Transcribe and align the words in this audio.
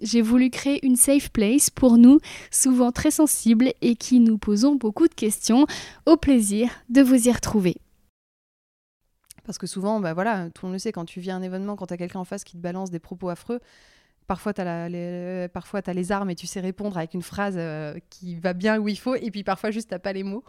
J'ai 0.00 0.22
voulu 0.22 0.50
créer 0.50 0.84
une 0.86 0.96
safe 0.96 1.30
place 1.30 1.70
pour 1.70 1.98
nous, 1.98 2.20
souvent 2.50 2.92
très 2.92 3.10
sensibles 3.10 3.72
et 3.80 3.96
qui 3.96 4.20
nous 4.20 4.38
posons 4.38 4.76
beaucoup 4.76 5.08
de 5.08 5.14
questions. 5.14 5.66
Au 6.06 6.16
plaisir 6.16 6.70
de 6.88 7.02
vous 7.02 7.28
y 7.28 7.32
retrouver. 7.32 7.76
Parce 9.44 9.58
que 9.58 9.66
souvent, 9.66 9.98
bah 9.98 10.12
voilà, 10.12 10.50
tout 10.54 10.66
le 10.66 10.68
monde 10.68 10.74
le 10.74 10.78
sait, 10.78 10.92
quand 10.92 11.06
tu 11.06 11.20
viens 11.20 11.36
à 11.36 11.38
un 11.38 11.42
événement, 11.42 11.74
quand 11.74 11.86
tu 11.86 11.94
as 11.94 11.96
quelqu'un 11.96 12.20
en 12.20 12.24
face 12.24 12.44
qui 12.44 12.52
te 12.56 12.62
balance 12.62 12.90
des 12.90 12.98
propos 12.98 13.30
affreux, 13.30 13.60
parfois 14.26 14.52
tu 14.52 14.60
as, 14.60 14.84
as 14.84 14.88
les 15.94 16.12
armes 16.12 16.30
et 16.30 16.34
tu 16.34 16.46
sais 16.46 16.60
répondre 16.60 16.98
avec 16.98 17.14
une 17.14 17.22
phrase 17.22 17.54
euh, 17.56 17.98
qui 18.10 18.36
va 18.36 18.52
bien 18.52 18.78
où 18.78 18.88
il 18.88 18.98
faut, 18.98 19.14
et 19.14 19.30
puis 19.30 19.42
parfois 19.42 19.70
juste 19.70 19.88
t'as 19.88 19.98
pas 19.98 20.12
les 20.12 20.22
mots, 20.22 20.44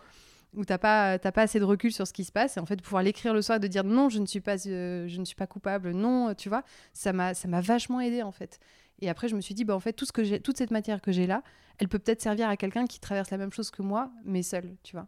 ou 0.53 0.65
t'as 0.65 0.77
pas, 0.77 1.17
pas 1.17 1.41
assez 1.41 1.59
de 1.59 1.63
recul 1.63 1.93
sur 1.93 2.05
ce 2.05 2.11
qui 2.11 2.25
se 2.25 2.31
passe, 2.33 2.57
et 2.57 2.59
en 2.59 2.65
fait 2.65 2.81
pouvoir 2.81 3.01
l'écrire 3.01 3.33
le 3.33 3.41
soir 3.41 3.59
de 3.59 3.67
dire 3.67 3.85
non, 3.85 4.09
je 4.09 4.19
ne 4.19 4.25
suis 4.25 4.41
pas, 4.41 4.57
euh, 4.67 5.07
je 5.07 5.17
ne 5.17 5.23
suis 5.25 5.35
pas 5.35 5.47
coupable, 5.47 5.91
non, 5.91 6.33
tu 6.35 6.49
vois, 6.49 6.63
ça 6.91 7.13
m'a 7.13 7.61
vachement 7.61 8.01
aidé 8.01 8.21
en 8.21 8.33
fait. 8.33 8.59
Et 9.01 9.09
après, 9.09 9.27
je 9.27 9.35
me 9.35 9.41
suis 9.41 9.53
dit, 9.53 9.65
bah, 9.65 9.75
en 9.75 9.79
fait, 9.79 9.93
tout 9.93 10.05
ce 10.05 10.11
que 10.11 10.37
toute 10.37 10.57
cette 10.57 10.71
matière 10.71 11.01
que 11.01 11.11
j'ai 11.11 11.27
là, 11.27 11.43
elle 11.77 11.87
peut 11.87 11.99
peut-être 11.99 12.21
servir 12.21 12.49
à 12.49 12.57
quelqu'un 12.57 12.85
qui 12.85 12.99
traverse 12.99 13.31
la 13.31 13.37
même 13.37 13.51
chose 13.51 13.71
que 13.71 13.81
moi, 13.81 14.11
mais 14.25 14.43
seul, 14.43 14.75
tu 14.83 14.95
vois. 14.95 15.07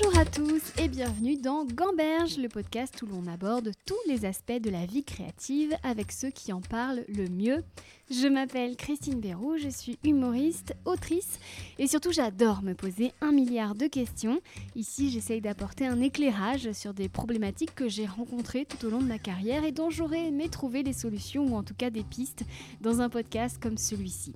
Bonjour 0.00 0.18
à 0.18 0.24
tous 0.24 0.62
et 0.78 0.86
bienvenue 0.86 1.36
dans 1.36 1.64
Gamberge, 1.64 2.38
le 2.38 2.48
podcast 2.48 3.02
où 3.02 3.06
l'on 3.06 3.26
aborde 3.26 3.72
tous 3.84 3.98
les 4.06 4.26
aspects 4.26 4.60
de 4.60 4.70
la 4.70 4.86
vie 4.86 5.02
créative 5.02 5.74
avec 5.82 6.12
ceux 6.12 6.30
qui 6.30 6.52
en 6.52 6.60
parlent 6.60 7.04
le 7.08 7.28
mieux. 7.28 7.64
Je 8.08 8.28
m'appelle 8.28 8.76
Christine 8.76 9.18
Béroux, 9.18 9.56
je 9.56 9.68
suis 9.68 9.98
humoriste, 10.04 10.76
autrice 10.84 11.40
et 11.78 11.88
surtout 11.88 12.12
j'adore 12.12 12.62
me 12.62 12.74
poser 12.74 13.12
un 13.20 13.32
milliard 13.32 13.74
de 13.74 13.88
questions. 13.88 14.40
Ici 14.76 15.10
j'essaye 15.10 15.40
d'apporter 15.40 15.86
un 15.86 16.00
éclairage 16.00 16.70
sur 16.72 16.94
des 16.94 17.08
problématiques 17.08 17.74
que 17.74 17.88
j'ai 17.88 18.06
rencontrées 18.06 18.66
tout 18.66 18.86
au 18.86 18.90
long 18.90 19.00
de 19.00 19.08
ma 19.08 19.18
carrière 19.18 19.64
et 19.64 19.72
dont 19.72 19.90
j'aurais 19.90 20.26
aimé 20.28 20.48
trouver 20.48 20.84
les 20.84 20.92
solutions 20.92 21.46
ou 21.46 21.56
en 21.56 21.64
tout 21.64 21.74
cas 21.74 21.90
des 21.90 22.04
pistes 22.04 22.44
dans 22.80 23.00
un 23.00 23.08
podcast 23.08 23.58
comme 23.60 23.78
celui-ci. 23.78 24.34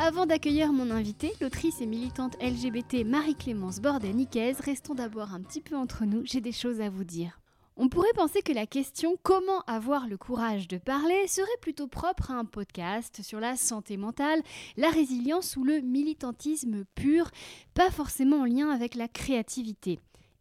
Avant 0.00 0.26
d'accueillir 0.26 0.72
mon 0.72 0.92
invité, 0.92 1.32
l'autrice 1.40 1.80
et 1.80 1.86
militante 1.86 2.40
LGBT 2.40 3.04
Marie-Clémence 3.04 3.80
Bordet-Niquez, 3.80 4.52
restons 4.64 4.94
d'abord 4.94 5.34
un 5.34 5.40
petit 5.40 5.60
peu 5.60 5.76
entre 5.76 6.04
nous, 6.04 6.22
j'ai 6.24 6.40
des 6.40 6.52
choses 6.52 6.80
à 6.80 6.88
vous 6.88 7.02
dire. 7.02 7.40
On 7.76 7.88
pourrait 7.88 8.12
penser 8.14 8.40
que 8.42 8.52
la 8.52 8.66
question 8.66 9.16
comment 9.24 9.60
avoir 9.66 10.06
le 10.06 10.16
courage 10.16 10.68
de 10.68 10.78
parler 10.78 11.26
serait 11.26 11.48
plutôt 11.60 11.88
propre 11.88 12.30
à 12.30 12.34
un 12.34 12.44
podcast 12.44 13.22
sur 13.22 13.40
la 13.40 13.56
santé 13.56 13.96
mentale, 13.96 14.40
la 14.76 14.90
résilience 14.90 15.56
ou 15.56 15.64
le 15.64 15.80
militantisme 15.80 16.84
pur, 16.94 17.28
pas 17.74 17.90
forcément 17.90 18.42
en 18.42 18.44
lien 18.44 18.70
avec 18.70 18.94
la 18.94 19.08
créativité. 19.08 19.98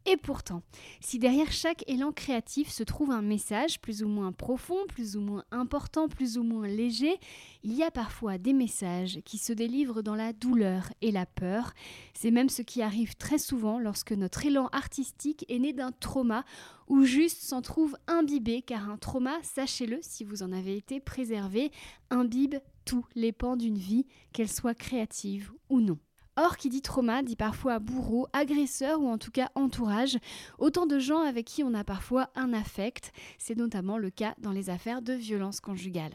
Et 0.09 0.15
pourtant, 0.15 0.63
si 1.01 1.19
derrière 1.19 1.51
chaque 1.51 1.83
élan 1.85 2.13
créatif 2.13 2.69
se 2.69 2.83
trouve 2.83 3.11
un 3.11 3.21
message 3.21 3.81
plus 3.81 4.03
ou 4.03 4.07
moins 4.07 4.31
profond, 4.31 4.77
plus 4.87 5.17
ou 5.17 5.19
moins 5.19 5.43
important, 5.51 6.07
plus 6.07 6.37
ou 6.37 6.43
moins 6.43 6.65
léger, 6.65 7.19
il 7.63 7.73
y 7.73 7.83
a 7.83 7.91
parfois 7.91 8.37
des 8.37 8.53
messages 8.53 9.19
qui 9.25 9.37
se 9.37 9.51
délivrent 9.51 10.01
dans 10.01 10.15
la 10.15 10.31
douleur 10.31 10.93
et 11.01 11.11
la 11.11 11.25
peur. 11.25 11.73
C'est 12.13 12.31
même 12.31 12.47
ce 12.47 12.61
qui 12.61 12.81
arrive 12.81 13.17
très 13.17 13.37
souvent 13.37 13.79
lorsque 13.79 14.13
notre 14.13 14.45
élan 14.45 14.69
artistique 14.71 15.43
est 15.49 15.59
né 15.59 15.73
d'un 15.73 15.91
trauma 15.91 16.45
ou 16.87 17.03
juste 17.03 17.41
s'en 17.41 17.61
trouve 17.61 17.97
imbibé, 18.07 18.61
car 18.61 18.89
un 18.89 18.97
trauma, 18.97 19.37
sachez-le 19.43 19.99
si 20.01 20.23
vous 20.23 20.41
en 20.41 20.53
avez 20.53 20.77
été 20.77 21.01
préservé, 21.01 21.69
imbibe 22.11 22.55
tous 22.85 23.05
les 23.15 23.33
pans 23.33 23.57
d'une 23.57 23.77
vie, 23.77 24.05
qu'elle 24.31 24.47
soit 24.47 24.73
créative 24.73 25.51
ou 25.69 25.81
non. 25.81 25.99
Or, 26.37 26.55
qui 26.55 26.69
dit 26.69 26.83
trauma 26.83 27.23
dit 27.23 27.35
parfois 27.35 27.79
bourreau, 27.79 28.27
agresseur 28.31 29.01
ou 29.01 29.09
en 29.09 29.17
tout 29.17 29.31
cas 29.31 29.49
entourage, 29.55 30.17
autant 30.59 30.85
de 30.85 30.99
gens 30.99 31.21
avec 31.21 31.45
qui 31.45 31.63
on 31.63 31.73
a 31.73 31.83
parfois 31.83 32.29
un 32.35 32.53
affect. 32.53 33.11
C'est 33.39 33.57
notamment 33.57 33.97
le 33.97 34.11
cas 34.11 34.35
dans 34.37 34.51
les 34.51 34.69
affaires 34.69 35.01
de 35.01 35.13
violence 35.13 35.59
conjugale. 35.59 36.13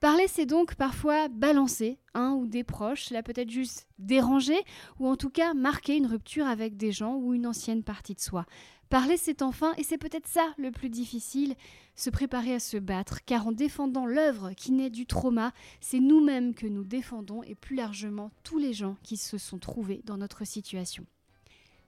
Parler, 0.00 0.26
c'est 0.26 0.46
donc 0.46 0.74
parfois 0.74 1.28
balancer 1.28 1.98
un 2.12 2.32
ou 2.32 2.46
des 2.46 2.64
proches, 2.64 3.04
cela 3.04 3.22
peut 3.22 3.32
être 3.36 3.50
juste 3.50 3.86
déranger 4.00 4.58
ou 4.98 5.08
en 5.08 5.14
tout 5.14 5.30
cas 5.30 5.54
marquer 5.54 5.96
une 5.96 6.06
rupture 6.06 6.44
avec 6.44 6.76
des 6.76 6.90
gens 6.90 7.14
ou 7.14 7.34
une 7.34 7.46
ancienne 7.46 7.84
partie 7.84 8.14
de 8.14 8.20
soi. 8.20 8.44
Parler, 8.92 9.16
c'est 9.16 9.40
enfin, 9.40 9.72
et 9.78 9.84
c'est 9.84 9.96
peut-être 9.96 10.28
ça 10.28 10.52
le 10.58 10.70
plus 10.70 10.90
difficile, 10.90 11.54
se 11.96 12.10
préparer 12.10 12.52
à 12.52 12.60
se 12.60 12.76
battre, 12.76 13.24
car 13.24 13.46
en 13.46 13.52
défendant 13.52 14.04
l'œuvre 14.04 14.52
qui 14.52 14.70
naît 14.70 14.90
du 14.90 15.06
trauma, 15.06 15.54
c'est 15.80 15.98
nous-mêmes 15.98 16.52
que 16.52 16.66
nous 16.66 16.84
défendons 16.84 17.42
et 17.42 17.54
plus 17.54 17.74
largement 17.74 18.30
tous 18.42 18.58
les 18.58 18.74
gens 18.74 18.98
qui 19.02 19.16
se 19.16 19.38
sont 19.38 19.58
trouvés 19.58 20.02
dans 20.04 20.18
notre 20.18 20.44
situation. 20.44 21.06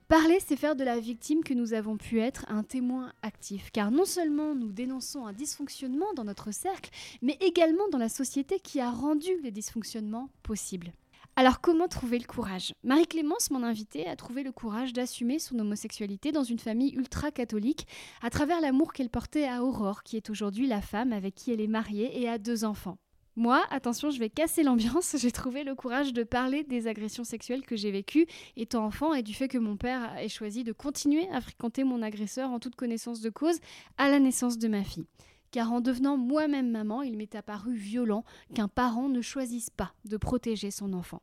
Parler, 0.07 0.39
c'est 0.43 0.55
faire 0.55 0.75
de 0.75 0.83
la 0.83 0.99
victime 0.99 1.43
que 1.43 1.53
nous 1.53 1.73
avons 1.73 1.95
pu 1.95 2.19
être 2.19 2.43
un 2.47 2.63
témoin 2.63 3.13
actif, 3.21 3.69
car 3.71 3.91
non 3.91 4.05
seulement 4.05 4.55
nous 4.55 4.71
dénonçons 4.71 5.27
un 5.27 5.33
dysfonctionnement 5.33 6.11
dans 6.15 6.23
notre 6.23 6.51
cercle, 6.51 6.89
mais 7.21 7.37
également 7.39 7.87
dans 7.89 7.99
la 7.99 8.09
société 8.09 8.59
qui 8.59 8.79
a 8.79 8.89
rendu 8.89 9.29
les 9.43 9.51
dysfonctionnements 9.51 10.31
possibles. 10.41 10.91
Alors 11.37 11.59
comment 11.59 11.89
trouver 11.89 12.17
le 12.17 12.25
courage? 12.25 12.71
Marie-Clémence, 12.85 13.51
mon 13.51 13.61
invitée, 13.61 14.07
a 14.07 14.15
trouvé 14.15 14.41
le 14.41 14.53
courage 14.53 14.93
d'assumer 14.93 15.37
son 15.37 15.59
homosexualité 15.59 16.31
dans 16.31 16.45
une 16.45 16.59
famille 16.59 16.93
ultra-catholique 16.95 17.87
à 18.21 18.29
travers 18.29 18.61
l'amour 18.61 18.93
qu'elle 18.93 19.09
portait 19.09 19.45
à 19.45 19.61
Aurore, 19.61 20.03
qui 20.03 20.15
est 20.15 20.29
aujourd'hui 20.29 20.65
la 20.65 20.79
femme 20.79 21.11
avec 21.11 21.35
qui 21.35 21.51
elle 21.51 21.59
est 21.59 21.67
mariée 21.67 22.21
et 22.21 22.29
a 22.29 22.37
deux 22.37 22.63
enfants. 22.63 22.97
Moi, 23.35 23.61
attention, 23.69 24.11
je 24.11 24.19
vais 24.19 24.29
casser 24.29 24.63
l'ambiance, 24.63 25.17
j'ai 25.19 25.31
trouvé 25.31 25.65
le 25.65 25.75
courage 25.75 26.13
de 26.13 26.23
parler 26.23 26.63
des 26.63 26.87
agressions 26.87 27.25
sexuelles 27.25 27.65
que 27.65 27.75
j'ai 27.75 27.91
vécues 27.91 28.27
étant 28.55 28.85
enfant 28.85 29.13
et 29.13 29.21
du 29.21 29.33
fait 29.33 29.49
que 29.49 29.57
mon 29.57 29.75
père 29.75 30.17
ait 30.17 30.29
choisi 30.29 30.63
de 30.63 30.71
continuer 30.71 31.27
à 31.33 31.41
fréquenter 31.41 31.83
mon 31.83 32.01
agresseur 32.01 32.49
en 32.49 32.59
toute 32.59 32.77
connaissance 32.77 33.19
de 33.19 33.29
cause 33.29 33.59
à 33.97 34.09
la 34.09 34.19
naissance 34.19 34.57
de 34.57 34.69
ma 34.69 34.85
fille 34.85 35.07
car 35.51 35.71
en 35.71 35.81
devenant 35.81 36.17
moi-même 36.17 36.71
maman, 36.71 37.01
il 37.01 37.17
m'est 37.17 37.35
apparu 37.35 37.75
violent 37.75 38.23
qu'un 38.53 38.67
parent 38.67 39.09
ne 39.09 39.21
choisisse 39.21 39.69
pas 39.69 39.93
de 40.05 40.17
protéger 40.17 40.71
son 40.71 40.93
enfant. 40.93 41.21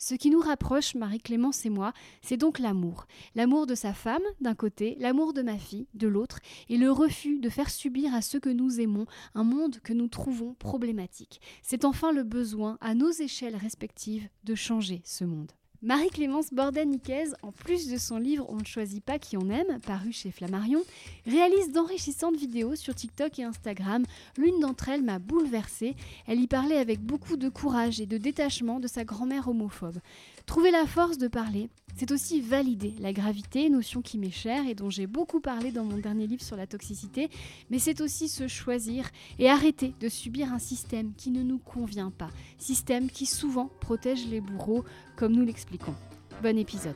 Ce 0.00 0.14
qui 0.14 0.30
nous 0.30 0.38
rapproche, 0.38 0.94
Marie-Clémence 0.94 1.66
et 1.66 1.70
moi, 1.70 1.92
c'est 2.22 2.36
donc 2.36 2.60
l'amour. 2.60 3.06
L'amour 3.34 3.66
de 3.66 3.74
sa 3.74 3.92
femme, 3.92 4.22
d'un 4.40 4.54
côté, 4.54 4.96
l'amour 5.00 5.32
de 5.32 5.42
ma 5.42 5.58
fille, 5.58 5.88
de 5.94 6.06
l'autre, 6.06 6.38
et 6.68 6.76
le 6.76 6.92
refus 6.92 7.40
de 7.40 7.48
faire 7.48 7.68
subir 7.68 8.14
à 8.14 8.22
ceux 8.22 8.38
que 8.38 8.48
nous 8.48 8.80
aimons 8.80 9.06
un 9.34 9.42
monde 9.42 9.80
que 9.82 9.92
nous 9.92 10.06
trouvons 10.06 10.54
problématique. 10.54 11.40
C'est 11.62 11.84
enfin 11.84 12.12
le 12.12 12.22
besoin, 12.22 12.78
à 12.80 12.94
nos 12.94 13.10
échelles 13.10 13.56
respectives, 13.56 14.28
de 14.44 14.54
changer 14.54 15.02
ce 15.04 15.24
monde. 15.24 15.50
Marie-Clémence 15.80 16.52
Bordet-Niquez, 16.52 17.34
en 17.42 17.52
plus 17.52 17.88
de 17.88 17.98
son 17.98 18.18
livre 18.18 18.44
On 18.48 18.56
ne 18.56 18.64
choisit 18.64 19.04
pas 19.04 19.20
qui 19.20 19.36
on 19.36 19.48
aime, 19.48 19.78
paru 19.86 20.10
chez 20.10 20.32
Flammarion, 20.32 20.82
réalise 21.24 21.70
d'enrichissantes 21.70 22.34
vidéos 22.34 22.74
sur 22.74 22.96
TikTok 22.96 23.38
et 23.38 23.44
Instagram. 23.44 24.04
L'une 24.36 24.58
d'entre 24.58 24.88
elles 24.88 25.04
m'a 25.04 25.20
bouleversée. 25.20 25.94
Elle 26.26 26.40
y 26.40 26.48
parlait 26.48 26.78
avec 26.78 27.00
beaucoup 27.00 27.36
de 27.36 27.48
courage 27.48 28.00
et 28.00 28.06
de 28.06 28.18
détachement 28.18 28.80
de 28.80 28.88
sa 28.88 29.04
grand-mère 29.04 29.46
homophobe. 29.46 30.00
Trouver 30.46 30.72
la 30.72 30.84
force 30.84 31.16
de 31.16 31.28
parler, 31.28 31.68
c'est 31.94 32.10
aussi 32.10 32.40
valider 32.40 32.94
la 32.98 33.12
gravité, 33.12 33.70
notion 33.70 34.02
qui 34.02 34.18
m'est 34.18 34.30
chère 34.30 34.66
et 34.66 34.74
dont 34.74 34.90
j'ai 34.90 35.06
beaucoup 35.06 35.40
parlé 35.40 35.70
dans 35.72 35.84
mon 35.84 35.98
dernier 35.98 36.26
livre 36.26 36.42
sur 36.42 36.56
la 36.56 36.66
toxicité, 36.66 37.28
mais 37.70 37.78
c'est 37.78 38.00
aussi 38.00 38.28
se 38.28 38.48
choisir 38.48 39.10
et 39.38 39.48
arrêter 39.48 39.94
de 40.00 40.08
subir 40.08 40.52
un 40.52 40.58
système 40.58 41.12
qui 41.16 41.30
ne 41.30 41.42
nous 41.42 41.58
convient 41.58 42.10
pas, 42.10 42.30
système 42.56 43.10
qui 43.10 43.26
souvent 43.26 43.70
protège 43.80 44.26
les 44.26 44.40
bourreaux, 44.40 44.84
comme 45.18 45.32
nous 45.32 45.44
l'expliquons. 45.44 45.94
Bon 46.42 46.56
épisode. 46.56 46.94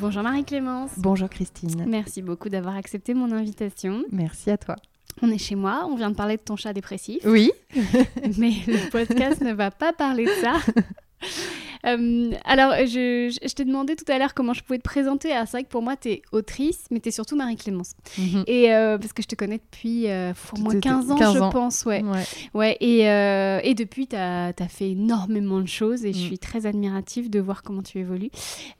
Bonjour 0.00 0.24
Marie-Clémence. 0.24 0.90
Bonjour 0.96 1.30
Christine. 1.30 1.84
Merci 1.86 2.20
beaucoup 2.20 2.48
d'avoir 2.48 2.74
accepté 2.74 3.14
mon 3.14 3.30
invitation. 3.30 4.02
Merci 4.10 4.50
à 4.50 4.58
toi. 4.58 4.74
On 5.22 5.30
est 5.30 5.38
chez 5.38 5.54
moi, 5.54 5.86
on 5.88 5.94
vient 5.94 6.10
de 6.10 6.16
parler 6.16 6.36
de 6.36 6.42
ton 6.42 6.56
chat 6.56 6.72
dépressif. 6.72 7.22
Oui. 7.24 7.52
mais 8.38 8.54
le 8.66 8.90
podcast 8.90 9.40
ne 9.40 9.52
va 9.52 9.70
pas 9.70 9.92
parler 9.92 10.24
de 10.24 10.30
ça. 10.40 10.54
Euh, 11.86 12.32
alors, 12.44 12.74
je, 12.86 13.36
je, 13.42 13.54
t'ai 13.54 13.64
demandé 13.64 13.96
tout 13.96 14.10
à 14.10 14.18
l'heure 14.18 14.34
comment 14.34 14.52
je 14.52 14.62
pouvais 14.62 14.78
te 14.78 14.84
présenter. 14.84 15.32
Alors, 15.32 15.46
c'est 15.46 15.58
vrai 15.58 15.64
que 15.64 15.68
pour 15.68 15.82
moi, 15.82 15.96
tu 15.96 16.10
es 16.10 16.22
autrice, 16.32 16.84
mais 16.90 17.00
tu 17.00 17.08
es 17.08 17.12
surtout 17.12 17.36
Marie-Clémence. 17.36 17.94
Mhm. 18.18 18.44
Et 18.46 18.72
euh, 18.72 18.98
parce 18.98 19.12
que 19.12 19.22
je 19.22 19.28
te 19.28 19.34
connais 19.34 19.58
depuis 19.58 20.08
euh, 20.08 20.32
au 20.56 20.60
moins 20.60 20.78
15 20.78 21.10
ans, 21.10 21.16
je 21.16 21.50
pense. 21.50 21.84
Ouais. 21.84 22.02
ouais. 22.54 22.76
et, 22.80 23.00
et, 23.68 23.74
depuis, 23.74 24.06
tu 24.06 24.16
as, 24.16 24.52
fait 24.68 24.90
énormément 24.90 25.60
de 25.60 25.66
choses 25.66 26.04
et 26.04 26.12
je 26.12 26.18
mhm. 26.18 26.26
suis 26.26 26.38
très 26.38 26.66
admirative 26.66 27.30
de 27.30 27.40
voir 27.40 27.62
comment 27.62 27.82
tu 27.82 27.98
évolues. 27.98 28.30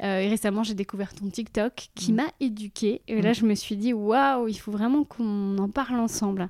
et 0.01 0.29
récemment, 0.29 0.63
j'ai 0.63 0.75
découvert 0.75 1.15
ton 1.15 1.29
TikTok 1.29 1.89
qui 1.95 2.13
mhm. 2.13 2.17
m'a 2.17 2.29
éduquée. 2.41 3.03
Et 3.09 3.21
là, 3.21 3.33
je 3.33 3.45
me 3.45 3.55
suis 3.55 3.77
dit, 3.77 3.93
waouh, 3.93 4.49
il 4.49 4.59
faut 4.59 4.73
vraiment 4.73 5.05
qu'on 5.05 5.59
en 5.59 5.69
parle 5.69 5.99
ensemble. 5.99 6.49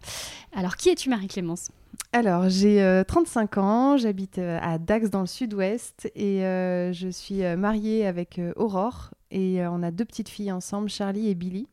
Alors, 0.55 0.77
qui 0.77 0.91
es-tu, 0.91 1.09
Marie-Clémence? 1.09 1.71
Alors, 2.11 2.49
j'ai 2.49 3.03
35 3.07 3.59
ans, 3.59 3.97
j'habite 3.97 4.39
à 4.39 4.79
Dax 4.79 5.11
dans 5.11 5.21
le 5.21 5.27
sud-ouest 5.27 6.11
et 6.15 6.41
je 6.41 7.09
suis 7.11 7.43
mariée 7.57 8.07
avec 8.07 8.41
Aurore 8.57 9.11
et 9.31 9.65
on 9.67 9.83
a 9.83 9.91
deux 9.91 10.05
petites 10.05 10.29
filles 10.29 10.53
ensemble, 10.53 10.91
Charlie 10.91 11.29
et 11.29 11.35
Billy. 11.35 11.69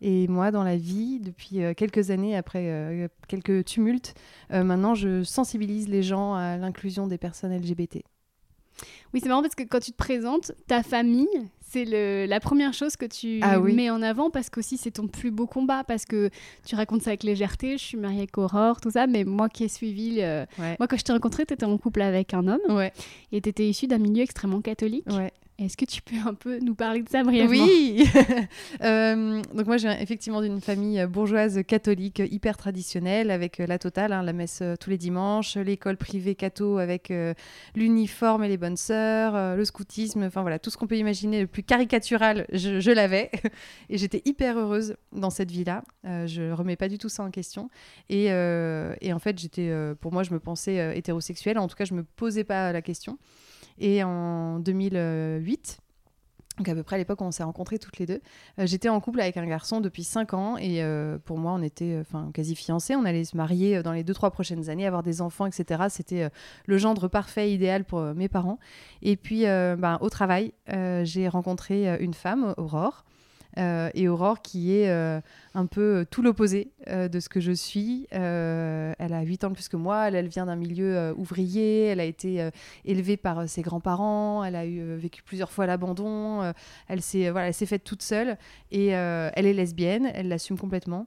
Et 0.00 0.26
moi, 0.26 0.50
dans 0.50 0.64
la 0.64 0.76
vie, 0.76 1.20
depuis 1.20 1.60
quelques 1.76 2.10
années, 2.10 2.36
après 2.36 3.08
quelques 3.28 3.64
tumultes, 3.66 4.14
maintenant, 4.50 4.94
je 4.94 5.22
sensibilise 5.22 5.88
les 5.88 6.02
gens 6.02 6.34
à 6.34 6.56
l'inclusion 6.56 7.06
des 7.06 7.18
personnes 7.18 7.56
LGBT. 7.56 8.02
Oui, 9.12 9.20
c'est 9.22 9.28
marrant 9.28 9.42
parce 9.42 9.54
que 9.54 9.62
quand 9.62 9.78
tu 9.78 9.92
te 9.92 9.96
présentes, 9.96 10.52
ta 10.66 10.82
famille, 10.82 11.28
c'est 11.74 12.26
la 12.26 12.40
première 12.40 12.72
chose 12.72 12.96
que 12.96 13.06
tu 13.06 13.40
ah 13.42 13.58
mets 13.58 13.90
en 13.90 14.02
avant 14.02 14.30
parce 14.30 14.50
qu'aussi 14.50 14.76
c'est 14.76 14.92
ton 14.92 15.08
plus 15.08 15.30
beau 15.30 15.46
combat 15.46 15.82
parce 15.84 16.04
que 16.04 16.30
tu 16.64 16.76
racontes 16.76 17.02
ça 17.02 17.10
avec 17.10 17.22
légèreté. 17.22 17.76
Je 17.78 17.82
suis 17.82 17.96
mariée 17.96 18.18
avec 18.18 18.38
Aurore, 18.38 18.80
tout 18.80 18.90
ça, 18.90 19.06
mais 19.06 19.24
moi 19.24 19.48
qui 19.48 19.64
ai 19.64 19.68
suivi, 19.68 20.20
moi 20.58 20.86
quand 20.88 20.96
je 20.96 21.04
t'ai 21.04 21.12
rencontré, 21.12 21.44
tu 21.46 21.54
étais 21.54 21.64
en 21.64 21.76
couple 21.78 22.02
avec 22.02 22.34
un 22.34 22.46
homme 22.46 22.60
ouais. 22.68 22.92
et 23.32 23.40
tu 23.40 23.48
étais 23.48 23.68
issu 23.68 23.86
d'un 23.86 23.98
milieu 23.98 24.22
extrêmement 24.22 24.60
catholique. 24.60 25.06
Ouais. 25.10 25.32
Est-ce 25.56 25.76
que 25.76 25.84
tu 25.84 26.02
peux 26.02 26.16
un 26.26 26.34
peu 26.34 26.58
nous 26.58 26.74
parler 26.74 27.02
de 27.02 27.08
ça 27.08 27.22
brièvement 27.22 27.64
Oui 27.64 28.04
euh, 28.82 29.40
Donc 29.54 29.66
moi, 29.66 29.76
j'ai 29.76 29.88
effectivement 30.00 30.42
d'une 30.42 30.60
famille 30.60 31.06
bourgeoise 31.06 31.62
catholique 31.64 32.20
hyper 32.28 32.56
traditionnelle, 32.56 33.30
avec 33.30 33.60
euh, 33.60 33.66
la 33.66 33.78
totale, 33.78 34.12
hein, 34.12 34.24
la 34.24 34.32
messe 34.32 34.62
euh, 34.62 34.74
tous 34.74 34.90
les 34.90 34.98
dimanches, 34.98 35.56
l'école 35.56 35.96
privée 35.96 36.34
catho 36.34 36.78
avec 36.78 37.12
l'uniforme 37.76 38.42
et 38.42 38.48
les 38.48 38.56
bonnes 38.56 38.76
sœurs, 38.76 39.56
le 39.56 39.64
scoutisme, 39.64 40.24
enfin 40.24 40.42
voilà, 40.42 40.58
tout 40.58 40.70
ce 40.70 40.76
qu'on 40.76 40.88
peut 40.88 40.96
imaginer 40.96 41.40
le 41.40 41.46
plus 41.46 41.62
caricatural, 41.62 42.46
je, 42.52 42.90
l'avais. 42.90 43.30
et 43.90 43.96
j'étais 43.98 44.22
hyper 44.24 44.58
heureuse 44.58 44.96
dans 45.12 45.30
cette 45.30 45.52
vie-là. 45.52 45.84
je 46.04 46.50
remets 46.50 46.76
pas 46.76 46.88
du 46.88 46.98
tout 46.98 47.08
ça 47.08 47.22
en 47.22 47.30
question. 47.30 47.70
Et, 48.08 48.26
et 48.26 49.12
en 49.12 49.18
fait, 49.18 49.38
j'étais, 49.38 49.72
pour 50.00 50.12
moi, 50.12 50.24
je 50.24 50.32
me 50.32 50.40
pensais 50.40 50.96
hétérosexuelle. 50.96 51.58
En 51.58 51.68
tout 51.68 51.76
cas, 51.76 51.84
je 51.84 51.94
me 51.94 52.02
posais 52.02 52.44
pas 52.44 52.72
la 52.72 52.82
question. 52.82 53.18
Et 53.78 54.02
en 54.02 54.58
2008, 54.60 55.80
donc 56.58 56.68
à 56.68 56.74
peu 56.74 56.84
près 56.84 56.94
à 56.94 56.98
l'époque 56.98 57.20
où 57.20 57.24
on 57.24 57.32
s'est 57.32 57.42
rencontrés 57.42 57.78
toutes 57.78 57.98
les 57.98 58.06
deux. 58.06 58.20
Euh, 58.60 58.66
j'étais 58.66 58.88
en 58.88 59.00
couple 59.00 59.20
avec 59.20 59.36
un 59.36 59.46
garçon 59.46 59.80
depuis 59.80 60.04
5 60.04 60.34
ans 60.34 60.56
et 60.56 60.82
euh, 60.82 61.18
pour 61.24 61.38
moi 61.38 61.52
on 61.52 61.62
était 61.62 61.98
enfin 62.00 62.30
quasi 62.32 62.54
fiancés. 62.54 62.94
On 62.94 63.04
allait 63.04 63.24
se 63.24 63.36
marier 63.36 63.78
euh, 63.78 63.82
dans 63.82 63.92
les 63.92 64.04
2-3 64.04 64.30
prochaines 64.30 64.70
années, 64.70 64.86
avoir 64.86 65.02
des 65.02 65.20
enfants, 65.20 65.46
etc. 65.46 65.84
C'était 65.88 66.28
le 66.66 66.78
gendre 66.78 67.08
parfait, 67.08 67.52
idéal 67.52 67.84
pour 67.84 68.00
mes 68.00 68.28
parents. 68.28 68.58
Et 69.02 69.16
puis 69.16 69.42
ben, 69.44 69.98
au 70.00 70.08
travail, 70.08 70.52
j'ai 71.02 71.28
rencontré 71.28 71.96
une 72.00 72.14
femme, 72.14 72.54
Aurore. 72.56 73.04
Euh, 73.58 73.90
et 73.94 74.08
Aurore 74.08 74.42
qui 74.42 74.76
est 74.76 74.90
euh, 74.90 75.20
un 75.54 75.66
peu 75.66 75.98
euh, 75.98 76.04
tout 76.04 76.22
l'opposé 76.22 76.72
de 76.86 77.20
ce 77.20 77.28
que 77.28 77.40
je 77.40 77.52
suis. 77.52 78.06
elle 78.10 78.94
a 78.98 79.22
8 79.22 79.44
ans 79.44 79.48
de 79.48 79.54
plus 79.54 79.68
que 79.68 79.76
moi, 79.76 80.08
elle, 80.08 80.28
vient 80.28 80.46
d'un 80.46 80.56
milieu 80.56 81.14
ouvrier, 81.16 81.86
elle 81.86 82.00
a 82.00 82.04
été 82.04 82.50
élevée 82.84 83.16
par 83.16 83.48
ses 83.48 83.62
grands-parents, 83.62 84.44
elle 84.44 84.56
a 84.56 84.66
eu, 84.66 84.96
vécu 84.96 85.22
plusieurs 85.22 85.50
fois 85.50 85.66
l'abandon, 85.66 86.52
elle 86.88 87.00
s'est 87.00 87.30
voilà, 87.30 87.52
faite 87.52 87.84
toute 87.84 88.02
seule 88.02 88.36
et 88.70 88.88
elle 88.88 89.46
est 89.46 89.54
lesbienne, 89.54 90.10
elle 90.14 90.28
l'assume 90.28 90.58
complètement. 90.58 91.06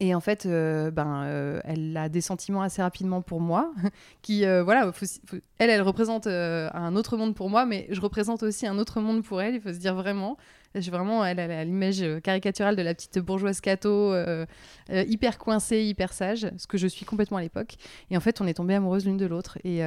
Et 0.00 0.14
en 0.14 0.20
fait, 0.20 0.46
ben, 0.46 1.60
elle 1.64 1.96
a 1.96 2.08
des 2.08 2.20
sentiments 2.20 2.62
assez 2.62 2.80
rapidement 2.80 3.20
pour 3.20 3.40
moi, 3.40 3.72
qui, 4.22 4.44
voilà, 4.44 4.92
elle, 5.58 5.70
elle 5.70 5.82
représente 5.82 6.28
un 6.28 6.94
autre 6.94 7.16
monde 7.16 7.34
pour 7.34 7.50
moi, 7.50 7.66
mais 7.66 7.88
je 7.90 8.00
représente 8.00 8.44
aussi 8.44 8.66
un 8.66 8.78
autre 8.78 9.00
monde 9.00 9.24
pour 9.24 9.42
elle, 9.42 9.56
il 9.56 9.60
faut 9.60 9.72
se 9.72 9.78
dire 9.78 9.96
vraiment. 9.96 10.36
J'ai 10.80 10.90
vraiment, 10.90 11.24
l'image 11.24 12.02
euh, 12.02 12.20
caricaturale 12.20 12.76
de 12.76 12.82
la 12.82 12.94
petite 12.94 13.18
bourgeoise 13.18 13.60
cato, 13.60 14.12
euh, 14.12 14.46
euh, 14.90 15.04
hyper 15.08 15.38
coincée, 15.38 15.82
hyper 15.82 16.12
sage, 16.12 16.50
ce 16.56 16.66
que 16.66 16.78
je 16.78 16.86
suis 16.86 17.04
complètement 17.04 17.38
à 17.38 17.42
l'époque. 17.42 17.76
Et 18.10 18.16
en 18.16 18.20
fait, 18.20 18.40
on 18.40 18.46
est 18.46 18.54
tombé 18.54 18.74
amoureuses 18.74 19.06
l'une 19.06 19.16
de 19.16 19.26
l'autre. 19.26 19.58
Et 19.64 19.82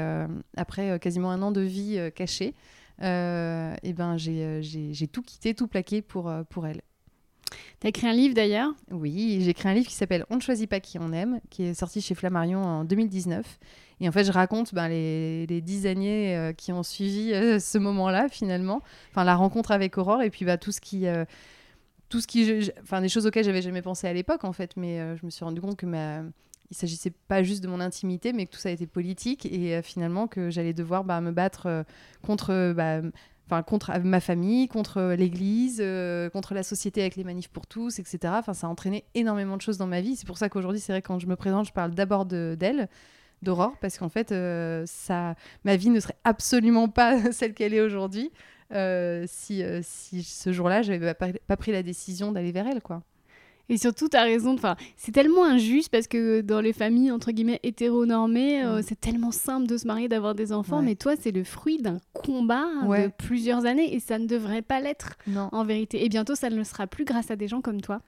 après 0.57 0.99
quasiment 0.99 1.31
un 1.31 1.41
an 1.41 1.51
de 1.51 1.61
vie 1.61 1.99
cachée, 2.15 2.55
et 3.01 3.93
ben 3.93 4.17
j'ai 4.17 5.07
tout 5.11 5.21
quitté, 5.21 5.53
tout 5.53 5.67
plaqué 5.67 6.01
pour 6.01 6.29
elle. 6.65 6.81
Tu 7.79 7.87
as 7.87 7.89
écrit 7.89 8.07
un 8.07 8.13
livre 8.13 8.33
d'ailleurs? 8.33 8.73
Oui, 8.91 9.39
j'ai 9.41 9.51
écrit 9.51 9.69
un 9.69 9.73
livre 9.73 9.87
qui 9.87 9.95
s'appelle 9.95 10.25
On 10.29 10.35
ne 10.35 10.41
choisit 10.41 10.69
pas 10.69 10.79
qui 10.79 10.99
on 10.99 11.11
aime, 11.11 11.39
qui 11.49 11.63
est 11.63 11.73
sorti 11.73 12.01
chez 12.01 12.15
Flammarion 12.15 12.63
en 12.63 12.83
2019. 12.83 13.59
Et 14.01 14.09
en 14.09 14.11
fait, 14.11 14.23
je 14.23 14.31
raconte 14.31 14.73
ben, 14.73 14.89
les, 14.89 15.61
dix 15.61 15.85
années 15.85 16.35
euh, 16.35 16.53
qui 16.53 16.73
ont 16.73 16.81
suivi 16.81 17.33
euh, 17.33 17.59
ce 17.59 17.77
moment-là, 17.77 18.29
finalement. 18.29 18.81
Enfin, 19.11 19.23
la 19.23 19.35
rencontre 19.35 19.71
avec 19.71 19.97
Aurore 19.97 20.23
et 20.23 20.31
puis 20.31 20.43
bah, 20.43 20.57
tout 20.57 20.71
ce 20.71 20.81
qui. 20.81 21.07
Euh, 21.07 21.23
tout 22.09 22.19
ce 22.19 22.27
qui, 22.27 22.69
enfin, 22.81 22.99
des 22.99 23.07
choses 23.07 23.25
auxquelles 23.25 23.45
j'avais 23.45 23.61
jamais 23.61 23.81
pensé 23.81 24.05
à 24.05 24.11
l'époque, 24.11 24.43
en 24.43 24.51
fait, 24.51 24.75
mais 24.75 24.97
je 25.15 25.25
me 25.25 25.29
suis 25.29 25.45
rendu 25.45 25.61
compte 25.61 25.77
que 25.77 25.85
ma, 25.85 26.23
il 26.69 26.75
s'agissait 26.75 27.13
pas 27.29 27.41
juste 27.41 27.63
de 27.63 27.69
mon 27.69 27.79
intimité, 27.79 28.33
mais 28.33 28.47
que 28.47 28.51
tout 28.51 28.59
ça 28.59 28.69
était 28.69 28.85
politique 28.85 29.45
et 29.45 29.81
finalement 29.81 30.27
que 30.27 30.49
j'allais 30.49 30.73
devoir 30.73 31.05
bah, 31.05 31.21
me 31.21 31.31
battre 31.31 31.85
contre 32.21 32.73
bah, 32.73 32.99
enfin 33.47 33.63
contre 33.63 33.97
ma 33.99 34.19
famille, 34.19 34.67
contre 34.67 35.13
l'Église, 35.17 35.83
contre 36.31 36.53
la 36.53 36.63
société 36.63 37.01
avec 37.01 37.15
les 37.15 37.23
manifs 37.23 37.49
pour 37.49 37.67
tous, 37.67 37.99
etc. 37.99 38.33
Enfin, 38.37 38.53
ça 38.53 38.67
a 38.67 38.69
entraîné 38.69 39.03
énormément 39.13 39.57
de 39.57 39.61
choses 39.61 39.77
dans 39.77 39.87
ma 39.87 40.01
vie. 40.01 40.15
C'est 40.15 40.27
pour 40.27 40.37
ça 40.37 40.47
qu'aujourd'hui, 40.47 40.79
c'est 40.79 40.93
vrai 40.93 41.01
quand 41.01 41.19
je 41.19 41.27
me 41.27 41.35
présente, 41.35 41.67
je 41.67 41.73
parle 41.73 41.91
d'abord 41.91 42.25
d'elle, 42.25 42.87
d'Aurore 43.41 43.73
parce 43.81 43.97
qu'en 43.97 44.09
fait, 44.09 44.31
euh, 44.31 44.83
ça, 44.85 45.35
ma 45.63 45.75
vie 45.75 45.89
ne 45.89 45.99
serait 45.99 46.17
absolument 46.23 46.87
pas 46.87 47.17
celle 47.31 47.53
qu'elle 47.53 47.73
est 47.73 47.81
aujourd'hui 47.81 48.31
euh, 48.73 49.25
si, 49.27 49.63
euh, 49.63 49.81
si 49.83 50.23
ce 50.23 50.51
jour-là, 50.53 50.81
je 50.81 50.93
n'avais 50.93 51.13
pas, 51.13 51.27
pas, 51.33 51.57
pris 51.57 51.71
la 51.71 51.83
décision 51.83 52.31
d'aller 52.31 52.51
vers 52.51 52.67
elle, 52.67 52.81
quoi. 52.81 53.03
Et 53.71 53.77
surtout, 53.77 54.09
tu 54.09 54.17
as 54.17 54.23
raison, 54.23 54.53
enfin, 54.53 54.75
c'est 54.97 55.13
tellement 55.13 55.45
injuste 55.45 55.89
parce 55.89 56.07
que 56.07 56.41
dans 56.41 56.59
les 56.59 56.73
familles, 56.73 57.09
entre 57.09 57.31
guillemets, 57.31 57.61
hétéronormées, 57.63 58.65
euh, 58.65 58.79
mm. 58.79 58.83
c'est 58.85 58.99
tellement 58.99 59.31
simple 59.31 59.65
de 59.65 59.77
se 59.77 59.87
marier, 59.87 60.09
d'avoir 60.09 60.35
des 60.35 60.51
enfants, 60.51 60.81
mais 60.81 60.95
toi, 60.95 61.13
c'est 61.17 61.31
le 61.31 61.45
fruit 61.45 61.77
d'un 61.77 62.01
combat 62.13 62.65
de 62.83 63.07
plusieurs 63.07 63.65
années 63.65 63.95
et 63.95 64.01
ça 64.01 64.19
ne 64.19 64.27
devrait 64.27 64.61
pas 64.61 64.81
l'être 64.81 65.17
en 65.53 65.63
vérité. 65.63 66.03
Et 66.03 66.09
bientôt, 66.09 66.35
ça 66.35 66.49
ne 66.49 66.57
le 66.57 66.65
sera 66.65 66.85
plus 66.85 67.05
grâce 67.05 67.31
à 67.31 67.37
des 67.37 67.47
gens 67.47 67.61
comme 67.61 67.79
toi. 67.79 68.01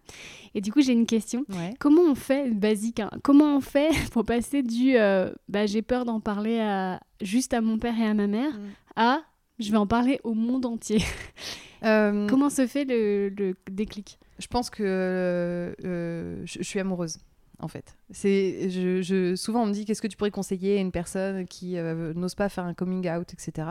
Et 0.54 0.60
du 0.60 0.74
coup, 0.74 0.82
j'ai 0.82 0.92
une 0.92 1.06
question. 1.06 1.46
Comment 1.80 2.02
on 2.02 2.16
fait, 2.16 2.50
basique, 2.50 3.00
hein, 3.00 3.10
comment 3.24 3.56
on 3.56 3.62
fait 3.62 3.90
pour 4.12 4.26
passer 4.26 4.64
du 4.64 4.98
euh, 4.98 5.32
bah, 5.48 5.66
j'ai 5.66 5.82
peur 5.82 6.04
d'en 6.04 6.20
parler 6.20 6.60
à, 6.60 7.00
juste 7.22 7.54
à 7.54 7.62
mon 7.62 7.78
père 7.78 7.98
et 7.98 8.06
à 8.06 8.14
ma 8.14 8.28
mère 8.28 8.52
mm. 8.52 8.70
à 8.98 9.22
je 9.60 9.72
vais 9.72 9.78
en 9.78 9.88
parler 9.88 10.20
au 10.26 10.34
monde 10.34 10.66
entier? 10.66 11.02
euh, 11.84 12.28
Comment 12.28 12.50
se 12.50 12.68
fait 12.68 12.86
le, 12.86 13.30
le 13.30 13.56
déclic? 13.70 14.20
Je 14.40 14.48
pense 14.48 14.70
que 14.70 14.84
euh, 14.84 16.42
je, 16.46 16.64
suis 16.64 16.80
amoureuse 16.80 17.20
en 17.60 17.68
fait. 17.68 17.96
C'est, 18.10 18.70
je, 18.70 19.36
souvent 19.36 19.64
on 19.64 19.68
me 19.68 19.74
dit 19.74 19.86
qu'est-ce 19.86 20.02
que 20.02 20.08
tu 20.08 20.18
pourrais 20.18 20.32
conseiller 20.32 20.78
à 20.78 20.82
une 20.82 20.92
personne 20.92 21.46
qui 21.46 21.78
euh, 21.78 22.14
n'ose 22.14 22.36
pas 22.36 22.50
faire 22.50 22.66
un 22.66 22.74
coming 22.74 23.10
out, 23.10 23.32
etc. 23.34 23.70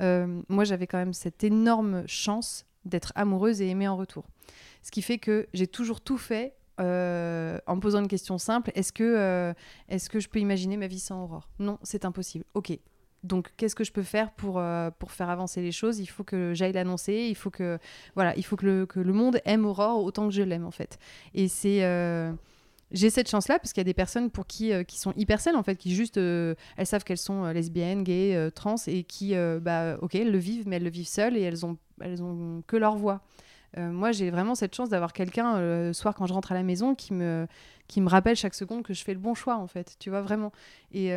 Euh, 0.00 0.42
moi 0.48 0.64
j'avais 0.64 0.86
quand 0.86 0.98
même 0.98 1.12
cette 1.12 1.44
énorme 1.44 2.02
chance 2.06 2.66
d'être 2.84 3.12
amoureuse 3.14 3.60
et 3.60 3.68
aimée 3.68 3.88
en 3.88 3.96
retour. 3.96 4.26
Ce 4.82 4.90
qui 4.90 5.02
fait 5.02 5.18
que 5.18 5.46
j'ai 5.54 5.66
toujours 5.66 6.00
tout 6.00 6.18
fait 6.18 6.54
en 6.78 6.82
me 7.76 7.80
posant 7.80 8.00
une 8.00 8.08
question 8.08 8.38
simple 8.38 8.72
est-ce 8.74 8.90
que, 8.90 9.54
est-ce 9.90 10.08
que 10.08 10.18
je 10.18 10.30
peux 10.30 10.38
imaginer 10.38 10.78
ma 10.78 10.86
vie 10.86 10.98
sans 10.98 11.24
Aurore? 11.24 11.48
Non, 11.58 11.78
c'est 11.82 12.06
impossible. 12.06 12.46
Ok, 12.54 12.72
donc, 13.22 13.52
qu'est-ce 13.56 13.74
que 13.74 13.84
je 13.84 13.92
peux 13.92 14.02
faire 14.02 14.30
pour, 14.32 14.58
euh, 14.58 14.90
pour 14.98 15.12
faire 15.12 15.28
avancer 15.28 15.60
les 15.60 15.72
choses? 15.72 15.98
Il 15.98 16.06
faut 16.06 16.24
que 16.24 16.52
j'aille 16.54 16.72
l'annoncer. 16.72 17.26
Il 17.28 17.34
faut 17.34 17.50
que 17.50 17.78
voilà, 18.14 18.34
il 18.36 18.44
faut 18.44 18.56
que 18.56 18.64
le, 18.64 18.86
que 18.86 18.98
le, 18.98 19.12
monde 19.12 19.40
aime 19.44 19.66
Aurore 19.66 20.02
autant 20.02 20.28
que 20.28 20.34
je 20.34 20.42
l'aime 20.42 20.64
en 20.64 20.70
fait. 20.70 20.98
Et 21.34 21.48
c'est 21.48 21.84
euh, 21.84 22.32
j'ai 22.92 23.10
cette 23.10 23.28
chance-là 23.28 23.58
parce 23.58 23.72
qu'il 23.72 23.80
y 23.80 23.82
a 23.82 23.84
des 23.84 23.94
personnes 23.94 24.30
pour 24.30 24.46
qui, 24.46 24.72
euh, 24.72 24.84
qui 24.84 24.98
sont 24.98 25.12
hyper 25.16 25.40
saines 25.40 25.56
en 25.56 25.62
fait, 25.62 25.76
qui 25.76 25.94
juste 25.94 26.16
elles 26.16 26.56
savent 26.86 27.04
qu'elles 27.04 27.18
sont 27.18 27.44
lesbiennes, 27.48 28.04
gays, 28.04 28.50
trans 28.54 28.76
et 28.86 29.04
qui 29.04 29.34
bah 29.60 29.98
ok 30.00 30.14
elles 30.14 30.32
le 30.32 30.38
vivent 30.38 30.66
mais 30.66 30.76
elles 30.76 30.84
le 30.84 30.90
vivent 30.90 31.08
seules 31.08 31.36
et 31.36 31.42
elles 31.42 31.66
ont 31.66 31.76
elles 32.00 32.22
ont 32.22 32.62
que 32.66 32.76
leur 32.76 32.96
voix. 32.96 33.20
moi, 33.76 34.12
j'ai 34.12 34.30
vraiment 34.30 34.54
cette 34.54 34.74
chance 34.74 34.88
d'avoir 34.88 35.12
quelqu'un 35.12 35.60
le 35.60 35.92
soir 35.92 36.14
quand 36.14 36.26
je 36.26 36.32
rentre 36.32 36.52
à 36.52 36.54
la 36.54 36.62
maison 36.62 36.94
qui 36.94 37.12
me, 37.12 37.46
qui 37.86 38.00
me 38.00 38.08
rappelle 38.08 38.36
chaque 38.36 38.54
seconde 38.54 38.82
que 38.82 38.94
je 38.94 39.04
fais 39.04 39.12
le 39.12 39.20
bon 39.20 39.34
choix, 39.34 39.58
en 39.58 39.66
fait. 39.66 39.96
Tu 39.98 40.08
vois, 40.08 40.22
vraiment. 40.22 40.52
Et, 40.92 41.14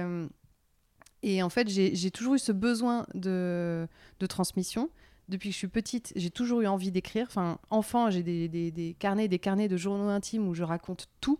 et 1.24 1.42
en 1.42 1.50
fait, 1.50 1.70
j'ai 1.70 2.12
toujours 2.12 2.36
eu 2.36 2.39
ce 2.39 2.51
besoin 2.51 3.08
de, 3.15 3.88
transmission. 4.27 4.89
Depuis 5.30 5.50
que 5.50 5.53
je 5.53 5.58
suis 5.58 5.70
petite, 5.70 6.12
j'ai 6.18 6.30
toujours 6.30 6.62
eu 6.62 6.68
envie 6.68 6.92
d'écrire. 6.92 7.25
Enfin, 7.30 7.60
enfant, 7.70 8.12
j'ai 8.12 8.22
des, 8.22 8.96
carnets, 9.00 9.30
des 9.30 9.39
carnets 9.39 9.70
de 9.70 9.77
journaux 9.77 10.10
intimes 10.10 10.50
où 10.50 10.53
je 10.53 10.63
raconte 10.63 11.08
tout. 11.22 11.39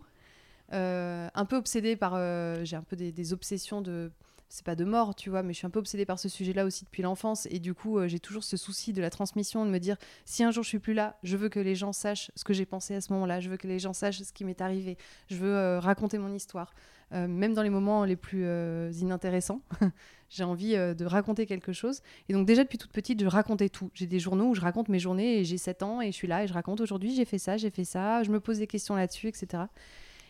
Euh, 0.72 1.28
un 1.34 1.44
peu 1.44 1.56
obsédée 1.56 1.96
par. 1.96 2.14
Euh, 2.14 2.64
j'ai 2.64 2.76
un 2.76 2.82
peu 2.82 2.96
des, 2.96 3.32
obsessions 3.34 3.82
de. 3.82 4.10
C'est 4.48 4.64
pas 4.64 4.74
de 4.74 4.84
mort, 4.84 5.14
tu 5.14 5.28
vois, 5.28 5.42
mais 5.42 5.52
je 5.52 5.58
suis 5.58 5.66
un 5.66 5.70
peu 5.70 5.80
obsédée 5.80 6.06
par 6.06 6.18
ce 6.18 6.28
sujet-là 6.28 6.64
aussi 6.64 6.84
depuis 6.84 7.02
l'enfance. 7.02 7.46
Et 7.50 7.58
du 7.58 7.74
coup, 7.74 7.98
euh, 7.98 8.08
j'ai 8.08 8.20
toujours 8.20 8.44
ce 8.44 8.56
souci 8.56 8.94
de 8.94 9.02
la 9.02 9.10
transmission, 9.10 9.66
de 9.66 9.70
me 9.70 9.78
dire 9.78 9.96
si 10.24 10.44
un 10.44 10.50
jour 10.50 10.62
je 10.62 10.68
suis 10.68 10.78
plus 10.78 10.94
là, 10.94 11.18
je 11.22 11.36
veux 11.36 11.48
que 11.48 11.60
les 11.60 11.74
gens 11.74 11.92
sachent 11.92 12.30
ce 12.36 12.44
que 12.44 12.54
j'ai 12.54 12.64
pensé 12.64 12.94
à 12.94 13.02
ce 13.02 13.12
moment-là. 13.12 13.40
Je 13.40 13.50
veux 13.50 13.56
que 13.58 13.68
les 13.68 13.78
gens 13.78 13.92
sachent 13.92 14.22
ce 14.22 14.32
qui 14.32 14.44
m'est 14.44 14.62
arrivé. 14.62 14.96
Je 15.28 15.36
veux 15.36 15.78
raconter 15.78 16.16
mon 16.18 16.32
histoire. 16.32 16.72
Euh, 17.14 17.28
même 17.28 17.54
dans 17.54 17.62
les 17.62 17.70
moments 17.70 18.04
les 18.04 18.16
plus 18.16 18.42
euh, 18.44 18.90
inintéressants. 19.00 19.60
j'ai 20.30 20.42
envie 20.42 20.74
euh, 20.74 20.94
de 20.94 21.04
raconter 21.04 21.46
quelque 21.46 21.72
chose. 21.72 22.00
Et 22.28 22.32
donc 22.32 22.46
déjà 22.46 22.64
depuis 22.64 22.78
toute 22.78 22.92
petite, 22.92 23.22
je 23.22 23.28
racontais 23.28 23.68
tout. 23.68 23.90
J'ai 23.94 24.06
des 24.06 24.18
journaux 24.18 24.48
où 24.48 24.54
je 24.54 24.60
raconte 24.60 24.88
mes 24.88 24.98
journées 24.98 25.38
et 25.38 25.44
j'ai 25.44 25.58
7 25.58 25.82
ans 25.84 26.00
et 26.00 26.06
je 26.06 26.16
suis 26.16 26.26
là 26.26 26.42
et 26.42 26.48
je 26.48 26.52
raconte 26.52 26.80
aujourd'hui 26.80 27.14
j'ai 27.14 27.24
fait 27.24 27.38
ça, 27.38 27.56
j'ai 27.56 27.70
fait 27.70 27.84
ça, 27.84 28.24
je 28.24 28.30
me 28.30 28.40
pose 28.40 28.58
des 28.58 28.66
questions 28.66 28.96
là-dessus, 28.96 29.28
etc. 29.28 29.64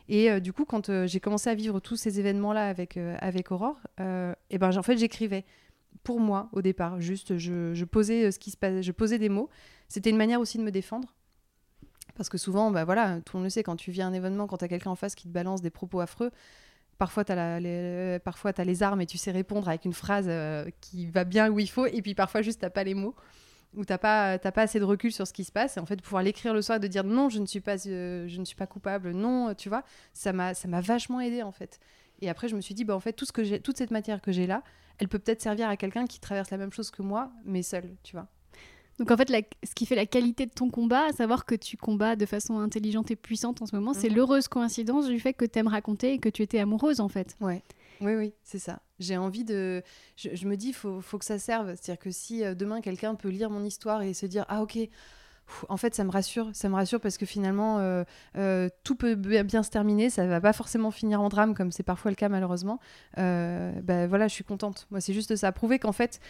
Et 0.06 0.38
du 0.42 0.52
coup, 0.52 0.66
quand 0.66 1.06
j'ai 1.06 1.18
commencé 1.18 1.48
à 1.48 1.54
vivre 1.54 1.80
tous 1.80 1.96
ces 1.96 2.20
événements-là 2.20 2.68
avec, 2.68 2.98
avec 2.98 3.50
Aurore, 3.50 3.78
et 4.50 4.58
ben, 4.58 4.76
en 4.76 4.82
fait, 4.82 4.98
j'écrivais 4.98 5.46
pour 6.02 6.20
moi 6.20 6.50
au 6.52 6.60
départ. 6.60 7.00
Juste, 7.00 7.38
je, 7.38 7.72
je 7.72 7.84
posais 7.86 8.30
ce 8.30 8.38
qui 8.38 8.50
se 8.50 8.58
passait, 8.58 8.82
je 8.82 8.92
posais 8.92 9.18
des 9.18 9.30
mots. 9.30 9.48
C'était 9.88 10.10
une 10.10 10.18
manière 10.18 10.40
aussi 10.40 10.58
de 10.58 10.62
me 10.62 10.70
défendre. 10.70 11.14
Parce 12.16 12.28
que 12.28 12.36
souvent, 12.36 12.70
bah 12.70 12.84
voilà, 12.84 13.20
tout 13.22 13.36
le 13.36 13.40
monde 13.40 13.44
le 13.46 13.50
sait, 13.50 13.62
quand 13.62 13.76
tu 13.76 13.90
vis 13.90 14.02
un 14.02 14.12
événement, 14.12 14.46
quand 14.46 14.58
tu 14.58 14.64
as 14.66 14.68
quelqu'un 14.68 14.90
en 14.90 14.94
face 14.94 15.14
qui 15.14 15.26
te 15.26 15.32
balance 15.32 15.62
des 15.62 15.70
propos 15.70 16.00
affreux, 16.00 16.30
parfois 16.98 17.24
tu 17.24 17.32
as, 17.32 17.54
as 17.56 18.64
les 18.64 18.82
armes 18.82 19.00
et 19.00 19.06
tu 19.06 19.18
sais 19.18 19.30
répondre 19.30 19.68
avec 19.68 19.84
une 19.84 19.92
phrase 19.92 20.30
qui 20.80 21.06
va 21.06 21.24
bien 21.24 21.50
où 21.50 21.58
il 21.58 21.68
faut, 21.70 21.86
et 21.86 22.02
puis 22.02 22.14
parfois 22.14 22.42
juste 22.42 22.60
t'as 22.60 22.70
pas 22.70 22.84
les 22.84 22.94
mots 22.94 23.14
où 23.76 23.84
t'as 23.84 23.98
pas 23.98 24.38
pas 24.38 24.62
assez 24.62 24.78
de 24.78 24.84
recul 24.84 25.12
sur 25.12 25.26
ce 25.26 25.32
qui 25.32 25.44
se 25.44 25.52
passe. 25.52 25.76
Et 25.76 25.80
en 25.80 25.86
fait 25.86 26.00
pouvoir 26.00 26.22
l'écrire 26.22 26.54
le 26.54 26.62
soir 26.62 26.80
de 26.80 26.86
dire 26.86 27.04
non 27.04 27.28
je 27.28 27.38
ne 27.38 27.46
suis 27.46 27.60
pas 27.60 27.76
euh, 27.86 28.26
je 28.28 28.38
ne 28.40 28.44
suis 28.44 28.56
pas 28.56 28.66
coupable 28.66 29.10
non 29.12 29.54
tu 29.54 29.68
vois 29.68 29.84
ça 30.12 30.32
m'a 30.32 30.52
vachement 30.80 31.20
aidé 31.20 31.42
en 31.42 31.52
fait. 31.52 31.80
Et 32.20 32.30
après 32.30 32.48
je 32.48 32.56
me 32.56 32.60
suis 32.60 32.74
dit 32.74 32.84
bah 32.84 32.94
en 32.94 33.00
fait 33.00 33.12
tout 33.12 33.24
ce 33.24 33.32
que 33.32 33.56
toute 33.58 33.76
cette 33.76 33.90
matière 33.90 34.20
que 34.20 34.32
j'ai 34.32 34.46
là 34.46 34.62
elle 34.98 35.08
peut 35.08 35.18
peut-être 35.18 35.42
servir 35.42 35.68
à 35.68 35.76
quelqu'un 35.76 36.06
qui 36.06 36.20
traverse 36.20 36.50
la 36.50 36.56
même 36.56 36.72
chose 36.72 36.90
que 36.90 37.02
moi 37.02 37.32
mais 37.44 37.62
seul 37.62 37.96
tu 38.02 38.14
vois 38.16 38.28
donc 38.98 39.10
en 39.10 39.16
fait, 39.16 39.28
ce 39.64 39.74
qui 39.74 39.86
fait 39.86 39.96
la 39.96 40.06
qualité 40.06 40.46
de 40.46 40.52
ton 40.52 40.70
combat, 40.70 41.06
à 41.06 41.12
savoir 41.12 41.44
que 41.46 41.54
tu 41.54 41.76
combats 41.76 42.16
de 42.16 42.26
façon 42.26 42.58
intelligente 42.58 43.10
et 43.10 43.16
puissante 43.16 43.60
en 43.62 43.66
ce 43.66 43.74
moment, 43.74 43.92
c'est 43.92 44.08
mhm. 44.08 44.16
l'heureuse 44.16 44.48
coïncidence 44.48 45.06
du 45.06 45.18
fait 45.18 45.32
que 45.32 45.44
tu 45.44 45.58
aimes 45.58 45.68
raconter 45.68 46.12
et 46.14 46.18
que 46.18 46.28
tu 46.28 46.42
étais 46.42 46.58
amoureuse 46.58 47.00
en 47.00 47.08
fait. 47.08 47.36
Ouais. 47.40 47.62
Oui, 48.00 48.14
oui, 48.14 48.34
c'est 48.42 48.58
ça. 48.58 48.80
J'ai 48.98 49.16
envie 49.16 49.44
de. 49.44 49.82
Je, 50.16 50.46
me 50.46 50.56
dis, 50.56 50.68
il 50.68 50.74
faut, 50.74 51.00
faut, 51.00 51.18
que 51.18 51.24
ça 51.24 51.38
serve. 51.38 51.74
C'est-à-dire 51.76 51.98
que 51.98 52.10
si 52.10 52.44
euh, 52.44 52.54
demain 52.54 52.80
quelqu'un 52.80 53.14
peut 53.14 53.28
lire 53.28 53.50
mon 53.50 53.64
histoire 53.64 54.02
et 54.02 54.14
se 54.14 54.26
dire, 54.26 54.44
ah 54.48 54.62
ok, 54.62 54.78
en 55.68 55.76
fait, 55.76 55.94
ça 55.94 56.04
me 56.04 56.10
rassure. 56.10 56.50
Ça 56.54 56.68
me 56.68 56.74
rassure 56.74 57.00
parce 57.00 57.18
que 57.18 57.26
finalement, 57.26 57.78
euh, 57.78 58.04
euh, 58.36 58.68
tout 58.82 58.94
peut 58.94 59.14
bien 59.14 59.62
se 59.62 59.70
terminer. 59.70 60.10
Ça 60.10 60.26
va 60.26 60.40
pas 60.40 60.52
forcément 60.52 60.90
finir 60.90 61.20
en 61.20 61.28
drame 61.28 61.54
comme 61.54 61.70
c'est 61.70 61.82
parfois 61.82 62.10
le 62.10 62.16
cas 62.16 62.28
malheureusement. 62.28 62.78
ben 63.16 64.06
voilà, 64.08 64.28
je 64.28 64.34
suis 64.34 64.44
contente. 64.44 64.86
Moi, 64.90 65.00
c'est 65.00 65.12
juste 65.12 65.36
ça. 65.36 65.52
Prouver 65.52 65.78
qu'en 65.78 65.92
fait, 65.92 66.20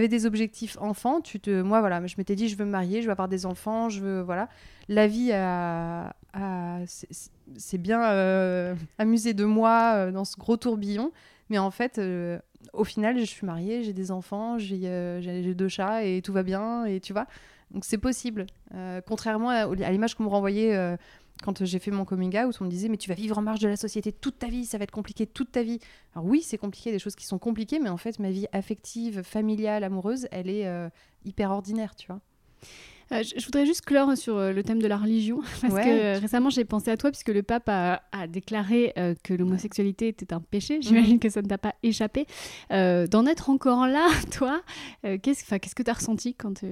tu 0.00 0.08
des 0.08 0.26
objectifs 0.26 0.76
enfants, 0.80 1.20
tu 1.20 1.40
te 1.40 1.62
moi 1.62 1.80
voilà, 1.80 2.04
je 2.06 2.14
m'étais 2.18 2.34
dit 2.34 2.48
je 2.48 2.56
veux 2.56 2.64
me 2.64 2.70
marier, 2.70 3.02
je 3.02 3.06
veux 3.06 3.12
avoir 3.12 3.28
des 3.28 3.46
enfants, 3.46 3.88
je 3.88 4.00
veux 4.00 4.20
voilà. 4.20 4.48
La 4.88 5.06
vie 5.06 5.32
a, 5.32 6.14
c'est 7.56 7.78
bien 7.78 8.02
euh, 8.04 8.74
amusé 8.98 9.34
de 9.34 9.44
moi 9.44 9.94
euh, 9.96 10.10
dans 10.10 10.24
ce 10.24 10.36
gros 10.36 10.56
tourbillon, 10.56 11.12
mais 11.50 11.58
en 11.58 11.70
fait 11.70 11.98
euh, 11.98 12.38
au 12.72 12.84
final, 12.84 13.18
je 13.18 13.24
suis 13.24 13.46
mariée, 13.46 13.82
j'ai 13.82 13.92
des 13.92 14.10
enfants, 14.10 14.58
j'ai 14.58 15.54
deux 15.54 15.68
chats 15.68 16.04
et 16.04 16.22
tout 16.22 16.32
va 16.32 16.42
bien 16.42 16.84
et 16.84 17.00
tu 17.00 17.12
vois. 17.12 17.26
Donc 17.72 17.84
c'est 17.84 17.98
possible. 17.98 18.46
contrairement 19.06 19.48
à 19.48 19.90
l'image 19.90 20.14
qu'on 20.14 20.24
me 20.24 20.28
renvoyait 20.28 20.96
quand 21.42 21.64
j'ai 21.64 21.78
fait 21.78 21.90
mon 21.90 22.04
coming 22.04 22.36
out, 22.38 22.56
on 22.60 22.64
me 22.64 22.70
disait 22.70 22.88
mais 22.88 22.96
tu 22.96 23.08
vas 23.08 23.14
vivre 23.14 23.36
en 23.38 23.42
marge 23.42 23.60
de 23.60 23.68
la 23.68 23.76
société 23.76 24.12
toute 24.12 24.38
ta 24.38 24.48
vie, 24.48 24.64
ça 24.64 24.78
va 24.78 24.84
être 24.84 24.90
compliqué 24.90 25.26
toute 25.26 25.52
ta 25.52 25.62
vie. 25.62 25.78
Alors 26.14 26.26
oui, 26.26 26.42
c'est 26.42 26.58
compliqué, 26.58 26.92
des 26.92 26.98
choses 26.98 27.16
qui 27.16 27.26
sont 27.26 27.38
compliquées, 27.38 27.78
mais 27.80 27.88
en 27.88 27.96
fait 27.96 28.18
ma 28.18 28.30
vie 28.30 28.46
affective, 28.52 29.22
familiale, 29.22 29.84
amoureuse, 29.84 30.28
elle 30.30 30.48
est 30.48 30.66
euh, 30.66 30.88
hyper 31.24 31.50
ordinaire, 31.50 31.94
tu 31.94 32.06
vois. 32.06 32.20
Euh, 33.10 33.22
je, 33.22 33.44
voudrais 33.44 33.66
juste 33.66 33.82
clore 33.82 34.16
sur 34.16 34.36
euh, 34.36 34.52
le 34.52 34.62
thème 34.62 34.80
de 34.80 34.86
la 34.86 34.96
religion, 34.96 35.40
parce 35.60 35.74
que 35.74 36.18
récemment 36.20 36.48
j'ai 36.48 36.64
pensé 36.64 36.90
à 36.90 36.96
toi, 36.96 37.10
puisque 37.10 37.28
le 37.28 37.42
pape 37.42 37.68
a, 37.68 38.00
déclaré 38.28 38.94
que 39.24 39.34
l'homosexualité 39.34 40.08
était 40.08 40.32
un 40.32 40.40
péché. 40.40 40.76
Mhm. 40.76 40.82
J'imagine 40.82 41.18
que 41.18 41.28
ça 41.28 41.42
ne 41.42 41.48
t'a 41.48 41.58
pas 41.58 41.74
échappé. 41.82 42.26
D'en 42.70 43.26
être 43.26 43.50
encore 43.50 43.86
là, 43.86 44.08
toi, 44.30 44.62
qu'est-ce 45.02 45.74
que 45.74 45.82
tu 45.82 45.90
as 45.90 45.94
ressenti 45.94 46.34
quand... 46.34 46.62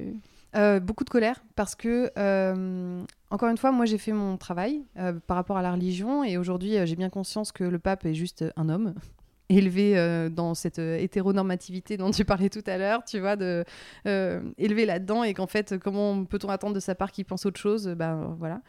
Euh, 0.56 0.80
beaucoup 0.80 1.04
de 1.04 1.10
colère 1.10 1.42
parce 1.54 1.74
que, 1.74 2.10
euh, 2.18 3.04
encore 3.30 3.48
une 3.48 3.58
fois, 3.58 3.70
moi 3.70 3.86
j'ai 3.86 3.98
fait 3.98 4.12
mon 4.12 4.36
travail 4.36 4.82
euh, 4.98 5.12
par 5.26 5.36
rapport 5.36 5.56
à 5.56 5.62
la 5.62 5.72
religion 5.72 6.24
et 6.24 6.36
aujourd'hui 6.36 6.74
j'ai 6.86 6.96
bien 6.96 7.08
conscience 7.08 7.52
que 7.52 7.62
le 7.62 7.78
pape 7.78 8.04
est 8.04 8.14
juste 8.14 8.44
un 8.56 8.68
homme 8.68 8.94
élevé 9.48 10.28
dans 10.30 10.54
cette 10.54 10.78
hétéronormativité 10.78 11.96
dont 11.96 12.12
tu 12.12 12.24
parlais 12.24 12.48
tout 12.48 12.62
à 12.66 12.78
l'heure, 12.78 13.04
tu 13.04 13.18
vois, 13.18 13.34
de 13.34 13.64
élevé 14.04 14.86
là-dedans 14.86 15.24
et 15.24 15.34
qu'en 15.34 15.48
fait, 15.48 15.76
comment 15.78 16.24
peut-on 16.24 16.48
attendre 16.48 16.74
de 16.74 16.80
sa 16.80 16.94
part 16.94 17.10
qu'il 17.10 17.24
pense 17.24 17.46
autre 17.46 17.58
chose 17.58 17.88
Ben 17.88 18.36
voilà. 18.38 18.60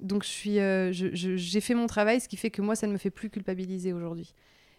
donc 0.00 0.24
j'ai 0.24 1.60
fait 1.60 1.74
mon 1.74 1.88
travail, 1.88 2.20
ce 2.20 2.28
qui 2.28 2.36
fait 2.36 2.50
que 2.50 2.62
moi 2.62 2.76
ça 2.76 2.86
ne 2.86 2.92
me 2.92 2.98
fait 2.98 3.10
plus 3.10 3.28
culpabiliser 3.28 3.92
aujourd'hui. 3.92 4.32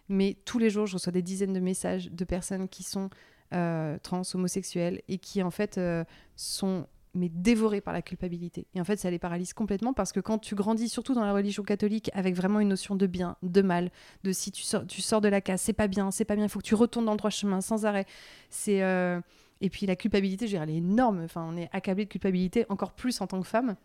Mais 0.08 0.38
tous 0.46 0.58
les 0.58 0.70
jours, 0.70 0.86
je 0.86 0.94
reçois 0.94 1.12
des 1.12 1.20
dizaines 1.20 1.52
de 1.52 1.60
messages 1.60 2.10
de 2.10 2.24
personnes 2.24 2.68
qui 2.68 2.82
sont 2.82 3.10
trans, 3.50 4.22
homosexuels, 4.34 5.02
et 5.08 5.18
qui 5.18 5.42
en 5.42 5.50
fait 5.50 5.78
euh, 5.78 6.04
sont 6.36 6.86
mais 7.14 7.30
dévorés 7.30 7.80
par 7.80 7.94
la 7.94 8.02
culpabilité. 8.02 8.66
Et 8.74 8.80
en 8.80 8.84
fait, 8.84 8.96
ça 8.96 9.10
les 9.10 9.18
paralyse 9.18 9.52
complètement 9.52 9.92
parce 9.92 10.12
que 10.12 10.20
quand 10.20 10.38
tu 10.38 10.54
grandis, 10.54 10.88
surtout 10.88 11.14
dans 11.14 11.24
la 11.24 11.32
religion 11.32 11.62
catholique, 11.62 12.10
avec 12.14 12.34
vraiment 12.34 12.60
une 12.60 12.68
notion 12.68 12.94
de 12.96 13.06
bien, 13.06 13.36
de 13.42 13.62
mal, 13.62 13.90
de 14.24 14.32
si 14.32 14.52
tu 14.52 14.62
sors, 14.62 14.86
tu 14.86 15.00
sors 15.00 15.20
de 15.20 15.28
la 15.28 15.40
case, 15.40 15.60
c'est 15.60 15.72
pas 15.72 15.88
bien, 15.88 16.10
c'est 16.10 16.26
pas 16.26 16.36
bien, 16.36 16.44
il 16.44 16.50
faut 16.50 16.60
que 16.60 16.64
tu 16.64 16.74
retournes 16.74 17.06
dans 17.06 17.12
le 17.12 17.18
droit 17.18 17.30
chemin 17.30 17.60
sans 17.60 17.86
arrêt. 17.86 18.04
C'est 18.50 18.82
euh, 18.82 19.20
et 19.60 19.70
puis 19.70 19.86
la 19.86 19.96
culpabilité, 19.96 20.46
je 20.46 20.56
elle 20.56 20.70
est 20.70 20.76
énorme. 20.76 21.22
Enfin, 21.24 21.46
on 21.48 21.56
est 21.56 21.68
accablé 21.72 22.04
de 22.04 22.10
culpabilité 22.10 22.66
encore 22.68 22.92
plus 22.92 23.20
en 23.20 23.26
tant 23.26 23.40
que 23.40 23.46
femme 23.46 23.76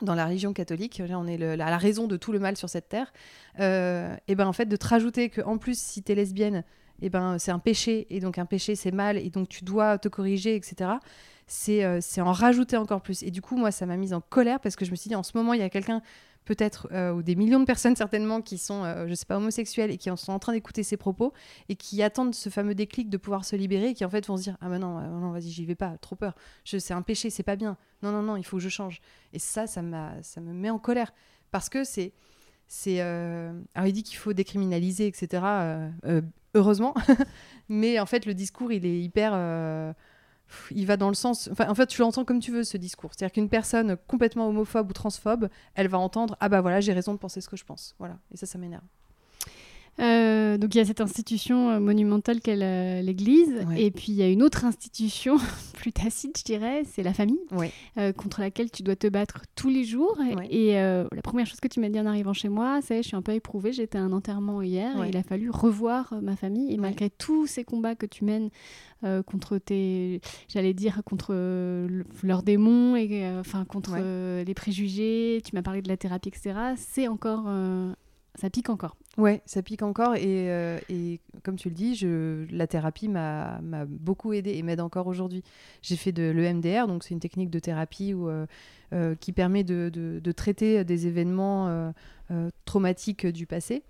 dans 0.00 0.14
la 0.14 0.26
religion 0.26 0.52
catholique, 0.52 1.02
on 1.10 1.26
est 1.26 1.36
la, 1.36 1.54
la, 1.56 1.78
raison 1.78 2.08
de 2.08 2.16
tout 2.16 2.32
le 2.32 2.40
mal 2.40 2.56
sur 2.56 2.68
cette 2.68 2.88
terre, 2.88 3.12
et 3.58 4.34
ben 4.34 4.46
en 4.46 4.52
fait 4.52 4.64
de 4.66 4.74
te 4.74 4.86
rajouter 4.86 5.28
que 5.28 5.42
en 5.42 5.58
plus 5.58 5.78
si 5.78 6.02
tu 6.02 6.10
es 6.10 6.14
lesbienne, 6.14 6.64
eh 7.00 7.08
ben, 7.08 7.38
c'est 7.38 7.50
un 7.50 7.58
péché, 7.58 8.06
et 8.10 8.20
donc 8.20 8.38
un 8.38 8.46
péché, 8.46 8.74
c'est 8.74 8.92
mal, 8.92 9.16
et 9.16 9.30
donc 9.30 9.48
tu 9.48 9.64
dois 9.64 9.98
te 9.98 10.08
corriger, 10.08 10.54
etc. 10.54 10.90
Euh, 11.68 11.98
c'est 12.00 12.20
en 12.20 12.32
rajouter 12.32 12.76
encore 12.76 13.02
plus. 13.02 13.22
Et 13.22 13.30
du 13.30 13.42
coup, 13.42 13.56
moi, 13.56 13.70
ça 13.70 13.86
m'a 13.86 13.96
mise 13.96 14.14
en 14.14 14.20
colère 14.20 14.60
parce 14.60 14.76
que 14.76 14.84
je 14.84 14.90
me 14.90 14.96
suis 14.96 15.08
dit, 15.08 15.14
en 15.14 15.22
ce 15.22 15.36
moment, 15.36 15.52
il 15.52 15.60
y 15.60 15.64
a 15.64 15.68
quelqu'un, 15.68 16.02
peut-être, 16.44 16.88
euh, 16.92 17.12
ou 17.12 17.22
des 17.22 17.36
millions 17.36 17.60
de 17.60 17.64
personnes 17.64 17.96
certainement, 17.96 18.40
qui 18.40 18.58
sont, 18.58 18.84
euh, 18.84 19.06
je 19.08 19.14
sais 19.14 19.26
pas, 19.26 19.36
homosexuels 19.36 19.90
et 19.90 19.98
qui 19.98 20.10
sont 20.16 20.32
en 20.32 20.38
train 20.38 20.52
d'écouter 20.52 20.82
ces 20.82 20.96
propos 20.96 21.32
et 21.68 21.76
qui 21.76 22.02
attendent 22.02 22.34
ce 22.34 22.48
fameux 22.48 22.74
déclic 22.74 23.10
de 23.10 23.16
pouvoir 23.16 23.44
se 23.44 23.56
libérer 23.56 23.90
et 23.90 23.94
qui 23.94 24.04
en 24.04 24.10
fait 24.10 24.26
vont 24.26 24.36
se 24.36 24.42
dire, 24.42 24.56
ah 24.60 24.68
ben 24.68 24.78
non, 24.78 25.00
non 25.00 25.30
vas-y, 25.30 25.50
j'y 25.50 25.66
vais 25.66 25.74
pas, 25.74 25.96
trop 25.98 26.16
peur. 26.16 26.34
C'est 26.64 26.94
un 26.94 27.02
péché, 27.02 27.30
c'est 27.30 27.42
pas 27.42 27.56
bien. 27.56 27.76
Non, 28.02 28.12
non, 28.12 28.22
non, 28.22 28.36
il 28.36 28.44
faut 28.44 28.56
que 28.56 28.62
je 28.62 28.68
change. 28.68 29.00
Et 29.32 29.38
ça, 29.38 29.66
ça, 29.66 29.82
ça 30.22 30.40
me 30.40 30.52
met 30.52 30.70
en 30.70 30.78
colère 30.78 31.12
parce 31.50 31.68
que 31.68 31.84
c'est 31.84 32.12
c'est 32.68 33.00
alors 33.00 33.86
il 33.86 33.92
dit 33.92 34.02
qu'il 34.02 34.16
faut 34.16 34.32
décriminaliser 34.32 35.06
etc 35.06 35.40
heureusement. 36.54 36.94
Mais 37.68 37.98
en 37.98 38.06
fait, 38.06 38.26
le 38.26 38.34
discours, 38.34 38.72
il 38.72 38.84
est 38.86 39.00
hyper. 39.00 39.32
Euh, 39.34 39.92
il 40.70 40.86
va 40.86 40.96
dans 40.96 41.08
le 41.08 41.14
sens. 41.14 41.48
Enfin, 41.50 41.68
en 41.68 41.74
fait, 41.74 41.86
tu 41.86 42.00
l'entends 42.00 42.24
comme 42.24 42.40
tu 42.40 42.52
veux, 42.52 42.64
ce 42.64 42.76
discours. 42.76 43.12
C'est-à-dire 43.14 43.32
qu'une 43.32 43.48
personne 43.48 43.96
complètement 44.06 44.48
homophobe 44.48 44.90
ou 44.90 44.92
transphobe, 44.92 45.48
elle 45.74 45.88
va 45.88 45.98
entendre 45.98 46.36
Ah 46.40 46.48
bah 46.48 46.60
voilà, 46.60 46.80
j'ai 46.80 46.92
raison 46.92 47.12
de 47.12 47.18
penser 47.18 47.40
ce 47.40 47.48
que 47.48 47.56
je 47.56 47.64
pense. 47.64 47.94
Voilà. 47.98 48.18
Et 48.32 48.36
ça, 48.36 48.46
ça 48.46 48.58
m'énerve. 48.58 48.84
Euh, 50.00 50.56
donc 50.56 50.74
il 50.74 50.78
y 50.78 50.80
a 50.80 50.84
cette 50.84 51.02
institution 51.02 51.70
euh, 51.70 51.78
monumentale 51.78 52.40
qu'est 52.40 53.02
l'Église, 53.02 53.66
et 53.76 53.90
puis 53.90 54.06
il 54.08 54.14
y 54.14 54.22
a 54.22 54.28
une 54.28 54.42
autre 54.42 54.64
institution 54.64 55.36
plus 55.74 55.92
tacite, 55.92 56.38
je 56.38 56.44
dirais, 56.44 56.82
c'est 56.86 57.02
la 57.02 57.12
famille, 57.12 57.40
euh, 57.98 58.12
contre 58.12 58.40
laquelle 58.40 58.70
tu 58.70 58.82
dois 58.82 58.96
te 58.96 59.06
battre 59.06 59.42
tous 59.54 59.68
les 59.68 59.84
jours. 59.84 60.18
Et 60.50 60.74
la 60.74 61.22
première 61.22 61.46
chose 61.46 61.60
que 61.60 61.68
tu 61.68 61.80
m'as 61.80 61.88
dit 61.88 62.00
en 62.00 62.06
arrivant 62.06 62.32
chez 62.32 62.48
moi, 62.48 62.80
c'est 62.82 63.02
je 63.02 63.08
suis 63.08 63.16
un 63.16 63.22
peu 63.22 63.32
éprouvée, 63.32 63.72
j'étais 63.72 63.98
à 63.98 64.02
un 64.02 64.12
enterrement 64.12 64.62
hier, 64.62 65.02
et 65.02 65.08
il 65.08 65.16
a 65.16 65.22
fallu 65.22 65.50
revoir 65.50 66.14
ma 66.22 66.36
famille, 66.36 66.72
et 66.72 66.76
malgré 66.76 67.10
tous 67.10 67.46
ces 67.46 67.64
combats 67.64 67.94
que 67.94 68.06
tu 68.06 68.24
mènes 68.24 68.50
contre 69.26 69.58
tes, 69.58 70.20
j'allais 70.48 70.74
dire, 70.74 71.02
contre 71.04 71.34
leurs 72.22 72.42
démons, 72.42 72.96
et 72.96 73.30
enfin 73.38 73.64
contre 73.64 73.96
les 74.44 74.54
préjugés, 74.54 75.42
tu 75.44 75.54
m'as 75.54 75.62
parlé 75.62 75.82
de 75.82 75.88
la 75.88 75.96
thérapie, 75.96 76.28
etc., 76.28 76.54
c'est 76.76 77.08
encore 77.08 77.46
ça 78.34 78.48
pique 78.48 78.70
encore. 78.70 78.96
Ouais, 79.18 79.42
ça 79.44 79.62
pique 79.62 79.82
encore. 79.82 80.16
Et, 80.16 80.50
euh, 80.50 80.78
et 80.88 81.20
comme 81.42 81.56
tu 81.56 81.68
le 81.68 81.74
dis, 81.74 81.94
je, 81.94 82.46
la 82.50 82.66
thérapie 82.66 83.08
m'a 83.08 83.60
beaucoup 83.86 84.32
aidé 84.32 84.52
et 84.52 84.62
m'aide 84.62 84.80
encore 84.80 85.06
aujourd'hui. 85.06 85.42
J'ai 85.82 85.96
fait 85.96 86.12
de 86.12 86.30
l'EMDR, 86.30 86.86
donc 86.86 87.04
c'est 87.04 87.12
une 87.12 87.20
technique 87.20 87.50
de 87.50 87.58
thérapie 87.58 88.14
euh, 88.14 88.46
euh, 88.92 89.14
qui 89.16 89.32
permet 89.32 89.64
de, 89.64 90.20
traiter 90.32 90.84
des 90.84 91.06
événements 91.06 91.92
traumatiques 92.64 93.26
du 93.26 93.46
passé 93.46 93.82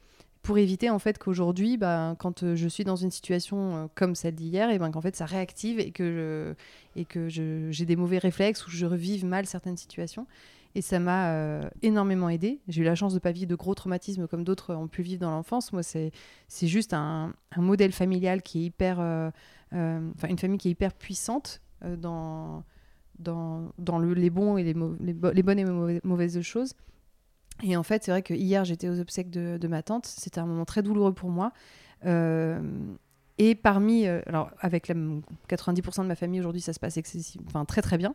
pour 0.42 0.58
éviter 0.58 0.90
en 0.90 0.98
fait 0.98 1.18
qu'aujourd'hui, 1.18 1.76
bah, 1.76 2.16
quand 2.18 2.56
je 2.56 2.68
suis 2.68 2.82
dans 2.82 2.96
une 2.96 3.12
situation 3.12 3.88
comme 3.94 4.16
celle 4.16 4.34
d'hier, 4.34 4.70
et 4.70 4.78
ben 4.80 4.90
qu'en 4.90 5.00
fait 5.00 5.14
ça 5.14 5.24
réactive 5.24 5.78
et 5.78 5.92
que 5.92 6.56
et 6.96 7.04
que 7.04 7.28
j'ai 7.28 7.86
des 7.86 7.94
mauvais 7.94 8.18
réflexes 8.18 8.66
ou 8.66 8.70
je 8.70 8.86
revive 8.86 9.24
mal 9.24 9.46
certaines 9.46 9.76
situations. 9.76 10.26
Et 10.74 10.80
ça 10.80 10.98
m'a 10.98 11.32
euh, 11.32 11.68
énormément 11.82 12.28
aidé. 12.28 12.60
J'ai 12.68 12.82
eu 12.82 12.84
la 12.84 12.94
chance 12.94 13.12
de 13.12 13.16
ne 13.16 13.20
pas 13.20 13.32
vivre 13.32 13.48
de 13.48 13.54
gros 13.54 13.74
traumatismes 13.74 14.26
comme 14.26 14.42
d'autres 14.42 14.74
ont 14.74 14.88
pu 14.88 15.02
vivre 15.02 15.20
dans 15.20 15.30
l'enfance. 15.30 15.72
Moi, 15.72 15.82
c'est 15.82 16.12
juste 16.62 16.94
un, 16.94 17.34
modèle 17.56 17.92
familial 17.92 18.42
qui 18.42 18.60
est 18.60 18.64
hyper. 18.64 18.98
Euh, 19.00 19.30
euh, 19.74 20.10
enfin, 20.16 20.28
une 20.28 20.38
famille 20.38 20.58
qui 20.58 20.68
est 20.68 20.72
hyper 20.72 20.94
puissante 20.94 21.60
dans, 21.98 22.62
dans, 23.18 23.72
dans 23.78 23.98
le, 23.98 24.14
les, 24.14 24.30
bons 24.30 24.56
et 24.56 24.62
les, 24.62 24.74
les, 25.00 25.42
bonnes 25.42 25.58
et 25.58 26.00
mauvaises 26.04 26.40
choses. 26.40 26.74
Et 27.62 27.76
en 27.76 27.82
fait, 27.82 28.04
c'est 28.04 28.10
vrai 28.10 28.22
que 28.22 28.34
hier, 28.34 28.64
j'étais 28.64 28.88
aux 28.88 29.00
obsèques 29.00 29.30
de 29.30 29.68
ma 29.68 29.82
tante. 29.82 30.06
C'était 30.06 30.40
un 30.40 30.46
moment 30.46 30.64
très 30.64 30.82
douloureux 30.82 31.12
pour 31.12 31.30
moi. 31.30 31.52
Et 33.38 33.54
parmi, 33.54 34.06
euh, 34.06 34.20
alors 34.26 34.50
avec 34.60 34.88
la, 34.88 34.94
90% 34.94 36.02
de 36.02 36.06
ma 36.06 36.14
famille 36.14 36.40
aujourd'hui, 36.40 36.60
ça 36.60 36.72
se 36.72 36.80
passe 36.80 36.98
enfin, 37.46 37.64
très 37.64 37.82
très 37.82 37.98
bien. 37.98 38.14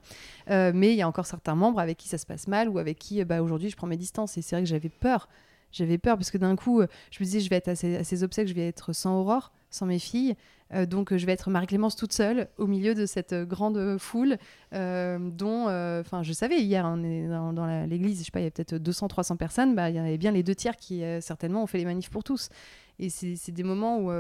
Euh, 0.50 0.72
mais 0.74 0.92
il 0.92 0.98
y 0.98 1.02
a 1.02 1.08
encore 1.08 1.26
certains 1.26 1.56
membres 1.56 1.80
avec 1.80 1.98
qui 1.98 2.08
ça 2.08 2.18
se 2.18 2.26
passe 2.26 2.48
mal 2.48 2.70
ou 2.70 2.78
avec 2.78 3.00
qui 3.00 3.24
bah, 3.26 3.42
aujourd'hui 3.42 3.70
je 3.70 3.76
prends 3.76 3.88
mes 3.88 3.98
distances. 3.98 4.38
Et 4.38 4.42
c'est 4.42 4.56
vrai 4.56 4.64
que 4.64 4.70
j'avais 4.70 4.90
peur. 4.90 5.28
J'avais 5.72 5.98
peur 5.98 6.18
parce 6.18 6.32
que 6.32 6.38
d'un 6.38 6.56
coup, 6.56 6.82
je 7.12 7.20
me 7.20 7.26
disais, 7.26 7.42
je 7.42 7.50
vais 7.50 7.58
être 7.58 7.68
à 7.68 7.76
ces, 7.76 8.24
obsèques, 8.24 8.48
je 8.48 8.54
vais 8.54 8.68
être 8.68 8.94
sans 8.94 9.20
Aurore 9.20 9.52
sans 9.70 9.86
mes 9.86 10.00
filles. 10.00 10.36
Euh, 10.74 10.86
donc 10.86 11.16
je 11.16 11.26
vais 11.26 11.32
être 11.32 11.50
Marie-Clémence 11.50 11.96
toute 11.96 12.12
seule 12.12 12.50
au 12.58 12.68
milieu 12.68 12.94
de 12.94 13.06
cette 13.06 13.34
grande 13.34 13.98
foule 13.98 14.38
euh, 14.74 15.18
dont, 15.18 15.70
euh, 15.70 16.02
enfin 16.02 16.24
je 16.24 16.34
savais 16.34 16.60
hier, 16.60 16.86
on 16.86 17.04
est 17.04 17.28
dans, 17.28 17.86
l'église, 17.86 18.20
je 18.20 18.26
sais 18.26 18.32
pas, 18.32 18.42
il 18.42 18.44
y 18.44 18.48
a 18.48 18.52
peut-être 18.52 18.76
200-300 18.76 19.38
personnes, 19.38 19.76
bah, 19.76 19.90
il 19.90 19.96
y 19.96 20.00
avait 20.00 20.18
bien 20.18 20.32
les 20.32 20.44
deux 20.44 20.56
tiers 20.56 20.76
qui 20.76 21.04
certainement 21.22 21.64
ont 21.64 21.68
fait 21.68 21.78
les 21.78 21.86
manifs 21.86 22.10
pour 22.10 22.24
tous. 22.24 22.50
Et 23.00 23.10
c'est 23.10 23.52
des 23.52 23.64
moments 23.64 24.00
où 24.00 24.12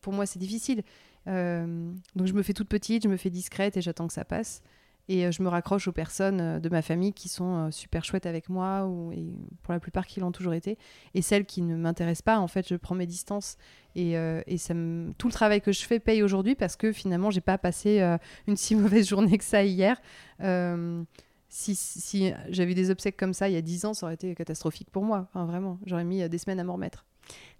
pour 0.00 0.12
moi 0.12 0.26
c'est 0.26 0.38
difficile. 0.38 0.82
donc 1.26 2.26
je 2.26 2.32
me 2.32 2.42
fais 2.42 2.52
toute 2.52 2.68
petite, 2.68 3.04
je 3.04 3.08
me 3.08 3.16
fais 3.16 3.30
discrète 3.30 3.76
et 3.76 3.82
j'attends 3.82 4.06
que 4.06 4.12
ça 4.12 4.24
passe. 4.24 4.62
Et 5.08 5.30
je 5.30 5.42
me 5.42 5.48
raccroche 5.48 5.86
aux 5.86 5.92
personnes 5.92 6.60
de 6.60 6.68
ma 6.70 6.80
famille 6.80 7.12
qui 7.12 7.28
sont 7.28 7.70
super 7.70 8.04
chouettes 8.04 8.24
avec 8.24 8.48
moi, 8.48 8.90
et 9.12 9.26
pour 9.62 9.74
la 9.74 9.80
plupart 9.80 10.06
qui 10.06 10.20
l'ont 10.20 10.32
toujours 10.32 10.54
été. 10.54 10.78
Et 11.12 11.20
celles 11.20 11.44
qui 11.44 11.60
ne 11.60 11.76
m'intéressent 11.76 12.22
pas, 12.22 12.38
en 12.38 12.48
fait, 12.48 12.66
je 12.66 12.74
prends 12.74 12.94
mes 12.94 13.06
distances. 13.06 13.58
Et, 13.96 14.16
tout 15.18 15.28
le 15.28 15.32
travail 15.32 15.60
que 15.60 15.72
je 15.72 15.84
fais 15.84 16.00
paye 16.00 16.22
aujourd'hui 16.22 16.54
parce 16.54 16.76
que 16.76 16.90
finalement, 16.90 17.30
j'ai 17.30 17.42
pas 17.42 17.58
passé 17.58 18.00
une 18.46 18.56
si 18.56 18.74
mauvaise 18.76 19.06
journée 19.06 19.36
que 19.36 19.44
ça 19.44 19.62
hier. 19.62 20.00
si, 21.48 21.74
si 21.74 22.32
j'avais 22.48 22.74
des 22.74 22.90
obsèques 22.90 23.18
comme 23.18 23.34
ça 23.34 23.48
il 23.50 23.52
y 23.52 23.58
a 23.58 23.62
10 23.62 23.84
ans, 23.84 23.94
ça 23.94 24.06
aurait 24.06 24.14
été 24.14 24.34
catastrophique 24.34 24.90
pour 24.90 25.04
moi. 25.04 25.28
Vraiment, 25.34 25.78
j'aurais 25.84 26.04
mis 26.04 26.26
des 26.26 26.38
semaines 26.38 26.60
à 26.60 26.64
m'en 26.64 26.74
remettre. 26.74 27.04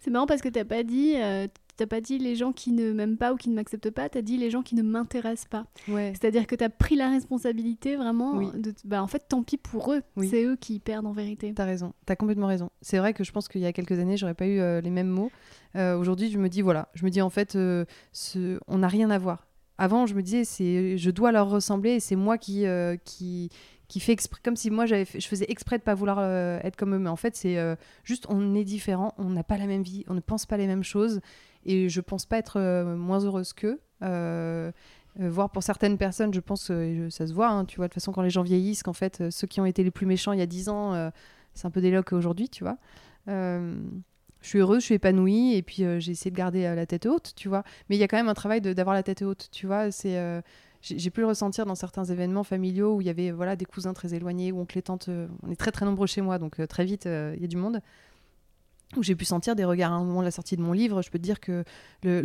C'est 0.00 0.10
marrant 0.10 0.26
parce 0.26 0.42
que 0.42 0.48
tu 0.48 0.58
n'as 0.58 0.64
pas 0.64 0.82
dit, 0.82 1.14
t'as 1.76 1.86
pas 1.86 2.00
dit 2.00 2.18
les 2.18 2.36
gens 2.36 2.52
qui 2.52 2.72
ne 2.72 2.92
m'aiment 2.92 3.16
pas 3.16 3.32
ou 3.32 3.36
qui 3.36 3.48
ne 3.48 3.54
m'acceptent 3.54 3.90
pas, 3.90 4.08
tu 4.08 4.18
as 4.18 4.22
dit 4.22 4.36
les 4.36 4.50
gens 4.50 4.62
qui 4.62 4.74
ne 4.74 4.82
m'intéressent 4.82 5.48
pas. 5.48 5.66
Ouais. 5.88 6.12
C'est-à-dire 6.14 6.46
que 6.46 6.54
tu 6.54 6.64
as 6.64 6.70
pris 6.70 6.96
la 6.96 7.10
responsabilité 7.10 7.96
vraiment 7.96 8.40
de. 8.40 8.72
Bah, 8.84 9.02
en 9.02 9.06
fait, 9.06 9.24
tant 9.28 9.42
pis 9.42 9.56
pour 9.56 9.92
eux. 9.92 10.02
C'est 10.22 10.44
eux 10.44 10.56
qui 10.56 10.78
perdent 10.78 11.06
en 11.06 11.12
vérité. 11.12 11.52
Tu 11.54 11.60
as 11.60 11.64
raison. 11.64 11.92
Tu 12.06 12.12
as 12.12 12.16
complètement 12.16 12.46
raison. 12.46 12.70
C'est 12.80 12.98
vrai 12.98 13.14
que 13.14 13.24
je 13.24 13.32
pense 13.32 13.48
qu'il 13.48 13.60
y 13.60 13.66
a 13.66 13.72
quelques 13.72 13.98
années, 13.98 14.16
j'aurais 14.16 14.34
pas 14.34 14.46
eu 14.46 14.60
euh, 14.60 14.80
les 14.80 14.90
mêmes 14.90 15.08
mots. 15.08 15.30
Euh, 15.76 15.96
aujourd'hui, 15.96 16.30
je 16.30 16.38
me 16.38 16.48
dis, 16.48 16.62
voilà, 16.62 16.88
je 16.94 17.04
me 17.04 17.10
dis 17.10 17.20
en 17.20 17.30
fait, 17.30 17.56
euh, 17.56 17.84
ce... 18.12 18.58
on 18.68 18.78
n'a 18.78 18.88
rien 18.88 19.10
à 19.10 19.18
voir. 19.18 19.46
Avant, 19.76 20.06
je 20.06 20.14
me 20.14 20.22
disais, 20.22 20.44
c'est, 20.44 20.96
je 20.96 21.10
dois 21.10 21.32
leur 21.32 21.50
ressembler 21.50 21.94
et 21.94 22.00
c'est 22.00 22.14
moi 22.14 22.38
qui, 22.38 22.64
qui, 23.04 23.50
qui 23.88 24.00
fait 24.00 24.12
exprès, 24.12 24.40
comme 24.42 24.56
si 24.56 24.70
moi 24.70 24.86
j'avais 24.86 25.04
je 25.04 25.26
faisais 25.26 25.46
exprès 25.48 25.78
de 25.78 25.82
pas 25.82 25.94
vouloir 25.94 26.22
être 26.64 26.76
comme 26.76 26.94
eux. 26.94 26.98
Mais 26.98 27.10
en 27.10 27.16
fait, 27.16 27.36
c'est 27.36 27.58
juste, 28.02 28.26
on 28.28 28.54
est 28.54 28.64
différents, 28.64 29.14
on 29.18 29.30
n'a 29.30 29.44
pas 29.44 29.58
la 29.58 29.66
même 29.66 29.82
vie, 29.82 30.04
on 30.08 30.14
ne 30.14 30.20
pense 30.20 30.46
pas 30.46 30.56
les 30.56 30.66
mêmes 30.66 30.84
choses 30.84 31.20
et 31.66 31.88
je 31.88 32.00
pense 32.00 32.26
pas 32.26 32.38
être 32.38 32.58
euh, 32.58 32.96
moins 32.96 33.20
heureuse 33.24 33.52
qu'eux. 33.52 33.80
Euh, 34.02 34.70
euh, 35.20 35.30
voire 35.30 35.50
pour 35.50 35.62
certaines 35.62 35.96
personnes, 35.96 36.34
je 36.34 36.40
pense, 36.40 36.72
ça 37.10 37.26
se 37.26 37.32
voit, 37.32 37.48
hein, 37.48 37.64
tu 37.64 37.76
vois, 37.76 37.86
de 37.86 37.90
toute 37.90 38.02
façon, 38.02 38.12
quand 38.12 38.22
les 38.22 38.30
gens 38.30 38.42
vieillissent, 38.42 38.82
qu'en 38.82 38.92
fait, 38.92 39.30
ceux 39.30 39.46
qui 39.46 39.60
ont 39.60 39.66
été 39.66 39.84
les 39.84 39.92
plus 39.92 40.06
méchants 40.06 40.32
il 40.32 40.40
y 40.40 40.42
a 40.42 40.46
10 40.46 40.68
ans, 40.68 41.10
c'est 41.54 41.66
un 41.66 41.70
peu 41.70 41.80
des 41.80 41.96
aujourd'hui, 42.12 42.48
tu 42.48 42.64
vois. 42.64 42.76
je 43.28 43.78
suis 44.42 44.58
heureuse, 44.58 44.80
je 44.80 44.86
suis 44.86 44.94
épanouie, 44.96 45.54
et 45.54 45.62
puis 45.62 45.84
j'ai 46.00 46.10
essayé 46.10 46.32
de 46.32 46.36
garder 46.36 46.62
la 46.62 46.84
tête 46.84 47.06
haute, 47.06 47.32
tu 47.36 47.48
vois. 47.48 47.62
Mais 47.88 47.96
il 47.96 48.00
y 48.00 48.02
a 48.02 48.08
quand 48.08 48.16
même 48.16 48.28
un 48.28 48.34
travail 48.34 48.60
d'avoir 48.60 48.94
la 48.94 49.04
tête 49.04 49.22
haute, 49.22 49.48
tu 49.52 49.68
vois. 49.68 49.92
C'est 49.92 50.42
j'ai 50.84 51.10
pu 51.10 51.20
le 51.20 51.26
ressentir 51.26 51.64
dans 51.66 51.74
certains 51.74 52.04
événements 52.04 52.44
familiaux 52.44 52.96
où 52.96 53.00
il 53.00 53.06
y 53.06 53.10
avait 53.10 53.30
voilà 53.30 53.56
des 53.56 53.64
cousins 53.64 53.94
très 53.94 54.12
éloignés, 54.14 54.52
où 54.52 54.60
oncle 54.60 54.76
et 54.76 54.82
tante, 54.82 55.08
on 55.42 55.50
est 55.50 55.56
très 55.56 55.70
très 55.70 55.86
nombreux 55.86 56.06
chez 56.06 56.20
moi, 56.20 56.38
donc 56.38 56.66
très 56.68 56.84
vite 56.84 57.06
il 57.06 57.40
y 57.40 57.44
a 57.44 57.48
du 57.48 57.56
monde 57.56 57.80
où 58.96 59.02
j'ai 59.02 59.14
pu 59.14 59.24
sentir 59.24 59.56
des 59.56 59.64
regards 59.64 59.92
à 59.92 59.96
un 59.96 60.04
moment 60.04 60.20
de 60.20 60.24
la 60.24 60.30
sortie 60.30 60.56
de 60.56 60.62
mon 60.62 60.72
livre. 60.72 61.02
Je 61.02 61.10
peux 61.10 61.18
te 61.18 61.24
dire 61.24 61.40
que 61.40 61.64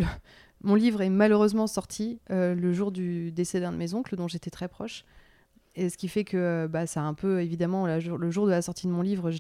mon 0.64 0.76
livre 0.76 1.02
est 1.02 1.10
malheureusement 1.10 1.68
sorti 1.68 2.20
euh, 2.32 2.56
le 2.56 2.74
jour 2.74 2.92
du 2.92 3.32
décès 3.32 3.60
d'un 3.60 3.72
de 3.72 3.78
mes 3.78 3.94
oncles, 3.94 4.16
dont 4.16 4.28
j'étais 4.28 4.50
très 4.50 4.68
proche. 4.68 5.06
Et 5.76 5.90
ce 5.90 5.98
qui 5.98 6.08
fait 6.08 6.24
que 6.24 6.68
bah, 6.68 6.88
ça 6.88 7.02
a 7.02 7.04
un 7.04 7.14
peu, 7.14 7.42
évidemment, 7.42 7.86
le 7.88 8.32
jour 8.32 8.46
de 8.46 8.52
la 8.52 8.62
sortie 8.62 8.88
de 8.88 8.92
mon 8.92 9.02
livre, 9.02 9.32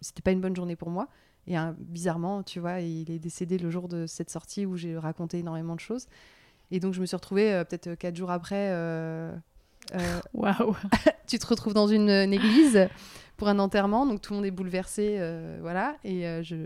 c'était 0.00 0.22
pas 0.22 0.32
une 0.32 0.40
bonne 0.40 0.56
journée 0.56 0.76
pour 0.76 0.90
moi. 0.90 1.08
Et 1.46 1.56
hein, 1.56 1.74
bizarrement, 1.78 2.42
tu 2.42 2.60
vois, 2.60 2.80
il 2.80 3.10
est 3.10 3.18
décédé 3.18 3.56
le 3.56 3.70
jour 3.70 3.88
de 3.88 4.06
cette 4.06 4.28
sortie 4.28 4.66
où 4.66 4.76
j'ai 4.76 4.98
raconté 4.98 5.38
énormément 5.38 5.74
de 5.74 5.80
choses. 5.80 6.06
Et 6.70 6.80
donc, 6.80 6.94
je 6.94 7.00
me 7.00 7.06
suis 7.06 7.16
retrouvée 7.16 7.52
euh, 7.52 7.64
peut-être 7.64 7.94
quatre 7.94 8.16
jours 8.16 8.30
après. 8.30 8.68
Euh, 8.70 9.32
Waouh! 10.34 10.76
tu 11.26 11.38
te 11.38 11.46
retrouves 11.46 11.74
dans 11.74 11.88
une 11.88 12.10
église 12.10 12.88
pour 13.38 13.48
un 13.48 13.58
enterrement, 13.60 14.04
donc 14.04 14.20
tout 14.20 14.34
le 14.34 14.38
monde 14.38 14.46
est 14.46 14.50
bouleversé, 14.50 15.16
euh, 15.18 15.58
voilà. 15.62 15.96
Et 16.04 16.26
euh, 16.26 16.42
je 16.42 16.56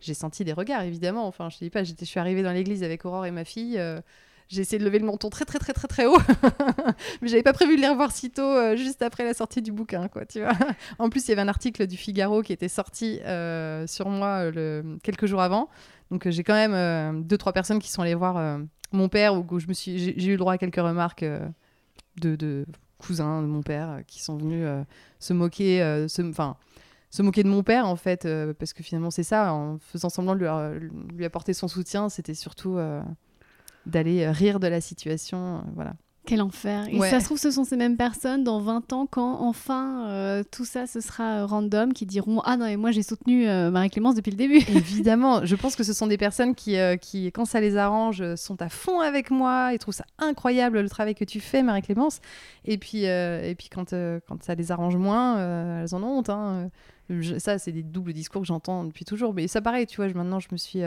j'ai 0.00 0.14
senti 0.14 0.44
des 0.44 0.52
regards, 0.52 0.82
évidemment. 0.82 1.26
Enfin, 1.26 1.48
je 1.48 1.58
dis 1.58 1.70
pas, 1.70 1.84
je 1.84 1.92
suis 2.04 2.20
arrivée 2.20 2.42
dans 2.42 2.52
l'église 2.52 2.82
avec 2.82 3.04
Aurore 3.04 3.26
et 3.26 3.30
ma 3.30 3.44
fille. 3.44 3.78
Euh, 3.78 4.00
j'ai 4.48 4.60
essayé 4.62 4.78
de 4.78 4.84
lever 4.84 4.98
le 4.98 5.06
menton 5.06 5.28
très 5.28 5.44
très 5.44 5.58
très 5.58 5.72
très 5.72 5.88
très 5.88 6.06
haut, 6.06 6.18
mais 7.20 7.28
j'avais 7.28 7.42
pas 7.42 7.52
prévu 7.52 7.76
de 7.76 7.80
les 7.80 7.88
revoir 7.88 8.12
si 8.12 8.30
tôt, 8.30 8.76
juste 8.76 9.02
après 9.02 9.24
la 9.24 9.34
sortie 9.34 9.60
du 9.60 9.72
bouquin, 9.72 10.06
quoi. 10.08 10.24
Tu 10.24 10.40
vois. 10.40 10.52
en 10.98 11.08
plus, 11.10 11.26
il 11.26 11.30
y 11.30 11.32
avait 11.32 11.42
un 11.42 11.48
article 11.48 11.86
du 11.86 11.96
Figaro 11.96 12.42
qui 12.42 12.52
était 12.52 12.68
sorti 12.68 13.18
sur 13.86 14.08
moi 14.08 14.50
le... 14.50 14.98
quelques 15.02 15.26
jours 15.26 15.42
avant, 15.42 15.68
donc 16.12 16.28
j'ai 16.28 16.44
quand 16.44 16.54
même 16.54 17.24
deux 17.24 17.36
trois 17.36 17.52
personnes 17.52 17.80
qui 17.80 17.90
sont 17.90 18.02
allées 18.02 18.14
voir 18.14 18.60
mon 18.96 19.08
père 19.08 19.34
où 19.34 19.58
je 19.58 19.66
me 19.68 19.72
suis, 19.72 19.98
j'ai 19.98 20.26
eu 20.26 20.32
le 20.32 20.38
droit 20.38 20.54
à 20.54 20.58
quelques 20.58 20.76
remarques 20.76 21.24
de, 22.20 22.36
de 22.36 22.66
cousins 22.98 23.42
de 23.42 23.46
mon 23.46 23.62
père 23.62 23.90
euh, 23.90 24.00
qui 24.06 24.22
sont 24.22 24.36
venus 24.36 24.64
euh, 24.64 24.82
se 25.18 25.32
moquer, 25.32 25.82
euh, 25.82 26.06
enfin 26.20 26.56
se 27.10 27.22
moquer 27.22 27.42
de 27.42 27.48
mon 27.48 27.62
père 27.62 27.86
en 27.86 27.96
fait, 27.96 28.28
parce 28.58 28.72
que 28.72 28.82
finalement 28.82 29.10
c'est 29.10 29.22
ça, 29.22 29.54
en 29.54 29.78
faisant 29.78 30.10
semblant 30.10 30.34
de 30.34 30.40
lui, 30.40 30.90
lui 31.14 31.24
apporter 31.24 31.54
son 31.54 31.66
soutien, 31.66 32.08
c'était 32.10 32.34
surtout 32.34 32.78
d'aller 33.86 34.28
rire 34.28 34.60
de 34.60 34.66
la 34.66 34.82
situation, 34.82 35.64
voilà. 35.74 35.94
Quel 36.26 36.42
enfer. 36.42 36.88
Et 36.90 36.98
ça 36.98 37.20
se 37.20 37.26
trouve, 37.26 37.38
ce 37.38 37.52
sont 37.52 37.62
ces 37.62 37.76
mêmes 37.76 37.96
personnes 37.96 38.42
dans 38.42 38.60
20 38.60 38.92
ans, 38.92 39.06
quand 39.06 39.40
enfin 39.40 40.08
euh, 40.08 40.42
tout 40.50 40.64
ça, 40.64 40.88
ce 40.88 41.00
sera 41.00 41.42
euh, 41.42 41.46
random, 41.46 41.92
qui 41.92 42.04
diront 42.04 42.40
Ah 42.44 42.56
non, 42.56 42.66
et 42.66 42.76
moi 42.76 42.90
j'ai 42.90 43.04
soutenu 43.04 43.48
euh, 43.48 43.70
Marie-Clémence 43.70 44.16
depuis 44.16 44.32
le 44.32 44.36
début. 44.36 44.56
Évidemment, 44.68 45.46
je 45.46 45.54
pense 45.54 45.76
que 45.76 45.84
ce 45.84 45.92
sont 45.92 46.08
des 46.08 46.18
personnes 46.18 46.56
qui, 46.56 46.76
qui, 47.00 47.30
quand 47.30 47.44
ça 47.44 47.60
les 47.60 47.76
arrange, 47.76 48.34
sont 48.34 48.60
à 48.60 48.68
fond 48.68 48.98
avec 48.98 49.30
moi 49.30 49.72
et 49.72 49.78
trouvent 49.78 49.94
ça 49.94 50.04
incroyable 50.18 50.80
le 50.80 50.88
travail 50.88 51.14
que 51.14 51.24
tu 51.24 51.38
fais, 51.38 51.62
Marie-Clémence. 51.62 52.20
Et 52.64 52.76
puis, 52.76 53.04
et 53.04 53.54
puis 53.56 53.68
quand, 53.68 53.94
quand 54.26 54.42
ça 54.42 54.56
les 54.56 54.72
arrange 54.72 54.96
moins, 54.96 55.82
elles 55.82 55.94
en 55.94 56.02
ont 56.02 56.18
honte. 56.18 56.30
Hein. 56.30 56.70
ça, 57.38 57.58
c'est 57.58 57.72
des 57.72 57.84
doubles 57.84 58.12
discours 58.12 58.42
que 58.42 58.48
j'entends 58.48 58.82
depuis 58.84 59.04
toujours. 59.04 59.32
Mais 59.32 59.46
ça 59.46 59.60
pareil, 59.60 59.86
tu 59.86 59.96
vois, 59.96 60.08
maintenant 60.12 60.40
je 60.40 60.48
me 60.50 60.56
suis 60.56 60.80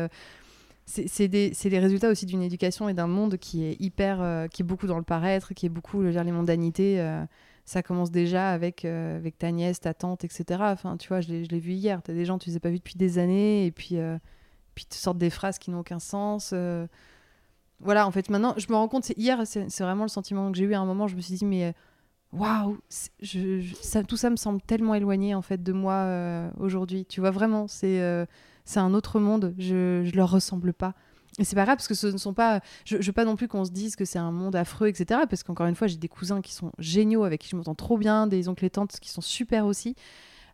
c'est 0.90 1.28
les 1.28 1.80
résultats 1.80 2.10
aussi 2.10 2.26
d'une 2.26 2.42
éducation 2.42 2.90
et 2.90 2.94
d'un 2.96 3.08
monde 3.08 3.38
qui 3.38 3.64
est 3.64 3.80
hyper, 3.80 4.22
euh, 4.22 4.48
qui 4.48 4.64
est 4.64 4.66
beaucoup 4.66 4.88
dans 4.88 4.98
le 4.98 5.04
paraître, 5.04 5.54
qui 5.54 5.68
est 5.68 5.70
beaucoup 5.70 6.04
dire, 6.04 6.24
les 6.24 6.32
mondanités. 6.32 7.00
Euh, 7.00 7.24
ça 7.66 7.84
commence 7.84 8.10
déjà 8.10 8.50
avec, 8.50 8.86
euh, 8.86 9.18
avec 9.18 9.38
ta 9.38 9.52
nièce, 9.52 9.80
ta 9.80 9.94
tante, 9.94 10.24
etc. 10.24 10.60
Enfin, 10.62 10.98
tu 10.98 11.08
vois, 11.10 11.22
je 11.22 11.30
l'ai 11.30 11.60
vu 11.60 11.74
hier. 11.74 12.02
Tu 12.02 12.10
as 12.10 12.14
des 12.16 12.26
gens 12.26 12.40
tu 12.40 12.50
les 12.50 12.56
as 12.56 12.60
pas 12.60 12.70
vus 12.70 12.80
depuis 12.80 12.96
des 12.96 13.20
années 13.20 13.68
et 13.68 13.72
puis, 13.72 13.98
puis 14.74 14.86
te 14.86 14.96
sortent 14.96 15.20
des 15.20 15.30
phrases 15.30 15.60
qui 15.60 15.70
n'ont 15.70 15.82
aucun 15.82 16.00
sens. 16.00 16.56
Voilà, 17.80 18.08
en 18.08 18.12
fait, 18.12 18.30
maintenant, 18.30 18.56
je 18.58 18.66
me 18.70 18.76
rends 18.76 18.88
compte, 18.88 19.10
hier, 19.16 19.46
c'est 19.46 19.80
vraiment 19.82 20.04
le 20.04 20.10
sentiment 20.10 20.52
que 20.52 20.58
j'ai 20.58 20.66
eu 20.66 20.74
à 20.74 20.80
un 20.80 20.86
moment. 20.86 21.08
Je 21.08 21.16
me 21.16 21.22
suis 21.22 21.36
dit, 21.36 21.46
mais 21.46 21.76
waouh, 22.32 22.80
tout 24.08 24.18
ça 24.18 24.30
me 24.32 24.36
semble 24.36 24.62
tellement 24.62 24.96
éloigné 24.96 25.36
en 25.36 25.44
fait 25.44 25.62
de 25.62 25.72
moi 25.72 26.52
aujourd'hui. 26.58 27.06
Tu 27.06 27.20
vois, 27.20 27.30
vraiment, 27.30 27.68
c'est 27.68 28.26
c'est 28.70 28.80
un 28.80 28.94
autre 28.94 29.20
monde, 29.20 29.56
je, 29.58 30.04
je 30.06 30.16
leur 30.16 30.30
ressemble 30.30 30.74
pas. 30.74 30.94
Et 31.40 31.44
c'est 31.44 31.56
pas 31.56 31.66
grave 31.66 31.78
parce 31.78 31.88
que 31.88 31.96
ce 31.96 32.06
ne 32.06 32.18
sont 32.18 32.36
pas. 32.36 32.62
Je, 32.86 33.02
je 33.02 33.08
veux 33.08 33.14
pas 33.14 33.26
non 33.26 33.36
plus 33.36 33.48
qu'on 33.48 33.66
se 33.66 33.72
dise 33.72 33.96
que 33.96 34.06
c'est 34.06 34.20
un 34.20 34.32
monde 34.32 34.56
affreux, 34.56 34.88
etc. 34.88 35.22
Parce 35.28 35.42
qu'encore 35.42 35.66
une 35.66 35.74
fois, 35.74 35.88
j'ai 35.88 35.98
des 35.98 36.08
cousins 36.08 36.40
qui 36.42 36.54
sont 36.54 36.72
géniaux, 36.78 37.24
avec 37.24 37.42
qui 37.42 37.50
je 37.50 37.56
m'entends 37.56 37.74
trop 37.74 37.98
bien, 37.98 38.28
des 38.28 38.48
oncles 38.48 38.66
et 38.66 38.70
tantes 38.70 39.00
qui 39.00 39.10
sont 39.10 39.22
super 39.22 39.66
aussi. 39.66 39.96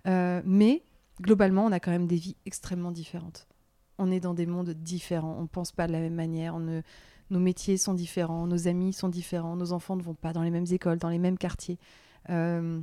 Euh, 0.07 0.41
mais 0.45 0.83
globalement, 1.19 1.65
on 1.65 1.73
a 1.73 1.81
quand 1.81 1.91
même 1.91 2.07
des 2.07 2.15
vies 2.15 2.37
extrêmement 2.45 2.91
différentes. 2.91 3.49
On 3.97 4.09
est 4.09 4.21
dans 4.21 4.33
des 4.33 4.45
mondes 4.45 4.69
différents, 4.69 5.37
on 5.37 5.47
pense 5.47 5.73
pas 5.73 5.85
de 5.85 5.91
la 5.91 5.99
même 5.99 6.15
manière, 6.15 6.57
nos 6.57 7.39
métiers 7.39 7.77
sont 7.77 7.93
différents, 7.93 8.47
nos 8.47 8.69
amis 8.69 8.93
sont 8.93 9.09
différents, 9.09 9.57
nos 9.57 9.73
enfants 9.73 9.97
ne 9.97 10.03
vont 10.03 10.13
pas 10.13 10.31
dans 10.31 10.41
les 10.41 10.51
mêmes 10.51 10.67
écoles, 10.71 10.99
dans 10.99 11.09
les 11.09 11.19
mêmes 11.19 11.37
quartiers. 11.37 11.79
Euh, 12.29 12.79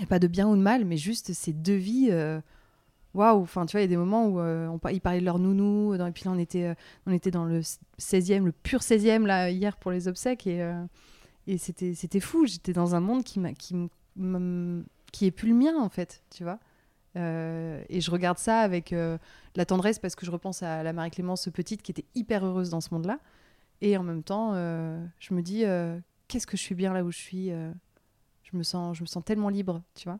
et 0.00 0.06
pas 0.06 0.18
de 0.18 0.26
bien 0.26 0.48
ou 0.48 0.56
de 0.56 0.62
mal, 0.62 0.86
mais 0.86 0.96
juste 0.96 1.34
ces 1.34 1.52
deux 1.52 1.76
vies. 1.76 2.08
Euh, 2.10 2.40
waouh 3.14 3.40
enfin 3.40 3.64
tu 3.64 3.72
vois 3.72 3.80
il 3.80 3.84
y 3.84 3.86
a 3.86 3.88
des 3.88 3.96
moments 3.96 4.26
où 4.26 4.40
euh, 4.40 4.66
on, 4.66 4.88
ils 4.88 5.00
parlaient 5.00 5.20
de 5.20 5.24
leur 5.24 5.38
nounou 5.38 5.94
et 5.94 6.10
puis 6.10 6.24
là 6.24 6.32
on 6.32 6.38
était 6.38 6.64
euh, 6.64 6.74
on 7.06 7.12
était 7.12 7.30
dans 7.30 7.44
le 7.44 7.60
16e 7.60 8.44
le 8.44 8.52
pur 8.52 8.80
16e 8.80 9.24
là 9.24 9.50
hier 9.50 9.76
pour 9.76 9.90
les 9.90 10.08
obsèques 10.08 10.46
et, 10.46 10.60
euh, 10.62 10.84
c'était 11.58 11.94
c'était 11.94 12.20
fou. 12.20 12.46
J'étais 12.46 12.72
dans 12.72 12.94
un 12.94 13.00
monde 13.00 13.22
qui 13.22 13.38
m'a 13.38 13.50
est 13.50 15.30
plus 15.30 15.48
le 15.48 15.54
mien 15.54 15.76
en 15.78 15.88
fait 15.88 16.22
tu 16.30 16.42
vois. 16.42 16.58
Et 17.16 18.00
je 18.00 18.10
regarde 18.10 18.38
ça 18.38 18.60
avec 18.60 18.94
la 19.54 19.64
tendresse 19.66 19.98
parce 19.98 20.16
que 20.16 20.26
je 20.26 20.30
repense 20.30 20.62
à 20.62 20.82
la 20.82 20.92
Marie-Clémence 20.92 21.48
petite 21.52 21.82
qui 21.82 21.92
était 21.92 22.06
hyper 22.14 22.44
heureuse 22.44 22.70
dans 22.70 22.80
ce 22.80 22.92
monde-là. 22.92 23.20
Et 23.82 23.96
en 23.98 24.02
même 24.02 24.22
temps 24.22 24.54
je 24.54 25.34
me 25.34 25.42
dis 25.42 25.64
qu'est-ce 26.28 26.46
que 26.46 26.56
je 26.56 26.62
suis 26.62 26.74
bien 26.74 26.94
là 26.94 27.04
où 27.04 27.12
je 27.12 27.18
suis 27.18 27.50
je 27.50 28.56
me 28.56 28.62
sens 28.62 28.96
je 28.96 29.02
me 29.02 29.06
sens 29.06 29.22
tellement 29.22 29.50
libre 29.50 29.82
tu 29.94 30.08
vois 30.08 30.18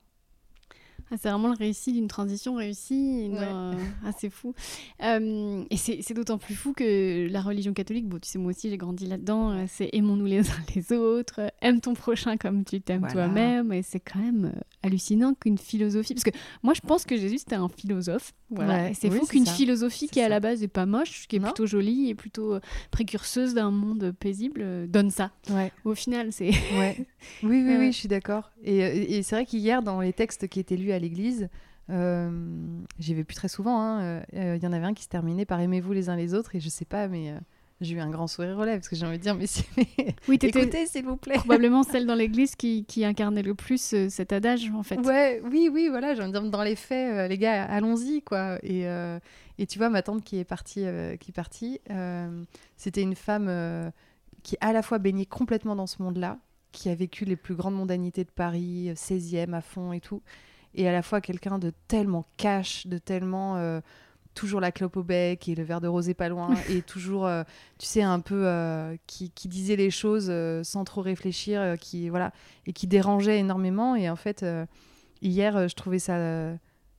Ah, 1.11 1.17
c'est 1.21 1.29
vraiment 1.29 1.49
le 1.49 1.57
récit 1.57 1.93
d'une 1.93 2.09
transition 2.09 2.55
réussie. 2.55 3.31
Ah, 3.41 4.11
c'est 4.19 4.31
fou. 4.31 4.55
Euh, 5.03 5.65
et 5.71 5.77
c'est 5.77 6.15
d'autant 6.15 6.39
plus 6.39 6.55
fou 6.55 6.73
que 6.73 7.29
la 7.31 7.41
religion 7.43 7.73
catholique, 7.73 8.09
bon, 8.09 8.19
tu 8.19 8.29
sais, 8.29 8.39
moi 8.39 8.51
aussi 8.51 8.71
j'ai 8.71 8.77
grandi 8.77 9.07
là-dedans, 9.07 9.51
euh, 9.51 9.65
c'est 9.69 9.91
aimons-nous 9.93 10.27
les 10.27 10.41
uns 10.51 10.55
les 10.75 10.93
autres, 10.93 11.53
aime 11.61 11.81
ton 11.81 11.95
prochain 11.95 12.37
comme 12.37 12.65
tu 12.65 12.81
t'aimes 12.81 13.07
toi-même. 13.11 13.73
Et 13.73 13.83
c'est 13.83 14.01
quand 14.01 14.19
même 14.19 14.53
euh, 14.55 14.61
hallucinant 14.83 15.35
qu'une 15.35 15.59
philosophie. 15.59 16.15
Parce 16.15 16.25
que 16.25 16.31
moi 16.63 16.75
je 16.75 16.81
pense 16.81 17.05
que 17.05 17.17
Jésus 17.17 17.39
c'était 17.39 17.57
un 17.57 17.69
philosophe. 17.69 18.33
Voilà. 18.51 18.95
c'est 18.95 19.11
fou 19.11 19.27
qu'une 19.27 19.47
philosophie 19.47 20.09
qui 20.09 20.21
à 20.21 20.29
la 20.29 20.41
base 20.41 20.61
n'est 20.61 20.69
pas 20.69 20.87
moche, 20.87 21.27
qui 21.29 21.37
est 21.37 21.41
plutôt 21.41 21.67
jolie 21.67 22.09
et 22.09 22.15
plutôt 22.15 22.59
précurseuse 22.91 23.55
d'un 23.55 23.71
monde 23.71 24.13
paisible, 24.19 24.89
donne 24.89 25.11
ça. 25.11 25.33
Ouais. 25.51 25.73
Au 25.85 25.95
final, 25.95 26.33
c'est. 26.33 26.51
ouais. 26.79 27.07
Oui, 27.43 27.63
oui, 27.67 27.77
oui, 27.79 27.93
je 27.93 27.99
suis 27.99 28.09
d'accord. 28.09 28.51
Et, 28.63 28.79
et 29.17 29.23
c'est 29.23 29.35
vrai 29.37 29.47
qu'hier, 29.47 29.83
dans 29.83 30.01
les 30.01 30.13
textes 30.13 30.49
qui 30.49 30.61
étaient 30.61 30.77
lus 30.77 30.93
à 30.95 30.99
l'église. 30.99 31.49
Euh, 31.91 32.31
J'y 32.99 33.15
vais 33.15 33.25
plus 33.25 33.35
très 33.35 33.49
souvent. 33.49 33.99
Il 33.99 34.05
hein. 34.05 34.23
euh, 34.35 34.59
y 34.63 34.67
en 34.67 34.73
avait 34.73 34.87
un 34.87 34.95
qui 34.95 35.05
se 35.05 35.09
terminait 35.09 35.45
par 35.45 35.61
aimez-vous 35.61 35.93
les 35.93 36.09
uns 36.09 36.17
les 36.17 36.35
autres 36.35 36.55
et 36.55 36.61
je 36.61 36.69
sais 36.69 36.85
pas, 36.85 37.09
mais 37.09 37.31
euh, 37.31 37.39
j'ai 37.81 37.95
eu 37.95 38.01
un 38.01 38.09
grand 38.09 38.27
sourire 38.27 38.57
relais 38.57 38.75
parce 38.75 38.89
que 38.89 38.97
j'ai 38.97 39.05
envie 39.05 39.19
de 39.19 39.23
dire 39.23 39.35
mais, 39.35 39.47
oui, 40.29 40.39
écoutez 40.41 40.87
s'il 40.87 41.05
vous 41.05 41.17
plaît. 41.17 41.35
Probablement 41.35 41.83
celle 41.83 42.07
dans 42.07 42.15
l'église 42.15 42.57
qui, 42.57 42.85
qui, 42.87 43.05
incarnait 43.05 43.43
le 43.43 43.55
plus 43.55 43.93
euh, 43.93 44.09
cet 44.09 44.33
adage 44.33 44.71
en 44.75 44.83
fait. 44.83 44.99
Ouais, 45.01 45.43
oui, 45.51 45.69
oui, 45.71 45.89
voilà. 45.89 46.15
J'ai 46.15 46.23
envie 46.23 46.33
de 46.33 46.39
dire 46.39 46.51
dans 46.51 46.63
les 46.63 46.77
faits, 46.77 47.29
les 47.29 47.39
gars, 47.39 47.65
allons-y 47.65 48.23
quoi. 48.23 48.59
Et, 48.63 48.85
et 49.59 49.67
tu 49.67 49.79
vois 49.79 49.91
ma 49.91 50.03
tante 50.03 50.25
qui 50.25 50.39
est 50.39 50.45
partie, 50.45 50.87
qui 51.21 51.31
est 51.31 51.35
partie, 51.35 51.81
c'était 52.77 53.03
une 53.03 53.15
femme 53.15 53.93
qui 54.43 54.57
à 54.61 54.73
la 54.73 54.83
fois 54.83 54.99
baignait 54.99 55.27
complètement 55.27 55.77
dans 55.77 55.87
ce 55.87 56.03
monde-là, 56.03 56.39
qui 56.73 56.89
a 56.89 56.95
vécu 56.95 57.25
les 57.25 57.37
plus 57.37 57.55
grandes 57.55 57.75
mondanités 57.75 58.25
de 58.25 58.31
Paris, 58.31 58.93
16e 58.95 59.53
à 59.53 59.61
fond 59.61 59.93
et 59.93 60.01
tout 60.01 60.23
et 60.75 60.89
à 60.89 60.93
la 60.93 61.03
fois 61.03 61.21
quelqu'un 61.21 61.59
de 61.59 61.73
tellement 61.89 62.27
cash, 62.37 62.87
de 62.87 62.99
tellement 62.99 63.57
euh, 63.57 63.81
toujours 64.35 64.61
la 64.61 64.73
clope 64.73 64.97
au 64.97 65.03
bec 65.03 65.49
et 65.49 65.55
le 65.55 65.63
verre 65.63 65.81
de 65.81 65.87
rosé 65.87 66.15
pas 66.15 66.29
loin 66.29 66.51
et 66.69 66.83
toujours 66.83 67.27
euh, 67.27 67.45
tu 67.79 67.87
sais 67.87 68.03
un 68.03 68.21
peu 68.21 68.47
euh, 68.47 68.97
qui, 69.07 69.31
qui, 69.31 69.49
disait 69.49 69.77
les 69.77 69.91
choses 69.91 70.33
sans 70.63 70.85
trop 70.85 71.03
réfléchir 71.03 71.77
qui 71.81 72.09
voilà 72.09 72.33
et 72.67 72.73
qui 72.73 72.87
dérangeait 72.87 73.39
énormément. 73.39 73.95
Et 73.95 74.11
en 74.11 74.17
fait 74.17 74.45
hier 75.23 75.69
je 75.69 75.75
trouvais 75.75 76.01
ça 76.01 76.17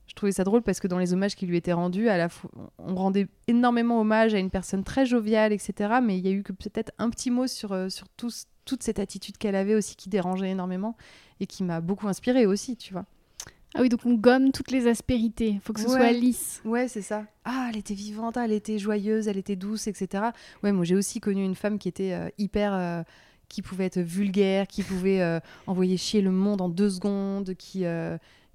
je 0.08 0.14
trouvais 0.16 0.32
ça 0.32 0.46
drôle 0.46 0.62
parce 0.62 0.80
que 0.80 0.88
dans 0.88 1.00
les 1.00 1.14
hommages 1.14 1.36
qui 1.36 1.46
lui 1.46 1.58
étaient 1.58 1.74
rendus 1.74 2.08
à 2.08 2.18
la 2.18 2.30
fois 2.30 2.50
on 2.78 2.96
rendait 2.96 3.28
énormément 3.48 4.00
hommage 4.00 4.34
à 4.34 4.40
une 4.40 4.52
personne 4.52 4.84
très 4.84 5.06
joviale 5.06 5.52
etc 5.52 5.96
mais 6.02 6.18
il 6.18 6.26
y 6.26 6.30
a 6.30 6.32
eu 6.32 6.44
que 6.44 6.54
peut-être 6.54 6.94
un 7.00 7.10
petit 7.10 7.32
mot 7.32 7.48
sur 7.48 7.92
sur 7.92 8.08
toute 8.08 8.84
cette 8.84 9.00
attitude 9.00 9.38
qu'elle 9.38 9.56
avait 9.56 9.76
aussi 9.76 9.98
qui 9.98 10.08
dérangeait 10.08 10.52
énormément 10.52 10.96
et 11.42 11.48
qui 11.48 11.64
m'a 11.64 11.82
beaucoup 11.82 12.08
inspirée 12.08 12.46
aussi 12.46 12.78
tu 12.78 12.94
vois 12.94 13.06
ah 13.74 13.82
oui, 13.82 13.90
donc 13.90 14.06
on 14.06 14.14
gomme 14.14 14.52
toutes 14.52 14.72
les 14.72 14.88
aspérités. 14.88 15.50
Il 15.50 15.60
faut 15.60 15.74
que 15.74 15.82
ce 15.82 15.88
soit 15.88 16.12
lisse. 16.12 16.62
Ouais, 16.64 16.88
c'est 16.88 17.02
ça. 17.02 17.26
Ah, 17.44 17.68
elle 17.70 17.78
était 17.78 17.94
vivante, 17.94 18.38
elle 18.38 18.54
était 18.54 18.78
joyeuse, 18.78 19.28
elle 19.28 19.38
était 19.38 19.58
douce, 19.58 19.88
etc. 19.88 20.26
Ouais, 20.64 20.72
moi 20.72 20.86
j'ai 20.86 20.96
aussi 20.96 21.20
connu 21.20 21.44
une 21.44 21.56
femme 21.56 21.78
qui 21.78 21.90
était 21.90 22.14
euh, 22.14 22.30
hyper. 22.38 22.74
Euh, 22.74 23.04
qui 23.48 23.62
pouvait 23.62 23.86
être 23.86 24.00
vulgaire, 24.00 24.66
qui 24.66 24.82
pouvait 24.82 25.22
euh, 25.22 25.40
envoyer 25.68 25.98
chier 25.98 26.22
le 26.22 26.32
monde 26.32 26.62
en 26.62 26.68
deux 26.68 26.90
secondes, 26.90 27.54
qui, 27.54 27.86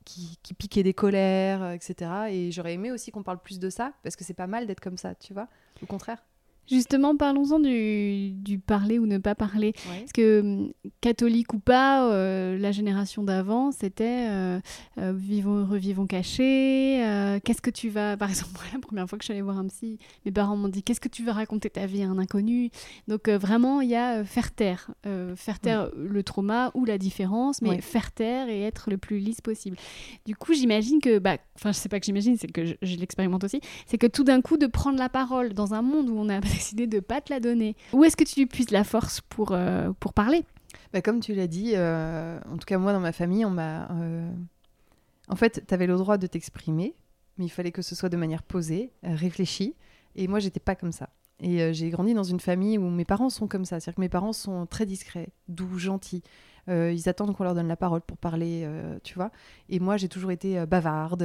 qui, 0.05 0.37
qui, 0.43 0.53
piquait 0.53 0.83
des 0.83 0.95
colères, 0.95 1.71
etc. 1.71 2.11
Et 2.29 2.51
j'aurais 2.51 2.75
aimé 2.75 2.91
aussi 2.91 3.13
qu'on 3.13 3.23
parle 3.23 3.39
plus 3.39 3.61
de 3.61 3.71
ça, 3.71 3.93
parce 4.03 4.17
que 4.17 4.25
c'est 4.25 4.35
pas 4.35 4.49
mal 4.49 4.67
d'être 4.67 4.81
comme 4.81 4.97
ça, 4.97 5.15
tu 5.15 5.33
vois. 5.33 5.47
Au 5.81 5.87
contraire. 5.87 6.19
Justement, 6.69 7.17
parlons-en 7.17 7.59
du, 7.59 8.31
du, 8.31 8.59
parler 8.59 8.99
ou 8.99 9.07
ne 9.07 9.19
pas 9.19 9.35
parler. 9.35 9.73
Parce 9.73 10.13
que, 10.13 10.41
hum, 10.41 10.73
catholique 11.01 11.53
ou 11.53 11.59
pas, 11.59 12.11
euh, 12.11 12.57
la 12.59 12.71
génération 12.71 13.25
d'avant, 13.25 13.73
c'était 13.73 14.29
euh, 14.29 14.61
euh, 14.99 15.13
vivons 15.13 15.57
heureux, 15.57 15.79
vivons 15.79 16.07
cachés. 16.07 17.03
qu'est-ce 17.45 17.63
que 17.63 17.71
tu 17.71 17.89
vas. 17.89 18.17
Par 18.21 18.29
exemple, 18.29 18.61
la 18.73 18.79
première 18.79 19.09
fois 19.09 19.19
que 19.19 19.25
je 19.25 19.27
suis 19.27 19.33
allée 19.33 19.43
voir 19.43 19.59
un 19.59 19.67
psy, 19.67 19.99
mes 20.25 20.31
parents 20.31 20.57
m'ont 20.57 20.69
dit 20.69 20.83
Qu'est-ce 20.83 21.01
que 21.01 21.09
tu 21.09 21.25
vas 21.25 21.33
raconter 21.33 21.71
ta 21.71 21.87
vie 21.87 22.03
à 22.03 22.09
un 22.09 22.19
inconnu? 22.19 22.71
Donc, 23.09 23.29
vraiment, 23.29 23.81
il 23.81 23.91
y 23.91 23.97
a 23.97 24.25
faire 24.25 24.53
taire. 24.53 24.91
faire 25.37 25.59
taire 25.59 25.91
le 25.97 26.23
trauma 26.23 26.71
ou 26.75 26.85
la 26.85 26.99
différence, 26.99 27.63
mais 27.63 27.81
faire 27.81 28.13
taire 28.13 28.49
et 28.49 28.63
être 28.63 28.91
le 28.91 28.99
plus 28.99 29.19
lisse 29.19 29.41
possible. 29.41 29.77
Du 30.25 30.37
coup, 30.37 30.55
j'imagine 30.55 31.01
que. 31.01 31.19
Bah, 31.19 31.39
enfin, 31.57 31.73
je 31.73 31.79
sais 31.79 31.89
pas 31.89 31.99
que 31.99 32.07
j'imagine, 32.07 32.37
c'est 32.37 32.47
que 32.47 32.65
je, 32.65 32.75
je 32.81 32.97
l'expérimente 32.97 33.43
aussi. 33.43 33.61
C'est 33.87 33.99
que 33.99 34.07
tout 34.07 34.25
d'un 34.25 34.41
coup, 34.41 34.57
de 34.57 34.67
prendre 34.67 34.99
la 34.99 35.09
parole 35.09 35.53
dans 35.55 35.75
un 35.75 35.83
monde 35.83 36.09
où 36.09 36.17
on 36.17 36.29
a 36.29 36.41
décidé 36.61 36.87
de 36.87 37.01
pas 37.01 37.21
te 37.23 37.33
la 37.33 37.41
donner. 37.41 37.75
Où 37.93 38.05
est-ce 38.05 38.17
que 38.17 38.25
tu 38.25 38.47
puisses 38.47 38.71
la 38.71 38.85
force 38.85 39.23
pour, 39.23 39.53
euh, 39.53 39.93
pour 39.99 40.13
parler? 40.13 40.45
Bah, 40.93 41.01
Comme 41.01 41.21
tu 41.21 41.35
l'as 41.35 41.47
dit, 41.47 41.73
euh, 41.75 42.39
en 42.51 42.59
tout 42.59 42.67
cas 42.67 42.79
moi 42.79 42.93
dans 42.93 43.01
ma 43.01 43.13
famille, 43.13 43.45
on 43.47 43.51
m'a... 43.51 43.91
Euh, 43.93 44.31
en 45.29 45.37
fait, 45.37 45.65
tu 45.67 45.75
avais 45.75 45.87
le 45.87 45.97
droit 45.97 46.19
de 46.19 46.27
t'exprimer, 46.27 46.95
mais 47.39 47.47
il 47.47 47.49
fallait 47.49 47.73
que 47.73 47.83
ce 47.83 47.95
soit 47.95 48.11
de 48.11 48.17
manière 48.17 48.43
posée, 48.43 48.93
réfléchie. 49.03 49.75
Et 50.17 50.29
moi, 50.29 50.41
j'étais 50.41 50.61
pas 50.61 50.75
comme 50.75 50.93
ça. 50.93 51.09
Et 51.39 51.73
j'ai 51.73 51.89
grandi 51.89 52.15
dans 52.15 52.25
une 52.25 52.41
famille 52.41 52.77
où 52.77 52.91
mes 52.91 53.05
parents 53.05 53.31
sont 53.31 53.47
comme 53.47 53.65
ça. 53.65 53.79
C'est-à-dire 53.79 53.95
que 53.95 54.01
mes 54.01 54.09
parents 54.09 54.33
sont 54.33 54.67
très 54.67 54.87
discrets, 54.87 55.29
doux, 55.49 55.79
gentils. 55.79 56.23
Euh, 56.69 56.93
ils 56.93 57.09
attendent 57.09 57.35
qu'on 57.35 57.45
leur 57.45 57.55
donne 57.55 57.69
la 57.69 57.77
parole 57.77 58.01
pour 58.01 58.17
parler, 58.17 58.63
euh, 58.65 58.99
tu 59.03 59.15
vois. 59.15 59.31
Et 59.69 59.81
moi, 59.81 59.97
j'ai 59.97 60.09
toujours 60.09 60.31
été 60.31 60.59
euh, 60.59 60.67
bavarde, 60.67 61.25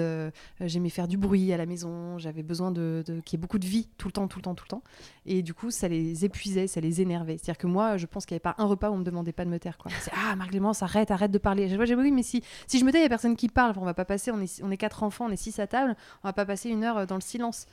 j'aimais 0.61 0.89
faire 0.89 1.07
du 1.07 1.17
bruit 1.17 1.53
à 1.53 1.57
la 1.57 1.65
maison, 1.65 2.17
j'avais 2.17 2.43
besoin 2.43 2.71
de, 2.71 3.03
qu'il 3.25 3.37
y 3.37 3.39
ait 3.39 3.41
beaucoup 3.41 3.59
de 3.59 3.65
vie 3.65 3.87
tout 3.97 4.07
le 4.07 4.11
temps, 4.13 4.27
tout 4.27 4.39
le 4.39 4.43
temps, 4.43 4.55
tout 4.55 4.65
le 4.65 4.69
temps. 4.69 4.83
Et 5.25 5.41
du 5.41 5.53
coup, 5.53 5.71
ça 5.71 5.87
les 5.87 6.25
épuisait, 6.25 6.67
ça 6.67 6.81
les 6.81 7.01
énervait. 7.01 7.37
C'est-à-dire 7.37 7.57
que 7.57 7.67
moi, 7.67 7.97
je 7.97 8.05
pense 8.05 8.25
qu'il 8.25 8.35
n'y 8.35 8.37
avait 8.37 8.55
pas 8.55 8.61
un 8.61 8.65
repas 8.65 8.89
où 8.89 8.93
on 8.93 8.97
me 8.97 9.03
demandait 9.03 9.33
pas 9.33 9.45
de 9.45 9.49
me 9.49 9.59
taire. 9.59 9.77
C'est 10.01 10.11
ah, 10.13 10.35
Marc-Clémence, 10.35 10.83
arrête, 10.83 11.11
arrête 11.11 11.31
de 11.31 11.37
parler. 11.37 11.67
J'ai 11.67 11.95
oui, 11.95 12.11
mais 12.11 12.23
si, 12.23 12.43
si 12.67 12.79
je 12.79 12.85
me 12.85 12.91
tais, 12.91 12.97
il 12.97 13.01
n'y 13.01 13.05
a 13.05 13.09
personne 13.09 13.35
qui 13.35 13.49
parle. 13.49 13.73
on 13.77 13.85
va 13.85 13.93
pas 13.93 14.05
passer, 14.05 14.31
on 14.31 14.41
est, 14.41 14.61
on 14.63 14.71
est 14.71 14.77
quatre 14.77 15.03
enfants, 15.03 15.25
on 15.25 15.31
est 15.31 15.35
six 15.35 15.59
à 15.59 15.67
table, 15.67 15.95
on 16.23 16.27
va 16.27 16.33
pas 16.33 16.45
passer 16.45 16.69
une 16.69 16.83
heure 16.83 17.07
dans 17.07 17.15
le 17.15 17.21
silence. 17.21 17.67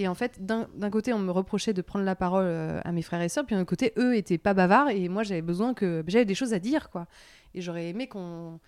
Et 0.00 0.06
en 0.06 0.14
fait, 0.14 0.46
d'un 0.46 0.90
côté, 0.90 1.12
on 1.12 1.18
me 1.18 1.32
reprochait 1.32 1.72
de 1.72 1.82
prendre 1.82 2.04
la 2.04 2.14
parole 2.14 2.46
à 2.84 2.92
mes 2.92 3.02
frères 3.02 3.20
et 3.20 3.28
sœurs, 3.28 3.44
puis 3.44 3.56
d'un 3.56 3.64
côté, 3.64 3.92
eux 3.98 4.14
étaient 4.16 4.38
pas 4.38 4.54
bavards, 4.54 4.90
et 4.90 5.08
moi, 5.08 5.24
j'avais 5.24 5.42
besoin 5.42 5.74
que 5.74 6.04
j'avais 6.06 6.24
des 6.24 6.36
choses 6.36 6.54
à 6.54 6.60
dire, 6.60 6.88
quoi. 6.90 7.08
Et 7.52 7.60
j'aurais 7.60 7.88
aimé 7.88 8.06
qu'on 8.06 8.60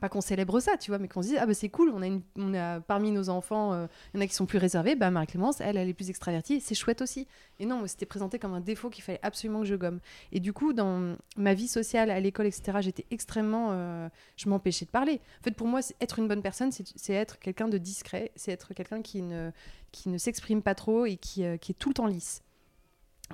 pas 0.00 0.08
qu'on 0.08 0.20
célèbre 0.20 0.60
ça, 0.60 0.76
tu 0.76 0.90
vois, 0.90 0.98
mais 0.98 1.08
qu'on 1.08 1.22
se 1.22 1.28
dise 1.28 1.38
ah 1.40 1.46
bah 1.46 1.54
c'est 1.54 1.68
cool, 1.70 1.90
on 1.94 2.02
a, 2.02 2.06
une, 2.06 2.22
on 2.36 2.52
a 2.54 2.80
parmi 2.80 3.10
nos 3.10 3.28
enfants, 3.30 3.72
euh, 3.72 3.86
il 4.12 4.18
y 4.18 4.20
en 4.20 4.24
a 4.24 4.26
qui 4.26 4.34
sont 4.34 4.44
plus 4.44 4.58
réservés, 4.58 4.94
bah 4.94 5.10
Marie-Clémence, 5.10 5.60
elle, 5.60 5.76
elle 5.76 5.88
est 5.88 5.94
plus 5.94 6.10
extravertie, 6.10 6.60
c'est 6.60 6.74
chouette 6.74 7.00
aussi. 7.00 7.26
Et 7.58 7.66
non, 7.66 7.86
c'était 7.86 8.04
présenté 8.06 8.38
comme 8.38 8.52
un 8.52 8.60
défaut 8.60 8.90
qu'il 8.90 9.02
fallait 9.02 9.20
absolument 9.22 9.60
que 9.60 9.66
je 9.66 9.74
gomme. 9.74 10.00
Et 10.32 10.40
du 10.40 10.52
coup, 10.52 10.74
dans 10.74 11.16
ma 11.36 11.54
vie 11.54 11.68
sociale, 11.68 12.10
à 12.10 12.20
l'école, 12.20 12.46
etc., 12.46 12.78
j'étais 12.80 13.06
extrêmement, 13.10 13.68
euh, 13.70 14.08
je 14.36 14.48
m'empêchais 14.48 14.84
de 14.84 14.90
parler. 14.90 15.20
En 15.40 15.44
fait, 15.44 15.52
pour 15.52 15.66
moi, 15.66 15.80
être 16.00 16.18
une 16.18 16.28
bonne 16.28 16.42
personne, 16.42 16.70
c'est 16.72 17.14
être 17.14 17.38
quelqu'un 17.38 17.68
de 17.68 17.78
discret, 17.78 18.32
c'est 18.36 18.52
être 18.52 18.74
quelqu'un 18.74 19.00
qui 19.00 19.22
ne, 19.22 19.50
qui 19.92 20.10
ne 20.10 20.18
s'exprime 20.18 20.60
pas 20.60 20.74
trop 20.74 21.06
et 21.06 21.16
qui, 21.16 21.44
euh, 21.44 21.56
qui, 21.56 21.72
est 21.72 21.76
tout 21.76 21.88
le 21.88 21.94
temps 21.94 22.06
lisse. 22.06 22.42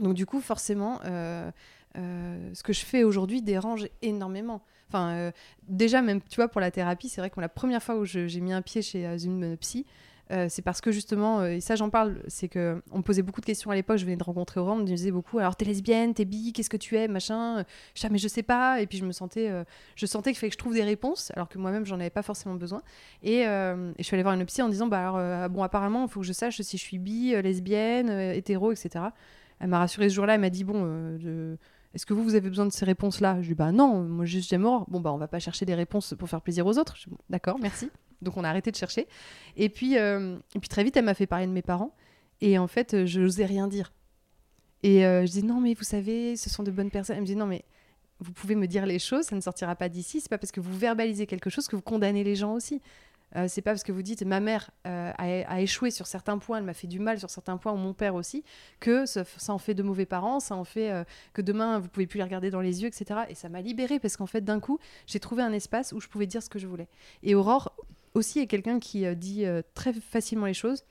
Donc 0.01 0.15
du 0.15 0.27
coup, 0.27 0.41
forcément, 0.41 1.01
ce 1.03 2.63
que 2.63 2.73
je 2.73 2.85
fais 2.85 3.05
aujourd'hui 3.05 3.43
dérange 3.43 3.89
énormément. 4.01 4.63
Enfin, 4.93 5.15
euh, 5.15 5.31
déjà, 5.69 6.03
même, 6.03 6.21
tu 6.21 6.37
vois, 6.37 6.49
pour 6.49 6.61
la 6.61 6.71
thérapie, 6.71 7.09
c'est 7.09 7.23
vrai 7.23 7.31
que 7.31 7.41
la 7.41 7.49
première 7.49 7.83
fois 7.83 7.97
où 7.97 8.05
j'ai 8.05 8.41
mis 8.41 8.53
un 8.53 8.61
pied 8.61 8.83
chez 8.83 9.07
euh, 9.07 9.17
une 9.17 9.57
psy, 9.57 9.87
euh, 10.31 10.47
c'est 10.51 10.61
parce 10.61 10.83
que 10.83 10.93
justement, 10.93 11.45
et 11.45 11.61
ça 11.61 11.77
j'en 11.77 11.91
parle, 11.91 12.23
c'est 12.27 12.49
que 12.49 12.83
on 12.91 12.99
me 12.99 13.03
posait 13.03 13.23
beaucoup 13.23 13.41
de 13.41 13.47
questions 13.47 13.71
à 13.71 13.75
l'époque. 13.75 13.97
Je 13.97 14.05
venais 14.05 14.17
de 14.17 14.23
rencontrer 14.23 14.61
Aurore, 14.61 14.75
on 14.75 14.79
me 14.79 14.85
disait 14.85 15.11
beaucoup. 15.11 15.39
Alors 15.39 15.57
t'es 15.57 15.65
lesbienne, 15.65 16.13
t'es 16.15 16.27
bi, 16.27 16.53
qu'est-ce 16.53 16.71
que 16.71 16.77
tu 16.77 16.97
es, 16.97 17.09
machin. 17.09 17.65
Je 17.95 18.07
mais 18.09 18.19
je 18.19 18.29
sais 18.29 18.43
pas. 18.43 18.81
Et 18.83 18.87
puis 18.87 18.99
je 18.99 19.05
me 19.05 19.13
sentais, 19.13 19.51
je 19.97 20.07
sentais 20.07 20.31
qu'il 20.31 20.39
fallait 20.39 20.51
que 20.51 20.55
je 20.55 20.59
trouve 20.59 20.75
des 20.75 20.85
réponses, 20.85 21.33
alors 21.35 21.49
que 21.49 21.59
moi-même 21.59 21.85
j'en 21.85 22.01
avais 22.01 22.11
pas 22.11 22.23
forcément 22.23 22.55
besoin. 22.55 22.83
Et, 23.23 23.45
je 23.45 24.03
suis 24.03 24.15
allée 24.15 24.23
voir 24.23 24.35
une 24.35 24.45
psy 24.47 24.63
en 24.63 24.69
disant, 24.69 24.87
bah 24.87 25.01
alors 25.01 25.51
bon, 25.51 25.63
apparemment, 25.63 26.05
il 26.05 26.11
faut 26.11 26.21
que 26.21 26.27
je 26.27 26.33
sache 26.33 26.61
si 26.61 26.79
je 26.79 26.83
suis 26.83 26.99
bi, 26.99 27.33
lesbienne, 27.43 28.09
hétéro, 28.11 28.73
etc. 28.73 29.07
Elle 29.61 29.69
m'a 29.69 29.79
rassurée 29.81 30.09
ce 30.09 30.15
jour-là. 30.15 30.35
Elle 30.35 30.41
m'a 30.41 30.51
dit 30.51 30.65
bon, 30.65 31.19
je 31.19 31.57
est-ce 31.95 32.07
que 32.07 32.15
vous, 32.15 32.23
vous 32.23 32.35
avez 32.35 32.49
besoin 32.49 32.67
de 32.67 32.73
ces 32.73 32.85
réponses-là? 32.85 33.37
Je 33.37 33.49
lui 33.49 33.49
dis, 33.49 33.55
bah 33.55 33.73
non, 33.73 34.03
moi 34.03 34.25
juste 34.25 34.49
j'aime 34.49 34.63
mort. 34.63 34.87
Bon, 34.89 35.01
bah 35.01 35.13
on 35.13 35.19
va 35.19 35.29
pas 35.29 35.39
chercher 35.39 35.67
des 35.67 35.75
réponses 35.75 36.15
pour 36.19 36.29
faire 36.29 36.41
plaisir 36.41 36.67
aux 36.67 36.79
autres. 36.79 36.97
D'accord, 37.29 37.59
merci. 37.61 37.91
Donc 38.23 38.37
on 38.37 38.45
a 38.45 38.49
arrêté 38.49 38.71
de 38.71 38.77
chercher. 38.77 39.09
Et 39.57 39.69
puis, 39.69 39.99
euh, 39.99 40.37
et 40.55 40.59
puis 40.59 40.69
très 40.69 40.85
vite, 40.85 40.97
elle 40.97 41.05
m'a 41.05 41.15
fait 41.15 41.27
parler 41.27 41.47
de 41.47 41.53
mes 41.53 41.63
parents. 41.63 41.95
Et 42.41 42.59
en 42.59 42.67
fait, 42.67 43.05
je 43.07 43.21
n'osais 43.21 43.45
rien 43.45 43.69
dire. 43.69 43.93
Et 44.83 45.07
euh, 45.07 45.27
je 45.27 45.31
dis, 45.31 45.43
non, 45.45 45.61
mais 45.61 45.75
vous 45.75 45.85
savez, 45.85 46.37
ce 46.37 46.51
sont 46.51 46.63
de 46.63 46.71
bonnes 46.71 46.91
personnes. 46.91 47.17
Elle 47.17 47.23
me 47.23 47.27
dit, 47.27 47.37
non, 47.37 47.47
mais 47.47 47.65
vous 48.21 48.33
pouvez 48.33 48.55
me 48.55 48.67
dire 48.67 48.87
les 48.87 48.99
choses, 48.99 49.27
ça 49.27 49.37
ne 49.37 49.41
sortira 49.41 49.77
pas 49.77 49.89
d'ici. 49.89 50.21
C'est 50.21 50.29
pas 50.29 50.39
parce 50.39 50.53
que 50.53 50.61
vous 50.61 50.77
verbalisez 50.77 51.27
quelque 51.27 51.51
chose 51.51 51.69
que 51.69 51.77
vous 51.77 51.83
condamnez 51.83 52.25
les 52.25 52.37
gens 52.37 52.55
aussi. 52.55 52.81
Euh, 53.37 53.47
c'est 53.49 53.63
pas 53.63 53.71
parce 53.71 53.83
que 53.83 53.93
vous 53.93 54.03
dites 54.03 54.23
ma 54.23 54.41
mère 54.41 54.71
euh, 54.87 55.13
a, 55.17 55.61
échoué 55.61 55.91
sur 55.91 56.07
certains 56.07 56.39
points, 56.39 56.59
elle 56.59 56.65
m'a 56.65 56.75
fait 56.75 56.87
du 56.87 56.99
mal 56.99 57.19
sur 57.19 57.31
certains 57.31 57.57
points, 57.57 57.73
ou 57.73 57.77
mon 57.77 57.95
père 57.95 58.15
aussi, 58.15 58.45
que 58.81 59.07
ça, 59.07 59.25
en 59.49 59.59
fait 59.59 59.75
de 59.75 59.83
mauvais 59.83 60.07
parents, 60.07 60.41
ça 60.41 60.55
en 60.55 60.65
fait 60.65 60.91
euh, 60.91 61.05
que 61.33 61.43
demain 61.43 61.79
vous 61.79 61.89
pouvez 61.89 62.07
plus 62.07 62.19
les 62.19 62.25
regarder 62.25 62.51
dans 62.51 62.61
les 62.61 62.83
yeux, 62.83 62.89
etc. 62.89 63.21
Et 63.29 63.35
ça 63.35 63.49
m'a 63.49 63.61
libérée 63.61 63.99
parce 63.99 64.17
qu'en 64.17 64.27
fait 64.27 64.43
d'un 64.43 64.61
coup 64.61 64.79
j'ai 65.07 65.21
trouvé 65.21 65.43
un 65.43 65.53
espace 65.53 65.93
où 65.93 66.01
je 66.01 66.09
pouvais 66.09 66.27
dire 66.27 66.43
ce 66.43 66.49
que 66.49 66.59
je 66.59 66.67
voulais. 66.67 66.89
Et 67.23 67.35
Aurore 67.35 67.75
aussi 68.15 68.41
est 68.41 68.47
quelqu'un 68.47 68.79
qui 68.79 69.05
dit 69.17 69.45
très 69.75 69.93
facilement 69.93 70.47
les 70.47 70.55
choses. 70.55 70.85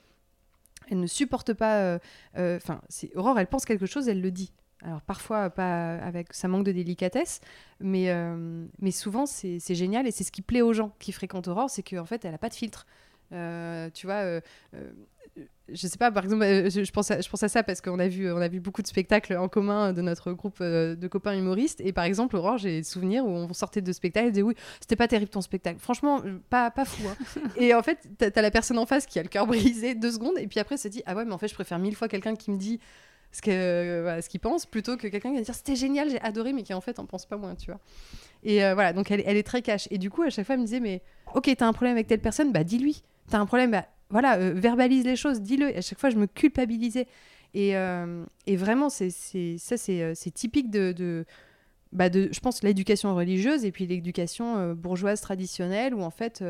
Elle 0.90 0.98
ne 0.98 1.06
supporte 1.06 1.52
pas. 1.52 1.98
Enfin, 2.34 2.80
Aurore, 3.14 3.38
elle 3.38 3.46
pense 3.46 3.64
quelque 3.64 3.86
chose, 3.86 4.08
elle 4.08 4.20
le 4.20 4.32
dit 4.32 4.52
Alors 4.84 5.00
parfois, 5.00 5.50
pas 5.50 5.94
avec, 5.96 6.32
ça 6.32 6.48
manque 6.48 6.64
de 6.64 6.72
délicatesse, 6.72 7.40
mais, 7.80 8.10
euh, 8.10 8.66
mais 8.80 8.90
souvent, 8.90 9.26
c'est 9.26 9.74
génial 9.74 10.06
et 10.06 10.10
c'est 10.10 10.24
ce 10.24 10.32
qui 10.32 10.42
plaît 10.42 10.62
aux 10.62 10.72
gens 10.72 10.92
qui 10.98 11.12
fréquentent 11.12 11.48
Aurore, 11.48 11.70
c'est 11.70 11.82
qu'en 11.82 12.04
fait, 12.04 12.24
elle 12.24 12.32
n'a 12.32 12.38
pas 12.38 12.48
de 12.48 12.54
filtre. 12.54 12.86
Euh, 13.32 13.88
tu 13.94 14.06
vois, 14.06 14.16
euh, 14.16 14.40
je 15.68 15.86
sais 15.86 15.96
pas, 15.96 16.10
par 16.10 16.24
exemple, 16.24 16.44
je, 16.44 16.90
pense, 16.90 17.10
à, 17.12 17.20
je 17.20 17.28
pense 17.30 17.42
à 17.42 17.48
ça 17.48 17.62
parce 17.62 17.80
qu'on 17.80 17.98
a 17.98 18.08
vu, 18.08 18.30
on 18.30 18.38
a 18.38 18.48
vu 18.48 18.60
beaucoup 18.60 18.82
de 18.82 18.86
spectacles 18.86 19.36
en 19.36 19.48
commun 19.48 19.92
de 19.92 20.02
notre 20.02 20.32
groupe 20.32 20.60
de 20.60 21.08
copains 21.08 21.34
humoristes. 21.38 21.80
Et 21.80 21.92
par 21.92 22.04
exemple, 22.04 22.36
Aurore, 22.36 22.58
j'ai 22.58 22.78
des 22.78 22.82
souvenirs 22.82 23.24
où 23.24 23.30
on 23.30 23.52
sortait 23.54 23.80
de 23.80 23.92
spectacle 23.92 24.26
et 24.26 24.30
disait 24.32 24.42
oui, 24.42 24.54
c'était 24.80 24.96
pas 24.96 25.08
terrible 25.08 25.30
ton 25.30 25.40
spectacle. 25.40 25.78
Franchement, 25.78 26.20
pas, 26.50 26.72
pas 26.72 26.84
fou. 26.84 27.04
Hein. 27.08 27.40
et 27.56 27.72
en 27.72 27.82
fait, 27.82 27.98
t'as 28.18 28.30
as 28.34 28.42
la 28.42 28.50
personne 28.50 28.78
en 28.78 28.86
face 28.86 29.06
qui 29.06 29.18
a 29.20 29.22
le 29.22 29.28
cœur 29.28 29.46
brisé 29.46 29.94
deux 29.94 30.10
secondes 30.10 30.38
et 30.38 30.48
puis 30.48 30.58
après, 30.58 30.76
se 30.76 30.88
dit 30.88 31.02
ah 31.06 31.14
ouais, 31.14 31.24
mais 31.24 31.32
en 31.32 31.38
fait, 31.38 31.48
je 31.48 31.54
préfère 31.54 31.78
mille 31.78 31.94
fois 31.94 32.08
quelqu'un 32.08 32.34
qui 32.34 32.50
me 32.50 32.58
dit 32.58 32.80
ce 33.32 33.40
qu'il 33.40 33.54
euh, 33.54 34.20
plutôt 34.70 34.96
que 34.96 35.08
quelqu'un 35.08 35.30
qui 35.30 35.36
va 35.36 35.42
dire 35.42 35.54
c'était 35.54 35.74
génial, 35.74 36.10
j'ai 36.10 36.20
adoré, 36.20 36.52
mais 36.52 36.62
qui 36.62 36.74
en 36.74 36.80
fait 36.80 36.98
en 36.98 37.06
pense 37.06 37.26
pas 37.26 37.38
moins, 37.38 37.54
tu 37.54 37.70
vois. 37.70 37.80
Et 38.44 38.62
euh, 38.62 38.74
voilà, 38.74 38.92
donc 38.92 39.10
elle, 39.10 39.20
est 39.20 39.42
très 39.42 39.62
cash. 39.62 39.88
Et 39.90 39.98
du 39.98 40.10
coup, 40.10 40.22
à 40.22 40.30
chaque 40.30 40.44
fois, 40.44 40.54
elle 40.54 40.60
me 40.60 40.66
disait 40.66 40.80
mais 40.80 41.02
ok, 41.34 41.50
t'as 41.56 41.66
un 41.66 41.72
problème 41.72 41.94
avec 41.94 42.06
telle 42.06 42.20
personne, 42.20 42.52
bah 42.52 42.62
dis-lui. 42.62 43.02
T'as 43.30 43.38
un 43.38 43.46
problème, 43.46 43.70
bah 43.70 43.86
voilà, 44.10 44.36
euh, 44.36 44.52
verbalise 44.54 45.04
les 45.04 45.16
choses, 45.16 45.40
dis-le. 45.40 45.74
À 45.74 45.80
chaque 45.80 45.98
fois, 45.98 46.10
je 46.10 46.16
me 46.16 46.26
culpabilisais. 46.26 47.06
Et, 47.54 47.74
et 48.46 48.56
vraiment, 48.56 48.88
c'est 48.88 49.10
ça, 49.10 49.76
c'est 49.76 50.30
typique 50.32 50.70
de, 50.70 50.92
de, 50.92 51.26
bah 51.92 52.08
de, 52.08 52.30
je 52.32 52.40
pense, 52.40 52.62
l'éducation 52.62 53.14
religieuse 53.14 53.66
et 53.66 53.72
puis 53.72 53.86
l'éducation 53.86 54.72
bourgeoise 54.72 55.20
traditionnelle 55.20 55.94
où 55.94 56.00
en 56.00 56.10
fait, 56.10 56.42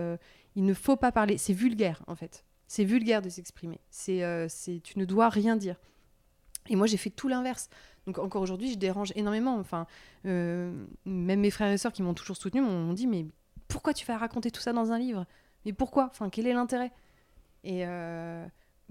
il 0.55 0.65
ne 0.65 0.75
faut 0.75 0.95
pas 0.95 1.11
parler. 1.11 1.39
C'est 1.39 1.55
vulgaire, 1.55 2.05
en 2.07 2.15
fait. 2.15 2.45
C'est 2.69 2.85
vulgaire 2.85 3.21
de 3.21 3.29
s'exprimer. 3.31 3.81
C'est, 3.91 4.23
c'est, 4.49 4.81
tu 4.81 4.97
ne 5.01 5.05
dois 5.05 5.29
rien 5.29 5.57
dire. 5.57 5.75
Et 6.69 6.77
moi, 6.77 6.87
j'ai 6.87 6.97
fait 6.97 7.11
tout 7.11 7.29
l'inverse. 7.29 7.69
Donc 8.07 8.19
encore 8.19 8.43
aujourd'hui, 8.43 8.71
je 8.73 8.79
dérange 8.79 9.13
énormément. 9.15 9.57
Enfin, 9.57 9.87
euh, 10.27 10.73
même 11.05 11.41
mes 11.41 11.51
frères 11.51 11.71
et 11.71 11.79
sœurs 11.79 11.93
qui 11.93 12.03
m'ont 12.03 12.15
toujours 12.15 12.37
soutenu 12.37 12.61
m'ont 12.61 12.93
dit 12.93 13.07
mais 13.07 13.27
pourquoi 13.69 13.95
tu 13.95 14.05
vas 14.07 14.17
raconter 14.17 14.51
tout 14.51 14.61
ça 14.61 14.73
dans 14.73 14.93
un 14.93 14.99
livre? 14.99 15.27
Mais 15.65 15.73
pourquoi? 15.73 16.09
Enfin, 16.11 16.29
quel 16.29 16.47
est 16.47 16.53
l'intérêt? 16.53 16.91
Et 17.65 17.87
euh, 17.87 18.45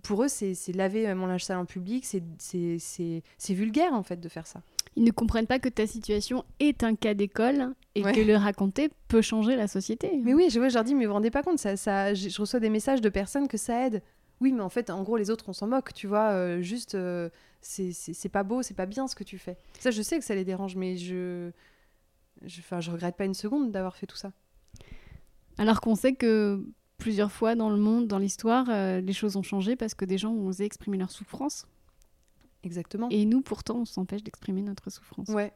pour 0.04 0.24
eux, 0.24 0.28
c'est 0.28 0.56
laver 0.74 1.14
mon 1.14 1.28
linge 1.28 1.44
sale 1.44 1.58
en 1.58 1.66
public, 1.66 2.06
c'est 2.38 3.54
vulgaire 3.54 3.94
en 3.94 4.04
fait 4.04 4.20
de 4.20 4.30
faire 4.30 4.48
ça. 4.48 4.62
Ils 4.96 5.04
ne 5.04 5.12
comprennent 5.12 5.48
pas 5.48 5.60
que 5.60 5.70
ta 5.70 5.88
situation 5.88 6.44
est 6.60 6.84
un 6.84 6.96
cas 6.96 7.14
d'école 7.14 7.74
et 7.96 8.02
que 8.02 8.22
le 8.22 8.36
raconter 8.36 8.90
peut 9.08 9.22
changer 9.22 9.56
la 9.56 9.68
société. 9.68 10.20
Mais 10.24 10.34
oui, 10.34 10.50
je, 10.50 10.54
je 10.70 10.74
leur 10.74 10.84
dis 10.84 10.96
mais 10.96 11.06
vous 11.06 11.10
vous 11.10 11.16
rendez 11.16 11.32
pas 11.32 11.44
compte, 11.44 11.60
ça, 11.60 11.78
ça, 11.78 12.14
je 12.14 12.40
reçois 12.40 12.60
des 12.60 12.70
messages 12.70 13.02
de 13.02 13.10
personnes 13.10 13.48
que 13.48 13.58
ça 13.58 13.88
aide. 13.88 14.02
Oui, 14.42 14.52
mais 14.52 14.62
en 14.62 14.70
fait, 14.70 14.90
en 14.90 15.04
gros, 15.04 15.18
les 15.18 15.30
autres, 15.30 15.46
on 15.50 15.54
s'en 15.54 15.68
moque, 15.68 15.94
tu 15.94 16.08
vois. 16.08 16.32
Euh, 16.32 16.62
juste, 16.62 16.96
c'est 17.62 18.30
pas 18.30 18.43
beau, 18.43 18.62
c'est 18.62 18.74
pas 18.74 18.86
bien 18.86 19.08
ce 19.08 19.15
que 19.15 19.24
tu 19.24 19.38
fais. 19.38 19.58
Ça, 19.80 19.91
je 19.91 20.02
sais 20.02 20.17
que 20.17 20.26
ça 20.26 20.36
les 20.36 20.45
dérange, 20.45 20.76
mais 20.76 20.97
je. 20.97 21.52
Enfin, 22.43 22.80
je, 22.80 22.88
je 22.88 22.91
regrette 22.91 23.15
pas 23.15 23.26
une 23.26 23.34
seconde 23.34 23.71
d'avoir 23.71 23.95
fait 23.95 24.08
tout 24.08 24.17
ça. 24.17 24.32
Alors 25.58 25.82
qu'on 25.82 25.95
sait 25.95 26.13
que 26.13 26.65
plusieurs 26.97 27.32
fois 27.32 27.56
dans 27.56 27.69
le 27.69 27.78
monde, 27.78 28.08
dans 28.08 28.17
l'histoire, 28.17 28.67
euh, 28.69 29.02
les 29.02 29.13
choses 29.13 29.36
ont 29.36 29.43
changé 29.43 29.76
parce 29.76 29.93
que 29.93 30.06
des 30.06 30.17
gens 30.17 30.32
ont 30.32 30.47
osé 30.47 30.65
exprimer 30.65 30.97
leur 30.97 31.12
souffrance. 31.12 31.67
Exactement. 32.63 33.10
Et 33.10 33.26
nous, 33.26 33.41
pourtant, 33.41 33.80
on 33.80 33.86
s'empêche 33.86 34.24
d'exprimer 34.24 34.62
notre 34.62 34.89
souffrance. 34.89 35.28
Ouais. 35.30 35.52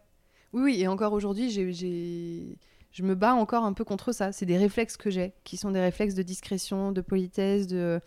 Oui, 0.54 0.64
oui, 0.64 0.82
et 0.82 0.88
encore 0.88 1.14
aujourd'hui, 1.14 1.50
j'ai 1.50 2.58
je 2.92 3.04
me 3.04 3.14
bats 3.14 3.34
encore 3.36 3.66
un 3.66 3.74
peu 3.74 3.84
contre 3.84 4.14
ça. 4.14 4.32
C'est 4.32 4.46
des 4.46 4.58
réflexes 4.58 4.96
que 4.96 5.10
j'ai, 5.10 5.34
qui 5.44 5.58
sont 5.58 5.70
des 5.72 5.82
réflexes 5.82 6.16
de 6.16 6.24
discrétion, 6.24 6.94
de 6.94 7.02
politesse, 7.02 7.68
de 7.68 8.00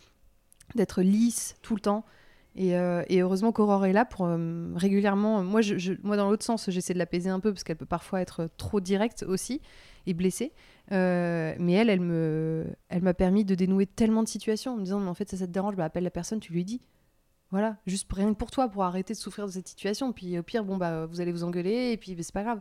d'être 0.74 1.02
lisse 1.02 1.56
tout 1.62 1.74
le 1.74 1.80
temps. 1.80 2.04
Et, 2.54 2.76
euh, 2.76 3.02
heureusement 3.10 3.52
qu'Aurore 3.52 3.86
est 3.86 3.92
là 3.92 4.04
pour 4.04 4.26
euh, 4.26 4.72
régulièrement. 4.74 5.42
Moi, 5.44 5.60
moi, 6.02 6.16
dans 6.16 6.28
l'autre 6.28 6.44
sens, 6.44 6.70
j'essaie 6.70 6.94
de 6.94 6.98
l'apaiser 6.98 7.30
un 7.30 7.40
peu 7.40 7.52
parce 7.52 7.64
qu'elle 7.64 7.76
peut 7.76 7.86
parfois 7.86 8.20
être 8.20 8.50
trop 8.56 8.80
directe 8.80 9.24
aussi 9.26 9.60
et 10.06 10.14
blessée. 10.14 10.52
Euh, 10.90 11.54
mais 11.58 11.74
elle, 11.74 11.90
elle 11.90 12.00
me, 12.00 12.66
elle 12.88 13.02
m'a 13.02 13.14
permis 13.14 13.44
de 13.44 13.54
dénouer 13.54 13.86
tellement 13.86 14.22
de 14.22 14.28
situations 14.28 14.72
en 14.72 14.76
me 14.76 14.84
disant, 14.84 15.00
mais 15.00 15.08
en 15.08 15.14
fait, 15.14 15.28
ça, 15.28 15.36
ça 15.36 15.46
te 15.46 15.52
dérange, 15.52 15.76
bah, 15.76 15.84
appelle 15.84 16.04
la 16.04 16.10
personne, 16.10 16.40
tu 16.40 16.52
lui 16.52 16.64
dis. 16.64 16.80
Voilà, 17.50 17.78
juste 17.86 18.12
rien 18.12 18.32
que 18.32 18.38
pour 18.38 18.50
toi, 18.50 18.68
pour 18.68 18.84
arrêter 18.84 19.14
de 19.14 19.18
souffrir 19.18 19.46
de 19.46 19.52
cette 19.52 19.68
situation. 19.68 20.12
Puis 20.12 20.38
au 20.38 20.42
pire, 20.42 20.64
bon, 20.64 20.76
bah, 20.76 21.06
vous 21.06 21.20
allez 21.20 21.32
vous 21.32 21.44
engueuler 21.44 21.92
et 21.92 21.96
puis 21.96 22.14
bah, 22.14 22.22
c'est 22.22 22.34
pas 22.34 22.42
grave. 22.42 22.60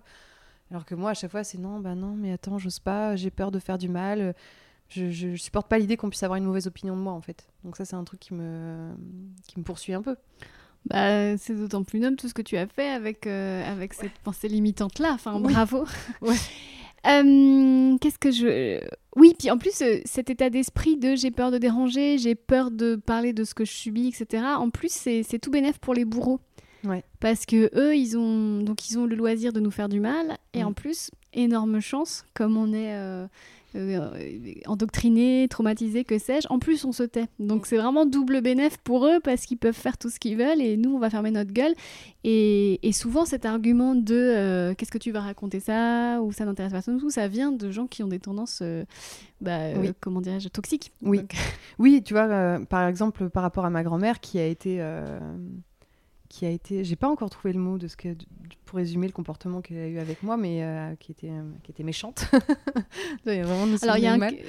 Alors 0.70 0.86
que 0.86 0.96
moi, 0.96 1.12
à 1.12 1.14
chaque 1.14 1.32
fois, 1.32 1.44
c'est 1.44 1.58
non, 1.58 1.80
bah 1.80 1.96
non, 1.96 2.14
mais 2.16 2.34
attends, 2.34 2.58
j'ose 2.58 2.80
pas, 2.80 3.16
j'ai 3.16 3.32
peur 3.32 3.52
de 3.52 3.60
faire 3.60 3.78
du 3.78 3.88
mal 3.90 4.36
je, 4.90 5.12
je, 5.12 5.36
supporte 5.36 5.68
pas 5.68 5.78
l'idée 5.78 5.98
qu'on 5.98 6.10
puisse 6.10 6.24
avoir 6.24 6.38
une 6.38 6.46
mauvaise 6.46 6.68
opinion 6.68 6.96
de 6.96 7.02
moi 7.02 7.14
en 7.14 7.22
fait. 7.22 7.48
Donc 7.64 7.76
ça 7.78 7.86
c'est 7.86 7.96
un 7.96 8.04
truc 8.04 8.20
qui 8.20 8.34
me 8.34 8.92
qui 9.48 9.60
me 9.60 9.64
poursuit 9.64 9.94
un 9.94 10.02
peu. 10.02 10.16
Bah, 10.90 11.38
c'est 11.38 11.56
d'autant 11.56 11.84
plus 11.84 12.00
noble 12.00 12.16
tout 12.16 12.30
ce 12.30 12.34
que 12.34 12.42
tu 12.42 12.56
as 12.56 12.68
fait 12.68 12.90
avec, 12.90 13.28
euh, 13.28 13.70
avec 13.70 13.94
cette 13.94 14.18
pensée 14.24 14.48
limitante 14.48 15.00
là. 15.00 15.12
Enfin, 15.14 15.40
bravo. 15.40 15.86
ouais. 16.22 16.36
Euh, 17.06 17.98
qu'est-ce 18.00 18.20
que 18.20 18.32
je. 18.32 18.80
Oui, 19.16 19.34
puis 19.38 19.52
en 19.52 19.58
plus, 19.58 19.82
euh, 19.82 20.00
cet 20.06 20.30
état 20.30 20.50
d'esprit 20.50 20.98
de 20.98 21.16
j'ai 21.16 21.32
peur 21.32 21.52
de 21.52 21.58
déranger, 21.58 22.18
j'ai 22.18 22.36
peur 22.36 22.72
de 22.72 22.96
parler 22.96 23.34
de 23.34 23.44
ce 23.44 23.54
que 23.54 23.66
je 23.66 23.72
subis, 23.72 24.08
etc. 24.08 24.44
En 24.58 24.70
plus, 24.70 24.92
c'est 24.92 25.40
tout 25.40 25.52
bénéf 25.52 25.78
pour 25.80 25.94
les 25.94 26.06
bourreaux. 26.06 26.40
Ouais. 26.84 27.04
Parce 27.20 27.46
que 27.46 27.70
eux, 27.76 27.96
ils 27.96 28.18
ont 28.18 28.62
donc 28.62 28.90
ils 28.90 28.98
ont 28.98 29.06
le 29.06 29.16
loisir 29.16 29.52
de 29.52 29.60
nous 29.60 29.72
faire 29.72 29.90
du 29.90 30.00
mal, 30.00 30.38
et 30.54 30.64
mm. 30.64 30.68
en 30.68 30.74
plus, 30.74 31.12
énorme 31.34 31.80
chance, 31.82 32.26
comme 32.34 32.56
on 32.56 32.74
est 32.74 33.28
endoctrinés, 34.66 35.48
traumatisés, 35.50 36.04
que 36.04 36.18
sais-je. 36.18 36.48
En 36.50 36.60
plus, 36.60 36.86
on 36.86 36.92
se 36.92 37.04
tait. 37.04 37.28
Donc 37.40 37.66
c'est 37.66 37.78
vraiment 37.78 38.06
double 38.06 38.42
bénéf 38.42 38.78
pour 38.78 39.06
eux 39.06 39.20
parce 39.24 39.46
qu'ils 39.46 39.58
peuvent 39.58 39.76
faire 39.76 39.98
tout 39.98 40.10
ce 40.10 40.20
qu'ils 40.20 40.38
veulent 40.38 40.62
et 40.62 40.78
nous, 40.78 40.96
on 40.96 41.00
va 41.00 41.10
fermer 41.10 41.32
notre 41.32 41.52
gueule. 41.52 41.74
Et, 42.24 42.92
souvent, 42.92 43.26
cet 43.26 43.46
argument 43.46 43.96
de 43.96 44.16
euh, 44.16 44.74
qu'est-ce 44.74 44.92
que 44.92 44.98
tu 44.98 45.12
vas 45.12 45.22
raconter 45.22 45.60
ça 45.60 46.20
ou 46.22 46.32
ça 46.32 46.46
n'intéresse 46.46 46.74
pas 46.74 46.82
tout, 46.82 47.10
ça 47.10 47.28
vient 47.28 47.52
de 47.52 47.72
gens 47.72 47.88
qui 47.88 48.04
ont 48.04 48.08
des 48.08 48.20
tendances, 48.20 48.60
euh, 48.62 48.84
bah, 49.40 49.60
comment 50.00 50.22
dirais-je, 50.22 50.50
toxiques. 50.50 50.92
Oui, 51.02 51.22
oui 51.80 52.02
tu 52.04 52.14
vois, 52.14 52.60
par 52.70 52.88
exemple, 52.88 53.30
par 53.30 53.44
rapport 53.44 53.66
à 53.66 53.70
ma 53.70 53.84
grand-mère 53.84 54.20
qui 54.20 54.40
a 54.40 54.46
été 54.46 54.82
qui 56.30 56.46
a 56.46 56.50
été, 56.50 56.84
j'ai 56.84 56.96
pas 56.96 57.08
encore 57.08 57.30
trouvé 57.30 57.54
le 57.54 57.60
mot 57.60 57.78
de 57.78 57.88
ce 57.88 57.96
que 57.96 58.10
pour 58.68 58.78
résumer 58.78 59.08
le 59.08 59.14
comportement 59.14 59.62
qu'elle 59.62 59.78
a 59.78 59.88
eu 59.88 59.98
avec 59.98 60.22
moi, 60.22 60.38
mais 60.38 60.62
euh, 60.62 60.94
qui 61.00 61.12
était 61.12 61.30
euh, 61.30 61.42
qui 61.64 61.72
était 61.72 61.84
méchante. 61.84 62.26
il 63.26 63.34
y 63.34 63.40
a 63.40 63.44
vraiment 63.44 63.76
Alors 63.82 63.98
il 63.98 64.04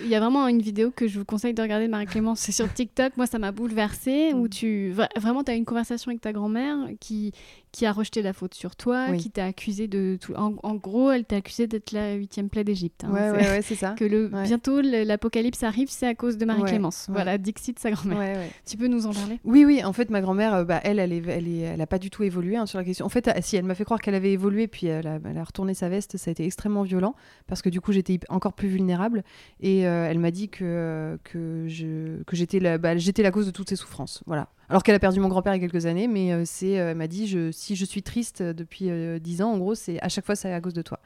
y, 0.09 0.15
a 0.15 0.21
vraiment 0.21 0.47
une 0.49 0.61
vidéo 0.61 0.91
que 0.91 1.09
je 1.09 1.19
vous 1.19 1.25
conseille 1.25 1.55
de 1.55 1.63
regarder, 1.63 1.89
Marie-Clémence, 1.89 2.41
c'est 2.41 2.53
sur 2.53 2.71
TikTok. 2.73 3.17
Moi, 3.17 3.27
ça 3.27 3.39
m'a 3.39 3.53
bouleversée 3.53 4.33
où 4.35 4.45
mm. 4.45 4.49
tu 4.51 4.93
vraiment 5.17 5.45
tu 5.45 5.53
as 5.53 5.55
une 5.55 5.65
conversation 5.65 6.11
avec 6.11 6.21
ta 6.21 6.33
grand-mère 6.33 6.77
qui 7.01 7.33
qui 7.73 7.87
a 7.87 7.93
rejeté 7.93 8.23
la 8.23 8.33
faute 8.33 8.55
sur 8.55 8.77
toi, 8.77 9.13
qui 9.17 9.31
t'a 9.31 9.45
accusé 9.45 9.89
de 9.89 10.19
tout. 10.21 10.35
En, 10.35 10.75
gros, 10.75 11.11
elle 11.11 11.25
t'a 11.25 11.37
accusé 11.37 11.67
d'être 11.67 11.93
la 11.93 12.15
huitième 12.15 12.49
plaie 12.49 12.65
d'Égypte. 12.65 13.05
Hein. 13.05 13.13
Ouais, 13.13 13.31
ouais, 13.31 13.63
c'est 13.63 13.75
ça. 13.75 13.95
Que 13.99 14.05
le 14.05 14.29
bientôt 14.29 14.81
l'apocalypse 14.81 15.63
arrive, 15.63 15.89
c'est 15.91 16.07
à 16.07 16.15
cause 16.15 16.39
de 16.39 16.45
Marie-Clémence. 16.45 17.07
Voilà, 17.11 17.37
Dixit 17.39 17.79
sa 17.79 17.91
grand-mère. 17.91 18.41
Tu 18.67 18.77
peux 18.77 18.87
nous 18.87 19.07
en 19.07 19.13
parler? 19.13 19.39
Oui, 19.45 19.65
oui. 19.65 19.85
En 19.85 19.93
fait, 19.93 20.11
ma 20.11 20.21
grand-mère, 20.21 20.55
euh, 20.55 20.65
bah, 20.65 20.81
elle, 20.83 20.99
elle 20.99 21.13
est, 21.13 21.23
elle 21.27 21.49
est, 21.49 21.59
elle 21.59 21.81
a 21.81 21.87
pas 21.87 21.99
du 21.99 22.11
tout 22.11 22.23
évolué 22.23 22.57
hein, 22.57 22.67
sur 22.67 22.79
la 22.79 22.85
question. 22.85 23.05
En 23.07 23.09
fait, 23.09 23.31
si 23.43 23.57
elle 23.57 23.65
m'a 23.65 23.75
fait 23.75 23.85
croire 23.85 24.01
qu'elle 24.09 24.17
avait 24.17 24.33
évolué, 24.33 24.67
puis 24.69 24.87
elle 24.87 25.07
a, 25.07 25.19
elle 25.25 25.41
retourné 25.43 25.75
sa 25.75 25.89
veste, 25.89 26.17
ça 26.17 26.31
a 26.31 26.33
été 26.33 26.45
extrêmement 26.45 26.83
violent 26.83 27.15
parce 27.47 27.63
que 27.63 27.69
du 27.69 27.81
coup, 27.81 27.93
j'étais 27.93 28.19
encore 28.29 28.55
plus 28.55 28.69
vulnérable. 28.69 29.23
Et 29.61 29.87
euh, 29.87 30.09
elle 30.09 30.19
m'a 30.19 30.31
dit 30.31 30.49
que 30.49 31.19
que 31.25 31.67
je 31.69 32.23
que 32.25 32.37
j'étais 32.37 32.59
la, 32.59 32.79
bah, 32.79 32.97
j'étais 32.97 33.23
la 33.23 33.31
cause 33.31 33.47
de 33.47 33.51
toutes 33.51 33.69
ses 33.69 33.77
souffrances. 33.77 34.23
Voilà. 34.27 34.49
Alors 34.69 34.83
qu'elle 34.83 34.95
a 34.95 34.99
perdu 34.99 35.21
mon 35.21 35.29
grand-père 35.29 35.55
il 35.55 35.63
y 35.63 35.65
a 35.65 35.69
quelques 35.69 35.87
années, 35.87 36.09
mais 36.09 36.33
euh, 36.33 36.43
c'est, 36.45 36.79
euh, 36.79 36.91
elle 36.91 36.97
m'a 36.97 37.07
dit, 37.07 37.53
si 37.53 37.77
je 37.77 37.85
suis 37.85 38.03
triste 38.03 38.43
depuis 38.43 38.91
euh, 38.91 39.19
dix 39.19 39.41
ans, 39.41 39.53
en 39.53 39.59
gros, 39.59 39.75
c'est 39.75 40.01
à 40.03 40.09
chaque 40.09 40.27
fois 40.27 40.37
c'est 40.37 40.53
à 40.53 40.61
cause 40.61 40.75
de 40.75 40.83
toi. 40.83 41.01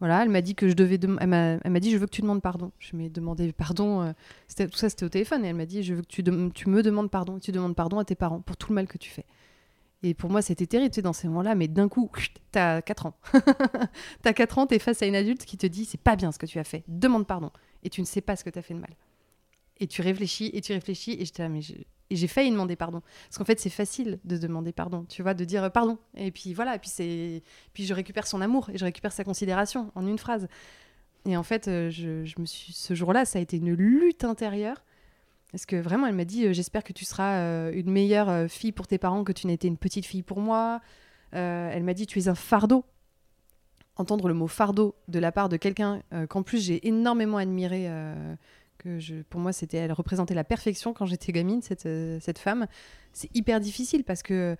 Voilà, 0.00 0.22
elle 0.22 0.30
m'a 0.30 0.40
dit 0.40 0.54
que 0.54 0.66
je 0.66 0.74
devais, 0.74 0.98
elle 1.02 1.28
m'a 1.28 1.80
dit, 1.80 1.90
je 1.90 1.98
veux 1.98 2.06
que 2.06 2.10
tu 2.10 2.22
demandes 2.22 2.40
pardon. 2.40 2.72
Je 2.78 2.96
m'ai 2.96 3.10
demandé 3.10 3.52
pardon. 3.52 4.14
tout 4.48 4.68
ça, 4.72 4.88
c'était 4.88 5.04
au 5.04 5.10
téléphone. 5.10 5.44
Et 5.44 5.48
elle 5.48 5.56
m'a 5.56 5.66
dit, 5.66 5.82
je 5.82 5.92
veux 5.92 6.00
que 6.00 6.06
tu, 6.06 6.24
tu 6.54 6.70
me 6.70 6.82
demandes 6.82 7.10
pardon. 7.10 7.38
Tu 7.38 7.52
demandes 7.52 7.76
pardon 7.76 7.98
à 7.98 8.04
tes 8.06 8.14
parents 8.14 8.40
pour 8.40 8.56
tout 8.56 8.70
le 8.70 8.76
mal 8.76 8.86
que 8.86 8.96
tu 8.96 9.10
fais. 9.10 9.26
Et 10.02 10.14
pour 10.14 10.30
moi, 10.30 10.40
c'était 10.40 10.66
terrible, 10.66 10.90
tu 10.90 11.02
dans 11.02 11.12
ces 11.12 11.28
moments-là, 11.28 11.54
mais 11.54 11.68
d'un 11.68 11.88
coup, 11.88 12.10
t'as 12.52 12.80
4 12.80 13.06
ans. 13.06 13.18
t'as 14.22 14.32
4 14.32 14.58
ans, 14.58 14.66
t'es 14.66 14.78
face 14.78 15.02
à 15.02 15.06
une 15.06 15.14
adulte 15.14 15.44
qui 15.44 15.58
te 15.58 15.66
dit, 15.66 15.84
c'est 15.84 16.00
pas 16.00 16.16
bien 16.16 16.32
ce 16.32 16.38
que 16.38 16.46
tu 16.46 16.58
as 16.58 16.64
fait, 16.64 16.84
demande 16.88 17.26
pardon. 17.26 17.50
Et 17.82 17.90
tu 17.90 18.00
ne 18.00 18.06
sais 18.06 18.22
pas 18.22 18.36
ce 18.36 18.44
que 18.44 18.50
t'as 18.50 18.62
fait 18.62 18.74
de 18.74 18.80
mal. 18.80 18.94
Et 19.78 19.86
tu 19.86 20.00
réfléchis, 20.02 20.50
et 20.54 20.60
tu 20.60 20.72
réfléchis, 20.72 21.12
et 21.12 21.24
j'étais 21.24 21.42
là, 21.42 21.48
mais 21.48 21.60
et 22.10 22.16
j'ai 22.16 22.26
failli 22.26 22.50
demander 22.50 22.76
pardon. 22.76 23.02
Parce 23.28 23.38
qu'en 23.38 23.44
fait, 23.44 23.60
c'est 23.60 23.70
facile 23.70 24.18
de 24.24 24.36
demander 24.36 24.72
pardon, 24.72 25.04
tu 25.08 25.22
vois, 25.22 25.32
de 25.32 25.44
dire 25.44 25.64
euh, 25.64 25.70
pardon. 25.70 25.98
Et 26.16 26.32
puis 26.32 26.52
voilà, 26.54 26.74
et 26.74 26.78
puis, 26.78 27.42
puis 27.72 27.86
je 27.86 27.94
récupère 27.94 28.26
son 28.26 28.40
amour 28.40 28.68
et 28.70 28.78
je 28.78 28.84
récupère 28.84 29.12
sa 29.12 29.22
considération 29.22 29.92
en 29.94 30.06
une 30.06 30.18
phrase. 30.18 30.48
Et 31.24 31.36
en 31.36 31.42
fait, 31.42 31.68
euh, 31.68 31.90
je 31.90 32.40
me 32.40 32.46
suis... 32.46 32.72
ce 32.72 32.94
jour-là, 32.94 33.24
ça 33.24 33.38
a 33.38 33.42
été 33.42 33.58
une 33.58 33.72
lutte 33.72 34.24
intérieure. 34.24 34.84
Parce 35.52 35.66
que 35.66 35.76
vraiment, 35.76 36.06
elle 36.06 36.14
m'a 36.14 36.24
dit 36.24 36.46
euh, 36.46 36.52
J'espère 36.52 36.84
que 36.84 36.92
tu 36.92 37.04
seras 37.04 37.70
une 37.72 37.90
meilleure 37.90 38.50
fille 38.50 38.72
pour 38.72 38.86
tes 38.86 38.98
parents 38.98 39.24
que 39.24 39.32
tu 39.32 39.46
n'étais 39.46 39.68
une 39.68 39.78
petite 39.78 40.06
fille 40.06 40.22
pour 40.22 40.40
moi. 40.40 40.80
elle 41.32 41.82
m'a 41.82 41.94
dit 41.94 42.06
Tu 42.06 42.18
es 42.18 42.28
un 42.28 42.34
fardeau. 42.34 42.84
Entendre 43.96 44.28
le 44.28 44.34
mot 44.34 44.46
fardeau 44.46 44.94
de 45.08 45.18
la 45.18 45.30
part 45.30 45.48
de 45.48 45.58
quelqu'un 45.58 46.00
qu'en 46.28 46.42
plus 46.42 46.64
j'ai 46.64 46.86
énormément 46.88 47.36
admiré 47.36 47.86
je, 48.84 49.22
pour 49.22 49.40
moi, 49.40 49.52
c'était, 49.52 49.78
elle 49.78 49.92
représentait 49.92 50.34
la 50.34 50.44
perfection 50.44 50.92
quand 50.92 51.06
j'étais 51.06 51.32
gamine, 51.32 51.62
cette, 51.62 51.86
euh, 51.86 52.18
cette 52.20 52.38
femme. 52.38 52.66
C'est 53.12 53.34
hyper 53.34 53.60
difficile 53.60 54.04
parce 54.04 54.22
que 54.22 54.56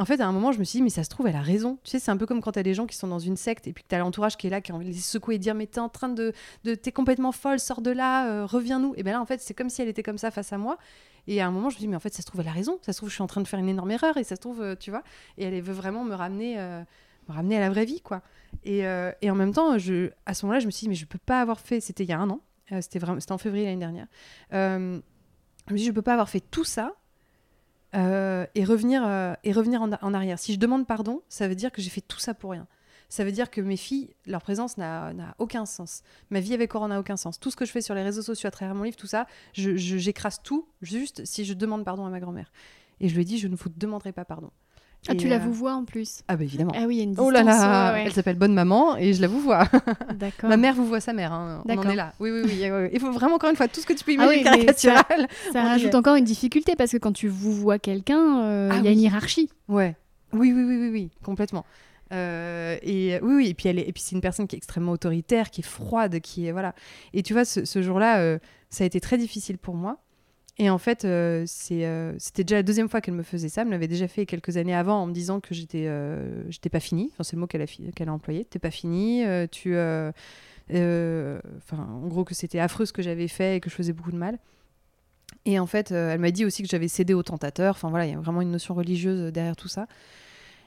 en 0.00 0.06
fait, 0.06 0.18
à 0.22 0.26
un 0.26 0.32
moment, 0.32 0.50
je 0.50 0.58
me 0.58 0.64
suis 0.64 0.78
dit, 0.78 0.82
mais 0.82 0.88
ça 0.88 1.04
se 1.04 1.10
trouve, 1.10 1.26
elle 1.26 1.36
a 1.36 1.42
raison. 1.42 1.78
Tu 1.84 1.90
sais, 1.90 1.98
c'est 1.98 2.10
un 2.10 2.16
peu 2.16 2.24
comme 2.24 2.40
quand 2.40 2.52
t'as 2.52 2.62
des 2.62 2.72
gens 2.72 2.86
qui 2.86 2.96
sont 2.96 3.06
dans 3.06 3.18
une 3.18 3.36
secte 3.36 3.66
et 3.66 3.74
puis 3.74 3.84
que 3.84 3.88
t'as 3.88 3.98
l'entourage 3.98 4.38
qui 4.38 4.46
est 4.46 4.50
là, 4.50 4.62
qui 4.62 4.72
a 4.72 4.74
envie 4.74 4.86
de 4.86 4.92
les 4.92 4.96
secouer 4.96 5.34
et 5.34 5.38
dire, 5.38 5.54
mais 5.54 5.66
t'es 5.66 5.78
en 5.78 5.90
train 5.90 6.08
de. 6.08 6.32
t'es 6.64 6.90
complètement 6.90 7.32
folle, 7.32 7.60
sors 7.60 7.82
de 7.82 7.90
là, 7.90 8.26
euh, 8.30 8.46
reviens-nous. 8.46 8.94
Et 8.96 9.02
bien 9.02 9.12
là, 9.12 9.20
en 9.20 9.26
fait, 9.26 9.42
c'est 9.42 9.52
comme 9.52 9.68
si 9.68 9.82
elle 9.82 9.88
était 9.88 10.02
comme 10.02 10.16
ça 10.16 10.30
face 10.30 10.54
à 10.54 10.58
moi. 10.58 10.78
Et 11.26 11.42
à 11.42 11.46
un 11.46 11.50
moment, 11.50 11.68
je 11.68 11.74
me 11.74 11.80
dis, 11.80 11.88
mais 11.88 11.96
en 11.96 12.00
fait, 12.00 12.14
ça 12.14 12.22
se 12.22 12.26
trouve, 12.26 12.40
elle 12.40 12.48
a 12.48 12.52
raison. 12.52 12.78
Ça 12.80 12.94
se 12.94 12.96
trouve, 12.96 13.10
je 13.10 13.14
suis 13.14 13.22
en 13.22 13.26
train 13.26 13.42
de 13.42 13.46
faire 13.46 13.60
une 13.60 13.68
énorme 13.68 13.90
erreur 13.90 14.16
et 14.16 14.24
ça 14.24 14.36
se 14.36 14.40
trouve, 14.40 14.62
euh, 14.62 14.74
tu 14.74 14.90
vois. 14.90 15.02
Et 15.36 15.44
elle 15.44 15.60
veut 15.60 15.74
vraiment 15.74 16.02
me 16.02 16.14
ramener, 16.14 16.58
euh, 16.58 16.82
me 17.28 17.34
ramener 17.34 17.58
à 17.58 17.60
la 17.60 17.68
vraie 17.68 17.84
vie, 17.84 18.00
quoi. 18.00 18.22
Et, 18.64 18.86
en 18.86 19.34
même 19.34 19.52
temps, 19.52 19.72
à 19.72 19.78
ce 19.78 20.46
moment-là, 20.46 20.60
je 20.60 20.66
me 20.66 20.70
suis 20.70 20.86
dit, 20.86 20.88
mais 20.88 20.94
je 20.94 21.04
peux 21.04 21.18
pas 21.18 21.42
avoir 21.42 21.60
fait. 21.60 21.80
C'était 21.80 22.04
il 22.04 22.08
y 22.08 22.14
a 22.14 22.18
un 22.18 22.30
an. 22.30 22.40
c'était 22.80 22.98
vraiment, 22.98 23.20
en 23.28 23.38
février 23.38 23.66
l'année 23.66 23.76
dernière. 23.76 24.06
Je 24.50 25.74
me 25.74 25.76
dis, 25.76 25.84
je 25.84 25.92
peux 25.92 26.00
pas 26.00 26.14
avoir 26.14 26.30
fait 26.30 26.40
tout 26.40 26.64
ça 26.64 26.94
euh, 27.94 28.46
et 28.54 28.64
revenir, 28.64 29.02
euh, 29.04 29.34
et 29.44 29.52
revenir 29.52 29.82
en, 29.82 30.14
arrière. 30.14 30.38
Si 30.38 30.52
je 30.54 30.58
demande 30.58 30.86
pardon, 30.86 31.22
ça 31.28 31.48
veut 31.48 31.54
dire 31.54 31.72
que 31.72 31.82
j'ai 31.82 31.90
fait 31.90 32.00
tout 32.00 32.18
ça 32.18 32.34
pour 32.34 32.52
rien. 32.52 32.66
Ça 33.08 33.24
veut 33.24 33.32
dire 33.32 33.50
que 33.50 33.60
mes 33.60 33.76
filles, 33.76 34.10
leur 34.26 34.40
présence 34.40 34.76
n'a 34.78 35.12
aucun 35.38 35.66
sens. 35.66 36.02
Ma 36.30 36.38
vie 36.38 36.54
avec 36.54 36.72
Aurore 36.76 36.86
n'a 36.88 37.00
aucun 37.00 37.16
sens. 37.16 37.40
Tout 37.40 37.50
ce 37.50 37.56
que 37.56 37.64
je 37.64 37.72
fais 37.72 37.80
sur 37.80 37.94
les 37.96 38.02
réseaux 38.04 38.22
sociaux 38.22 38.46
à 38.46 38.50
travers 38.52 38.74
mon 38.76 38.84
livre, 38.84 38.96
tout 38.96 39.08
ça, 39.08 39.26
je- 39.52 39.76
je- 39.76 39.96
j'écrase 39.96 40.40
tout 40.44 40.68
juste 40.80 41.24
si 41.24 41.44
je 41.44 41.54
demande 41.54 41.84
pardon 41.84 42.06
à 42.06 42.10
ma 42.10 42.20
grand-mère. 42.20 42.52
Et 43.00 43.08
je 43.08 43.14
lui 43.14 43.22
ai 43.22 43.24
dit, 43.24 43.38
je 43.38 43.48
ne 43.48 43.56
vous 43.56 43.68
demanderai 43.68 44.12
pas 44.12 44.24
pardon. 44.24 44.50
Ah, 45.08 45.14
tu 45.14 45.28
la 45.28 45.36
euh, 45.36 45.38
vous 45.38 45.52
vois 45.54 45.72
en 45.74 45.84
plus. 45.84 46.20
Ah 46.28 46.36
bah 46.36 46.44
évidemment. 46.44 46.72
Ah 46.76 46.84
oui, 46.86 46.96
il 46.96 46.98
y 46.98 47.00
a 47.00 47.04
une 47.04 47.10
distance. 47.10 47.26
Oh 47.26 47.30
là 47.30 47.42
là, 47.42 47.92
ouais, 47.94 48.02
elle 48.04 48.12
s'appelle 48.12 48.36
Bonne 48.36 48.52
Maman 48.52 48.96
et 48.98 49.14
je 49.14 49.22
la 49.22 49.28
vous 49.28 49.40
vois. 49.40 49.64
D'accord. 50.14 50.50
Ma 50.50 50.56
mère 50.58 50.74
vous 50.74 50.84
voit 50.86 51.00
sa 51.00 51.12
mère, 51.14 51.32
hein. 51.32 51.62
on 51.66 51.78
en 51.78 51.82
est 51.90 51.94
là. 51.96 52.12
Oui, 52.20 52.30
oui, 52.30 52.42
oui. 52.44 52.90
Il 52.92 53.00
faut 53.00 53.10
vraiment, 53.10 53.36
encore 53.36 53.48
une 53.50 53.56
fois, 53.56 53.66
tout 53.66 53.80
ce 53.80 53.86
que 53.86 53.94
tu 53.94 54.04
peux 54.04 54.12
Ah 54.18 54.26
oui, 54.28 54.40
imaginer 54.42 54.66
mais 54.66 54.72
ça- 54.74 54.92
caricatural. 54.92 55.28
Ça 55.52 55.60
y 55.60 55.66
rajoute 55.66 55.92
est. 55.92 55.96
encore 55.96 56.16
une 56.16 56.24
difficulté 56.24 56.76
parce 56.76 56.92
que 56.92 56.98
quand 56.98 57.12
tu 57.12 57.28
vous 57.28 57.52
vois 57.52 57.78
quelqu'un, 57.78 58.40
euh, 58.42 58.68
il 58.72 58.76
Ah 58.76 58.76
y 58.76 58.80
a 58.80 58.82
oui. 58.90 58.92
une 58.92 59.00
hiérarchie. 59.00 59.48
Ouais. 59.68 59.96
Oui, 60.32 60.52
oui, 60.52 60.62
oui, 60.64 60.76
oui, 60.76 60.90
oui, 60.92 61.10
complètement. 61.24 61.64
Euh, 62.12 62.76
et 62.82 63.18
oui, 63.22 63.34
oui, 63.36 63.48
et 63.48 63.54
puis 63.54 63.68
elle 63.68 63.78
est, 63.78 63.88
et 63.88 63.92
puis 63.92 64.02
c'est 64.04 64.14
une 64.14 64.20
personne 64.20 64.46
qui 64.48 64.56
est 64.56 64.58
extrêmement 64.58 64.92
autoritaire, 64.92 65.50
qui 65.50 65.60
est 65.60 65.64
froide, 65.64 66.20
qui 66.20 66.46
est 66.46 66.52
voilà. 66.52 66.74
Et 67.14 67.22
tu 67.22 67.32
vois, 67.32 67.44
ce, 67.44 67.64
ce 67.64 67.82
jour-là, 67.82 68.18
euh, 68.18 68.38
ça 68.68 68.84
a 68.84 68.86
été 68.86 69.00
très 69.00 69.16
difficile 69.16 69.58
pour 69.58 69.74
moi. 69.74 69.98
Et 70.62 70.68
en 70.68 70.76
fait, 70.76 71.06
euh, 71.06 71.46
euh, 71.70 72.12
c'était 72.18 72.44
déjà 72.44 72.56
la 72.56 72.62
deuxième 72.62 72.90
fois 72.90 73.00
qu'elle 73.00 73.14
me 73.14 73.22
faisait 73.22 73.48
ça. 73.48 73.62
Elle 73.62 73.68
me 73.68 73.72
l'avait 73.72 73.88
déjà 73.88 74.06
fait 74.08 74.26
quelques 74.26 74.58
années 74.58 74.74
avant 74.74 75.00
en 75.00 75.06
me 75.06 75.14
disant 75.14 75.40
que 75.40 75.54
j'étais, 75.54 75.86
euh, 75.86 76.44
j'étais 76.50 76.68
pas 76.68 76.80
finie. 76.80 77.08
Enfin, 77.14 77.24
c'est 77.24 77.34
le 77.34 77.40
mot 77.40 77.46
qu'elle 77.46 77.62
a, 77.62 77.66
qu'elle 77.66 78.10
a 78.10 78.12
employé. 78.12 78.44
T'es 78.44 78.58
pas 78.58 78.70
finie. 78.70 79.24
euh, 79.24 79.46
tu, 79.50 79.70
enfin, 79.70 80.12
en 81.78 82.06
gros, 82.08 82.24
que 82.24 82.34
c'était 82.34 82.58
affreux 82.58 82.84
ce 82.84 82.92
que 82.92 83.00
j'avais 83.00 83.26
fait 83.26 83.56
et 83.56 83.60
que 83.60 83.70
je 83.70 83.74
faisais 83.74 83.94
beaucoup 83.94 84.12
de 84.12 84.18
mal. 84.18 84.38
Et 85.46 85.58
en 85.58 85.64
fait, 85.64 85.92
elle 85.92 86.20
m'a 86.20 86.30
dit 86.30 86.44
aussi 86.44 86.62
que 86.62 86.68
j'avais 86.68 86.88
cédé 86.88 87.14
au 87.14 87.22
tentateur. 87.22 87.74
Enfin 87.74 87.88
voilà, 87.88 88.04
il 88.04 88.12
y 88.12 88.14
a 88.14 88.18
vraiment 88.18 88.42
une 88.42 88.50
notion 88.50 88.74
religieuse 88.74 89.32
derrière 89.32 89.56
tout 89.56 89.68
ça. 89.68 89.86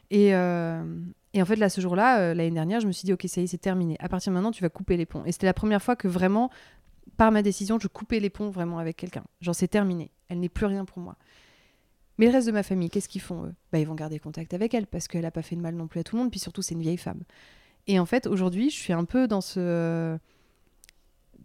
Et, 0.09 0.29
et 0.29 1.41
en 1.41 1.45
fait, 1.45 1.55
là, 1.55 1.69
ce 1.69 1.81
jour-là, 1.81 2.33
l'année 2.33 2.49
dernière, 2.49 2.79
je 2.79 2.87
me 2.87 2.91
suis 2.91 3.05
dit, 3.05 3.13
ok, 3.13 3.25
ça 3.27 3.41
y 3.41 3.43
est, 3.43 3.47
c'est 3.47 3.59
terminé. 3.59 3.95
À 3.99 4.09
partir 4.09 4.31
de 4.31 4.33
maintenant, 4.33 4.51
tu 4.51 4.63
vas 4.63 4.69
couper 4.69 4.97
les 4.97 5.05
ponts. 5.05 5.23
Et 5.25 5.31
c'était 5.31 5.45
la 5.45 5.53
première 5.53 5.83
fois 5.83 5.95
que 5.95 6.07
vraiment, 6.07 6.49
par 7.17 7.31
ma 7.31 7.41
décision, 7.41 7.79
je 7.79 7.87
coupais 7.87 8.19
les 8.19 8.29
ponts 8.29 8.49
vraiment 8.49 8.79
avec 8.79 8.97
quelqu'un. 8.97 9.23
Genre, 9.41 9.55
c'est 9.55 9.67
terminé. 9.67 10.11
Elle 10.29 10.39
n'est 10.39 10.49
plus 10.49 10.65
rien 10.65 10.85
pour 10.85 10.99
moi. 10.99 11.15
Mais 12.17 12.27
le 12.27 12.31
reste 12.31 12.47
de 12.47 12.51
ma 12.51 12.63
famille, 12.63 12.89
qu'est-ce 12.89 13.09
qu'ils 13.09 13.21
font 13.21 13.45
eux? 13.45 13.53
Bah, 13.71 13.79
Ils 13.79 13.87
vont 13.87 13.95
garder 13.95 14.19
contact 14.19 14.53
avec 14.53 14.73
elle 14.73 14.87
parce 14.87 15.07
qu'elle 15.07 15.23
n'a 15.23 15.31
pas 15.31 15.41
fait 15.41 15.55
de 15.55 15.61
mal 15.61 15.75
non 15.75 15.87
plus 15.87 15.99
à 15.99 16.03
tout 16.03 16.15
le 16.15 16.21
monde. 16.21 16.31
Puis 16.31 16.39
surtout, 16.39 16.61
c'est 16.61 16.75
une 16.75 16.81
vieille 16.81 16.97
femme. 16.97 17.23
Et 17.87 17.99
en 17.99 18.05
fait, 18.05 18.27
aujourd'hui, 18.27 18.69
je 18.69 18.75
suis 18.75 18.93
un 18.93 19.05
peu 19.05 19.27
dans 19.27 19.41
ce. 19.41 20.17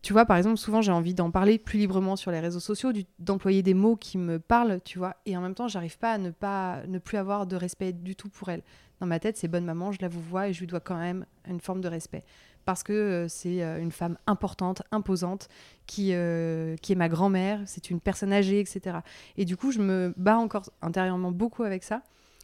Tu 0.03 0.13
vois, 0.13 0.27
par 0.27 0.37
exemple, 0.37 0.59
souvent 0.59 0.81
j'ai 0.81 0.93
envie 0.93 1.15
d'en 1.15 1.33
parler 1.33 1.59
plus 1.59 1.79
librement 1.79 2.15
sur 2.15 2.31
les 2.31 2.39
réseaux 2.39 2.61
sociaux, 2.61 2.93
d'employer 3.19 3.65
des 3.65 3.75
mots 3.75 3.97
qui 3.97 4.17
me 4.17 4.39
parlent, 4.39 4.81
tu 4.85 4.99
vois. 4.99 5.17
Et 5.27 5.37
en 5.37 5.41
même 5.41 5.55
temps, 5.55 5.67
j'arrive 5.67 5.99
pas 5.99 6.13
à 6.13 6.19
ne 6.19 6.31
pas 6.31 6.87
ne 6.87 6.99
plus 6.99 7.17
avoir 7.17 7.49
de 7.49 7.57
respect 7.57 7.93
du 7.93 8.15
tout 8.15 8.29
pour 8.29 8.49
elle. 8.49 8.63
Dans 9.01 9.07
ma 9.07 9.19
tête, 9.19 9.37
c'est 9.37 9.49
bonne 9.49 9.65
maman, 9.65 9.91
je 9.91 9.99
la 10.01 10.07
vous 10.07 10.23
vois 10.23 10.49
et 10.49 10.53
je 10.53 10.61
lui 10.61 10.69
dois 10.69 10.79
quand 10.79 10.97
même 10.97 11.27
une 11.49 11.61
forme 11.61 11.81
de 11.81 11.89
respect. 11.89 12.25
Parce 12.69 12.83
que 12.83 12.93
euh, 12.93 13.29
c'est 13.29 13.63
euh, 13.63 13.81
une 13.81 13.93
femme 13.93 14.19
importante, 14.27 14.83
imposante, 14.93 15.49
qui, 15.87 16.11
euh, 16.13 16.77
qui 16.83 16.93
est 16.93 16.97
ma 16.97 17.09
grand-mère, 17.09 17.61
c'est 17.65 17.89
une 17.89 17.99
personne 17.99 18.31
âgée, 18.31 18.61
etc. 18.61 18.99
Et 19.39 19.47
du 19.47 19.57
coup, 19.57 19.73
je 19.73 19.79
me 19.79 20.13
bats 20.19 20.37
encore 20.37 20.65
intérieurement 20.83 21.33
beaucoup 21.33 21.63
avec 21.63 21.83
ça. 21.83 22.03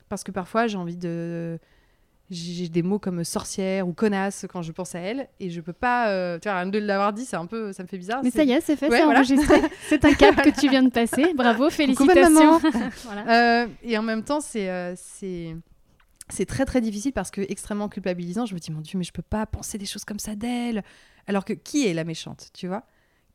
Parce 0.09 0.25
que 0.25 0.31
parfois, 0.33 0.67
j'ai 0.67 0.79
envie 0.79 0.97
de. 0.97 1.59
J'ai 2.31 2.71
des 2.71 2.83
mots 2.83 2.99
comme 2.99 3.23
sorcière 3.23 3.87
ou 3.87 3.93
connasse 3.93 4.47
quand 4.51 4.63
je 4.63 4.73
pense 4.73 4.95
à 4.95 5.01
elle. 5.01 5.29
Et 5.41 5.51
je 5.51 5.61
peux 5.61 5.75
pas. 5.75 6.09
euh, 6.09 6.39
Tu 6.39 6.49
vois, 6.49 6.57
rien 6.61 6.71
de 6.71 6.79
l'avoir 6.79 7.13
dit, 7.13 7.27
c'est 7.27 7.37
un 7.37 7.45
peu. 7.45 7.75
Ça 7.75 7.83
me 7.83 7.89
fait 7.89 7.99
bizarre. 7.99 8.23
Mais 8.25 8.31
ça 8.31 8.45
y 8.45 8.53
est, 8.53 8.63
c'est 8.63 8.77
fait, 8.77 8.89
Ouais, 8.89 8.97
c'est 8.97 9.05
voilà. 9.05 9.19
enregistré. 9.19 9.61
C'est 9.91 10.07
un 10.07 10.15
cap 10.15 10.37
que 10.37 10.59
tu 10.59 10.71
viens 10.71 10.83
de 10.83 10.89
passer. 10.89 11.35
Bravo, 11.35 11.69
félicitations. 11.69 12.59
voilà. 13.05 13.65
Euh, 13.65 13.67
et 13.83 13.99
en 13.99 14.03
même 14.03 14.23
temps, 14.25 14.41
c'est 14.41 14.95
c'est 14.97 15.55
c'est 16.29 16.47
très 16.47 16.65
très 16.65 16.81
difficile 16.81 17.13
parce 17.13 17.31
que 17.31 17.41
extrêmement 17.43 17.89
culpabilisant. 17.89 18.47
Je 18.47 18.55
me 18.55 18.59
dis 18.59 18.73
mon 18.73 18.81
Dieu, 18.81 18.99
mais 18.99 19.05
je 19.05 19.13
peux 19.13 19.23
pas 19.23 19.47
penser 19.47 19.79
des 19.79 19.87
choses 19.87 20.05
comme 20.05 20.19
ça 20.19 20.35
d'elle. 20.35 20.83
Alors 21.27 21.45
que 21.45 21.53
qui 21.53 21.87
est 21.87 21.95
la 21.95 22.05
méchante, 22.05 22.51
tu 22.55 22.67
vois? 22.67 22.85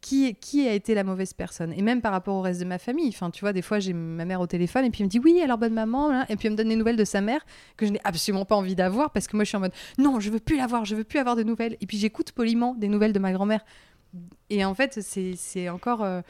Qui, 0.02 0.34
qui 0.36 0.66
a 0.68 0.74
été 0.74 0.94
la 0.96 1.04
mauvaise 1.04 1.34
personne? 1.34 1.74
Et 1.74 1.82
même 1.82 2.02
par 2.02 2.12
rapport 2.14 2.36
au 2.36 2.42
reste 2.42 2.62
de 2.62 2.66
ma 2.66 2.78
famille. 2.80 3.10
Enfin, 3.10 3.32
tu 3.32 3.42
vois, 3.42 3.52
des 3.52 3.62
fois, 3.62 3.80
j'ai 3.80 3.92
ma 3.94 4.24
mère 4.26 4.40
au 4.42 4.48
téléphone 4.48 4.86
et 4.86 4.90
puis 4.92 5.02
elle 5.02 5.08
me 5.08 5.10
dit 5.10 5.20
oui, 5.20 5.42
alors 5.42 5.58
bonne 5.58 5.74
maman. 5.74 6.10
hein. 6.12 6.26
Et 6.30 6.36
puis 6.38 6.48
elle 6.48 6.54
me 6.54 6.58
donne 6.58 6.70
des 6.70 6.76
nouvelles 6.78 6.96
de 6.96 7.04
sa 7.04 7.20
mère 7.22 7.46
que 7.78 7.86
je 7.86 7.92
n'ai 7.92 8.00
absolument 8.06 8.46
pas 8.46 8.56
envie 8.56 8.76
d'avoir 8.76 9.12
parce 9.12 9.28
que 9.28 9.36
moi, 9.36 9.44
je 9.44 9.50
suis 9.50 9.58
en 9.58 9.62
mode 9.62 9.74
non, 9.98 10.20
je 10.20 10.30
veux 10.30 10.40
plus 10.40 10.56
l'avoir, 10.58 10.86
je 10.86 10.96
veux 10.96 11.04
plus 11.04 11.20
avoir 11.20 11.36
de 11.36 11.44
nouvelles. 11.44 11.76
Et 11.82 11.86
puis 11.86 11.98
j'écoute 11.98 12.32
poliment 12.32 12.76
des 12.76 12.88
nouvelles 12.88 13.14
de 13.14 13.20
ma 13.20 13.34
grand-mère. 13.34 13.66
Et 14.50 14.64
en 14.66 14.74
fait, 14.74 15.00
c'est 15.02 15.70
encore. 15.70 16.04
euh, 16.04 16.22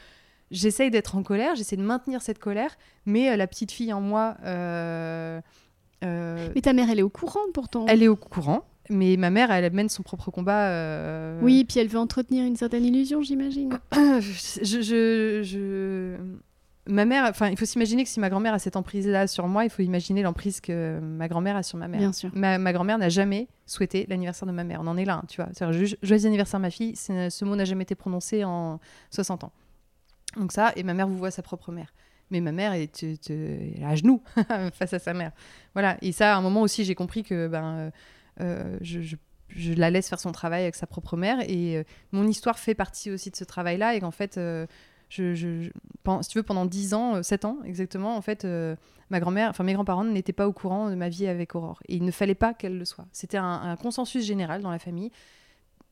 J'essaye 0.51 0.89
d'être 0.89 1.15
en 1.15 1.21
colère, 1.21 1.55
j'essaie 1.55 1.77
de 1.77 1.83
maintenir 1.83 2.23
cette 2.23 2.39
colère, 2.39 2.75
mais 3.05 3.29
euh, 3.29 3.35
la 3.35 3.45
petite 3.45 3.71
fille 3.71 3.93
en 3.93 4.01
moi, 4.01 4.35
euh, 4.45 5.39
Mais 6.01 6.61
ta 6.61 6.73
mère, 6.73 6.89
elle 6.89 6.99
est 6.99 7.03
au 7.03 7.09
courant 7.09 7.39
pourtant. 7.53 7.85
elle 7.87 8.01
est 8.03 8.07
au 8.07 8.15
courant, 8.15 8.63
mais 8.89 9.17
ma 9.17 9.29
mère, 9.29 9.51
elle 9.51 9.71
mène 9.73 9.89
son 9.89 10.03
propre 10.03 10.31
combat. 10.31 10.69
euh, 10.69 11.39
Oui, 11.41 11.65
puis 11.65 11.79
elle 11.79 11.87
veut 11.87 11.99
entretenir 11.99 12.45
une 12.45 12.55
certaine 12.55 12.85
illusion, 12.85 13.21
j'imagine. 13.21 13.77
je, 13.93 14.81
je, 14.81 15.41
je- 15.43 16.15
Ma 16.91 17.05
mère, 17.05 17.25
enfin, 17.29 17.49
il 17.49 17.57
faut 17.57 17.65
s'imaginer 17.65 18.03
que 18.03 18.09
si 18.09 18.19
ma 18.19 18.29
grand-mère 18.31 18.53
a 18.55 18.57
cette 18.57 18.75
emprise-là 18.75 19.27
sur 19.27 19.47
moi, 19.47 19.63
il 19.63 19.69
faut 19.69 19.83
imaginer 19.83 20.23
l'emprise 20.23 20.59
que 20.59 20.99
ma 20.99 21.27
grand-mère 21.27 21.55
a 21.55 21.61
sur 21.61 21.77
ma 21.77 21.87
mère. 21.87 21.99
Bien 21.99 22.13
sûr. 22.13 22.31
Ma, 22.33 22.57
ma 22.57 22.73
grand-mère 22.73 22.97
n'a 22.97 23.09
jamais 23.09 23.47
souhaité 23.67 24.07
l'anniversaire 24.09 24.47
de 24.47 24.53
ma 24.53 24.63
mère. 24.63 24.79
On 24.81 24.87
en 24.87 24.97
est 24.97 25.05
là, 25.05 25.17
hein, 25.17 25.23
tu 25.27 25.39
vois. 25.39 25.71
Jo- 25.71 25.95
joyeux 26.01 26.25
anniversaire 26.25 26.59
ma 26.59 26.71
fille, 26.71 26.95
ce 26.95 27.45
mot 27.45 27.55
n'a 27.55 27.65
jamais 27.65 27.83
été 27.83 27.93
prononcé 27.93 28.43
en 28.43 28.79
60 29.11 29.43
ans. 29.43 29.51
Donc 30.35 30.51
ça, 30.51 30.71
et 30.75 30.81
ma 30.81 30.95
mère 30.95 31.07
vous 31.07 31.17
voit 31.17 31.29
sa 31.31 31.43
propre 31.43 31.71
mère. 31.71 31.93
Mais 32.31 32.41
ma 32.41 32.51
mère 32.51 32.73
est, 32.73 33.03
à 33.83 33.95
genoux 33.95 34.21
face 34.73 34.93
à 34.93 34.99
sa 34.99 35.13
mère. 35.13 35.31
Voilà. 35.73 35.97
Et 36.01 36.11
ça, 36.11 36.35
à 36.35 36.37
un 36.37 36.41
moment 36.41 36.61
aussi, 36.61 36.85
j'ai 36.85 36.95
compris 36.95 37.23
que 37.23 37.47
ben, 37.47 37.63
euh, 37.75 37.91
euh, 38.41 38.77
je, 38.81 39.01
je- 39.01 39.73
la 39.73 39.89
laisse 39.89 40.07
faire 40.09 40.19
son 40.19 40.31
travail 40.31 40.61
avec 40.63 40.75
sa 40.75 40.85
propre 40.87 41.17
mère. 41.17 41.39
Et 41.49 41.77
euh, 41.77 41.83
mon 42.11 42.27
histoire 42.27 42.59
fait 42.59 42.75
partie 42.75 43.09
aussi 43.11 43.31
de 43.31 43.35
ce 43.35 43.43
travail-là. 43.43 43.95
Et 43.95 43.99
qu'en 43.99 44.11
fait, 44.11 44.39
je, 45.09 45.69
si 46.21 46.29
tu 46.29 46.37
veux, 46.37 46.43
pendant 46.43 46.65
10 46.65 46.93
ans, 46.93 47.15
euh, 47.15 47.23
7 47.23 47.45
ans 47.45 47.57
exactement, 47.65 48.15
en 48.15 48.21
fait, 48.21 48.45
ma 49.09 49.19
grand-mère, 49.19 49.49
enfin 49.49 49.63
mes 49.63 49.73
grands-parents 49.73 50.03
n'étaient 50.03 50.33
pas 50.33 50.47
au 50.47 50.53
courant 50.53 50.89
de 50.89 50.95
ma 50.95 51.09
vie 51.09 51.27
avec 51.27 51.55
Aurore. 51.55 51.81
Et 51.87 51.95
il 51.95 52.03
ne 52.05 52.11
fallait 52.11 52.35
pas 52.35 52.53
qu'elle 52.53 52.77
le 52.77 52.85
soit. 52.85 53.05
C'était 53.11 53.37
un 53.37 53.75
consensus 53.75 54.23
général 54.23 54.61
dans 54.61 54.71
la 54.71 54.79
famille. 54.79 55.11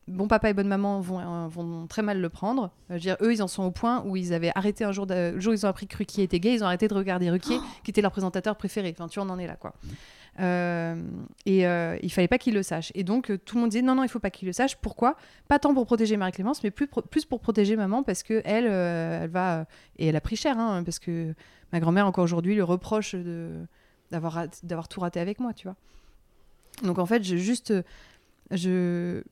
Bon 0.08 0.28
papa 0.30 0.50
et 0.50 0.54
bonne 0.54 0.68
maman 0.70 1.02
vont, 1.02 1.20
euh, 1.20 1.48
vont 1.48 1.86
très 1.88 2.02
mal 2.02 2.22
le 2.22 2.30
prendre. 2.30 2.64
Euh, 2.66 2.70
je 2.92 2.94
veux 2.94 3.00
dire, 3.00 3.18
eux, 3.22 3.34
ils 3.34 3.44
en 3.44 3.48
sont 3.48 3.64
au 3.64 3.72
point 3.72 4.04
où 4.06 4.16
ils 4.16 4.34
avaient 4.34 4.52
arrêté 4.56 4.86
un 4.86 4.92
jour, 4.94 5.06
de- 5.06 5.32
le 5.34 5.40
jour 5.42 5.52
où 5.52 5.54
ils 5.56 5.66
ont 5.66 5.70
appris 5.70 5.86
que 5.88 5.98
Ruquier 5.98 6.24
était 6.24 6.40
gay, 6.40 6.54
ils 6.54 6.64
ont 6.64 6.68
arrêté 6.68 6.88
de 6.88 6.94
regarder 6.94 7.30
Ruquier, 7.30 7.58
qui 7.84 7.92
était 7.92 8.02
leur 8.02 8.12
présentateur 8.12 8.56
préféré. 8.56 8.94
Enfin, 8.98 9.08
tu 9.10 9.20
vois, 9.20 9.28
on 9.28 9.32
en 9.34 9.38
est 9.40 9.48
là, 9.48 9.56
quoi. 9.58 9.74
Euh, 10.40 10.96
et 11.48 11.66
euh, 11.68 11.98
il 12.04 12.12
fallait 12.12 12.28
pas 12.28 12.38
qu'ils 12.38 12.54
le 12.54 12.62
sachent. 12.64 12.92
Et 12.96 13.04
donc, 13.04 13.32
tout 13.44 13.56
le 13.56 13.62
monde 13.62 13.72
disait 13.72 13.82
non, 13.82 13.96
non, 13.96 14.04
il 14.04 14.08
faut 14.10 14.20
pas 14.20 14.30
qu'ils 14.30 14.46
le 14.46 14.54
sachent. 14.54 14.76
Pourquoi? 14.78 15.16
Pas 15.48 15.58
tant 15.60 15.74
pour 15.74 15.86
protéger 15.86 16.16
Marie-Clémence, 16.16 16.64
mais 16.64 16.70
plus, 16.72 16.88
pro- 16.88 17.02
plus 17.02 17.26
pour 17.26 17.40
protéger 17.42 17.76
maman, 17.76 18.04
parce 18.04 18.22
que 18.24 18.42
elle, 18.46 18.68
euh, 18.70 19.24
elle 19.24 19.30
va. 19.32 19.66
et 19.98 20.08
elle 20.08 20.16
a 20.16 20.22
pris 20.22 20.36
cher, 20.36 20.58
hein, 20.60 20.84
parce 20.84 21.00
que 21.00 21.34
ma 21.74 21.80
grand-mère, 21.80 22.06
encore 22.06 22.24
aujourd'hui, 22.24 22.56
le 22.56 22.64
reproche 22.64 23.14
de, 23.16 23.66
d'avoir, 24.12 24.48
tout 24.88 25.00
raté 25.02 25.20
avec 25.20 25.40
moi, 25.40 25.54
tu 25.54 25.68
vois. 25.68 25.76
Donc, 26.84 27.00
en 27.00 27.06
fait, 27.06 27.24
je 27.24 27.36
juste. 27.36 27.74
Je, 28.52 29.24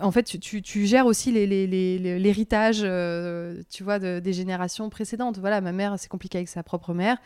en 0.00 0.10
fait, 0.10 0.24
tu, 0.40 0.86
gères 0.86 1.06
aussi 1.06 1.30
l'héritage, 1.32 2.80
euh, 2.82 3.62
tu 3.70 3.84
vois, 3.84 3.98
de- 3.98 4.20
des 4.20 4.32
générations 4.32 4.88
précédentes. 4.90 5.38
Voilà, 5.38 5.60
ma 5.60 5.72
mère, 5.72 5.98
c'est 5.98 6.08
compliqué 6.08 6.38
avec 6.38 6.48
sa 6.48 6.62
propre 6.62 6.94
mère. 6.94 7.18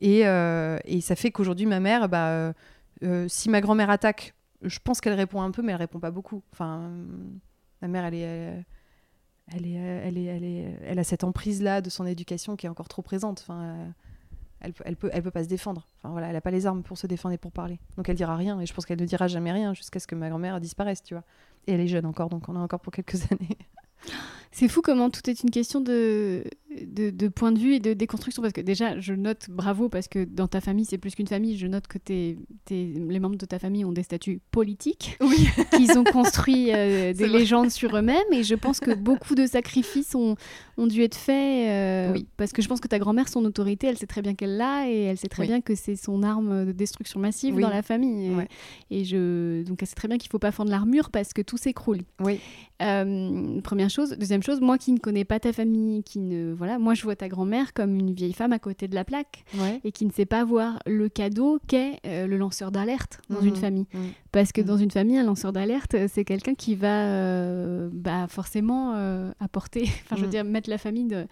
Et, 0.00 0.26
euh, 0.26 0.78
ça 1.00 1.16
fait 1.16 1.30
qu'aujourd'hui, 1.30 1.66
ma 1.66 1.80
mère, 1.80 2.08
bah, 2.08 2.52
euh, 3.02 3.28
si 3.28 3.48
ma 3.50 3.60
grand-mère 3.60 3.90
attaque, 3.90 4.34
je 4.62 4.78
pense 4.82 5.00
qu'elle 5.00 5.14
répond 5.14 5.42
un 5.42 5.50
peu, 5.50 5.62
mais 5.62 5.72
elle 5.72 5.78
répond 5.78 6.00
pas 6.00 6.10
beaucoup. 6.10 6.42
Enfin, 6.52 6.90
ma 7.82 7.88
mère, 7.88 8.04
elle 8.06 8.64
a 10.98 11.04
cette 11.04 11.24
emprise-là 11.24 11.80
de 11.80 11.90
son 11.90 12.06
éducation 12.06 12.56
qui 12.56 12.66
est 12.66 12.68
encore 12.68 12.88
trop 12.88 13.02
présente. 13.02 13.46
Elle, 14.60 14.72
elle 14.84 14.96
peut, 14.96 15.10
peut 15.10 15.30
pas 15.30 15.44
se 15.44 15.48
défendre. 15.48 15.86
Enfin 15.98 16.10
voilà, 16.10 16.28
elle 16.28 16.36
a 16.36 16.40
pas 16.40 16.50
les 16.50 16.66
armes 16.66 16.82
pour 16.82 16.98
se 16.98 17.06
défendre 17.06 17.34
et 17.34 17.38
pour 17.38 17.52
parler. 17.52 17.78
Donc 17.96 18.08
elle 18.08 18.16
dira 18.16 18.36
rien. 18.36 18.60
Et 18.60 18.66
je 18.66 18.74
pense 18.74 18.86
qu'elle 18.86 19.00
ne 19.00 19.06
dira 19.06 19.28
jamais 19.28 19.52
rien 19.52 19.74
jusqu'à 19.74 20.00
ce 20.00 20.06
que 20.06 20.14
ma 20.14 20.28
grand-mère 20.28 20.60
disparaisse, 20.60 21.02
tu 21.02 21.14
vois. 21.14 21.24
Et 21.66 21.72
elle 21.72 21.80
est 21.80 21.88
jeune 21.88 22.06
encore, 22.06 22.28
donc 22.28 22.48
on 22.48 22.56
a 22.56 22.60
encore 22.60 22.80
pour 22.80 22.92
quelques 22.92 23.20
années. 23.32 23.58
C'est 24.58 24.68
fou 24.68 24.80
comment 24.80 25.10
tout 25.10 25.28
est 25.28 25.42
une 25.42 25.50
question 25.50 25.82
de 25.82 26.42
de, 26.84 27.28
point 27.28 27.52
de 27.52 27.58
vue 27.58 27.74
et 27.74 27.80
de 27.80 27.92
déconstruction 27.92 28.42
Parce 28.42 28.52
que 28.52 28.60
déjà, 28.60 28.98
je 29.00 29.14
note, 29.14 29.46
bravo, 29.48 29.88
parce 29.88 30.08
que 30.08 30.24
dans 30.24 30.48
ta 30.48 30.60
famille, 30.60 30.84
c'est 30.84 30.98
plus 30.98 31.14
qu'une 31.14 31.26
famille, 31.26 31.56
je 31.56 31.66
note 31.66 31.86
que 31.86 31.98
les 32.08 33.20
membres 33.20 33.36
de 33.36 33.46
ta 33.46 33.58
famille 33.58 33.84
ont 33.84 33.92
des 33.92 34.02
statuts 34.02 34.40
politiques, 34.50 35.16
oui. 35.20 35.48
qu'ils 35.76 35.98
ont 35.98 36.04
construit 36.04 36.72
euh, 36.72 37.12
des 37.14 37.28
légendes 37.28 37.70
sur 37.70 37.96
eux-mêmes, 37.96 38.32
et 38.32 38.42
je 38.42 38.54
pense 38.54 38.80
que 38.80 38.94
beaucoup 38.94 39.34
de 39.34 39.46
sacrifices 39.46 40.14
ont, 40.14 40.36
ont 40.76 40.86
dû 40.86 41.02
être 41.02 41.16
faits, 41.16 41.68
euh, 41.68 42.12
oui. 42.12 42.26
parce 42.36 42.52
que 42.52 42.62
je 42.62 42.68
pense 42.68 42.80
que 42.80 42.88
ta 42.88 42.98
grand-mère, 42.98 43.28
son 43.28 43.44
autorité, 43.44 43.86
elle 43.86 43.98
sait 43.98 44.06
très 44.06 44.22
bien 44.22 44.34
qu'elle 44.34 44.56
l'a, 44.56 44.88
et 44.88 45.02
elle 45.02 45.18
sait 45.18 45.28
très 45.28 45.46
bien 45.46 45.60
que 45.60 45.74
c'est 45.74 45.96
son 45.96 46.22
arme 46.22 46.66
de 46.66 46.72
destruction 46.72 47.20
massive 47.20 47.58
dans 47.58 47.70
la 47.70 47.82
famille. 47.82 48.30
Et, 48.90 49.04
je... 49.04 49.62
donc 49.62 49.82
elle 49.82 49.88
sait 49.88 49.94
très 49.94 50.08
bien 50.08 50.18
qu'il 50.18 50.28
ne 50.28 50.32
faut 50.32 50.38
pas 50.38 50.52
fendre 50.52 50.70
l'armure, 50.70 51.10
parce 51.10 51.32
que 51.32 51.42
tout 51.42 51.56
s'écroule. 51.56 52.00
Oui. 52.20 52.40
Euh, 52.82 53.60
première 53.62 53.88
chose. 53.88 54.10
Deuxième 54.18 54.42
chose, 54.46 54.60
moi 54.60 54.78
qui 54.78 54.92
ne 54.92 54.98
connais 54.98 55.24
pas 55.24 55.40
ta 55.40 55.52
famille, 55.52 56.02
qui 56.02 56.18
ne 56.18 56.52
voilà, 56.52 56.78
moi 56.78 56.94
je 56.94 57.02
vois 57.02 57.16
ta 57.16 57.28
grand-mère 57.28 57.72
comme 57.72 57.98
une 57.98 58.12
vieille 58.12 58.32
femme 58.32 58.52
à 58.52 58.58
côté 58.58 58.88
de 58.88 58.94
la 58.94 59.04
plaque 59.04 59.44
et 59.84 59.92
qui 59.92 60.06
ne 60.06 60.12
sait 60.12 60.26
pas 60.26 60.44
voir 60.44 60.78
le 60.86 61.08
cadeau 61.08 61.58
qu'est 61.66 62.00
euh, 62.06 62.26
le 62.26 62.36
lanceur 62.36 62.70
d'alerte 62.70 63.20
dans 63.28 63.40
une 63.40 63.52
mmh. 63.52 63.56
famille. 63.56 63.86
Mmh. 63.92 63.98
Parce 64.32 64.52
que 64.52 64.60
mmh. 64.60 64.64
dans 64.64 64.76
une 64.76 64.90
famille, 64.90 65.18
un 65.18 65.24
lanceur 65.24 65.52
d'alerte, 65.52 65.94
euh, 65.94 66.08
c'est 66.10 66.24
quelqu'un 66.24 66.54
qui 66.54 66.74
va 66.74 67.88
bah, 67.92 68.26
forcément 68.28 68.94
apporter, 69.40 69.82
enfin 70.04 70.16
je 70.16 70.22
veux 70.22 70.30
dire 70.30 70.44
mettre 70.44 70.70
la 70.70 70.78
famille 70.78 71.06
de 71.06 71.26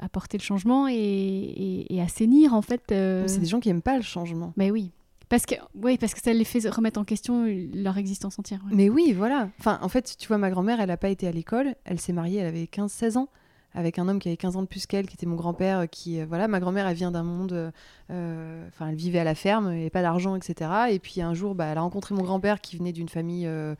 apporter 0.00 0.38
le 0.38 0.42
changement 0.42 0.88
et, 0.88 1.86
et, 1.90 2.00
assainir 2.00 2.54
en 2.54 2.62
fait. 2.62 2.82
C'est 2.88 3.38
des 3.38 3.46
gens 3.46 3.60
qui 3.60 3.68
aiment 3.68 3.82
pas 3.82 3.96
le 3.96 4.02
changement. 4.02 4.52
Mais 4.56 4.70
oui. 4.70 4.92
Parce 5.28 5.44
que, 5.44 5.54
oui, 5.74 5.98
parce 5.98 6.14
que 6.14 6.20
ça 6.20 6.32
les 6.32 6.44
fait 6.44 6.66
remettre 6.68 6.98
en 6.98 7.04
question 7.04 7.46
leur 7.74 7.98
existence 7.98 8.38
entière. 8.38 8.60
Mais 8.70 8.88
oui, 8.88 9.12
voilà. 9.12 9.50
Enfin, 9.58 9.78
en 9.82 9.88
fait, 9.88 10.16
tu 10.18 10.26
vois, 10.28 10.38
ma 10.38 10.50
grand-mère, 10.50 10.80
elle 10.80 10.88
n'a 10.88 10.96
pas 10.96 11.10
été 11.10 11.26
à 11.26 11.32
l'école. 11.32 11.74
Elle 11.84 12.00
s'est 12.00 12.14
mariée, 12.14 12.40
elle 12.40 12.46
avait 12.46 12.64
15-16 12.64 13.18
ans, 13.18 13.28
avec 13.74 13.98
un 13.98 14.08
homme 14.08 14.20
qui 14.20 14.28
avait 14.28 14.38
15 14.38 14.56
ans 14.56 14.62
de 14.62 14.66
plus 14.66 14.86
qu'elle, 14.86 15.06
qui 15.06 15.14
était 15.14 15.26
mon 15.26 15.36
grand-père. 15.36 15.88
Qui, 15.90 16.20
euh, 16.20 16.26
voilà, 16.26 16.48
ma 16.48 16.60
grand-mère, 16.60 16.86
elle 16.86 16.96
vient 16.96 17.10
d'un 17.10 17.24
monde. 17.24 17.72
Euh, 18.10 18.68
enfin, 18.68 18.88
elle 18.88 18.94
vivait 18.94 19.18
à 19.18 19.24
la 19.24 19.34
ferme, 19.34 19.70
et 19.70 19.90
pas 19.90 20.00
d'argent, 20.00 20.34
etc. 20.34 20.70
Et 20.90 20.98
puis 20.98 21.20
un 21.20 21.34
jour, 21.34 21.54
bah, 21.54 21.66
elle 21.66 21.78
a 21.78 21.82
rencontré 21.82 22.14
mon 22.14 22.22
grand-père 22.22 22.62
qui 22.62 22.78
venait 22.78 22.92
d'une 22.92 23.10
famille 23.10 23.46
euh, 23.46 23.74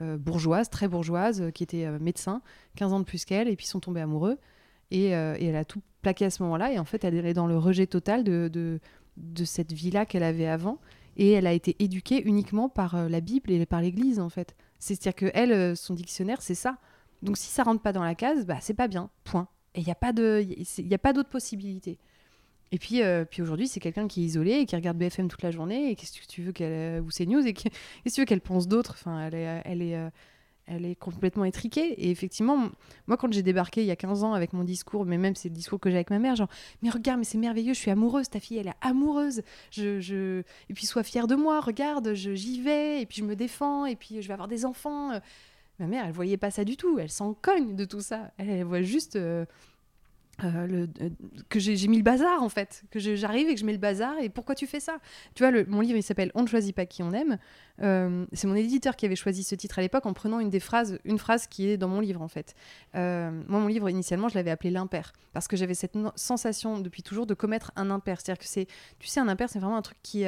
bourgeoise, 0.00 0.70
très 0.70 0.88
bourgeoise, 0.88 1.50
qui 1.54 1.62
était 1.64 1.86
médecin, 1.98 2.40
15 2.76 2.94
ans 2.94 3.00
de 3.00 3.04
plus 3.04 3.26
qu'elle, 3.26 3.48
et 3.48 3.56
puis 3.56 3.66
ils 3.66 3.68
sont 3.68 3.80
tombés 3.80 4.00
amoureux. 4.00 4.38
Et, 4.90 5.08
elle 5.08 5.56
a 5.56 5.66
tout 5.66 5.82
plaqué 6.00 6.24
à 6.24 6.30
ce 6.30 6.42
moment-là. 6.44 6.72
Et 6.72 6.78
en 6.78 6.84
fait, 6.84 7.04
elle 7.04 7.26
est 7.26 7.34
dans 7.34 7.46
le 7.46 7.58
rejet 7.58 7.86
total 7.86 8.24
de 8.24 8.80
de 9.16 9.44
cette 9.44 9.72
vie-là 9.72 10.06
qu'elle 10.06 10.22
avait 10.22 10.46
avant. 10.46 10.78
Et 11.16 11.32
elle 11.32 11.46
a 11.46 11.52
été 11.52 11.76
éduquée 11.78 12.22
uniquement 12.26 12.68
par 12.68 12.96
euh, 12.96 13.08
la 13.08 13.20
Bible 13.20 13.50
et 13.50 13.66
par 13.66 13.80
l'Église, 13.80 14.18
en 14.18 14.28
fait. 14.28 14.56
C'est-à-dire 14.78 15.14
que 15.14 15.30
elle, 15.34 15.52
euh, 15.52 15.74
son 15.74 15.94
dictionnaire, 15.94 16.42
c'est 16.42 16.54
ça. 16.56 16.78
Donc 17.22 17.38
si 17.38 17.48
ça 17.48 17.62
rentre 17.62 17.80
pas 17.80 17.92
dans 17.92 18.02
la 18.02 18.14
case, 18.14 18.44
bah 18.44 18.58
c'est 18.60 18.74
pas 18.74 18.88
bien. 18.88 19.10
Point. 19.22 19.48
Et 19.74 19.80
il 19.80 19.84
n'y 19.84 19.92
a 19.92 19.94
pas 19.94 20.12
y 20.12 20.94
a 20.94 20.98
pas 20.98 21.12
d'autre 21.12 21.30
possibilité. 21.30 21.98
Et 22.72 22.78
puis, 22.78 23.02
euh, 23.02 23.24
puis 23.24 23.40
aujourd'hui, 23.40 23.68
c'est 23.68 23.80
quelqu'un 23.80 24.08
qui 24.08 24.22
est 24.22 24.26
isolé 24.26 24.52
et 24.52 24.66
qui 24.66 24.74
regarde 24.74 24.98
BFM 24.98 25.28
toute 25.28 25.42
la 25.42 25.52
journée. 25.52 25.90
Et 25.90 25.94
qu'est-ce 25.94 26.20
que 26.20 26.26
tu 26.26 26.42
veux 26.42 26.52
qu'elle 26.52 27.00
ou 27.00 27.08
CNews 27.08 27.46
et 27.46 27.52
qu'est-ce 27.54 27.70
que 28.04 28.10
tu 28.10 28.20
veux 28.20 28.26
qu'elle 28.26 28.40
pense 28.40 28.66
d'autre? 28.66 28.96
Enfin, 28.98 29.20
elle 29.26 29.34
est, 29.34 29.62
elle 29.64 29.82
est, 29.82 30.10
elle 30.66 30.84
est 30.84 30.94
complètement 30.94 31.44
étriquée. 31.44 31.92
Et 32.04 32.10
effectivement, 32.10 32.68
moi, 33.06 33.16
quand 33.16 33.32
j'ai 33.32 33.42
débarqué 33.42 33.82
il 33.82 33.86
y 33.86 33.90
a 33.90 33.96
15 33.96 34.24
ans 34.24 34.32
avec 34.32 34.52
mon 34.52 34.64
discours, 34.64 35.04
mais 35.04 35.18
même 35.18 35.34
c'est 35.34 35.48
le 35.48 35.54
discours 35.54 35.80
que 35.80 35.90
j'ai 35.90 35.96
avec 35.96 36.10
ma 36.10 36.18
mère, 36.18 36.36
genre, 36.36 36.48
mais 36.82 36.90
regarde, 36.90 37.18
mais 37.18 37.24
c'est 37.24 37.38
merveilleux, 37.38 37.74
je 37.74 37.78
suis 37.78 37.90
amoureuse, 37.90 38.28
ta 38.28 38.40
fille, 38.40 38.58
elle 38.58 38.68
est 38.68 38.76
amoureuse. 38.80 39.42
Je, 39.70 40.00
je... 40.00 40.42
Et 40.68 40.74
puis, 40.74 40.86
sois 40.86 41.02
fière 41.02 41.26
de 41.26 41.34
moi, 41.34 41.60
regarde, 41.60 42.14
j'y 42.14 42.60
vais, 42.60 43.02
et 43.02 43.06
puis 43.06 43.18
je 43.18 43.24
me 43.24 43.36
défends, 43.36 43.86
et 43.86 43.96
puis 43.96 44.22
je 44.22 44.28
vais 44.28 44.34
avoir 44.34 44.48
des 44.48 44.64
enfants. 44.64 45.20
Ma 45.80 45.86
mère, 45.86 46.04
elle 46.06 46.12
voyait 46.12 46.36
pas 46.36 46.50
ça 46.50 46.64
du 46.64 46.76
tout, 46.76 46.98
elle 46.98 47.10
s'en 47.10 47.34
cogne 47.34 47.74
de 47.74 47.84
tout 47.84 48.00
ça. 48.00 48.30
Elle, 48.38 48.64
voit 48.64 48.82
juste. 48.82 49.16
Euh, 49.16 49.44
euh, 50.42 50.86
euh, 51.00 51.10
que 51.48 51.60
j'ai 51.60 51.86
mis 51.86 51.96
le 51.96 52.02
bazar 52.02 52.42
en 52.42 52.48
fait, 52.48 52.82
que 52.90 52.98
j'arrive 52.98 53.48
et 53.48 53.54
que 53.54 53.60
je 53.60 53.64
mets 53.64 53.72
le 53.72 53.78
bazar 53.78 54.18
et 54.20 54.28
pourquoi 54.28 54.54
tu 54.54 54.66
fais 54.66 54.80
ça? 54.80 54.98
Tu 55.34 55.44
vois, 55.44 55.64
mon 55.68 55.80
livre 55.80 55.96
il 55.96 56.02
s'appelle 56.02 56.32
On 56.34 56.42
ne 56.42 56.48
choisit 56.48 56.74
pas 56.74 56.86
qui 56.86 57.02
on 57.02 57.12
aime. 57.12 57.38
Euh, 57.82 58.26
c'est 58.32 58.46
mon 58.46 58.54
éditeur 58.54 58.96
qui 58.96 59.06
avait 59.06 59.16
choisi 59.16 59.44
ce 59.44 59.54
titre 59.54 59.78
à 59.78 59.82
l'époque 59.82 60.06
en 60.06 60.12
prenant 60.12 60.40
une 60.40 60.50
des 60.50 60.60
phrases, 60.60 60.98
une 61.04 61.18
phrase 61.18 61.46
qui 61.46 61.68
est 61.68 61.76
dans 61.76 61.88
mon 61.88 62.00
livre 62.00 62.22
en 62.22 62.28
fait. 62.28 62.54
moi 62.94 63.60
mon 63.60 63.68
livre 63.68 63.88
initialement 63.88 64.28
je 64.28 64.34
l'avais 64.34 64.50
appelé 64.50 64.70
l'impair 64.70 65.12
parce 65.32 65.46
que 65.46 65.56
j'avais 65.56 65.74
cette 65.74 65.96
sensation 66.16 66.80
depuis 66.80 67.02
toujours 67.02 67.26
de 67.26 67.34
commettre 67.34 67.70
un 67.76 67.90
impair. 67.90 68.20
C'est-à-dire 68.20 68.40
que 68.40 68.48
c'est, 68.48 68.66
tu 68.98 69.08
sais, 69.08 69.20
un 69.20 69.28
impair 69.28 69.48
c'est 69.48 69.60
vraiment 69.60 69.76
un 69.76 69.82
truc 69.82 69.98
qui 70.02 70.24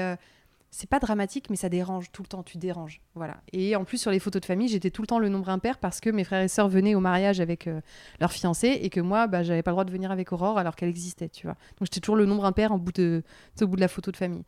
c'est 0.70 0.88
pas 0.88 0.98
dramatique, 0.98 1.48
mais 1.48 1.56
ça 1.56 1.68
dérange 1.68 2.10
tout 2.12 2.22
le 2.22 2.28
temps. 2.28 2.42
Tu 2.42 2.58
déranges, 2.58 3.00
voilà. 3.14 3.38
Et 3.52 3.76
en 3.76 3.84
plus 3.84 3.98
sur 3.98 4.10
les 4.10 4.18
photos 4.18 4.40
de 4.40 4.46
famille, 4.46 4.68
j'étais 4.68 4.90
tout 4.90 5.02
le 5.02 5.06
temps 5.06 5.18
le 5.18 5.28
nombre 5.28 5.48
impair 5.48 5.78
parce 5.78 6.00
que 6.00 6.10
mes 6.10 6.24
frères 6.24 6.42
et 6.42 6.48
sœurs 6.48 6.68
venaient 6.68 6.94
au 6.94 7.00
mariage 7.00 7.40
avec 7.40 7.66
euh, 7.66 7.80
leur 8.20 8.32
fiancé 8.32 8.68
et 8.82 8.90
que 8.90 9.00
moi, 9.00 9.26
bah, 9.26 9.42
j'avais 9.42 9.62
pas 9.62 9.70
le 9.70 9.74
droit 9.74 9.84
de 9.84 9.90
venir 9.90 10.10
avec 10.10 10.32
Aurore 10.32 10.58
alors 10.58 10.76
qu'elle 10.76 10.88
existait, 10.88 11.28
tu 11.28 11.46
vois. 11.46 11.54
Donc 11.78 11.86
j'étais 11.86 12.00
toujours 12.00 12.16
le 12.16 12.26
nombre 12.26 12.44
impair 12.44 12.72
en 12.72 12.78
bout 12.78 12.92
de, 12.92 13.22
au 13.60 13.66
bout 13.66 13.76
de 13.76 13.80
la 13.80 13.88
photo 13.88 14.10
de 14.10 14.16
famille. 14.16 14.44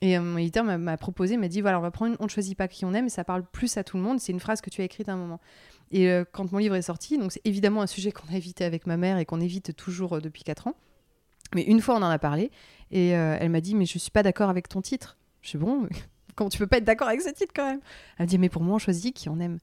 Et 0.00 0.18
euh, 0.18 0.20
mon 0.20 0.36
éditeur 0.36 0.64
m'a 0.64 0.96
proposé, 0.96 1.36
m'a 1.36 1.48
dit 1.48 1.60
voilà, 1.60 1.78
on 1.78 1.82
va 1.82 1.92
prendre, 1.92 2.16
on 2.18 2.24
ne 2.24 2.28
choisit 2.28 2.58
pas 2.58 2.66
qui 2.66 2.84
on 2.84 2.92
aime, 2.92 3.06
et 3.06 3.10
ça 3.10 3.22
parle 3.22 3.44
plus 3.44 3.76
à 3.76 3.84
tout 3.84 3.96
le 3.96 4.02
monde. 4.02 4.18
C'est 4.18 4.32
une 4.32 4.40
phrase 4.40 4.60
que 4.60 4.70
tu 4.70 4.80
as 4.80 4.84
écrite 4.84 5.08
à 5.08 5.12
un 5.12 5.16
moment. 5.16 5.40
Et 5.92 6.08
euh, 6.10 6.24
quand 6.30 6.50
mon 6.50 6.58
livre 6.58 6.74
est 6.74 6.82
sorti, 6.82 7.18
donc 7.18 7.30
c'est 7.30 7.42
évidemment 7.44 7.82
un 7.82 7.86
sujet 7.86 8.10
qu'on 8.10 8.26
a 8.32 8.36
évité 8.36 8.64
avec 8.64 8.86
ma 8.86 8.96
mère 8.96 9.18
et 9.18 9.24
qu'on 9.24 9.40
évite 9.40 9.76
toujours 9.76 10.20
depuis 10.20 10.42
4 10.42 10.66
ans. 10.66 10.74
Mais 11.54 11.62
une 11.62 11.80
fois, 11.80 11.94
on 11.94 12.02
en 12.02 12.08
a 12.08 12.18
parlé 12.18 12.50
et 12.90 13.08
elle 13.10 13.50
m'a 13.50 13.60
dit 13.60 13.74
mais 13.74 13.84
je 13.84 13.98
suis 13.98 14.10
pas 14.10 14.22
d'accord 14.22 14.48
avec 14.48 14.68
ton 14.68 14.80
titre. 14.80 15.18
Je 15.42 15.48
suis 15.48 15.58
bon, 15.58 15.88
Comment 16.34 16.48
tu 16.48 16.58
peux 16.58 16.66
pas 16.66 16.78
être 16.78 16.84
d'accord 16.84 17.08
avec 17.08 17.20
ce 17.20 17.30
titre 17.30 17.52
quand 17.54 17.68
même? 17.68 17.80
Elle 18.16 18.26
me 18.26 18.30
dit, 18.30 18.38
mais 18.38 18.48
pour 18.48 18.62
moi, 18.62 18.76
on 18.76 18.78
choisit 18.78 19.14
qui 19.14 19.28
on 19.28 19.38
aime. 19.38 19.58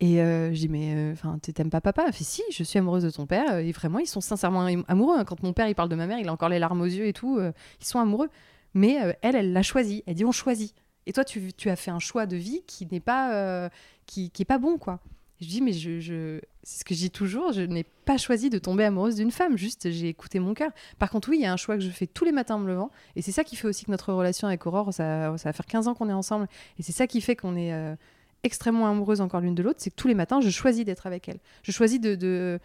Et 0.00 0.22
euh, 0.22 0.48
je 0.54 0.60
dis, 0.60 0.68
mais 0.68 0.94
euh, 0.94 1.12
enfin, 1.12 1.38
tu 1.42 1.52
t'aimes 1.52 1.68
pas 1.68 1.82
papa? 1.82 2.04
Elle 2.06 2.14
fait, 2.14 2.24
si, 2.24 2.42
je 2.50 2.64
suis 2.64 2.78
amoureuse 2.78 3.02
de 3.02 3.10
ton 3.10 3.26
père. 3.26 3.58
Et 3.58 3.70
vraiment, 3.72 3.98
ils 3.98 4.06
sont 4.06 4.22
sincèrement 4.22 4.66
amoureux. 4.88 5.18
Hein. 5.18 5.24
Quand 5.24 5.42
mon 5.42 5.52
père, 5.52 5.68
il 5.68 5.74
parle 5.74 5.90
de 5.90 5.96
ma 5.96 6.06
mère, 6.06 6.18
il 6.18 6.28
a 6.28 6.32
encore 6.32 6.48
les 6.48 6.58
larmes 6.58 6.80
aux 6.80 6.86
yeux 6.86 7.06
et 7.06 7.12
tout. 7.12 7.38
Euh, 7.38 7.52
ils 7.80 7.86
sont 7.86 7.98
amoureux. 7.98 8.30
Mais 8.72 8.96
elle, 9.20 9.36
elle 9.36 9.52
l'a 9.52 9.62
choisi. 9.62 10.02
Elle 10.06 10.14
dit, 10.14 10.24
on 10.24 10.32
choisit. 10.32 10.74
Et 11.06 11.12
toi, 11.12 11.24
tu, 11.24 11.52
tu, 11.52 11.68
as 11.68 11.76
fait 11.76 11.90
un 11.90 11.98
choix 11.98 12.24
de 12.24 12.36
vie 12.36 12.62
qui 12.66 12.86
n'est 12.90 13.00
pas, 13.00 13.68
qui, 14.06 14.30
qui 14.30 14.42
est 14.42 14.46
pas 14.46 14.58
bon, 14.58 14.78
quoi. 14.78 15.00
Je 15.40 15.46
dis, 15.46 15.60
mais 15.60 15.72
je, 15.72 16.00
je... 16.00 16.40
c'est 16.62 16.80
ce 16.80 16.84
que 16.84 16.94
je 16.94 17.00
dis 17.00 17.10
toujours, 17.10 17.52
je 17.52 17.62
n'ai 17.62 17.84
pas 18.04 18.18
choisi 18.18 18.50
de 18.50 18.58
tomber 18.58 18.84
amoureuse 18.84 19.16
d'une 19.16 19.30
femme, 19.30 19.56
juste 19.56 19.90
j'ai 19.90 20.08
écouté 20.08 20.38
mon 20.38 20.54
cœur. 20.54 20.70
Par 20.98 21.10
contre, 21.10 21.30
oui, 21.30 21.38
il 21.38 21.42
y 21.42 21.46
a 21.46 21.52
un 21.52 21.56
choix 21.56 21.76
que 21.76 21.82
je 21.82 21.90
fais 21.90 22.06
tous 22.06 22.24
les 22.24 22.32
matins 22.32 22.56
en 22.56 22.60
me 22.60 22.68
levant, 22.68 22.90
et 23.16 23.22
c'est 23.22 23.32
ça 23.32 23.44
qui 23.44 23.56
fait 23.56 23.68
aussi 23.68 23.84
que 23.84 23.90
notre 23.90 24.12
relation 24.12 24.48
avec 24.48 24.66
Aurore, 24.66 24.92
ça, 24.92 25.36
ça 25.38 25.48
va 25.48 25.52
faire 25.52 25.66
15 25.66 25.88
ans 25.88 25.94
qu'on 25.94 26.08
est 26.08 26.14
ensemble, 26.14 26.46
et 26.78 26.82
c'est 26.82 26.92
ça 26.92 27.06
qui 27.06 27.20
fait 27.20 27.36
qu'on 27.36 27.56
est 27.56 27.72
euh, 27.72 27.94
extrêmement 28.42 28.88
amoureuses 28.88 29.20
encore 29.20 29.40
l'une 29.40 29.54
de 29.54 29.62
l'autre, 29.62 29.80
c'est 29.80 29.90
que 29.90 29.96
tous 29.96 30.08
les 30.08 30.14
matins, 30.14 30.40
je 30.40 30.50
choisis 30.50 30.84
d'être 30.84 31.06
avec 31.06 31.28
elle. 31.28 31.38
Je 31.62 31.72
choisis 31.72 32.00
de 32.00 32.60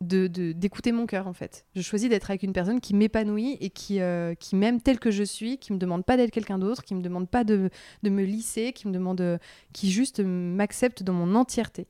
d'écouter 0.00 0.92
mon 0.92 1.06
cœur 1.06 1.26
en 1.26 1.32
fait. 1.32 1.66
Je 1.74 1.82
choisis 1.82 2.08
d'être 2.08 2.30
avec 2.30 2.42
une 2.42 2.52
personne 2.52 2.80
qui 2.80 2.94
m'épanouit 2.94 3.56
et 3.60 3.70
qui, 3.70 4.00
euh, 4.00 4.34
qui 4.34 4.54
m'aime 4.56 4.80
tel 4.80 4.98
que 4.98 5.10
je 5.10 5.24
suis, 5.24 5.58
qui 5.58 5.72
me 5.72 5.78
demande 5.78 6.04
pas 6.04 6.16
d'être 6.16 6.30
quelqu'un 6.30 6.58
d'autre, 6.58 6.84
qui 6.84 6.94
me 6.94 7.02
demande 7.02 7.28
pas 7.28 7.44
de, 7.44 7.70
de, 8.02 8.10
me 8.10 8.22
lisser, 8.22 8.72
qui 8.72 8.86
me 8.86 8.92
demande 8.92 9.40
qui 9.72 9.90
juste 9.90 10.20
m'accepte 10.20 11.02
dans 11.02 11.14
mon 11.14 11.34
entièreté. 11.34 11.86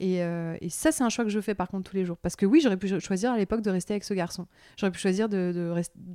Euh, 0.00 0.56
et, 0.60 0.68
ça, 0.68 0.90
c'est 0.90 1.04
un 1.04 1.08
choix 1.08 1.24
que 1.24 1.30
je 1.30 1.40
fais 1.40 1.54
par 1.54 1.68
contre 1.68 1.90
tous 1.90 1.96
les 1.96 2.04
jours. 2.04 2.16
Parce 2.16 2.36
que 2.36 2.46
oui, 2.46 2.60
j'aurais 2.62 2.76
pu 2.76 3.00
choisir 3.00 3.32
à 3.32 3.38
l'époque 3.38 3.60
de 3.60 3.70
rester 3.70 3.94
avec 3.94 4.04
ce 4.04 4.14
garçon. 4.14 4.46
J'aurais 4.76 4.90
pu 4.90 4.98
choisir 4.98 5.28
de, 5.28 5.52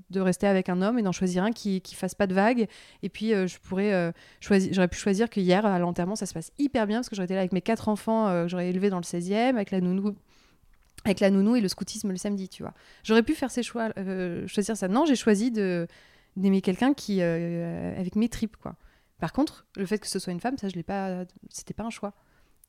de, 0.10 0.20
rester 0.20 0.48
avec 0.48 0.70
un 0.70 0.82
homme 0.82 1.00
et 1.00 1.04
d'en 1.04 1.12
choisir 1.12 1.43
un 1.43 1.52
qui 1.52 1.82
ne 1.91 1.95
fasse 1.95 2.16
pas 2.16 2.28
de 2.28 2.34
vagues. 2.34 2.68
Et 3.04 3.10
puis, 3.10 3.34
euh, 3.34 3.48
je 3.48 3.60
pourrais 3.60 3.93
euh, 3.93 4.12
j'aurais 4.41 4.88
pu 4.88 4.98
choisir 4.98 5.30
que 5.30 5.39
hier, 5.39 5.66
à 5.66 5.80
l'enterrement, 5.80 6.16
ça 6.16 6.26
se 6.26 6.34
passe 6.34 6.52
hyper 6.58 6.88
bien 6.88 6.98
parce 6.98 7.10
que 7.10 7.16
j'aurais 7.16 7.26
été 7.26 7.36
là 7.36 7.41
avec 7.41 7.54
mes 7.54 7.62
quatre 7.62 7.88
enfants 7.89 8.28
que 8.28 8.48
j'aurais 8.48 8.70
élevés 8.70 8.89
dans 8.89 8.98
le 8.98 9.04
16e, 9.04 9.56
avec 9.56 9.72
la 9.72 9.82
nounou. 9.82 10.16
Avec 11.08 11.20
la 11.20 11.32
nounou 11.32 11.55
et 11.55 11.62
le 11.62 11.68
scoutisme 11.68 12.12
le 12.12 12.18
samedi, 12.18 12.49
tu 12.49 12.64
vois. 12.64 12.74
J'aurais 13.03 13.24
pu 13.24 13.34
faire 13.34 13.51
ces 13.51 13.64
choix, 13.64 13.91
choisir 14.45 14.78
ça. 14.78 14.88
Non, 14.88 15.05
j'ai 15.05 15.16
choisi 15.16 15.51
de 15.51 15.88
d'aimer 16.36 16.62
quelqu'un 16.62 16.93
qui 16.93 17.22
avec 17.22 18.16
mes 18.16 18.30
tripes, 18.30 18.58
quoi. 18.58 18.76
Par 19.20 19.34
contre, 19.34 19.66
le 19.76 19.86
fait 19.88 19.97
que 19.97 20.08
ce 20.08 20.20
soit 20.20 20.32
une 20.32 20.39
femme, 20.39 20.58
ça, 20.58 20.70
je 20.70 20.76
l'ai 20.76 20.84
pas. 20.84 21.26
C'était 21.49 21.74
pas 21.74 21.84
un 21.84 21.89
choix. 21.89 22.14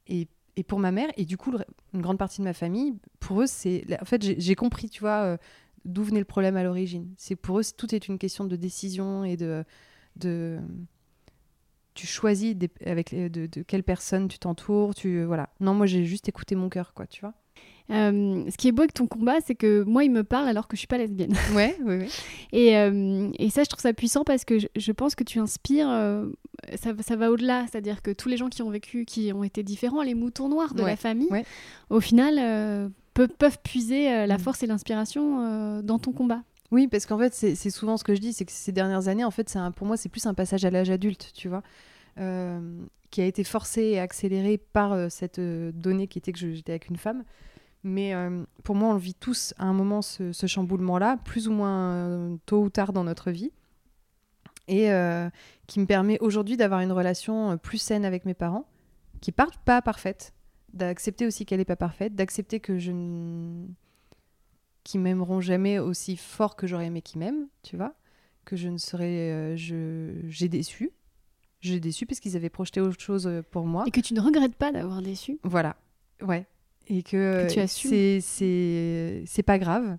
Et 0.07 0.29
et 0.59 0.65
pour 0.65 0.81
ma 0.81 0.91
mère, 0.91 1.09
et 1.17 1.25
du 1.25 1.37
coup, 1.37 1.57
une 1.95 2.03
grande 2.03 2.19
partie 2.19 2.41
de 2.41 2.45
ma 2.45 2.53
famille, 2.53 2.99
pour 3.21 3.43
eux, 3.43 3.47
c'est. 3.47 3.85
En 4.03 4.05
fait, 4.05 4.41
j'ai 4.41 4.57
compris, 4.57 4.91
tu 4.91 4.99
vois, 4.99 5.23
euh, 5.23 5.37
d'où 5.85 6.03
venait 6.03 6.19
le 6.19 6.25
problème 6.25 6.57
à 6.57 6.65
l'origine. 6.65 7.15
C'est 7.17 7.37
pour 7.37 7.61
eux, 7.61 7.63
tout 7.77 7.95
est 7.95 8.09
une 8.09 8.19
question 8.19 8.45
de 8.45 8.57
décision 8.57 9.23
et 9.23 9.37
de. 9.37 9.65
de 10.17 10.59
tu 11.95 12.09
choisis 12.09 12.57
avec 12.85 13.15
de, 13.15 13.47
de, 13.47 13.63
quelle 13.63 13.85
personne 13.85 14.27
tu 14.27 14.41
t'entoures. 14.41 14.97
Tu, 14.97 15.23
voilà. 15.23 15.49
Non, 15.61 15.75
moi, 15.75 15.87
j'ai 15.87 16.05
juste 16.05 16.29
écouté 16.29 16.57
mon 16.57 16.69
cœur, 16.69 16.93
quoi, 16.93 17.07
tu 17.07 17.21
vois. 17.21 17.35
Euh, 17.91 18.45
ce 18.51 18.57
qui 18.57 18.69
est 18.69 18.73
beau 18.73 18.83
avec 18.83 18.93
ton 18.93 19.07
combat, 19.07 19.41
c'est 19.45 19.55
que 19.55 19.83
moi, 19.85 20.05
il 20.05 20.11
me 20.11 20.23
parle 20.23 20.47
alors 20.49 20.69
que 20.69 20.77
je 20.77 20.81
suis 20.81 20.87
pas 20.87 20.99
lesbienne. 20.99 21.35
Ouais. 21.55 21.77
Et, 22.53 22.77
euh, 22.77 23.31
et, 23.39 23.51
ça, 23.51 23.65
je 23.65 23.69
trouve 23.69 23.81
ça 23.81 23.93
puissant 23.93 24.23
parce 24.23 24.45
que 24.45 24.59
je, 24.59 24.93
pense 24.93 25.15
que 25.15 25.25
tu 25.25 25.39
inspires. 25.39 25.89
Euh, 25.91 26.27
ça, 26.77 26.93
ça, 27.01 27.17
va 27.17 27.31
au-delà, 27.31 27.67
c'est-à-dire 27.71 28.03
que 28.03 28.11
tous 28.11 28.29
les 28.29 28.37
gens 28.37 28.49
qui 28.49 28.63
ont 28.63 28.71
vécu, 28.71 29.05
qui 29.07 29.33
ont 29.33 29.45
été 29.45 29.63
différents, 29.63 30.03
les 30.03 30.15
moutons 30.15 30.49
noirs 30.49 30.75
de 30.75 30.83
la 30.83 30.97
famille, 30.97 31.29
au 31.91 32.01
final, 32.01 32.91
peuvent, 33.15 33.33
peuvent, 33.39 33.59
puiser 33.63 34.27
la 34.27 34.37
mm. 34.37 34.41
force 34.41 34.63
et 34.63 34.67
l'inspiration 34.67 35.83
dans 35.83 35.99
ton 35.99 36.13
combat. 36.13 36.43
Oui, 36.71 36.87
parce 36.87 37.07
qu'en 37.07 37.19
fait, 37.19 37.33
c'est 37.33 37.71
souvent 37.71 37.97
ce 37.97 38.05
que 38.05 38.15
je 38.15 38.21
dis, 38.21 38.33
c'est 38.33 38.45
que 38.45 38.53
ces 38.53 38.73
dernières 38.73 39.09
années, 39.09 39.25
en 39.25 39.31
fait, 39.31 39.57
un, 39.57 39.71
pour 39.73 39.87
moi, 39.87 39.97
c'est 39.97 40.11
plus 40.11 40.27
un 40.27 40.35
passage 40.35 40.65
à 40.65 40.71
l'âge 40.71 40.91
adulte, 40.91 41.33
tu 41.35 41.49
vois. 41.49 41.63
qui 43.11 43.21
a 43.23 43.25
été 43.25 43.43
forcé 43.43 43.83
et 43.83 44.01
accéléré 44.01 44.59
par 44.59 45.11
cette 45.11 45.41
donnée 45.41 46.07
qui 46.07 46.19
était 46.19 46.33
que 46.33 46.39
j'étais 46.39 46.73
avec 46.73 46.89
une 46.89 46.99
femme. 46.99 47.25
Mais 47.85 48.15
euh, 48.15 48.45
pour 48.65 48.75
moi, 48.75 48.91
on 48.91 48.93
le 48.95 48.99
vit 48.99 49.15
tous 49.15 49.55
à 49.57 49.65
un 49.65 49.73
moment, 49.73 50.03
ce, 50.03 50.33
ce 50.33 50.47
chamboulement-là, 50.47 51.17
plus 51.25 51.49
ou 51.49 51.53
moins 51.53 51.93
euh, 51.93 52.37
tôt 52.45 52.63
ou 52.63 52.71
tard 52.71 52.93
dans 52.93 53.05
notre 53.05 53.31
vie. 53.31 53.53
Et 54.67 54.91
euh, 54.93 55.31
qui 55.67 55.81
me 55.81 55.87
permet 55.87 56.19
aujourd'hui 56.21 56.57
d'avoir 56.57 56.81
une 56.81 56.93
relation 56.93 57.57
plus 57.57 57.79
saine 57.79 58.05
avec 58.05 58.25
mes 58.27 58.35
parents, 58.35 58.67
qui 59.21 59.33
part 59.33 59.57
pas 59.65 59.81
parfaite, 59.81 60.35
d'accepter 60.75 61.27
aussi 61.27 61.47
qu'elle 61.47 61.59
n'est 61.61 61.65
pas 61.65 61.77
parfaite, 61.77 62.15
d'accepter 62.15 62.61
que 62.61 62.79
je 62.79 62.93
ne... 62.93 63.67
qui 64.85 64.99
m'aimeront 64.99 65.41
jamais 65.41 65.79
aussi 65.79 66.17
fort 66.17 66.57
que 66.57 66.67
j'aurais 66.67 66.87
aimé 66.87 67.01
qu'ils 67.01 67.21
m'aiment, 67.21 67.49
tu 67.63 67.77
vois, 67.77 67.95
que 68.45 68.57
je 68.57 68.69
ne 68.69 68.77
serais... 68.77 69.31
euh, 69.31 69.57
je... 69.57 70.29
J'ai 70.29 70.49
déçu. 70.49 70.91
J'ai 71.61 71.81
déçu 71.81 72.05
parce 72.05 72.21
qu'ils 72.21 72.37
avaient 72.37 72.51
projeté 72.51 72.81
autre 72.81 73.01
chose 73.01 73.31
pour 73.51 73.65
moi. 73.65 73.85
Et 73.87 73.91
que 73.91 74.01
tu 74.01 74.15
ne 74.15 74.21
regrettes 74.21 74.57
pas 74.57 74.71
d'avoir 74.71 75.01
déçu. 75.01 75.39
Voilà, 75.45 75.77
ouais. 76.23 76.47
Et 76.89 77.03
que, 77.03 77.53
Que 77.53 77.61
assumes. 77.61 77.91
c'est 77.91 78.19
c'est 78.21 79.23
c'est 79.27 79.43
pas 79.43 79.59
grave. 79.59 79.99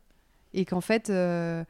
Et 0.54 0.66
qu'en 0.66 0.82
fait, 0.82 1.10
euh, 1.12 1.64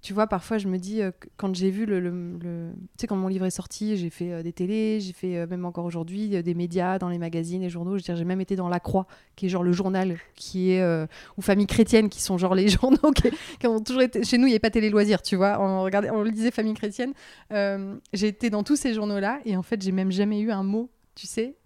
tu 0.00 0.14
vois, 0.14 0.26
parfois 0.26 0.56
je 0.56 0.66
me 0.66 0.78
dis, 0.78 1.02
euh, 1.02 1.10
quand 1.36 1.54
j'ai 1.54 1.70
vu 1.70 1.84
le, 1.84 2.00
le- 2.00 2.38
le- 2.42 2.72
Tu 2.96 3.02
sais, 3.02 3.06
quand 3.06 3.16
mon 3.16 3.28
livre 3.28 3.44
est 3.44 3.50
sorti, 3.50 3.98
j'ai 3.98 4.08
fait 4.08 4.32
euh, 4.32 4.42
des 4.42 4.54
télés, 4.54 4.98
j'ai 5.00 5.12
fait 5.12 5.36
euh, 5.36 5.46
même 5.46 5.66
encore 5.66 5.84
aujourd'hui 5.84 6.34
euh, 6.34 6.40
des 6.42 6.54
médias, 6.54 6.98
dans 6.98 7.10
les 7.10 7.18
magazines, 7.18 7.60
les 7.60 7.68
journaux. 7.68 7.90
Je 7.90 7.96
veux 7.96 8.00
dire, 8.02 8.16
j'ai 8.16 8.24
même 8.24 8.40
été 8.40 8.56
dans 8.56 8.70
La 8.70 8.80
Croix, 8.80 9.06
qui 9.36 9.44
est 9.44 9.48
genre 9.50 9.62
le 9.62 9.72
journal, 9.72 10.16
qui 10.36 10.70
est. 10.72 10.80
euh, 10.80 11.06
ou 11.36 11.42
Famille 11.42 11.66
chrétienne, 11.66 12.08
qui 12.08 12.22
sont 12.22 12.38
genre 12.38 12.54
les 12.54 12.68
journaux 12.80 13.12
qui, 13.14 13.28
qui 13.58 13.66
ont 13.66 13.78
toujours 13.80 14.00
été. 14.00 14.24
Chez 14.24 14.38
nous, 14.38 14.44
il 14.46 14.50
n'y 14.50 14.54
avait 14.54 14.58
pas 14.60 14.70
télé 14.70 14.88
loisirs, 14.88 15.20
tu 15.20 15.36
vois. 15.36 15.60
On, 15.60 15.82
regardait, 15.82 16.08
on 16.08 16.22
lisait 16.22 16.50
Famille 16.50 16.72
chrétienne. 16.72 17.12
Euh, 17.52 17.96
j'ai 18.14 18.28
été 18.28 18.48
dans 18.48 18.62
tous 18.62 18.76
ces 18.76 18.94
journaux-là, 18.94 19.40
et 19.44 19.54
en 19.58 19.62
fait, 19.62 19.82
j'ai 19.82 19.92
même 19.92 20.10
jamais 20.10 20.40
eu 20.40 20.50
un 20.50 20.62
mot, 20.62 20.88
tu 21.14 21.26
sais. 21.26 21.56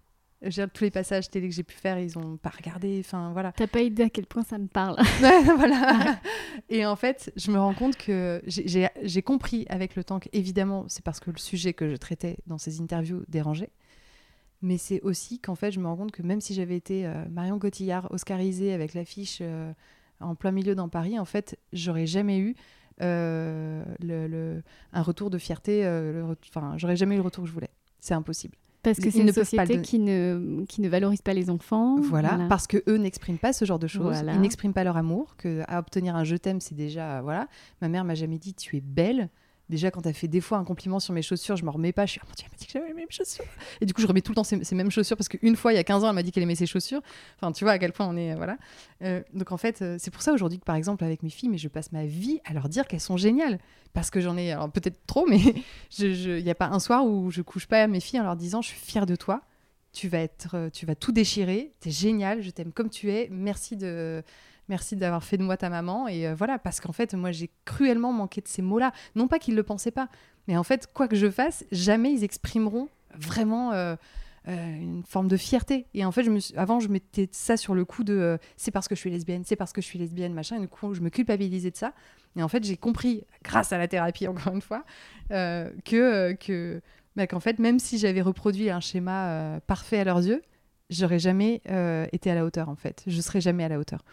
Je 0.45 0.61
veux 0.61 0.65
dire, 0.67 0.69
tous 0.73 0.83
les 0.83 0.91
passages 0.91 1.29
télé 1.29 1.49
que 1.49 1.53
j'ai 1.55 1.63
pu 1.63 1.75
faire, 1.75 1.99
ils 1.99 2.17
ont 2.17 2.37
pas 2.37 2.49
regardé. 2.49 2.97
Enfin, 3.03 3.31
voilà. 3.33 3.51
T'as 3.51 3.67
pas 3.67 3.81
idée 3.81 4.03
à 4.03 4.09
quel 4.09 4.25
point 4.25 4.43
ça 4.43 4.57
me 4.57 4.67
parle. 4.67 4.95
Voilà. 5.57 6.19
Et 6.69 6.85
en 6.85 6.95
fait, 6.95 7.31
je 7.35 7.51
me 7.51 7.59
rends 7.59 7.73
compte 7.73 7.97
que 7.97 8.41
j'ai- 8.47 9.21
compris 9.23 9.65
avec 9.69 9.95
le 9.95 10.03
temps 10.03 10.19
que, 10.19 10.29
évidemment, 10.33 10.85
c'est 10.87 11.03
parce 11.03 11.19
que 11.19 11.31
le 11.31 11.37
sujet 11.37 11.73
que 11.73 11.89
je 11.89 11.95
traitais 11.95 12.37
dans 12.47 12.57
ces 12.57 12.79
interviews 12.81 13.23
dérangeait. 13.27 13.71
Mais 14.61 14.77
c'est 14.77 15.01
aussi 15.01 15.39
qu'en 15.39 15.55
fait, 15.55 15.71
je 15.71 15.79
me 15.79 15.87
rends 15.87 15.97
compte 15.97 16.11
que 16.11 16.21
même 16.23 16.41
si 16.41 16.53
j'avais 16.53 16.75
été 16.77 17.05
euh, 17.05 17.25
Marion 17.29 17.59
Cotillard, 17.59 18.07
oscarisée 18.11 18.73
avec 18.73 18.93
l'affiche 18.93 19.39
euh, 19.41 19.71
en 20.21 20.33
plein 20.35 20.51
milieu 20.51 20.75
dans 20.75 20.89
Paris, 20.89 21.19
en 21.19 21.25
fait, 21.25 21.57
j'aurais 21.73 22.07
jamais 22.07 22.37
eu 22.39 22.55
euh, 23.01 23.83
le, 23.99 24.27
le- 24.27 24.63
un 24.93 25.01
retour 25.01 25.29
de 25.29 25.37
fierté. 25.37 25.85
Enfin, 26.49 26.75
j'aurais 26.77 26.95
jamais 26.95 27.15
eu 27.15 27.17
le 27.17 27.23
retour 27.23 27.43
que 27.43 27.49
je 27.49 27.53
voulais. 27.53 27.69
C'est 27.99 28.13
impossible. 28.13 28.55
Parce 28.85 28.99
que 28.99 29.09
c'est 29.09 29.19
ne 29.19 29.27
une 29.27 29.33
société 29.33 29.81
qui 29.81 29.99
ne, 29.99 30.63
qui 30.67 30.81
ne 30.81 30.89
valorise 30.89 31.21
pas 31.21 31.33
les 31.33 31.49
enfants. 31.49 31.97
Voilà, 31.99 32.39
parce 32.49 32.67
que 32.67 32.83
eux 32.87 32.97
n'expriment 32.97 33.37
pas 33.37 33.53
ce 33.53 33.65
genre 33.65 33.79
de 33.79 33.87
choses. 33.87 34.13
Voilà. 34.13 34.33
Ils 34.33 34.41
n'expriment 34.41 34.73
pas 34.73 34.83
leur 34.83 34.97
amour. 34.97 35.35
Que 35.37 35.61
à 35.67 35.79
obtenir 35.79 36.15
un 36.15 36.23
je 36.23 36.35
t'aime, 36.35 36.61
c'est 36.61 36.75
déjà 36.75 37.21
voilà. 37.21 37.47
Ma 37.81 37.89
mère 37.89 38.03
m'a 38.03 38.15
jamais 38.15 38.37
dit 38.37 38.53
tu 38.53 38.77
es 38.77 38.81
belle. 38.81 39.29
Déjà, 39.69 39.89
quand 39.89 40.05
elle 40.05 40.13
fait 40.13 40.27
des 40.27 40.41
fois 40.41 40.59
un 40.59 40.63
compliment 40.63 40.99
sur 40.99 41.13
mes 41.13 41.23
chaussures, 41.23 41.55
je 41.55 41.65
m'en 41.65 41.71
remets 41.71 41.91
pas. 41.91 42.05
Je 42.05 42.11
suis 42.11 42.21
oh 42.23 42.27
mon 42.27 42.33
Dieu, 42.35 42.45
elle 42.45 42.51
m'a 42.51 42.57
dit 42.57 42.65
que 42.67 42.71
j'avais 42.71 42.87
les 42.87 42.93
mêmes 42.93 43.09
chaussures. 43.09 43.45
Et 43.81 43.85
du 43.85 43.93
coup, 43.93 44.01
je 44.01 44.07
remets 44.07 44.21
tout 44.21 44.31
le 44.31 44.35
temps 44.35 44.43
ces, 44.43 44.75
mêmes 44.75 44.91
chaussures 44.91 45.17
parce 45.17 45.27
qu'une 45.27 45.55
fois, 45.55 45.73
il 45.73 45.75
y 45.75 45.79
a 45.79 45.83
15 45.83 46.03
ans, 46.03 46.09
elle 46.09 46.15
m'a 46.15 46.23
dit 46.23 46.31
qu'elle 46.31 46.43
aimait 46.43 46.55
ses 46.55 46.67
chaussures. 46.67 47.01
Enfin, 47.37 47.51
tu 47.51 47.63
vois 47.63 47.73
à 47.73 47.79
quel 47.79 47.91
point 47.91 48.07
on 48.07 48.15
est 48.15 48.33
euh, 48.33 48.35
voilà. 48.35 48.57
Euh, 49.01 49.21
donc 49.33 49.51
en 49.51 49.57
fait, 49.57 49.81
euh, 49.81 49.97
c'est 49.99 50.11
pour 50.11 50.21
ça 50.21 50.33
aujourd'hui 50.33 50.59
que 50.59 50.65
par 50.65 50.75
exemple 50.75 51.03
avec 51.03 51.23
mes 51.23 51.29
filles, 51.29 51.49
mais 51.49 51.57
je 51.57 51.67
passe 51.67 51.91
ma 51.91 52.05
vie 52.05 52.39
à 52.45 52.53
leur 52.53 52.69
dire 52.69 52.87
qu'elles 52.87 52.99
sont 52.99 53.17
géniales 53.17 53.59
parce 53.93 54.09
que 54.09 54.19
j'en 54.19 54.37
ai 54.37 54.51
alors 54.51 54.69
peut-être 54.69 54.99
trop, 55.07 55.25
mais 55.25 55.39
il 55.99 56.43
n'y 56.43 56.49
a 56.49 56.55
pas 56.55 56.67
un 56.67 56.79
soir 56.79 57.05
où 57.05 57.31
je 57.31 57.41
couche 57.41 57.65
pas 57.65 57.83
à 57.83 57.87
mes 57.87 57.99
filles 57.99 58.19
en 58.19 58.23
leur 58.23 58.35
disant 58.35 58.61
je 58.61 58.67
suis 58.67 58.79
fière 58.79 59.05
de 59.05 59.15
toi 59.15 59.41
tu 59.93 60.09
vas 60.09 60.19
être, 60.19 60.69
tu 60.73 60.85
vas 60.85 60.93
tout 60.93 61.13
déchirer, 61.13 61.71
t'es 61.79 61.89
génial, 61.89 62.41
je 62.41 62.49
t'aime 62.49 62.73
comme 62.73 62.89
tu 62.89 63.11
es, 63.11 63.29
merci 63.31 63.77
de, 63.77 64.21
merci 64.69 64.95
d'avoir 64.95 65.23
fait 65.23 65.37
de 65.37 65.43
moi 65.43 65.57
ta 65.57 65.69
maman. 65.69 66.07
Et 66.07 66.27
euh, 66.27 66.35
voilà 66.35 66.59
parce 66.59 66.79
qu'en 66.79 66.91
fait 66.91 67.13
moi 67.13 67.31
j'ai 67.31 67.49
cruellement 67.65 68.13
manqué 68.13 68.41
de 68.41 68.47
ces 68.47 68.61
mots-là, 68.61 68.91
non 69.15 69.27
pas 69.27 69.39
qu'ils 69.39 69.55
le 69.55 69.63
pensaient 69.63 69.91
pas, 69.91 70.09
mais 70.47 70.57
en 70.57 70.63
fait 70.63 70.89
quoi 70.93 71.07
que 71.07 71.15
je 71.15 71.29
fasse, 71.29 71.65
jamais 71.71 72.11
ils 72.11 72.23
exprimeront 72.23 72.89
vraiment 73.17 73.71
euh, 73.73 73.95
euh, 74.47 74.75
une 74.75 75.03
forme 75.03 75.27
de 75.27 75.37
fierté. 75.37 75.87
Et 75.93 76.05
en 76.05 76.11
fait 76.11 76.23
je 76.23 76.31
me 76.31 76.39
avant 76.57 76.79
je 76.79 76.89
mettais 76.89 77.29
ça 77.31 77.57
sur 77.57 77.75
le 77.75 77.85
coup 77.85 78.03
de 78.03 78.37
c'est 78.57 78.71
parce 78.71 78.87
que 78.87 78.95
je 78.95 78.99
suis 78.99 79.09
lesbienne, 79.09 79.43
c'est 79.45 79.55
parce 79.55 79.73
que 79.73 79.81
je 79.81 79.87
suis 79.87 79.99
lesbienne 79.99 80.33
machin. 80.33 80.57
Et 80.57 80.61
du 80.61 80.67
coup 80.67 80.93
je 80.93 81.01
me 81.01 81.09
culpabilisais 81.09 81.71
de 81.71 81.77
ça. 81.77 81.93
Et 82.35 82.43
en 82.43 82.47
fait 82.47 82.63
j'ai 82.63 82.77
compris 82.77 83.23
grâce 83.43 83.71
à 83.73 83.77
la 83.77 83.87
thérapie 83.87 84.27
encore 84.27 84.53
une 84.53 84.61
fois 84.61 84.83
que 85.29 86.33
que 86.33 86.81
bah, 87.15 87.27
qu'en 87.27 87.39
fait, 87.39 87.59
même 87.59 87.79
si 87.79 87.97
j'avais 87.97 88.21
reproduit 88.21 88.69
un 88.69 88.81
schéma 88.81 89.61
parfait 89.67 89.99
à 89.99 90.03
leurs 90.03 90.17
yeux, 90.17 90.41
j'aurais 90.89 91.17
jamais 91.17 91.61
été 92.11 92.29
à 92.29 92.35
la 92.35 92.43
hauteur, 92.43 92.67
en 92.67 92.75
fait. 92.75 93.03
Je 93.07 93.21
serais 93.21 93.39
jamais 93.39 93.63
à 93.63 93.69
la 93.69 93.79
hauteur. 93.79 94.03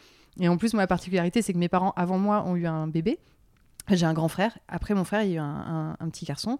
Et 0.40 0.48
en 0.48 0.56
plus, 0.56 0.72
moi, 0.72 0.82
la 0.82 0.86
particularité, 0.86 1.42
c'est 1.42 1.52
que 1.52 1.58
mes 1.58 1.68
parents, 1.68 1.92
avant 1.96 2.18
moi, 2.18 2.44
ont 2.46 2.56
eu 2.56 2.66
un 2.66 2.86
bébé. 2.86 3.18
J'ai 3.88 4.06
un 4.06 4.14
grand 4.14 4.28
frère. 4.28 4.56
Après 4.68 4.94
mon 4.94 5.04
frère, 5.04 5.22
il 5.24 5.30
y 5.30 5.32
a 5.32 5.36
eu 5.36 5.38
un, 5.38 5.44
un- 5.44 5.96
un 5.98 6.08
petit 6.08 6.24
garçon 6.24 6.58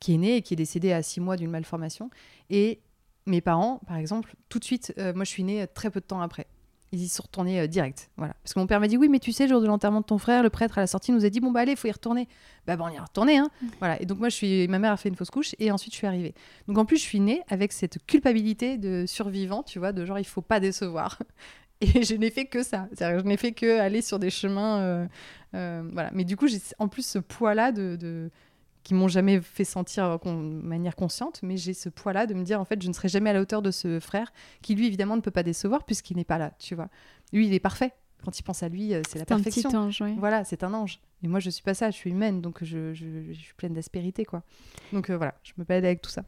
qui 0.00 0.14
est 0.14 0.18
né 0.18 0.36
et 0.36 0.42
qui 0.42 0.54
est 0.54 0.56
décédé 0.56 0.92
à 0.92 1.02
six 1.02 1.20
mois 1.20 1.36
d'une 1.36 1.50
malformation. 1.50 2.10
Et 2.50 2.80
mes 3.26 3.40
parents, 3.40 3.80
par 3.86 3.96
exemple, 3.98 4.34
tout 4.48 4.58
de 4.58 4.64
suite, 4.64 4.92
euh, 4.98 5.12
moi, 5.14 5.24
je 5.24 5.30
suis 5.30 5.44
née 5.44 5.62
euh, 5.62 5.66
très 5.72 5.90
peu 5.90 6.00
de 6.00 6.04
temps 6.06 6.20
après. 6.22 6.46
Ils 6.94 7.00
y 7.02 7.08
sont 7.08 7.22
retournés 7.22 7.60
euh, 7.60 7.66
direct. 7.68 8.10
Voilà. 8.16 8.34
Parce 8.42 8.54
que 8.54 8.58
mon 8.58 8.66
père 8.66 8.80
m'a 8.80 8.88
dit 8.88 8.96
Oui, 8.96 9.08
mais 9.08 9.18
tu 9.20 9.32
sais, 9.32 9.44
le 9.44 9.50
jour 9.50 9.60
de 9.60 9.66
l'enterrement 9.66 10.00
de 10.00 10.06
ton 10.06 10.18
frère, 10.18 10.42
le 10.42 10.50
prêtre 10.50 10.76
à 10.78 10.80
la 10.80 10.86
sortie 10.86 11.12
nous 11.12 11.24
a 11.24 11.30
dit 11.30 11.38
Bon, 11.40 11.52
bah 11.52 11.60
allez, 11.60 11.72
il 11.72 11.76
faut 11.78 11.88
y 11.88 11.92
retourner. 11.92 12.26
Bah, 12.66 12.76
bon, 12.76 12.86
on 12.86 12.88
y 12.88 12.96
est 12.96 13.00
retourné. 13.00 13.38
Hein. 13.38 13.48
Voilà. 13.78 14.00
Et 14.02 14.06
donc, 14.06 14.18
moi, 14.18 14.28
je 14.30 14.34
suis... 14.34 14.66
ma 14.66 14.78
mère 14.80 14.92
a 14.92 14.96
fait 14.96 15.08
une 15.08 15.14
fausse 15.14 15.30
couche 15.30 15.54
et 15.58 15.70
ensuite, 15.70 15.92
je 15.92 15.98
suis 15.98 16.06
arrivée. 16.06 16.34
Donc, 16.68 16.78
en 16.78 16.84
plus, 16.84 16.96
je 16.96 17.02
suis 17.02 17.20
née 17.20 17.42
avec 17.48 17.72
cette 17.72 18.04
culpabilité 18.06 18.76
de 18.78 19.04
survivant, 19.06 19.62
tu 19.62 19.78
vois, 19.78 19.92
de 19.92 20.04
genre, 20.04 20.18
il 20.18 20.24
faut 20.26 20.42
pas 20.42 20.58
décevoir. 20.58 21.18
Et 21.82 22.02
je 22.04 22.14
n'ai 22.14 22.30
fait 22.30 22.46
que 22.46 22.62
ça. 22.62 22.88
Que 22.96 23.18
je 23.18 23.24
n'ai 23.24 23.36
fait 23.36 23.52
que 23.52 23.78
aller 23.78 24.00
sur 24.02 24.18
des 24.18 24.30
chemins. 24.30 24.78
euh, 24.80 25.06
euh, 25.54 25.82
voilà. 25.92 26.10
Mais 26.14 26.24
du 26.24 26.36
coup, 26.36 26.46
j'ai 26.48 26.58
en 26.78 26.88
plus 26.88 27.04
ce 27.06 27.18
poids-là 27.18 27.72
de, 27.72 27.96
de- 27.96 28.30
qui 28.84 28.94
m'ont 28.94 29.08
jamais 29.08 29.40
fait 29.40 29.64
sentir 29.64 30.04
euh, 30.06 30.16
de 30.24 30.30
manière 30.66 30.96
consciente, 30.96 31.40
mais 31.42 31.56
j'ai 31.56 31.74
ce 31.74 31.88
poids-là 31.88 32.26
de 32.26 32.34
me 32.34 32.42
dire 32.44 32.60
en 32.60 32.64
fait, 32.64 32.80
je 32.82 32.88
ne 32.88 32.92
serai 32.92 33.08
jamais 33.08 33.30
à 33.30 33.32
la 33.34 33.40
hauteur 33.40 33.62
de 33.62 33.70
ce 33.70 34.00
frère 34.00 34.32
qui 34.62 34.74
lui 34.74 34.86
évidemment 34.86 35.16
ne 35.16 35.20
peut 35.20 35.30
pas 35.30 35.42
décevoir 35.42 35.84
puisqu'il 35.84 36.16
n'est 36.16 36.24
pas 36.24 36.38
là, 36.38 36.52
tu 36.58 36.74
vois. 36.74 36.88
Lui, 37.32 37.46
il 37.46 37.54
est 37.54 37.60
parfait. 37.60 37.92
Quand 38.24 38.38
il 38.38 38.42
pense 38.44 38.62
à 38.62 38.68
lui, 38.68 38.90
c'est 39.08 39.18
la 39.18 39.24
C'est 39.26 39.32
un 39.32 39.36
perfection. 39.40 39.68
petit 39.70 39.76
ange. 39.76 40.02
Voilà, 40.18 40.44
c'est 40.44 40.62
un 40.62 40.72
ange. 40.74 41.00
Et 41.24 41.28
moi, 41.28 41.40
je 41.40 41.50
suis 41.50 41.62
pas 41.62 41.74
ça, 41.74 41.90
je 41.90 41.96
suis 41.96 42.10
humaine, 42.10 42.40
donc 42.40 42.62
je, 42.62 42.94
je- 42.94 43.32
je 43.32 43.38
suis 43.38 43.54
pleine 43.54 43.74
d'aspérité, 43.74 44.24
quoi. 44.24 44.42
Donc 44.92 45.10
euh, 45.10 45.16
voilà, 45.16 45.34
je 45.42 45.52
me 45.58 45.64
balade 45.64 45.84
avec 45.84 46.02
tout 46.02 46.10
ça. 46.10 46.22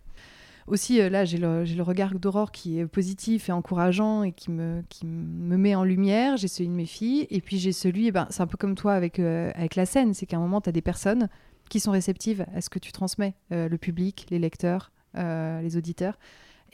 Aussi, 0.67 1.01
euh, 1.01 1.11
là, 1.11 1.25
j'ai 1.25 1.39
le, 1.39 1.83
regard 1.83 2.15
d'Aurore 2.15 2.51
qui 2.51 2.79
est 2.79 2.87
positif 2.87 3.49
et 3.49 3.53
encourageant 3.53 4.23
et 4.23 4.33
qui 4.33 4.51
me, 4.51 4.83
qui 4.89 5.05
me 5.07 5.57
met 5.57 5.75
en 5.75 5.85
lumière. 5.85 6.37
J'ai 6.37 6.49
celui 6.49 6.69
de 6.69 6.75
mes 6.75 6.87
filles. 6.87 7.27
Et 7.31 7.41
puis, 7.41 7.59
j'ai 7.59 7.73
celui, 7.73 8.07
eh 8.07 8.13
ben, 8.13 8.27
c'est 8.31 8.43
un 8.43 8.47
peu 8.47 8.57
comme 8.57 8.75
toi 8.75 8.95
avec, 8.95 9.19
euh, 9.19 9.51
avec 9.55 9.77
la 9.77 9.87
scène, 9.87 10.15
c'est 10.15 10.27
qu'à 10.27 10.37
un 10.37 10.41
moment, 10.41 10.61
tu 10.61 10.71
as 10.71 10.73
des 10.73 10.83
personnes 10.83 11.29
qui 11.69 11.81
sont 11.81 11.91
réceptives 11.91 12.47
à 12.55 12.61
ce 12.61 12.71
que 12.71 12.79
tu 12.79 12.93
transmets, 12.93 13.35
euh, 13.53 13.69
le 13.69 13.79
public, 13.79 14.27
les 14.31 14.39
lecteurs, 14.39 14.91
les 15.17 15.77
auditeurs. 15.77 16.19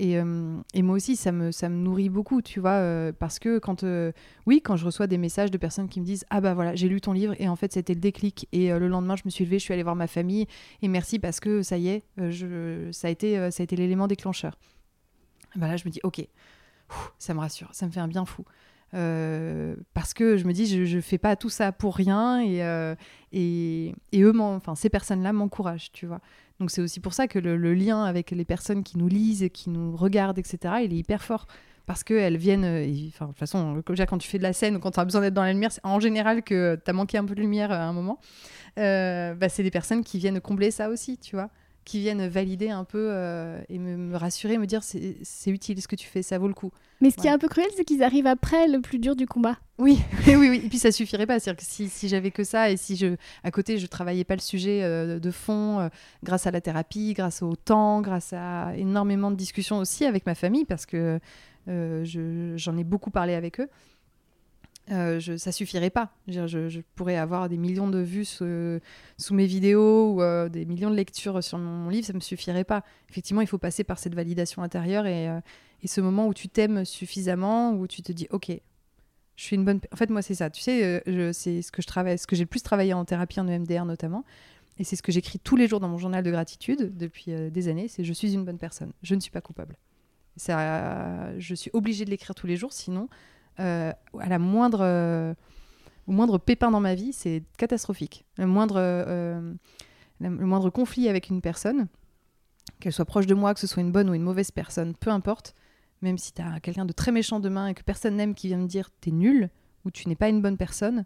Et, 0.03 0.19
euh, 0.19 0.57
et 0.73 0.81
moi 0.81 0.97
aussi, 0.97 1.15
ça 1.15 1.31
me, 1.31 1.53
ça 1.53 1.69
me 1.69 1.77
nourrit 1.77 2.09
beaucoup, 2.09 2.41
tu 2.41 2.59
vois, 2.59 2.71
euh, 2.71 3.13
parce 3.13 3.39
que 3.39 3.59
quand, 3.59 3.85
euh, 3.85 4.13
oui, 4.47 4.63
quand 4.63 4.75
je 4.75 4.87
reçois 4.87 5.07
des 5.07 5.19
messages 5.19 5.51
de 5.51 5.59
personnes 5.59 5.91
qui 5.91 6.01
me 6.01 6.07
disent 6.07 6.25
Ah 6.31 6.41
bah 6.41 6.55
voilà, 6.55 6.75
j'ai 6.75 6.89
lu 6.89 7.03
ton 7.03 7.13
livre 7.13 7.35
et 7.39 7.51
en 7.51 7.55
fait 7.55 7.75
c'était 7.75 7.93
le 7.93 8.01
déclic. 8.01 8.49
Et 8.53 8.71
le 8.71 8.89
lendemain, 8.89 9.15
je 9.17 9.23
me 9.27 9.31
suis 9.31 9.45
levée, 9.45 9.59
je 9.59 9.65
suis 9.65 9.75
allée 9.75 9.83
voir 9.83 9.97
ma 9.97 10.07
famille 10.07 10.47
et 10.81 10.89
merci 10.89 11.19
parce 11.19 11.39
que 11.39 11.61
ça 11.61 11.77
y 11.77 11.89
est, 11.89 12.03
je, 12.17 12.89
ça 12.93 13.09
a 13.09 13.11
été, 13.11 13.51
ça 13.51 13.63
a 13.63 13.65
été 13.65 13.77
l'élément 13.77 14.07
déclencheur. 14.07 14.57
Bah 15.55 15.69
là, 15.69 15.77
je 15.77 15.85
me 15.85 15.91
dis 15.91 16.01
Ok, 16.03 16.27
ça 17.19 17.35
me 17.35 17.41
rassure, 17.41 17.69
ça 17.75 17.85
me 17.85 17.91
fait 17.91 18.01
un 18.01 18.09
bien 18.09 18.25
fou. 18.25 18.47
Euh, 18.93 19.77
parce 19.95 20.15
que 20.15 20.37
je 20.37 20.45
me 20.45 20.53
dis, 20.53 20.67
je, 20.67 20.85
je 20.85 21.01
fais 21.01 21.19
pas 21.19 21.37
tout 21.37 21.49
ça 21.49 21.71
pour 21.73 21.95
rien 21.97 22.41
et, 22.41 22.65
euh, 22.65 22.95
et, 23.33 23.95
et 24.13 24.23
eux, 24.23 24.33
enfin, 24.41 24.75
ces 24.75 24.89
personnes-là 24.89 25.33
m'encouragent, 25.33 25.93
tu 25.93 26.07
vois. 26.07 26.21
Donc 26.59 26.71
c'est 26.71 26.83
aussi 26.83 27.01
pour 27.01 27.15
ça 27.15 27.29
que 27.29 27.39
le, 27.39 27.75
lien 27.75 28.05
avec 28.05 28.33
les 28.33 28.45
personnes 28.45 28.83
qui 28.83 28.99
nous 28.99 29.09
lisent, 29.09 29.43
et 29.43 29.51
qui 29.51 29.71
nous 29.71 29.97
regardent, 29.97 30.39
etc., 30.39 30.75
il 30.85 30.93
est 30.93 30.99
hyper 30.99 31.23
fort. 31.23 31.47
Parce 31.87 32.05
qu'elles 32.05 32.37
viennent, 32.37 32.65
euh, 32.65 33.09
enfin, 33.09 33.27
de 33.27 33.31
toute 33.31 33.39
façon, 33.39 33.83
quand 33.85 34.19
tu 34.19 34.29
fais 34.29 34.39
de 34.39 34.43
la 34.43 34.53
scène 34.53 34.77
ou 34.77 34.79
quand 34.79 34.93
tu 34.93 35.01
as 35.01 35.05
besoin 35.05 35.23
d'être 35.23 35.35
dans 35.35 35.43
la 35.43 35.53
lumière, 35.53 35.73
c'est 35.73 35.85
en 35.85 35.99
général 35.99 36.43
que 36.43 36.79
tu 36.85 36.91
as 36.91 36.93
manqué 36.93 37.19
un 37.19 37.25
peu 37.25 37.35
de 37.35 37.41
lumière 37.41 37.73
à 37.73 37.83
un 37.85 37.93
moment. 37.93 38.21
Bah, 38.77 39.49
c'est 39.49 39.63
des 39.63 39.71
personnes 39.71 40.05
qui 40.05 40.19
viennent 40.19 40.41
combler 40.41 40.71
ça 40.71 40.89
aussi, 40.89 41.19
tu 41.19 41.37
vois 41.37 41.51
qui 41.91 41.99
viennent 41.99 42.29
valider 42.29 42.71
un 42.71 42.85
peu 42.85 43.09
euh, 43.11 43.61
et 43.69 43.79
me, 43.81 43.97
me 43.97 44.17
rassurer, 44.17 44.59
me 44.59 44.67
dire 44.67 44.83
c'est 44.85 45.51
utile 45.51 45.83
ce 45.83 45.89
que 45.89 45.97
tu 45.97 46.07
fais, 46.07 46.23
ça 46.23 46.39
vaut 46.39 46.47
le 46.47 46.55
coup. 46.55 46.71
Mais 47.01 47.11
ce 47.11 47.17
qui 47.17 47.27
est 47.27 47.31
un 47.31 47.39
peu 47.39 47.49
cruel, 47.49 47.67
c'est 47.77 47.85
qu'ils 47.85 48.05
arrivent 48.05 48.29
après 48.29 48.69
le 48.69 48.81
plus 48.81 48.99
dur 49.01 49.17
du 49.17 49.27
combat. 49.27 49.57
Oui, 49.79 49.99
oui, 50.29 50.35
oui. 50.37 50.63
Et 50.65 50.69
puis 50.69 50.79
ça 50.79 50.93
suffirait 50.93 51.27
pas. 51.27 51.41
C'est-à-dire 51.41 51.59
que 51.65 51.69
si, 51.69 51.89
si 51.89 52.09
j'avais 52.09 52.31
que 52.31 52.45
ça 52.45 52.71
et 52.71 52.77
si 52.77 52.95
je, 52.97 53.17
à 53.43 53.51
côté, 53.51 53.79
je 53.79 53.87
travaillais 53.89 54.23
pas 54.25 54.35
le 54.37 54.41
sujet 54.41 54.83
euh, 54.85 55.19
de 55.19 55.31
fond, 55.33 55.81
euh, 55.81 55.89
grâce 56.23 56.47
à 56.47 56.53
la 56.53 56.61
thérapie, 56.61 57.13
grâce 57.15 57.43
au 57.43 57.57
temps, 57.57 58.01
grâce 58.03 58.33
à 58.33 58.77
énormément 58.77 59.31
de 59.33 59.37
discussions 59.37 59.79
aussi 59.79 60.05
avec 60.05 60.27
ma 60.27 60.35
famille, 60.37 60.65
parce 60.67 60.87
que 60.87 61.19
je- 61.67 62.53
j'en 62.57 62.77
ai 62.77 62.85
beaucoup 62.85 63.11
parlé 63.11 63.35
avec 63.35 63.61
eux. 63.61 63.69
Euh, 64.91 65.21
je, 65.21 65.37
ça 65.37 65.53
suffirait 65.53 65.91
pas. 65.91 66.13
Je, 66.27 66.81
pourrais 66.97 67.17
avoir 67.17 67.49
des 67.49 67.57
millions 67.57 67.89
de 67.89 67.99
vues 67.99 68.25
sous, 68.25 69.35
mes 69.35 69.47
vidéos 69.47 70.15
ou 70.15 70.23
euh, 70.23 70.49
des 70.49 70.65
millions 70.65 70.91
de 70.91 70.97
lectures 70.97 71.43
sur 71.45 71.59
mon, 71.59 71.89
livre, 71.89 72.07
ça 72.07 72.13
me 72.13 72.21
suffirait 72.21 72.65
pas. 72.65 72.83
Effectivement, 73.09 73.41
il 73.41 73.47
faut 73.47 73.59
passer 73.59 73.85
par 73.85 73.99
cette 73.99 74.15
validation 74.15 74.63
intérieure 74.63 75.07
et, 75.07 75.29
euh, 75.29 75.41
et 75.83 75.89
ce 75.89 76.01
moment 76.01 76.27
où 76.27 76.35
tu 76.35 76.49
t'aimes 76.49 76.85
suffisamment, 76.85 77.73
où 77.73 77.87
tu 77.87 78.03
te 78.03 78.11
dis, 78.13 78.27
ok, 78.31 78.51
Je 79.37 79.45
suis 79.45 79.57
une 79.57 79.65
bonne. 79.65 79.81
En 79.93 79.97
fait, 79.97 80.11
moi, 80.11 80.23
c'est 80.23 80.35
ça. 80.35 80.51
Tu 80.51 80.61
sais, 80.61 81.03
euh, 81.07 81.33
c'est 81.33 81.63
ce 81.63 81.71
que 81.71 81.83
je 81.83 81.87
travaille, 81.87 82.19
ce 82.19 82.27
que 82.27 82.35
j'ai 82.35 82.45
le 82.45 82.49
plus 82.49 82.63
travaillé 82.63 82.93
en 82.93 83.05
thérapie 83.05 83.39
en 83.39 83.47
EMDR 83.47 83.85
notamment, 83.85 84.25
et 84.79 84.85
c'est 84.85 84.97
ce 84.97 85.03
que 85.03 85.13
j'écris 85.13 85.39
tous 85.39 85.57
les 85.57 85.69
jours 85.69 85.79
dans 85.79 85.89
mon 85.89 85.99
journal 85.99 86.25
de 86.25 86.31
gratitude 86.31 86.97
depuis 86.97 87.33
des 87.51 87.69
années. 87.69 87.87
C'est 87.87 88.03
je 88.03 88.13
suis 88.13 88.35
une 88.35 88.45
bonne 88.45 88.59
personne. 88.59 88.93
Je 89.03 89.15
ne 89.15 89.21
suis 89.21 89.31
pas 89.31 89.41
coupable. 89.41 89.77
Ça, 90.37 91.39
je 91.39 91.55
suis 91.55 91.71
obligée 91.75 92.05
de 92.05 92.11
l'écrire 92.11 92.35
tous 92.35 92.47
les 92.47 92.57
jours, 92.57 92.73
sinon, 92.73 93.09
à 93.59 93.95
la 94.15 94.39
moindre, 94.39 95.35
au 96.07 96.13
moindre 96.13 96.39
pépin 96.39 96.71
dans 96.71 96.81
ma 96.81 96.95
vie, 96.95 97.13
c'est 97.13 97.43
catastrophique. 97.59 98.25
Le 98.39 98.47
moindre, 98.47 98.81
le 100.21 100.47
moindre 100.47 100.71
conflit 100.71 101.09
avec 101.09 101.29
une 101.29 101.41
personne, 101.41 101.87
qu'elle 102.79 102.93
soit 102.93 103.05
proche 103.05 103.27
de 103.27 103.35
moi, 103.35 103.55
que 103.55 103.61
ce 103.61 103.67
soit 103.67 103.83
une 103.83 103.93
bonne 103.93 104.09
ou 104.11 104.15
une 104.15 104.23
mauvaise 104.23 104.51
personne, 104.51 104.95
peu 104.95 105.11
importe, 105.11 105.55
même 106.03 106.19
si 106.19 106.33
tu 106.33 106.43
as 106.43 106.61
quelqu'un 106.61 106.87
de 106.87 106.93
très 106.93 107.13
méchant 107.13 107.41
demain 107.41 107.69
et 107.69 107.75
que 107.75 107.83
personne 107.83 108.17
n'aime 108.17 108.35
qui 108.35 108.49
vient 108.49 108.59
me 108.59 108.67
dire 108.67 108.91
t'es 109.01 109.11
nul 109.11 109.51
ou 109.85 109.91
tu 109.91 110.09
n'es 110.09 110.17
pas 110.17 110.29
une 110.29 110.41
bonne 110.41 110.57
personne, 110.57 111.05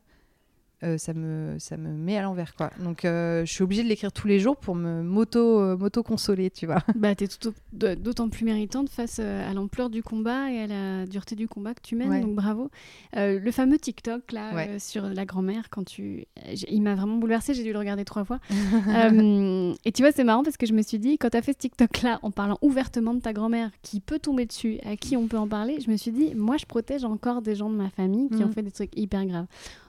euh, 0.84 0.98
ça, 0.98 1.14
me, 1.14 1.56
ça 1.58 1.76
me 1.76 1.88
met 1.88 2.16
à 2.16 2.22
l'envers. 2.22 2.54
quoi. 2.54 2.70
Donc 2.78 3.04
euh, 3.04 3.44
je 3.44 3.52
suis 3.52 3.62
obligée 3.62 3.82
de 3.82 3.88
l'écrire 3.88 4.12
tous 4.12 4.28
les 4.28 4.38
jours 4.38 4.56
pour 4.56 4.74
me 4.74 5.02
moto, 5.02 5.60
euh, 5.60 5.76
moto 5.76 6.02
consoler, 6.02 6.50
tu 6.50 6.66
vois. 6.66 6.82
Bah, 6.94 7.14
tu 7.14 7.24
es 7.24 7.96
d'autant 7.96 8.28
plus 8.28 8.44
méritante 8.44 8.88
face 8.88 9.18
à 9.18 9.52
l'ampleur 9.52 9.90
du 9.90 10.02
combat 10.02 10.50
et 10.50 10.60
à 10.60 10.66
la 10.66 11.06
dureté 11.06 11.34
du 11.34 11.48
combat 11.48 11.74
que 11.74 11.82
tu 11.82 11.96
mènes, 11.96 12.20
donc 12.20 12.34
bravo. 12.34 12.70
le 13.14 13.50
fameux 13.50 13.78
TikTok 13.78 14.32
là 14.32 14.78
sur 14.78 15.06
la 15.06 15.24
grand-mère, 15.24 15.70
quand 15.70 15.84
tu... 15.84 16.26
il 16.68 16.82
m'a 16.82 16.94
vraiment 16.94 17.16
bouleversée, 17.16 17.54
j'ai 17.54 17.62
dû 17.62 17.72
le 17.72 17.78
regarder 17.78 18.04
trois 18.04 18.24
fois. 18.24 18.38
et 18.50 19.92
tu 19.92 20.02
vois, 20.02 20.12
c'est 20.12 20.24
marrant 20.24 20.42
parce 20.42 20.56
que 20.56 20.66
je 20.66 20.72
me 20.72 20.82
suis 20.82 20.98
dit, 20.98 21.18
quand 21.18 21.30
tu 21.30 21.36
as 21.36 21.42
fait 21.42 21.52
ce 21.52 21.58
TikTok 21.58 22.02
là 22.02 22.18
en 22.22 22.30
parlant 22.30 22.58
ouvertement 22.62 23.14
de 23.14 23.20
ta 23.20 23.32
grand-mère 23.32 23.70
qui 23.82 24.00
peut 24.00 24.18
tomber 24.18 24.46
dessus, 24.46 24.78
à 24.84 24.96
qui 24.96 25.16
on 25.16 25.26
peut 25.26 25.38
en 25.38 25.48
parler, 25.48 25.80
je 25.80 25.90
me 25.90 25.96
suis 25.96 26.12
dit, 26.12 26.34
moi 26.34 26.56
je 26.56 26.66
protège 26.66 27.04
encore 27.04 27.42
des 27.42 27.54
gens 27.54 27.70
de 27.70 27.76
ma 27.76 27.90
famille 27.90 28.28
qui 28.28 28.42
ont 28.42 28.48
mm. 28.48 28.52
fait 28.52 28.62
des 28.62 28.70
trucs 28.70 28.96
hyper 28.96 29.26
graves. 29.26 29.46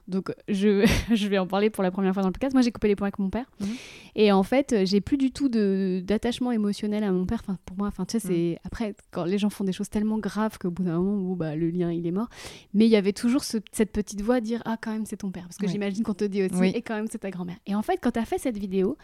Donc, 0.08 0.34
je, 0.48 0.86
je, 1.14 1.28
vais 1.28 1.38
en 1.38 1.48
parler 1.48 1.70
pour 1.70 1.84
la 1.84 1.92
première 1.92 2.14
fois 2.14 2.22
dans 2.22 2.30
le 2.30 2.34
podcast. 2.34 2.54
Moi, 2.54 2.62
j'ai 2.62 2.72
coupé 2.72 2.88
les 2.88 2.96
points 2.96 3.08
avec 3.08 3.20
mon 3.20 3.30
père. 3.30 3.46
Mhm. 3.60 3.68
Et 4.16 4.32
en 4.32 4.44
fait, 4.44 4.86
j'ai 4.86 5.02
plus 5.02 5.18
du 5.18 5.32
tout 5.32 5.50
d'attachement 5.50 6.52
émotionnel 6.52 7.04
à 7.04 7.12
mon 7.12 7.26
père. 7.26 7.42
Enfin, 7.44 7.58
pour 7.66 7.78
moi, 7.78 7.88
enfin, 7.88 8.06
tu 8.06 8.20
sais, 8.20 8.28
c'est. 8.28 8.52
Mhm. 8.52 8.58
Après, 8.64 8.96
quand 9.12 9.26
les 9.26 9.38
gens 9.38 9.50
font 9.50 9.64
des 9.64 9.72
choses 9.72 9.90
tellement 9.90 10.18
graves 10.18 10.58
qu'au 10.58 10.72
bout 10.72 10.84
d'un 10.84 11.00
moment, 11.00 11.36
bah, 11.36 11.56
le 11.56 11.70
lien, 11.70 11.92
il 11.92 12.06
est 12.06 12.12
mort. 12.12 12.30
Mais 12.74 12.86
il 12.86 12.92
y 12.92 12.96
avait 12.96 13.14
toujours 13.14 13.44
cette 13.44 13.92
petite 13.92 14.22
voix 14.22 14.36
à 14.36 14.42
dire 14.42 14.62
Ah, 14.66 14.78
quand 14.80 14.92
même, 14.92 15.06
c'est 15.06 15.18
ton 15.18 15.32
père. 15.32 15.44
Parce 15.44 15.58
que 15.58 15.68
j'imagine 15.68 16.04
qu'on 16.04 16.14
te 16.14 16.26
dit 16.26 16.44
aussi 16.44 16.66
Et 16.68 16.82
quand 16.82 16.96
même, 16.96 17.08
c'est 17.10 17.20
ta 17.20 17.32
grand-mère. 17.32 17.58
Et 17.66 17.76
en 17.76 17.82
fait, 17.82 17.98
quand 18.02 18.12
tu 18.12 18.20
as 18.20 18.26
fait 18.26 18.38
cette 18.38 18.58
vidéo, 18.58 18.98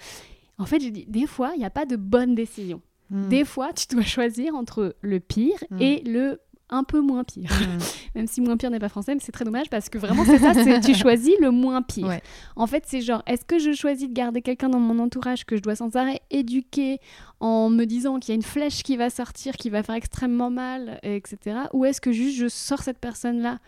en 0.58 0.66
fait, 0.66 0.80
j'ai 0.80 0.92
dit 0.92 1.06
Des 1.08 1.28
fois, 1.28 1.52
il 1.56 1.60
n'y 1.60 1.66
a 1.66 1.72
pas 1.72 1.86
de 1.86 1.96
bonne 1.96 2.36
décision. 2.36 2.82
Mhm. 3.10 3.30
Des 3.30 3.46
fois, 3.46 3.74
tu 3.74 3.88
dois 3.94 4.04
choisir 4.04 4.56
entre 4.56 4.96
le 5.02 5.20
pire 5.20 5.58
et 5.80 6.02
le 6.06 6.40
un 6.72 6.84
peu 6.84 7.02
moins 7.02 7.24
pire. 7.24 7.52
Même 8.16 8.28
si 8.28 8.42
moins 8.42 8.58
pire 8.58 8.72
n'est 8.72 8.80
pas 8.80 8.90
français, 8.90 9.14
mais 9.14 9.22
c'est 9.22 9.32
très 9.32 9.46
dommage 9.46 9.70
parce 9.70 9.90
que 9.90 9.98
vraiment, 9.98 10.26
c'est 10.26 10.40
ça, 10.40 10.54
tu 10.80 10.96
choisis 10.96 11.34
le 11.40 11.52
moins 11.52 11.82
pire. 11.82 12.20
En 12.56 12.68
fait, 12.68 12.84
c'est 12.88 13.02
genre, 13.02 13.22
est-ce 13.28 13.46
que 13.46 13.60
je 13.60 13.74
choisis 13.74 14.08
de 14.08 14.14
garder 14.14 14.42
quelqu'un 14.42 14.70
dans 14.70 14.80
mon 14.80 15.00
entourage 15.00 15.46
que 15.46 15.56
je 15.56 15.62
dois 15.62 15.76
sans 15.76 15.96
arrêt 15.96 16.22
éduquer 16.32 17.00
en 17.40 17.70
me 17.70 17.86
disant 17.86 18.20
qu'il 18.20 18.30
y 18.30 18.32
a 18.34 18.36
une 18.36 18.44
flèche 18.44 18.84
qui 18.84 18.98
va 18.98 19.10
sortir, 19.10 19.56
qui 19.56 19.70
va 19.70 19.84
faire 19.84 19.96
extrêmement 19.96 20.50
mal, 20.50 21.00
etc. 21.04 21.38
Ou 21.74 21.86
est-ce 21.86 22.02
que 22.02 22.12
juste 22.12 22.38
je 22.38 22.48
sors 22.48 22.82
cette 22.82 23.00
personne-là 23.00 23.60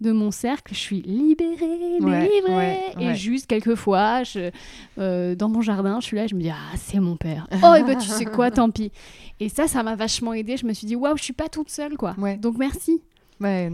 de 0.00 0.12
mon 0.12 0.30
cercle, 0.30 0.74
je 0.74 0.78
suis 0.78 1.02
libérée, 1.02 2.00
délivrée. 2.00 2.80
et 3.00 3.14
juste 3.14 3.46
quelquefois, 3.46 4.24
je, 4.24 4.50
euh, 4.98 5.34
dans 5.34 5.48
mon 5.48 5.62
jardin, 5.62 6.00
je 6.00 6.06
suis 6.06 6.16
là, 6.16 6.26
je 6.26 6.34
me 6.34 6.40
dis 6.40 6.50
ah 6.50 6.76
c'est 6.76 7.00
mon 7.00 7.16
père. 7.16 7.48
oh 7.62 7.74
et 7.74 7.82
ben 7.82 7.96
tu 7.96 8.08
sais 8.08 8.26
quoi, 8.26 8.50
tant 8.50 8.70
pis. 8.70 8.92
Et 9.40 9.48
ça, 9.48 9.68
ça 9.68 9.82
m'a 9.82 9.96
vachement 9.96 10.34
aidé. 10.34 10.56
Je 10.56 10.66
me 10.66 10.72
suis 10.72 10.86
dit 10.86 10.96
waouh, 10.96 11.16
je 11.16 11.22
suis 11.22 11.32
pas 11.32 11.48
toute 11.48 11.70
seule 11.70 11.96
quoi. 11.96 12.14
Donc 12.40 12.58
merci. 12.58 13.00
Ouais. 13.40 13.70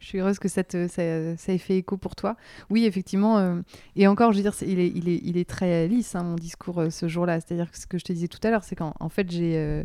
Je 0.00 0.06
suis 0.06 0.18
heureuse 0.18 0.38
que 0.38 0.48
ça, 0.48 0.62
te, 0.64 0.88
ça, 0.88 1.02
ait 1.02 1.58
fait 1.58 1.78
écho 1.78 1.96
pour 1.96 2.14
toi. 2.14 2.36
Oui, 2.68 2.84
effectivement. 2.84 3.38
Euh, 3.38 3.60
et 3.96 4.06
encore, 4.06 4.32
je 4.32 4.38
veux 4.38 4.42
dire, 4.42 4.54
il, 4.62 4.78
est, 4.78 4.92
il, 4.94 5.08
est, 5.08 5.20
il 5.24 5.38
est 5.38 5.48
très 5.48 5.88
lisse, 5.88 6.14
hein, 6.14 6.22
mon 6.22 6.34
discours, 6.34 6.80
euh, 6.80 6.90
ce 6.90 7.08
jour-là. 7.08 7.40
C'est-à-dire 7.40 7.70
que 7.70 7.78
ce 7.78 7.86
que 7.86 7.96
je 7.96 8.04
te 8.04 8.12
disais 8.12 8.28
tout 8.28 8.40
à 8.42 8.50
l'heure, 8.50 8.64
c'est 8.64 8.76
qu'en 8.76 9.08
fait, 9.08 9.30
j'ai 9.30 9.84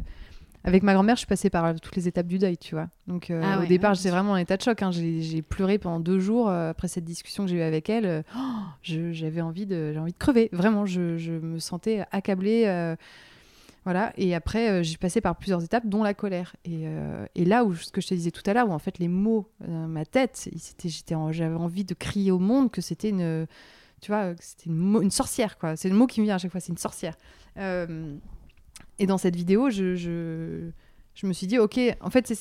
avec 0.66 0.82
ma 0.82 0.93
grand-mère, 0.93 1.16
je 1.16 1.20
suis 1.20 1.28
passée 1.28 1.51
par 1.51 1.80
toutes 1.80 1.95
les 1.95 2.07
étapes 2.07 2.26
du 2.26 2.39
deuil, 2.39 2.57
tu 2.57 2.74
vois. 2.74 2.88
Donc 3.07 3.30
euh, 3.30 3.41
ah 3.43 3.61
au 3.61 3.66
départ, 3.66 3.93
j'étais 3.93 4.09
vraiment 4.09 4.32
en 4.32 4.38
état 4.38 4.57
de 4.57 4.61
choc. 4.63 4.82
Hein. 4.82 4.89
J'ai 4.91 5.41
pleuré 5.43 5.78
pendant 5.78 5.99
deux 5.99 6.20
jours 6.20 6.49
euh, 6.49 6.72
après 6.72 6.88
cette 6.88 7.05
discussion 7.05 7.45
que 7.45 7.51
j'ai 7.51 7.57
eue 7.57 7.61
avec 7.61 7.89
elle. 7.89 8.05
Euh, 8.05 8.22
oh, 8.36 8.41
j'avais 8.84 9.41
envie 9.41 9.68
de, 9.68 9.95
envie 9.97 10.11
de 10.11 10.18
crever. 10.18 10.49
Vraiment, 10.51 10.86
je, 10.86 11.18
je 11.18 11.34
me 11.34 11.59
sentais 11.59 12.03
accablée. 12.11 12.95
voilà. 13.84 14.11
Et 14.18 14.34
après, 14.34 14.84
j'ai 14.84 14.97
passé 14.97 15.22
par 15.22 15.36
plusieurs 15.36 15.63
étapes, 15.63 15.86
dont 15.86 16.01
la 16.01 16.16
colère. 16.16 16.55
Et, 16.66 16.86
et, 17.36 17.45
là 17.45 17.63
où 17.63 17.76
ce 17.76 17.91
que 17.91 18.01
je 18.01 18.07
te 18.07 18.13
disais 18.16 18.32
tout 18.32 18.43
à 18.47 18.53
l'heure, 18.53 18.68
où 18.68 18.74
en 18.74 18.80
fait 18.80 18.97
les 18.97 19.07
mots, 19.07 19.47
ma 19.68 20.05
tête, 20.05 20.49
j'avais 21.32 21.55
envie 21.55 21.86
de 21.86 21.93
crier 21.93 22.32
au 22.32 22.39
monde 22.39 22.72
que 22.72 22.82
c'était 22.82 23.09
une, 23.09 23.45
tu 24.01 24.11
vois, 24.11 24.34
c'était 24.39 24.72
une, 24.72 24.99
une, 25.03 25.11
sorcière, 25.11 25.59
quoi. 25.59 25.76
C'est 25.76 25.89
le 25.89 25.95
mot 25.95 26.07
qui 26.07 26.22
me 26.22 26.26
vient 26.26 26.36
à 26.36 26.39
chaque 26.39 26.51
fois, 26.51 26.59
c'est 26.59 26.72
une 26.72 26.78
sorcière. 26.78 27.16
Et 28.99 29.05
dans 29.05 29.17
cette 29.17 29.35
vidéo, 29.35 29.69
je, 29.69 29.95
je, 29.95 30.69
je 31.15 31.27
me 31.27 31.33
suis 31.33 31.47
dit, 31.47 31.59
ok, 31.59 31.79
en 32.01 32.09
fait, 32.09 32.33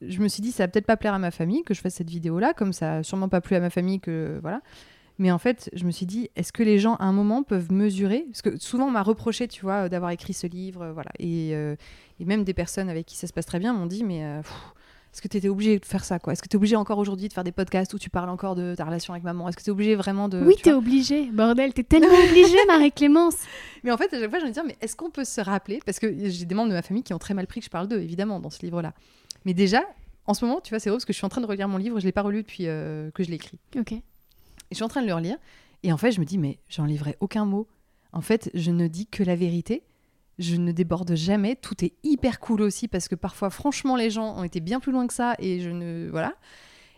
je 0.00 0.20
me 0.20 0.28
suis 0.28 0.42
dit, 0.42 0.52
ça 0.52 0.64
va 0.64 0.68
peut-être 0.68 0.86
pas 0.86 0.96
plaire 0.96 1.14
à 1.14 1.18
ma 1.18 1.30
famille 1.30 1.62
que 1.62 1.74
je 1.74 1.80
fasse 1.80 1.94
cette 1.94 2.10
vidéo-là, 2.10 2.54
comme 2.54 2.72
ça 2.72 2.96
a 2.96 3.02
sûrement 3.02 3.28
pas 3.28 3.40
plu 3.40 3.56
à 3.56 3.60
ma 3.60 3.70
famille 3.70 4.00
que 4.00 4.38
voilà. 4.42 4.62
Mais 5.18 5.32
en 5.32 5.38
fait, 5.38 5.68
je 5.72 5.84
me 5.84 5.90
suis 5.90 6.06
dit, 6.06 6.30
est-ce 6.36 6.52
que 6.52 6.62
les 6.62 6.78
gens 6.78 6.94
à 6.96 7.04
un 7.04 7.12
moment 7.12 7.42
peuvent 7.42 7.72
mesurer? 7.72 8.24
Parce 8.30 8.40
que 8.40 8.56
souvent 8.56 8.86
on 8.86 8.90
m'a 8.92 9.02
reproché, 9.02 9.48
tu 9.48 9.62
vois, 9.62 9.88
d'avoir 9.88 10.12
écrit 10.12 10.32
ce 10.32 10.46
livre, 10.46 10.92
voilà. 10.94 11.10
Et, 11.18 11.56
euh, 11.56 11.74
et, 12.20 12.24
même 12.24 12.44
des 12.44 12.54
personnes 12.54 12.88
avec 12.88 13.06
qui 13.06 13.16
ça 13.16 13.26
se 13.26 13.32
passe 13.32 13.46
très 13.46 13.58
bien 13.58 13.72
m'ont 13.72 13.86
dit, 13.86 14.04
mais 14.04 14.24
euh, 14.24 14.40
est-ce 15.12 15.22
que 15.22 15.28
tu 15.28 15.36
étais 15.36 15.48
obligé 15.48 15.78
de 15.78 15.84
faire 15.84 16.04
ça 16.04 16.18
quoi? 16.18 16.32
Est-ce 16.32 16.42
que 16.42 16.48
tu 16.48 16.54
es 16.54 16.58
obligé 16.58 16.76
encore 16.76 16.98
aujourd'hui 16.98 17.28
de 17.28 17.32
faire 17.32 17.44
des 17.44 17.52
podcasts 17.52 17.92
où 17.94 17.98
tu 17.98 18.10
parles 18.10 18.28
encore 18.28 18.54
de 18.54 18.74
ta 18.76 18.84
relation 18.84 19.14
avec 19.14 19.24
maman? 19.24 19.48
Est-ce 19.48 19.56
que 19.56 19.62
tu 19.62 19.70
es 19.70 19.72
obligé 19.72 19.94
vraiment 19.94 20.28
de. 20.28 20.40
Oui, 20.40 20.54
tu 20.62 20.68
es 20.68 20.72
obligé, 20.72 21.30
bordel, 21.30 21.72
tu 21.72 21.80
es 21.80 21.84
tellement 21.84 22.14
obligé, 22.28 22.56
Marie-Clémence 22.66 23.36
Mais 23.84 23.90
en 23.90 23.96
fait, 23.96 24.12
à 24.12 24.20
chaque 24.20 24.30
fois, 24.30 24.38
je 24.38 24.44
me 24.44 24.50
dis, 24.50 24.60
mais 24.66 24.76
est-ce 24.80 24.96
qu'on 24.96 25.10
peut 25.10 25.24
se 25.24 25.40
rappeler? 25.40 25.80
Parce 25.84 25.98
que 25.98 26.14
j'ai 26.28 26.44
des 26.44 26.54
membres 26.54 26.68
de 26.68 26.74
ma 26.74 26.82
famille 26.82 27.02
qui 27.02 27.14
ont 27.14 27.18
très 27.18 27.34
mal 27.34 27.46
pris 27.46 27.60
que 27.60 27.66
je 27.66 27.70
parle 27.70 27.88
d'eux, 27.88 28.00
évidemment, 28.00 28.38
dans 28.40 28.50
ce 28.50 28.60
livre-là. 28.62 28.92
Mais 29.44 29.54
déjà, 29.54 29.82
en 30.26 30.34
ce 30.34 30.44
moment, 30.44 30.60
tu 30.60 30.70
vois, 30.70 30.78
c'est 30.78 30.90
drôle 30.90 30.98
parce 30.98 31.06
que 31.06 31.12
je 31.12 31.18
suis 31.18 31.26
en 31.26 31.30
train 31.30 31.40
de 31.40 31.46
relire 31.46 31.68
mon 31.68 31.78
livre, 31.78 31.98
je 31.98 32.04
ne 32.04 32.08
l'ai 32.08 32.12
pas 32.12 32.22
relu 32.22 32.42
depuis 32.42 32.66
euh, 32.66 33.10
que 33.12 33.24
je 33.24 33.30
l'ai 33.30 33.36
écrit. 33.36 33.58
Ok. 33.76 33.92
Et 33.92 34.02
je 34.70 34.76
suis 34.76 34.84
en 34.84 34.88
train 34.88 35.02
de 35.02 35.06
le 35.06 35.14
relire. 35.14 35.36
Et 35.82 35.92
en 35.92 35.96
fait, 35.96 36.12
je 36.12 36.20
me 36.20 36.26
dis, 36.26 36.38
mais 36.38 36.58
j'en 36.68 36.84
livrerai 36.84 37.16
aucun 37.20 37.44
mot. 37.44 37.66
En 38.12 38.20
fait, 38.20 38.50
je 38.54 38.70
ne 38.70 38.88
dis 38.88 39.06
que 39.06 39.22
la 39.22 39.36
vérité 39.36 39.82
je 40.38 40.56
ne 40.56 40.72
déborde 40.72 41.14
jamais. 41.14 41.56
Tout 41.56 41.84
est 41.84 41.94
hyper 42.02 42.40
cool 42.40 42.62
aussi 42.62 42.88
parce 42.88 43.08
que 43.08 43.14
parfois, 43.14 43.50
franchement, 43.50 43.96
les 43.96 44.10
gens 44.10 44.36
ont 44.36 44.44
été 44.44 44.60
bien 44.60 44.80
plus 44.80 44.92
loin 44.92 45.06
que 45.06 45.14
ça 45.14 45.34
et 45.38 45.60
je 45.60 45.70
ne. 45.70 46.08
Voilà. 46.10 46.34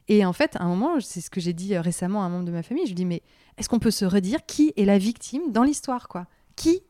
Et 0.08 0.24
en 0.24 0.32
fait, 0.32 0.56
à 0.56 0.64
un 0.64 0.68
moment, 0.68 0.98
c'est 1.00 1.20
ce 1.20 1.30
que 1.30 1.40
j'ai 1.40 1.52
dit 1.52 1.74
euh, 1.74 1.80
récemment 1.80 2.22
à 2.22 2.26
un 2.26 2.28
membre 2.28 2.44
de 2.44 2.50
ma 2.50 2.64
famille, 2.64 2.84
je 2.84 2.90
lui 2.90 2.96
dis, 2.96 3.04
mais 3.04 3.22
est-ce 3.56 3.68
qu'on 3.68 3.78
peut 3.78 3.92
se 3.92 4.04
redire 4.04 4.44
qui 4.44 4.72
est 4.76 4.84
la 4.84 4.98
victime 4.98 5.52
dans 5.52 5.62
l'histoire, 5.62 6.08
quoi? 6.08 6.26
Qui? 6.56 6.82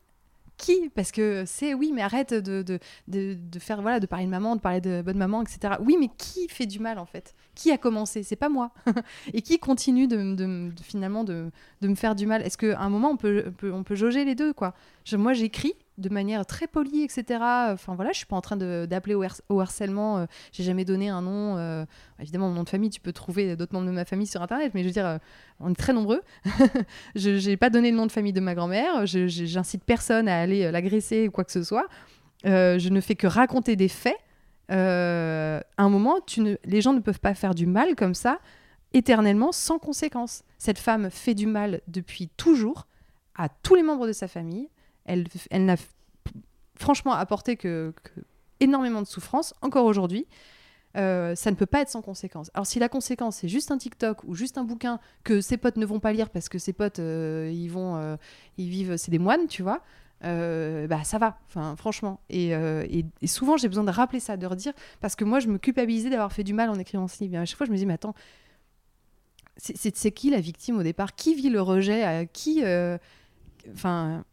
Qui? 0.56 0.90
Parce 0.94 1.12
que 1.12 1.44
c'est 1.46 1.74
oui, 1.74 1.92
mais 1.94 2.00
arrête 2.00 2.32
de, 2.32 2.62
de, 2.62 2.78
de, 3.08 3.58
faire 3.58 3.82
voilà, 3.82 4.00
de 4.00 4.06
parler 4.06 4.24
de 4.24 4.30
maman, 4.30 4.56
de 4.56 4.60
parler 4.60 4.80
de 4.80 5.02
bonne 5.02 5.18
maman, 5.18 5.42
etc. 5.42 5.74
Oui, 5.80 5.96
mais 6.00 6.08
qui 6.16 6.48
fait 6.48 6.66
du 6.66 6.78
mal 6.78 6.98
en 6.98 7.06
fait? 7.06 7.34
Qui 7.54 7.70
a 7.70 7.78
commencé? 7.78 8.22
C'est 8.22 8.36
pas 8.36 8.48
moi. 8.48 8.72
et 9.34 9.42
qui 9.42 9.58
continue 9.58 10.06
de, 10.06 10.70
finalement 10.82 11.24
de, 11.24 11.50
me 11.82 11.94
faire 11.94 12.14
du 12.14 12.26
mal? 12.26 12.42
Est-ce 12.42 12.58
qu'à 12.58 12.78
un 12.78 12.88
moment 12.90 13.10
on 13.10 13.16
peut, 13.16 13.52
peut 13.58 13.94
jauger 13.94 14.24
les 14.24 14.34
deux 14.34 14.52
quoi? 14.52 14.74
Moi 15.12 15.32
j'écris 15.32 15.74
de 16.00 16.08
manière 16.08 16.44
très 16.46 16.66
polie, 16.66 17.02
etc. 17.02 17.24
Enfin 17.72 17.94
voilà, 17.94 18.12
je 18.12 18.18
suis 18.18 18.26
pas 18.26 18.36
en 18.36 18.40
train 18.40 18.56
d'appeler 18.56 19.14
au, 19.14 19.60
harcèlement. 19.60 20.18
Euh, 20.18 20.26
j'ai 20.52 20.64
jamais 20.64 20.84
donné 20.84 21.08
un 21.08 21.22
nom. 21.22 21.56
Euh, 21.56 21.84
évidemment, 22.18 22.48
mon 22.48 22.54
nom 22.54 22.62
de 22.64 22.68
famille, 22.68 22.90
tu 22.90 23.00
peux 23.00 23.12
trouver 23.12 23.56
d'autres 23.56 23.74
membres 23.74 23.86
de 23.86 23.92
ma 23.92 24.04
famille 24.04 24.26
sur 24.26 24.42
internet, 24.42 24.72
mais 24.74 24.82
je 24.82 24.86
veux 24.86 24.92
dire, 24.92 25.06
euh, 25.06 25.18
on 25.60 25.70
est 25.70 25.76
très 25.76 25.92
nombreux. 25.92 26.22
je 27.14 27.48
n'ai 27.48 27.56
pas 27.56 27.70
donné 27.70 27.90
le 27.90 27.96
nom 27.96 28.06
de 28.06 28.12
famille 28.12 28.32
de 28.32 28.40
ma 28.40 28.54
grand-mère. 28.54 29.06
J'incite 29.06 29.84
personne 29.84 30.28
à 30.28 30.40
aller 30.40 30.70
l'agresser 30.70 31.28
ou 31.28 31.30
quoi 31.30 31.44
que 31.44 31.52
ce 31.52 31.62
soit. 31.62 31.86
je 32.44 32.88
ne 32.88 33.00
fais 33.00 33.14
que 33.14 33.26
raconter 33.26 33.76
des 33.76 33.88
faits. 33.88 34.18
à 34.68 35.62
un 35.78 35.88
moment, 35.88 36.16
les 36.64 36.80
gens 36.80 36.92
ne 36.92 37.00
peuvent 37.00 37.20
pas 37.20 37.34
faire 37.34 37.54
du 37.54 37.66
mal 37.66 37.94
comme 37.94 38.14
ça 38.14 38.38
éternellement 38.92 39.52
sans 39.52 39.78
conséquence. 39.78 40.42
Cette 40.58 40.78
femme 40.78 41.10
fait 41.10 41.34
du 41.34 41.46
mal 41.46 41.80
depuis 41.86 42.28
toujours 42.36 42.86
à 43.36 43.48
tous 43.48 43.74
les 43.74 43.82
membres 43.82 44.06
de 44.06 44.12
sa 44.12 44.28
famille 44.28 44.68
elle, 45.04 45.26
elle 45.50 45.64
n'a 45.64 45.76
franchement 46.76 47.12
apporté 47.12 47.56
que, 47.56 47.92
énormément 48.60 49.02
de 49.02 49.06
souffrance, 49.06 49.54
encore 49.62 49.84
aujourd'hui. 49.84 50.26
Euh, 50.96 51.36
ça 51.36 51.52
ne 51.52 51.56
peut 51.56 51.66
pas 51.66 51.82
être 51.82 51.88
sans 51.88 52.02
conséquence. 52.02 52.50
Alors 52.52 52.66
si 52.66 52.80
la 52.80 52.88
conséquence 52.88 53.36
c'est 53.36 53.48
juste 53.48 53.70
un 53.70 53.78
TikTok 53.78 54.24
ou 54.24 54.34
juste 54.34 54.58
un 54.58 54.64
bouquin 54.64 54.98
que 55.22 55.40
ses 55.40 55.56
potes 55.56 55.76
ne 55.76 55.86
vont 55.86 56.00
pas 56.00 56.12
lire 56.12 56.30
parce 56.30 56.48
que 56.48 56.58
ses 56.58 56.72
potes 56.72 56.98
euh, 56.98 57.48
ils 57.52 57.68
vont 57.68 57.94
euh, 57.94 58.16
ils 58.58 58.68
vivent 58.68 58.96
c'est 58.96 59.12
des 59.12 59.20
moines 59.20 59.46
tu 59.46 59.62
vois 59.62 59.82
bah 60.22 61.04
ça 61.04 61.18
va. 61.18 61.38
Enfin 61.46 61.76
franchement. 61.76 62.20
Et, 62.28 62.50
et, 62.50 63.26
souvent 63.26 63.56
j'ai 63.56 63.68
besoin 63.68 63.84
de 63.84 63.90
rappeler 63.90 64.20
ça 64.20 64.36
de 64.36 64.46
redire 64.46 64.72
parce 65.00 65.14
que 65.14 65.24
moi 65.24 65.38
je 65.38 65.46
me 65.46 65.58
culpabilisais 65.58 66.10
d'avoir 66.10 66.32
fait 66.32 66.44
du 66.44 66.54
mal 66.54 66.70
en 66.70 66.74
écrivant 66.74 67.06
ce 67.06 67.22
livre. 67.22 67.38
À 67.38 67.44
chaque 67.44 67.56
fois 67.56 67.66
je 67.66 67.72
me 67.72 67.76
dis 67.76 67.86
mais 67.86 67.94
attends 67.94 68.14
c'est 69.56 70.10
qui 70.10 70.30
la 70.30 70.40
victime 70.40 70.78
au 70.78 70.82
départ? 70.82 71.14
Qui 71.14 71.34
vit 71.34 71.50
le 71.50 71.62
rejet? 71.62 72.28
Qui 72.32 72.64
enfin 73.72 74.24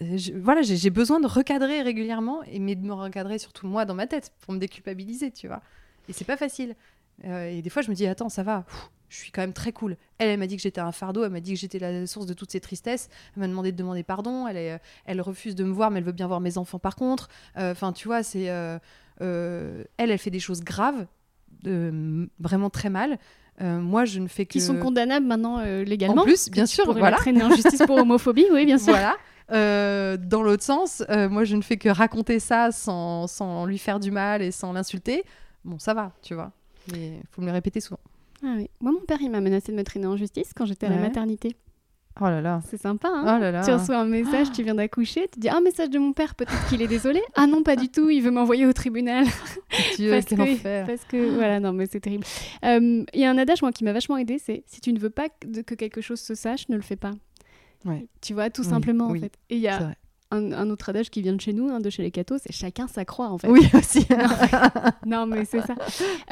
voilà, 0.00 0.62
j'ai 0.62 0.90
besoin 0.90 1.20
de 1.20 1.26
recadrer 1.26 1.82
régulièrement, 1.82 2.42
et, 2.44 2.58
mais 2.58 2.74
de 2.74 2.86
me 2.86 2.92
recadrer 2.92 3.38
surtout 3.38 3.66
moi 3.66 3.84
dans 3.84 3.94
ma 3.94 4.06
tête 4.06 4.32
pour 4.40 4.54
me 4.54 4.58
déculpabiliser, 4.58 5.30
tu 5.30 5.48
vois. 5.48 5.60
Et 6.08 6.12
c'est 6.12 6.24
pas 6.24 6.36
facile. 6.36 6.76
Euh, 7.24 7.50
et 7.50 7.62
des 7.62 7.70
fois, 7.70 7.82
je 7.82 7.90
me 7.90 7.94
dis, 7.94 8.06
attends, 8.06 8.28
ça 8.28 8.42
va. 8.42 8.64
je 9.08 9.16
suis 9.16 9.32
quand 9.32 9.40
même 9.40 9.52
très 9.52 9.72
cool. 9.72 9.96
Elle, 10.18 10.28
elle 10.28 10.38
m'a 10.38 10.46
dit 10.46 10.56
que 10.56 10.62
j'étais 10.62 10.80
un 10.80 10.92
fardeau, 10.92 11.24
elle 11.24 11.30
m'a 11.32 11.40
dit 11.40 11.54
que 11.54 11.58
j'étais 11.58 11.78
la 11.78 12.06
source 12.06 12.26
de 12.26 12.34
toutes 12.34 12.52
ces 12.52 12.60
tristesses. 12.60 13.08
Elle 13.34 13.40
m'a 13.40 13.48
demandé 13.48 13.72
de 13.72 13.76
demander 13.76 14.04
pardon. 14.04 14.46
Elle, 14.46 14.56
est, 14.56 14.80
elle 15.04 15.20
refuse 15.20 15.54
de 15.54 15.64
me 15.64 15.72
voir, 15.72 15.90
mais 15.90 15.98
elle 15.98 16.04
veut 16.04 16.12
bien 16.12 16.28
voir 16.28 16.40
mes 16.40 16.58
enfants 16.58 16.78
par 16.78 16.94
contre. 16.94 17.28
Enfin, 17.56 17.92
tu 17.92 18.06
vois, 18.06 18.22
c'est. 18.22 18.44
elle, 18.44 18.80
elle 19.98 20.18
fait 20.18 20.30
des 20.30 20.40
choses 20.40 20.60
graves, 20.60 21.06
vraiment 21.64 22.70
très 22.70 22.90
mal. 22.90 23.18
Euh, 23.60 23.80
moi, 23.80 24.04
je 24.04 24.20
ne 24.20 24.28
fais 24.28 24.46
que. 24.46 24.52
Qui 24.52 24.60
sont 24.60 24.76
condamnables 24.76 25.26
maintenant 25.26 25.58
euh, 25.58 25.82
légalement. 25.84 26.22
En 26.22 26.24
plus, 26.24 26.50
bien 26.50 26.66
sûr. 26.66 26.92
Voilà. 26.92 27.16
traîner 27.16 27.42
en 27.42 27.50
justice 27.50 27.82
pour 27.86 27.96
homophobie, 27.98 28.46
oui, 28.52 28.64
bien 28.64 28.78
sûr. 28.78 28.92
Voilà. 28.92 29.16
Euh, 29.50 30.16
dans 30.16 30.42
l'autre 30.42 30.62
sens, 30.62 31.02
moi, 31.08 31.44
je 31.44 31.56
ne 31.56 31.62
fais 31.62 31.76
que 31.76 31.88
raconter 31.88 32.38
ça 32.38 32.70
sans, 32.70 33.26
sans 33.26 33.66
lui 33.66 33.78
faire 33.78 34.00
du 34.00 34.10
mal 34.10 34.42
et 34.42 34.50
sans 34.50 34.72
l'insulter. 34.72 35.24
Bon, 35.64 35.78
ça 35.78 35.94
va, 35.94 36.12
tu 36.22 36.34
vois. 36.34 36.52
Mais 36.92 37.08
il 37.08 37.26
faut 37.30 37.42
me 37.42 37.46
le 37.46 37.52
répéter 37.52 37.80
souvent. 37.80 38.00
Ah 38.42 38.54
oui. 38.56 38.70
Moi, 38.80 38.92
mon 38.92 39.00
père, 39.00 39.18
il 39.20 39.30
m'a 39.30 39.40
menacé 39.40 39.72
de 39.72 39.76
me 39.76 39.82
traîner 39.82 40.06
en 40.06 40.16
justice 40.16 40.52
quand 40.54 40.64
j'étais 40.64 40.86
à 40.86 40.90
la 40.90 40.98
maternité. 40.98 41.56
Oh 42.20 42.24
là 42.24 42.40
là. 42.40 42.60
C'est 42.68 42.80
sympa, 42.80 43.08
hein 43.08 43.36
oh 43.36 43.40
là 43.40 43.52
là. 43.52 43.64
Tu 43.64 43.70
reçois 43.70 43.98
un 43.98 44.04
message, 44.04 44.50
tu 44.52 44.64
viens 44.64 44.74
d'accoucher, 44.74 45.28
tu 45.32 45.38
dis 45.38 45.48
un 45.48 45.60
message 45.60 45.90
de 45.90 46.00
mon 46.00 46.12
père, 46.12 46.34
peut-être 46.34 46.68
qu'il 46.68 46.82
est 46.82 46.88
désolé. 46.88 47.22
Ah 47.34 47.46
non, 47.46 47.62
pas 47.62 47.76
du 47.76 47.88
tout, 47.88 48.10
il 48.10 48.20
veut 48.22 48.32
m'envoyer 48.32 48.66
au 48.66 48.72
tribunal. 48.72 49.24
Dieu, 49.96 50.10
parce, 50.10 50.24
que, 50.24 50.40
enfer. 50.40 50.86
parce 50.86 51.04
que, 51.04 51.36
voilà, 51.36 51.60
non, 51.60 51.72
mais 51.72 51.86
c'est 51.86 52.00
terrible. 52.00 52.24
Euh, 52.64 53.04
il 53.14 53.20
y 53.20 53.24
a 53.24 53.30
un 53.30 53.38
adage, 53.38 53.62
moi, 53.62 53.70
qui 53.70 53.84
m'a 53.84 53.92
vachement 53.92 54.16
aidé, 54.16 54.38
c'est 54.38 54.64
si 54.66 54.80
tu 54.80 54.92
ne 54.92 54.98
veux 54.98 55.10
pas 55.10 55.28
que 55.28 55.74
quelque 55.74 56.00
chose 56.00 56.20
se 56.20 56.34
sache, 56.34 56.68
ne 56.68 56.76
le 56.76 56.82
fais 56.82 56.96
pas. 56.96 57.12
Ouais. 57.84 58.06
Tu 58.20 58.34
vois, 58.34 58.50
tout 58.50 58.64
simplement, 58.64 59.08
en 59.08 59.14
fait. 59.14 59.36
Et 59.50 59.56
il 59.56 59.60
y 59.60 59.68
a 59.68 59.94
un, 60.30 60.70
autre 60.70 60.90
adage 60.90 61.10
qui 61.10 61.22
vient 61.22 61.32
de 61.32 61.40
chez 61.40 61.52
nous, 61.52 61.68
hein, 61.68 61.80
de 61.80 61.90
chez 61.90 62.02
les 62.02 62.10
cathos, 62.10 62.38
c'est 62.38 62.52
chacun 62.52 62.86
sa 62.86 63.04
croix 63.04 63.30
en 63.30 63.38
fait. 63.38 63.48
Oui 63.48 63.68
aussi. 63.74 64.06
non 65.06 65.26
mais 65.26 65.44
c'est 65.44 65.62
ça. 65.62 65.74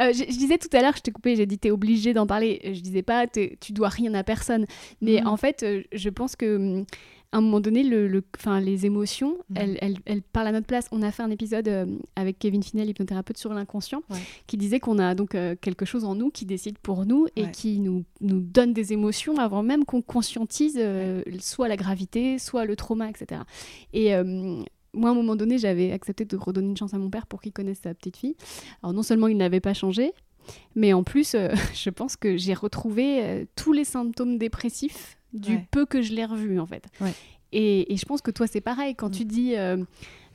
Euh, 0.00 0.12
je, 0.12 0.24
disais 0.24 0.58
tout 0.58 0.68
à 0.72 0.82
l'heure, 0.82 0.94
je 0.96 1.02
t'ai 1.02 1.10
coupé, 1.10 1.36
j'ai 1.36 1.46
dit 1.46 1.58
t'es 1.58 1.70
obligé 1.70 2.12
d'en 2.12 2.26
parler. 2.26 2.60
Je 2.62 2.80
disais 2.80 3.02
pas 3.02 3.26
tu 3.26 3.72
dois 3.72 3.88
rien 3.88 4.12
à 4.14 4.22
personne, 4.22 4.66
mais 5.00 5.22
mm. 5.22 5.26
en 5.26 5.36
fait 5.36 5.62
euh, 5.62 5.82
je 5.92 6.10
pense 6.10 6.36
que 6.36 6.56
hum, 6.56 6.86
à 7.32 7.38
un 7.38 7.40
moment 7.40 7.60
donné, 7.60 7.82
le, 7.82 8.22
les 8.60 8.86
émotions, 8.86 9.36
mhm. 9.50 9.56
elles, 9.80 9.98
elles, 10.04 10.22
parlent 10.22 10.48
à 10.48 10.52
notre 10.52 10.66
place. 10.66 10.88
On 10.92 11.02
a 11.02 11.10
fait 11.10 11.22
un 11.22 11.30
épisode 11.30 11.68
euh, 11.68 11.86
avec 12.14 12.38
Kevin 12.38 12.62
Finel, 12.62 12.88
hypnothérapeute 12.88 13.38
sur 13.38 13.52
l'inconscient, 13.52 14.02
qui 14.46 14.56
disait 14.56 14.80
qu'on 14.80 14.98
a 14.98 15.14
donc 15.14 15.34
euh, 15.34 15.54
quelque 15.60 15.84
chose 15.84 16.04
en 16.04 16.14
nous 16.14 16.30
qui 16.30 16.46
décide 16.46 16.78
pour 16.78 17.04
nous 17.06 17.26
et 17.36 17.50
qui 17.50 17.80
nous, 17.80 18.04
nous 18.20 18.40
donne 18.40 18.72
des 18.72 18.92
émotions 18.92 19.36
avant 19.38 19.62
même 19.62 19.84
qu'on 19.84 20.02
conscientise 20.02 20.76
euh, 20.78 21.22
soit 21.40 21.68
la 21.68 21.76
gravité, 21.76 22.38
soit 22.38 22.64
le 22.64 22.76
trauma, 22.76 23.08
etc. 23.10 23.42
Et 23.92 24.12
moi, 24.96 25.10
à 25.10 25.12
un 25.12 25.14
moment 25.14 25.36
donné, 25.36 25.58
j'avais 25.58 25.92
accepté 25.92 26.24
de 26.24 26.36
redonner 26.36 26.68
une 26.68 26.76
chance 26.76 26.94
à 26.94 26.98
mon 26.98 27.10
père 27.10 27.26
pour 27.26 27.42
qu'il 27.42 27.52
connaisse 27.52 27.80
sa 27.82 27.92
petite 27.94 28.16
fille. 28.16 28.36
Alors, 28.82 28.94
non 28.94 29.02
seulement 29.02 29.28
il 29.28 29.36
n'avait 29.36 29.60
pas 29.60 29.74
changé, 29.74 30.12
mais 30.74 30.92
en 30.92 31.02
plus, 31.02 31.34
je 31.74 31.90
pense 31.90 32.16
que 32.16 32.36
j'ai 32.36 32.54
retrouvé 32.54 33.46
tous 33.56 33.72
les 33.72 33.84
symptômes 33.84 34.38
dépressifs 34.38 35.16
du 35.36 35.60
peu 35.70 35.86
que 35.86 36.02
je 36.02 36.12
l'ai 36.12 36.24
revu 36.24 36.58
en 36.60 36.66
fait. 36.66 36.86
Et, 37.52 37.92
et, 37.92 37.96
je 37.96 38.04
pense 38.04 38.22
que 38.22 38.30
toi 38.30 38.46
c'est 38.46 38.60
pareil 38.60 38.94
quand 38.96 39.10
tu 39.10 39.24
mm. 39.24 39.28
dis 39.28 39.56
euh, 39.56 39.76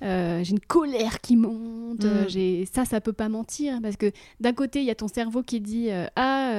euh, 0.01 0.43
j'ai 0.43 0.51
une 0.51 0.59
colère 0.61 1.19
qui 1.19 1.35
monte, 1.35 2.05
mm. 2.05 2.29
j'ai 2.29 2.65
ça 2.65 2.85
ça 2.85 3.01
peut 3.01 3.13
pas 3.13 3.27
mentir 3.27 3.79
parce 3.81 3.97
que 3.97 4.11
d'un 4.39 4.53
côté 4.53 4.79
il 4.79 4.85
y 4.85 4.91
a 4.91 4.95
ton 4.95 5.09
cerveau 5.09 5.43
qui 5.43 5.59
dit 5.59 5.91
euh, 5.91 6.07
ah 6.15 6.51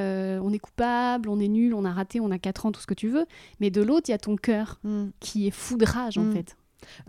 on 0.42 0.52
est 0.52 0.58
coupable, 0.58 1.28
on 1.28 1.40
est 1.40 1.48
nul, 1.48 1.74
on 1.74 1.84
a 1.84 1.90
raté, 1.90 2.20
on 2.20 2.30
a 2.30 2.38
4 2.38 2.66
ans 2.66 2.72
tout 2.72 2.80
ce 2.80 2.86
que 2.86 2.94
tu 2.94 3.08
veux, 3.08 3.26
mais 3.60 3.70
de 3.70 3.82
l'autre 3.82 4.08
il 4.08 4.12
y 4.12 4.14
a 4.14 4.18
ton 4.18 4.36
cœur 4.36 4.78
mm. 4.84 5.06
qui 5.20 5.46
est 5.46 5.50
foudrage 5.50 6.18
en 6.18 6.30
fait. 6.30 6.56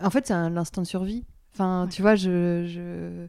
En 0.02 0.10
fait 0.10 0.26
c'est 0.26 0.34
un 0.34 0.56
instinct 0.56 0.82
de 0.82 0.86
survie. 0.86 1.24
Enfin 1.52 1.86
tu 1.90 2.02
vois 2.02 2.14
je, 2.16 2.64
je 2.66 3.26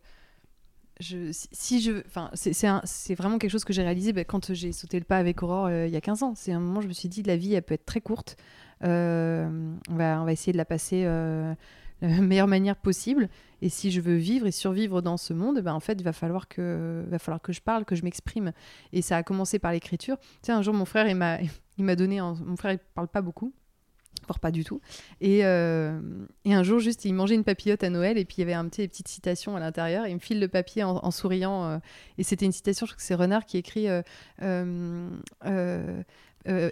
si 1.00 1.82
je, 1.82 2.06
enfin, 2.06 2.30
c'est 2.34 3.16
vraiment 3.16 3.38
quelque 3.38 3.52
chose 3.52 3.66
que 3.66 3.74
j'ai 3.74 3.84
réalisé 3.84 4.14
bah, 4.14 4.24
quand 4.24 4.54
j'ai 4.54 4.72
sauté 4.72 4.98
le 4.98 5.06
pas 5.06 5.18
avec 5.18 5.44
Aurore 5.44 5.66
euh, 5.66 5.88
il 5.88 5.94
y 5.94 5.98
a 5.98 6.02
15 6.02 6.24
ans. 6.24 6.34
C'est 6.36 6.54
un 6.54 6.60
moment 6.60 6.80
où 6.80 6.84
je 6.84 6.88
me 6.88 6.94
suis 6.94 7.10
dit, 7.10 7.22
la 7.24 7.36
vie, 7.36 7.54
elle 7.54 7.64
peut 7.64 7.74
être 7.74 7.86
très 7.86 8.02
courte. 8.02 8.38
Euh, 8.84 9.74
on, 9.90 9.96
va, 9.96 10.32
essayer 10.32 10.54
de 10.54 10.58
la 10.58 10.66
passer 10.66 11.04
euh, 11.06 11.54
de 12.02 12.08
la 12.08 12.22
meilleure 12.22 12.48
manière 12.48 12.78
possible. 12.78 13.30
Et 13.62 13.70
si 13.70 13.92
je 13.92 14.00
veux 14.00 14.16
vivre 14.16 14.48
et 14.48 14.52
survivre 14.52 15.02
dans 15.02 15.18
ce 15.18 15.34
monde, 15.34 15.60
bah, 15.60 15.74
en 15.74 15.82
fait, 15.82 15.94
il 15.94 16.04
va 16.04 16.14
falloir 16.14 16.48
que, 16.48 17.04
va 17.08 17.20
falloir 17.20 17.42
que 17.42 17.52
je 17.52 17.62
parle, 17.62 17.84
que 17.84 17.96
je 17.96 18.04
m'exprime. 18.04 18.54
Et 18.94 19.02
ça 19.02 19.18
a 19.18 19.24
commencé 19.24 19.60
par 19.60 19.74
l'écriture. 19.74 20.18
Tu 20.18 20.28
sais, 20.44 20.52
un 20.54 20.62
jour, 20.62 20.74
mon 20.74 20.86
frère, 20.86 21.08
il 21.08 21.16
m'a 21.16 21.96
donné, 21.96 22.22
mon 22.22 22.56
frère, 22.56 22.72
il 22.72 22.80
parle 22.94 23.10
pas 23.10 23.22
beaucoup 23.22 23.54
voire 24.26 24.40
pas 24.40 24.52
du 24.52 24.64
tout. 24.64 24.82
Et, 25.22 25.46
euh, 25.46 26.00
et, 26.44 26.54
un 26.54 26.64
jour, 26.64 26.80
juste, 26.80 27.06
il 27.06 27.14
mangeait 27.14 27.36
une 27.36 27.44
papillote 27.44 27.84
à 27.84 27.90
Noël 27.90 28.18
et 28.18 28.26
puis 28.26 28.36
il 28.38 28.40
y 28.42 28.44
avait 28.44 28.54
un 28.54 28.68
petit, 28.68 28.82
des 28.82 28.88
petites 28.88 29.08
citations 29.08 29.56
à 29.56 29.60
l'intérieur. 29.60 30.08
Il 30.08 30.16
me 30.16 30.20
file 30.20 30.40
le 30.40 30.48
papier 30.48 30.84
en, 30.84 31.12
souriant. 31.12 31.66
Euh, 31.66 31.78
et 32.18 32.24
c'était 32.24 32.46
une 32.46 32.52
citation, 32.52 32.86
je 32.86 32.92
crois 32.92 32.98
que 32.98 33.04
c'est 33.04 33.16
Renard 33.16 33.46
qui 33.46 33.58
écrit 33.58 33.88
euh, 33.88 34.02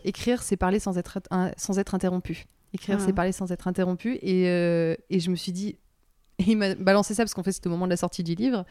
Écrire, 0.04 0.44
c'est 0.44 0.58
parler 0.58 0.80
sans 0.80 0.98
être, 0.98 1.20
sans 1.58 1.80
être 1.80 1.96
interrompu. 1.96 2.46
Écrire, 2.74 3.00
c'est 3.00 3.10
ah. 3.10 3.14
parler 3.14 3.32
sans 3.32 3.52
être 3.52 3.68
interrompu. 3.68 4.16
Et, 4.22 4.46
et 4.46 5.20
je 5.20 5.30
me 5.30 5.36
suis 5.36 5.52
dit. 5.52 5.78
Et 6.40 6.46
il 6.48 6.58
m'a 6.58 6.74
balancé 6.76 7.14
ça 7.14 7.24
parce 7.24 7.34
qu'en 7.34 7.44
fait, 7.44 7.52
c'était 7.52 7.68
au 7.68 7.72
moment 7.72 7.86
de 7.86 7.92
la 7.92 7.98
sortie 7.98 8.24
du 8.24 8.34
livre. 8.34 8.66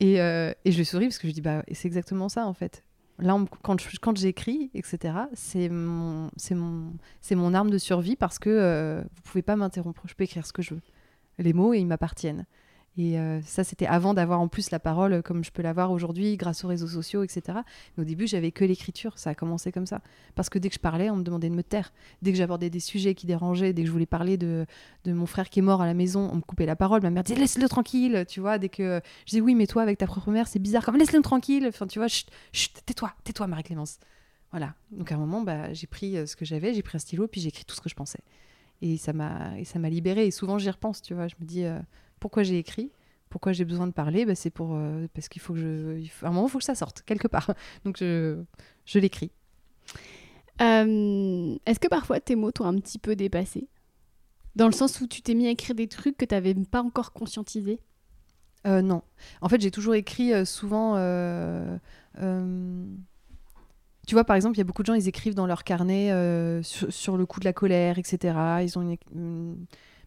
Et, 0.00 0.16
et 0.16 0.72
je 0.72 0.82
souris 0.82 1.06
parce 1.06 1.18
que 1.18 1.28
je 1.28 1.32
dis 1.32 1.42
bah, 1.42 1.62
c'est 1.72 1.86
exactement 1.86 2.28
ça 2.28 2.46
en 2.46 2.54
fait 2.54 2.82
là, 3.22 3.38
quand, 3.62 3.76
quand 4.00 4.16
j'écris, 4.16 4.70
etc., 4.74 5.14
c'est 5.32 5.68
mon, 5.68 6.30
mon, 6.50 6.92
mon 7.32 7.54
arme 7.54 7.70
de 7.70 7.78
survie 7.78 8.16
parce 8.16 8.38
que 8.38 8.50
euh, 8.50 9.00
vous 9.02 9.22
pouvez 9.22 9.42
pas 9.42 9.56
m'interrompre. 9.56 10.02
Je 10.06 10.14
peux 10.14 10.24
écrire 10.24 10.46
ce 10.46 10.52
que 10.52 10.62
je 10.62 10.74
veux. 10.74 10.82
Les 11.38 11.52
mots, 11.52 11.72
et 11.72 11.78
ils 11.78 11.86
m'appartiennent. 11.86 12.44
Et 12.98 13.18
euh, 13.18 13.40
ça, 13.42 13.64
c'était 13.64 13.86
avant 13.86 14.12
d'avoir 14.12 14.40
en 14.40 14.48
plus 14.48 14.70
la 14.70 14.78
parole 14.78 15.14
euh, 15.14 15.22
comme 15.22 15.42
je 15.42 15.50
peux 15.50 15.62
l'avoir 15.62 15.92
aujourd'hui 15.92 16.36
grâce 16.36 16.62
aux 16.62 16.68
réseaux 16.68 16.88
sociaux, 16.88 17.22
etc. 17.22 17.60
Mais 17.96 18.02
au 18.02 18.04
début, 18.04 18.26
j'avais 18.26 18.52
que 18.52 18.64
l'écriture. 18.64 19.18
Ça 19.18 19.30
a 19.30 19.34
commencé 19.34 19.72
comme 19.72 19.86
ça. 19.86 20.02
Parce 20.34 20.50
que 20.50 20.58
dès 20.58 20.68
que 20.68 20.74
je 20.74 20.80
parlais, 20.80 21.08
on 21.08 21.16
me 21.16 21.22
demandait 21.22 21.48
de 21.48 21.54
me 21.54 21.62
taire. 21.62 21.92
Dès 22.20 22.32
que 22.32 22.38
j'abordais 22.38 22.68
des 22.68 22.80
sujets 22.80 23.14
qui 23.14 23.26
dérangeaient, 23.26 23.72
dès 23.72 23.82
que 23.82 23.86
je 23.88 23.92
voulais 23.92 24.04
parler 24.04 24.36
de, 24.36 24.66
de 25.04 25.12
mon 25.12 25.24
frère 25.24 25.48
qui 25.48 25.60
est 25.60 25.62
mort 25.62 25.80
à 25.80 25.86
la 25.86 25.94
maison, 25.94 26.28
on 26.32 26.36
me 26.36 26.42
coupait 26.42 26.66
la 26.66 26.76
parole. 26.76 27.00
Ma 27.00 27.08
mère 27.08 27.22
disait 27.22 27.38
laisse-le 27.38 27.66
tranquille, 27.66 28.26
tu 28.28 28.40
vois. 28.40 28.58
Dès 28.58 28.68
que 28.68 29.00
je 29.24 29.30
disais 29.30 29.40
oui, 29.40 29.54
mais 29.54 29.66
toi, 29.66 29.82
avec 29.82 29.96
ta 29.96 30.06
propre 30.06 30.30
mère, 30.30 30.46
c'est 30.46 30.58
bizarre. 30.58 30.84
Comme 30.84 30.98
laisse-le 30.98 31.22
tranquille. 31.22 31.66
Enfin, 31.66 31.86
tu 31.86 31.98
vois, 31.98 32.08
chut, 32.08 32.28
tais-toi, 32.84 33.12
tais-toi, 33.24 33.46
Marie-Clémence. 33.46 34.00
Voilà. 34.50 34.74
Donc 34.90 35.10
à 35.10 35.14
un 35.14 35.18
moment, 35.18 35.40
bah, 35.40 35.72
j'ai 35.72 35.86
pris 35.86 36.18
euh, 36.18 36.26
ce 36.26 36.36
que 36.36 36.44
j'avais, 36.44 36.74
j'ai 36.74 36.82
pris 36.82 36.96
un 36.96 36.98
stylo, 36.98 37.26
puis 37.26 37.40
j'ai 37.40 37.48
écrit 37.48 37.64
tout 37.64 37.74
ce 37.74 37.80
que 37.80 37.88
je 37.88 37.94
pensais. 37.94 38.20
Et 38.82 38.98
ça 38.98 39.14
m'a, 39.14 39.54
libérée. 39.88 40.26
Et 40.26 40.30
souvent, 40.30 40.58
j'y 40.58 40.68
repense, 40.68 41.00
tu 41.00 41.14
vois. 41.14 41.28
Je 41.28 41.36
me 41.40 41.46
dis 41.46 41.64
pourquoi 42.22 42.44
j'ai 42.44 42.56
écrit 42.56 42.92
pourquoi 43.32 43.52
j'ai 43.52 43.64
besoin 43.64 43.86
de 43.86 43.92
parler 43.92 44.26
bah, 44.26 44.34
C'est 44.34 44.50
pour 44.50 44.74
euh, 44.74 45.08
parce 45.14 45.28
qu'il 45.28 45.40
faut 45.40 45.54
que 45.54 45.58
je, 45.58 45.98
il 45.98 46.10
à 46.22 46.26
un 46.26 46.30
moment, 46.30 46.46
il 46.48 46.50
faut 46.50 46.58
que 46.58 46.64
ça 46.64 46.74
sorte 46.74 47.02
quelque 47.02 47.26
part. 47.26 47.50
Donc 47.84 47.96
je, 47.98 48.42
je 48.84 48.98
l'écris. 48.98 49.30
Euh, 50.60 51.56
est-ce 51.64 51.80
que 51.80 51.88
parfois 51.88 52.20
tes 52.20 52.36
mots 52.36 52.52
t'ont 52.52 52.66
un 52.66 52.78
petit 52.78 52.98
peu 52.98 53.16
dépassé? 53.16 53.68
Dans 54.54 54.66
le 54.66 54.72
sens 54.72 55.00
où 55.00 55.06
tu 55.06 55.22
t'es 55.22 55.32
mis 55.32 55.46
à 55.46 55.50
écrire 55.50 55.74
des 55.74 55.88
trucs 55.88 56.18
que 56.18 56.26
tu 56.26 56.34
n'avais 56.34 56.54
pas 56.54 56.82
encore 56.82 57.14
conscientisés? 57.14 57.80
Euh, 58.66 58.82
Non. 58.82 59.02
En 59.40 59.48
fait, 59.48 59.62
j'ai 59.62 59.70
toujours 59.70 59.94
écrit 59.94 60.44
souvent. 60.44 60.96
Tu 64.06 64.14
vois, 64.14 64.24
par 64.24 64.36
exemple, 64.36 64.56
il 64.56 64.58
y 64.58 64.60
a 64.60 64.64
beaucoup 64.64 64.82
de 64.82 64.88
gens, 64.88 64.94
ils 64.94 65.08
écrivent 65.08 65.34
dans 65.34 65.46
leur 65.46 65.64
carnet 65.64 66.10
sur, 66.62 67.16
le 67.16 67.24
coup 67.24 67.40
de 67.40 67.46
la 67.46 67.54
colère, 67.54 67.98
etc. 67.98 68.34
Ils 68.62 68.78
ont 68.78 68.82
une 68.82 69.56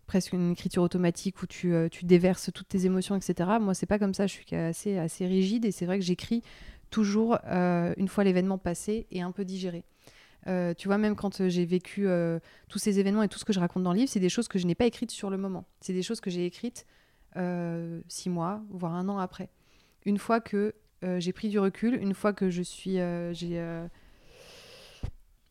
presque 0.05 0.33
une 0.33 0.51
écriture 0.51 0.83
automatique 0.83 1.41
où 1.41 1.47
tu, 1.47 1.73
euh, 1.73 1.89
tu, 1.89 2.05
déverses 2.05 2.51
toutes 2.53 2.67
tes 2.67 2.85
émotions, 2.85 3.15
etc. 3.15 3.49
Moi, 3.59 3.73
c'est 3.73 3.85
pas 3.85 3.99
comme 3.99 4.13
ça. 4.13 4.27
Je 4.27 4.33
suis 4.33 4.55
assez, 4.55 4.97
assez 4.97 5.25
rigide 5.25 5.65
et 5.65 5.71
c'est 5.71 5.85
vrai 5.85 5.99
que 5.99 6.05
j'écris 6.05 6.41
toujours 6.89 7.37
euh, 7.45 7.93
une 7.97 8.07
fois 8.07 8.23
l'événement 8.23 8.57
passé 8.57 9.07
et 9.11 9.21
un 9.21 9.31
peu 9.31 9.45
digéré. 9.45 9.83
Euh, 10.47 10.73
tu 10.75 10.87
vois, 10.87 10.99
même 10.99 11.15
quand 11.15 11.47
j'ai 11.47 11.65
vécu 11.65 12.07
tous 12.69 12.77
ces 12.77 12.99
événements 12.99 13.23
et 13.23 13.27
tout 13.27 13.39
ce 13.39 13.45
que 13.45 13.53
je 13.53 13.59
raconte 13.59 13.83
dans 13.83 13.93
le 13.93 13.99
livre, 13.99 14.11
c'est 14.11 14.19
des 14.19 14.29
choses 14.29 14.47
que 14.47 14.59
je 14.59 14.67
n'ai 14.67 14.75
pas 14.75 14.85
écrites 14.85 15.11
sur 15.11 15.29
le 15.29 15.37
moment. 15.37 15.65
C'est 15.81 15.93
des 15.93 16.03
choses 16.03 16.21
que 16.21 16.29
j'ai 16.29 16.45
écrites 16.45 16.85
six 18.07 18.29
mois, 18.29 18.61
voire 18.69 18.93
un 18.93 19.09
an 19.09 19.17
après. 19.17 19.49
Une 20.05 20.19
fois 20.19 20.39
que 20.39 20.75
j'ai 21.17 21.33
pris 21.33 21.49
du 21.49 21.57
recul, 21.57 21.95
une 21.95 22.13
fois 22.13 22.31
que 22.31 22.51
je 22.51 22.61
suis, 22.61 22.97
j'ai 23.31 23.59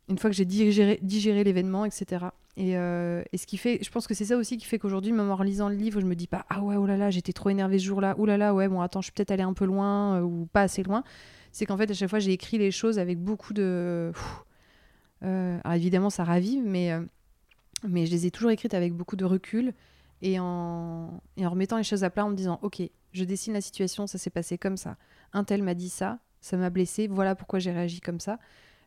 une 0.08 0.18
fois 0.18 0.30
que 0.30 0.36
j'ai 0.36 0.44
digéré, 0.44 1.00
digéré 1.02 1.42
l'événement, 1.42 1.84
etc. 1.84 2.26
Euh, 2.58 3.24
et, 3.32 3.38
ce 3.38 3.46
qui 3.46 3.56
fait, 3.56 3.80
je 3.82 3.90
pense 3.90 4.06
que 4.06 4.14
c'est 4.14 4.26
ça 4.26 4.36
aussi 4.36 4.56
qui 4.56 4.66
fait 4.66 4.78
qu'aujourd'hui, 4.78 5.12
même 5.12 5.30
en 5.30 5.36
relisant 5.36 5.68
le 5.68 5.74
livre, 5.74 6.00
je 6.00 6.06
me 6.06 6.14
dis 6.14 6.28
pas 6.28 6.46
ah 6.50 6.62
ouais 6.62 6.76
oh 6.76 6.86
là 6.86 6.96
là 6.96 7.10
j'étais 7.10 7.32
trop 7.32 7.50
énervée 7.50 7.78
ce 7.78 7.84
jour-là, 7.84 8.14
oh 8.18 8.26
là 8.26 8.36
là 8.36 8.54
ouais 8.54 8.68
bon 8.68 8.80
attends 8.80 9.00
je 9.00 9.06
suis 9.06 9.12
peut-être 9.12 9.32
allée 9.32 9.42
un 9.42 9.54
peu 9.54 9.64
loin 9.64 10.18
euh, 10.18 10.22
ou 10.22 10.46
pas 10.52 10.62
assez 10.62 10.82
loin. 10.82 11.02
C'est 11.50 11.66
qu'en 11.66 11.76
fait 11.76 11.90
à 11.90 11.94
chaque 11.94 12.10
fois 12.10 12.20
j'ai 12.20 12.32
écrit 12.32 12.58
les 12.58 12.70
choses 12.70 12.98
avec 12.98 13.18
beaucoup 13.18 13.54
de, 13.54 14.12
euh, 15.24 15.58
alors 15.64 15.74
évidemment 15.74 16.10
ça 16.10 16.24
ravive, 16.24 16.62
mais 16.64 16.92
mais 17.86 18.06
je 18.06 18.12
les 18.12 18.26
ai 18.26 18.30
toujours 18.30 18.50
écrites 18.50 18.74
avec 18.74 18.94
beaucoup 18.94 19.16
de 19.16 19.24
recul 19.24 19.74
et 20.22 20.38
en 20.38 21.20
et 21.36 21.46
en 21.46 21.50
remettant 21.50 21.76
les 21.76 21.84
choses 21.84 22.04
à 22.04 22.10
plat 22.10 22.24
en 22.24 22.30
me 22.30 22.36
disant 22.36 22.60
ok 22.62 22.82
je 23.12 23.24
dessine 23.24 23.52
la 23.52 23.60
situation, 23.60 24.06
ça 24.06 24.18
s'est 24.18 24.30
passé 24.30 24.58
comme 24.58 24.76
ça, 24.76 24.96
un 25.32 25.44
tel 25.44 25.62
m'a 25.62 25.74
dit 25.74 25.88
ça, 25.88 26.18
ça 26.40 26.56
m'a 26.56 26.70
blessé, 26.70 27.08
voilà 27.08 27.34
pourquoi 27.34 27.58
j'ai 27.58 27.72
réagi 27.72 28.00
comme 28.00 28.20
ça. 28.20 28.38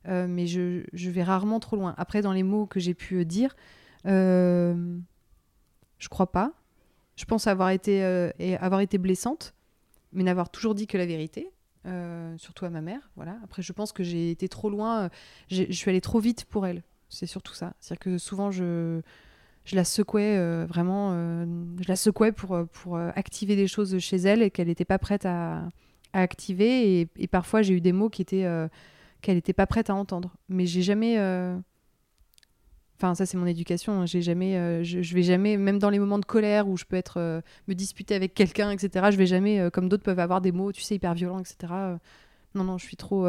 Euh, 0.08 0.28
mais 0.28 0.48
je, 0.48 0.84
je, 0.94 1.10
vais 1.10 1.24
rarement 1.24 1.60
trop 1.60 1.76
loin. 1.76 1.94
Après, 1.98 2.22
dans 2.22 2.32
les 2.32 2.44
mots 2.44 2.66
que 2.66 2.80
j'ai 2.80 2.94
pu 2.94 3.16
euh, 3.16 3.26
dire, 3.26 3.56
euh, 4.06 4.98
je 5.98 6.08
crois 6.08 6.32
pas. 6.32 6.54
Je 7.16 7.26
pense 7.26 7.48
avoir 7.48 7.72
été, 7.72 8.04
avoir 8.60 8.80
été 8.80 9.00
blessante, 9.00 9.56
mais 10.14 10.22
n'avoir 10.22 10.52
toujours 10.52 10.76
dit 10.76 10.86
que 10.86 11.00
la 11.00 11.08
vérité. 11.08 11.52
surtout 12.38 12.66
à 12.66 12.70
ma 12.70 12.82
mère. 12.82 13.10
Voilà. 13.16 13.40
Après, 13.44 13.64
je 13.64 13.74
pense 13.74 13.92
que 13.92 14.04
j'ai 14.04 14.30
été 14.30 14.48
trop 14.48 14.70
loin, 14.70 15.10
je 15.50 15.72
suis 15.72 15.90
allée 15.90 16.00
trop 16.00 16.20
vite 16.20 16.46
pour 16.46 16.68
elle. 16.68 16.84
C'est 17.10 17.26
surtout 17.26 17.56
ça. 17.56 17.74
C'est-à-dire 17.80 18.02
que 18.02 18.18
souvent, 18.20 18.52
je, 18.52 19.02
je 19.66 19.76
la 19.76 19.84
secouais 19.84 20.38
vraiment, 20.68 21.12
je 21.82 21.88
la 21.88 21.96
secouais 21.96 22.32
pour, 22.32 22.56
pour 22.72 23.00
activer 23.00 23.56
des 23.56 23.68
choses 23.68 23.98
chez 23.98 24.18
elle 24.18 24.44
et 24.44 24.52
qu'elle 24.52 24.68
n'était 24.68 24.86
pas 24.86 25.00
prête 25.00 25.26
à, 25.26 25.68
à 26.14 26.22
activer. 26.22 27.00
Et, 27.00 27.10
et 27.18 27.28
parfois, 27.28 27.64
j'ai 27.64 27.74
eu 27.74 27.82
des 27.82 27.94
mots 27.94 28.12
qui 28.12 28.22
étaient 28.22 28.46
qu'elle 29.22 29.36
n'était 29.36 29.54
pas 29.54 29.68
prête 29.68 29.90
à 29.90 29.96
entendre. 29.96 30.36
Mais 30.50 30.66
j'ai 30.66 30.82
jamais. 30.82 31.18
Euh, 31.18 31.58
enfin, 32.98 33.16
ça 33.16 33.26
c'est 33.26 33.38
mon 33.38 33.46
éducation. 33.46 34.02
Hein. 34.02 34.06
J'ai 34.06 34.22
jamais, 34.22 34.58
euh, 34.58 34.84
je, 34.84 35.14
vais 35.14 35.24
jamais, 35.24 35.58
même 35.58 35.80
dans 35.80 35.90
les 35.90 36.00
moments 36.00 36.20
de 36.20 36.26
colère 36.26 36.68
où 36.68 36.78
je 36.78 36.86
peux 36.86 36.96
être 36.96 37.18
euh, 37.18 37.42
me 37.68 37.74
disputer 37.74 38.16
avec 38.16 38.34
quelqu'un, 38.34 38.72
etc. 38.72 39.08
Je 39.12 39.18
vais 39.18 39.26
jamais, 39.26 39.70
comme 39.72 39.90
d'autres 39.90 40.04
peuvent 40.04 40.20
avoir 40.20 40.42
des 40.42 40.52
mots, 40.52 40.72
tu 40.72 40.82
sais, 40.82 40.96
hyper 40.96 41.14
violents, 41.14 41.40
etc. 41.40 41.74
non, 42.56 42.64
non, 42.64 42.78
je 42.78 42.86
suis 42.86 42.98
trop, 42.98 43.28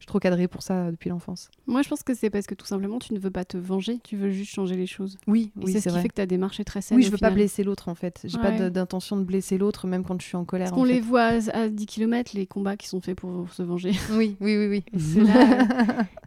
je 0.00 0.04
suis 0.04 0.08
trop 0.08 0.18
cadrée 0.18 0.48
pour 0.48 0.62
ça 0.62 0.90
depuis 0.90 1.10
l'enfance. 1.10 1.50
Moi, 1.66 1.82
je 1.82 1.88
pense 1.90 2.02
que 2.02 2.14
c'est 2.14 2.30
parce 2.30 2.46
que 2.46 2.54
tout 2.54 2.64
simplement, 2.64 2.98
tu 2.98 3.12
ne 3.12 3.18
veux 3.18 3.30
pas 3.30 3.44
te 3.44 3.58
venger, 3.58 3.98
tu 4.02 4.16
veux 4.16 4.30
juste 4.30 4.50
changer 4.54 4.74
les 4.74 4.86
choses. 4.86 5.18
Oui, 5.26 5.52
oui 5.56 5.72
c'est 5.72 5.80
ce 5.80 5.94
qui 5.94 6.00
fait 6.00 6.08
que 6.08 6.14
ta 6.14 6.24
démarche 6.24 6.58
est 6.58 6.64
très 6.64 6.80
saine. 6.80 6.96
Oui, 6.96 7.04
je 7.04 7.10
veux 7.10 7.18
pas 7.18 7.30
blesser 7.30 7.64
l'autre 7.64 7.90
en 7.90 7.94
fait. 7.94 8.22
J'ai 8.24 8.38
pas 8.38 8.70
d'intention 8.70 9.18
de 9.18 9.24
blesser 9.24 9.58
l'autre, 9.58 9.86
même 9.86 10.02
quand 10.02 10.18
je 10.18 10.26
suis 10.26 10.36
en 10.38 10.46
colère. 10.46 10.68
Parce 10.68 10.80
qu'on 10.80 10.84
les 10.84 11.00
voit 11.00 11.32
à 11.52 11.68
10 11.68 11.84
km, 11.84 12.32
les 12.34 12.46
combats 12.46 12.78
qui 12.78 12.88
sont 12.88 13.02
faits 13.02 13.18
pour 13.18 13.52
se 13.52 13.62
venger. 13.62 13.92
Oui, 14.10 14.36
oui, 14.40 14.56
oui. 14.56 14.66
oui. 14.66 15.02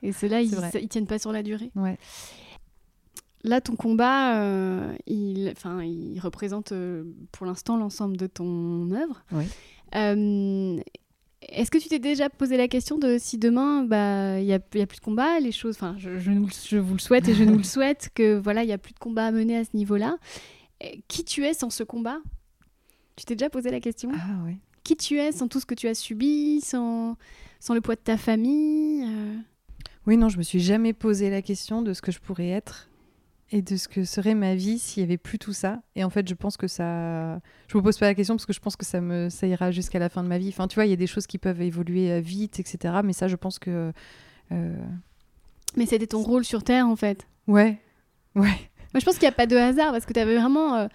Et 0.04 0.12
ceux-là, 0.12 0.42
ils, 0.42 0.56
ils 0.82 0.88
tiennent 0.88 1.08
pas 1.08 1.20
sur 1.20 1.32
la 1.32 1.44
durée. 1.44 1.72
Ouais. 1.76 1.98
Là, 3.44 3.60
ton 3.60 3.76
combat, 3.76 4.42
euh, 4.42 4.96
il, 5.06 5.54
il 5.84 6.20
représente 6.20 6.72
euh, 6.72 7.04
pour 7.32 7.46
l'instant 7.46 7.76
l'ensemble 7.76 8.16
de 8.16 8.28
ton 8.28 8.90
œuvre. 8.92 9.24
Oui. 9.34 9.46
Euh, 9.96 10.80
est-ce 11.50 11.72
que 11.72 11.78
tu 11.78 11.90
t'es 11.90 12.00
déjà 12.00 12.30
posé 12.30 12.58
la 12.58 12.68
question 12.68 12.98
de 12.98 13.18
si 13.20 13.38
demain, 13.38 13.84
bah, 13.84 14.40
il 14.40 14.46
y 14.46 14.54
a, 14.54 14.60
plus 14.60 14.86
de 14.86 15.02
combat, 15.02 15.40
les 15.40 15.52
choses, 15.52 15.76
enfin, 15.76 15.96
je, 15.98 16.18
je, 16.20 16.78
vous 16.78 16.94
le 16.94 17.00
souhaite 17.00 17.28
et 17.28 17.34
je 17.34 17.44
nous 17.44 17.58
le 17.58 17.64
souhaite 17.64 18.10
que 18.14 18.38
voilà, 18.38 18.64
il 18.64 18.70
y 18.70 18.74
a 18.74 18.78
plus 18.78 18.94
de 18.94 19.00
combat 19.00 19.28
à 19.28 19.32
mener 19.32 19.58
à 19.58 19.64
ce 19.64 19.76
niveau-là. 19.76 20.18
Qui 21.08 21.24
tu 21.24 21.46
es 21.46 21.54
sans 21.54 21.70
ce 21.70 21.84
combat? 21.84 22.18
Tu 23.16 23.26
t'es 23.26 23.36
déjà 23.36 23.50
posé 23.50 23.72
la 23.72 23.80
question? 23.80 24.12
Ah 24.14 24.42
oui. 24.46 24.58
Qui 24.84 24.98
tu 24.98 25.18
es 25.18 25.32
sans 25.32 25.48
tout 25.48 25.60
ce 25.60 25.66
que 25.66 25.76
tu 25.76 25.88
as 25.88 25.94
subi, 25.94 26.60
sans, 26.62 27.16
sans 27.60 27.74
le 27.74 27.82
poids 27.82 27.96
de 27.96 28.02
ta 28.02 28.18
famille 28.18 29.06
euh? 29.06 29.38
Oui, 30.06 30.18
non, 30.18 30.28
je 30.28 30.38
me 30.38 30.44
suis 30.44 30.60
jamais 30.60 30.92
posé 30.92 31.30
la 31.30 31.42
question 31.42 31.82
de 31.82 31.94
ce 31.94 32.02
que 32.02 32.12
je 32.12 32.20
pourrais 32.20 32.50
être 32.50 32.90
et 33.52 33.62
de 33.62 33.76
ce 33.78 33.88
que 33.88 34.04
serait 34.04 34.36
ma 34.36 34.56
vie 34.56 34.80
s'il 34.80 35.02
y 35.02 35.04
avait 35.04 35.18
plus 35.18 35.38
tout 35.38 35.54
ça. 35.54 35.82
Et 35.96 36.04
en 36.04 36.10
fait, 36.10 36.28
je 36.28 36.34
pense 36.34 36.58
que 36.58 36.68
ça. 36.68 37.40
Je 37.68 37.78
me 37.78 37.84
pose 37.84 37.98
pas 37.98 38.08
la 38.08 38.16
question 38.16 38.36
parce 38.36 38.46
que 38.46 38.54
je 38.54 38.60
pense 38.60 38.76
que 38.76 38.86
ça 38.86 39.02
me 39.02 39.30
ça 39.30 39.48
ira 39.48 39.72
jusqu'à 39.72 40.00
la 40.00 40.10
fin 40.10 40.24
de 40.24 40.28
ma 40.28 40.38
vie. 40.38 40.50
Enfin, 40.50 40.68
tu 40.68 40.76
vois, 40.76 40.86
il 40.86 40.90
y 40.90 40.94
a 40.94 40.98
des 40.98 41.08
choses 41.08 41.28
qui 41.28 41.38
peuvent 41.38 41.62
évoluer 41.62 42.12
euh, 42.12 42.20
vite, 42.20 42.60
etc. 42.60 42.96
Mais 43.04 43.14
ça, 43.14 43.28
je 43.28 43.36
pense 43.36 43.60
que. 43.60 43.92
Euh, 44.52 44.76
mais 45.76 45.86
c'était 45.86 46.08
ton 46.08 46.22
rôle 46.22 46.46
sur 46.46 46.64
Terre, 46.64 46.88
en 46.88 46.96
fait. 46.96 47.28
Ouais. 47.48 47.80
Ouais. 48.36 48.70
Moi, 48.94 49.00
je 49.00 49.06
pense 49.06 49.16
qu'il 49.16 49.24
n'y 49.24 49.34
a 49.34 49.36
pas 49.36 49.48
de 49.48 49.56
hasard 49.56 49.92
parce 49.92 50.06
que 50.06 50.14
tu 50.14 50.20
avais 50.20 50.38
vraiment. 50.38 50.76
Euh, 50.76 50.88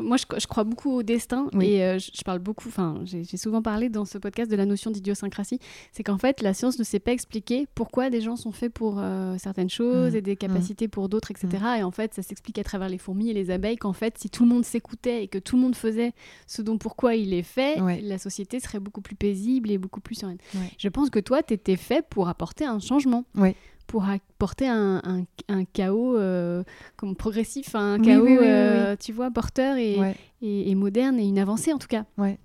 moi, 0.00 0.16
je, 0.16 0.46
crois 0.46 0.64
beaucoup 0.64 0.90
au 0.90 1.02
destin 1.02 1.48
et 1.60 1.82
euh, 1.82 1.98
je, 1.98 2.22
parle 2.22 2.38
beaucoup, 2.38 2.68
enfin, 2.68 3.00
j'ai 3.04 3.36
souvent 3.36 3.62
parlé 3.62 3.88
dans 3.88 4.04
ce 4.04 4.18
podcast 4.18 4.50
de 4.50 4.56
la 4.56 4.66
notion 4.66 4.90
d'idiosyncrasie. 4.90 5.58
C'est 5.92 6.02
qu'en 6.02 6.18
fait, 6.18 6.42
la 6.42 6.54
science 6.54 6.78
ne 6.78 6.84
sait 6.84 6.98
pas 6.98 7.12
expliquer 7.12 7.66
pourquoi 7.74 8.10
des 8.10 8.20
gens 8.20 8.36
sont 8.36 8.52
faits 8.52 8.72
pour 8.72 8.98
euh, 8.98 9.36
certaines 9.38 9.70
choses 9.70 10.12
mmh. 10.12 10.16
et 10.16 10.22
des 10.22 10.34
mmh. 10.34 10.36
capacités 10.36 10.88
pour 10.88 11.08
d'autres, 11.08 11.30
etc. 11.30 11.48
Mmh. 11.52 11.78
Et 11.78 11.82
en 11.82 11.90
fait, 11.90 12.14
ça 12.14 12.22
s'explique 12.22 12.58
à 12.58 12.64
travers 12.64 12.88
les 12.88 12.98
fourmis 12.98 13.30
et 13.30 13.34
les 13.34 13.50
abeilles 13.50 13.76
qu'en 13.76 13.92
fait, 13.92 14.18
si 14.18 14.30
tout 14.30 14.44
le 14.44 14.50
monde 14.50 14.64
s'écoutait 14.64 15.24
et 15.24 15.28
que 15.28 15.38
tout 15.38 15.56
le 15.56 15.62
monde 15.62 15.76
faisait 15.76 16.12
ce 16.46 16.62
dont 16.62 16.78
pourquoi 16.78 17.14
il 17.14 17.32
est 17.34 17.42
fait, 17.42 17.76
la 18.02 18.18
société 18.18 18.60
serait 18.60 18.80
beaucoup 18.80 19.00
plus 19.00 19.16
paisible 19.16 19.70
et 19.70 19.78
beaucoup 19.78 20.00
plus 20.00 20.14
sereine. 20.14 20.38
Je 20.78 20.88
pense 20.88 21.10
que 21.10 21.18
toi, 21.18 21.42
tu 21.42 21.54
étais 21.54 21.76
fait 21.76 22.04
pour 22.08 22.28
apporter 22.28 22.64
un 22.64 22.78
changement. 22.78 23.24
Oui 23.34 23.54
pour 23.88 24.04
apporter 24.04 24.68
un, 24.68 25.02
un, 25.48 25.64
chaos 25.64 26.16
euh, 26.16 26.62
comme 26.96 27.16
progressif, 27.16 27.74
un 27.74 27.98
chaos, 27.98 28.26
euh, 28.26 28.94
tu 29.00 29.12
vois, 29.12 29.30
porteur 29.30 29.76
et, 29.78 29.96
et, 30.42 30.74
moderne 30.76 31.18
et 31.18 31.26
une 31.26 31.38
avancée 31.38 31.72
en 31.72 31.78
tout 31.78 31.88
cas. 31.88 32.04
Ouais, 32.18 32.38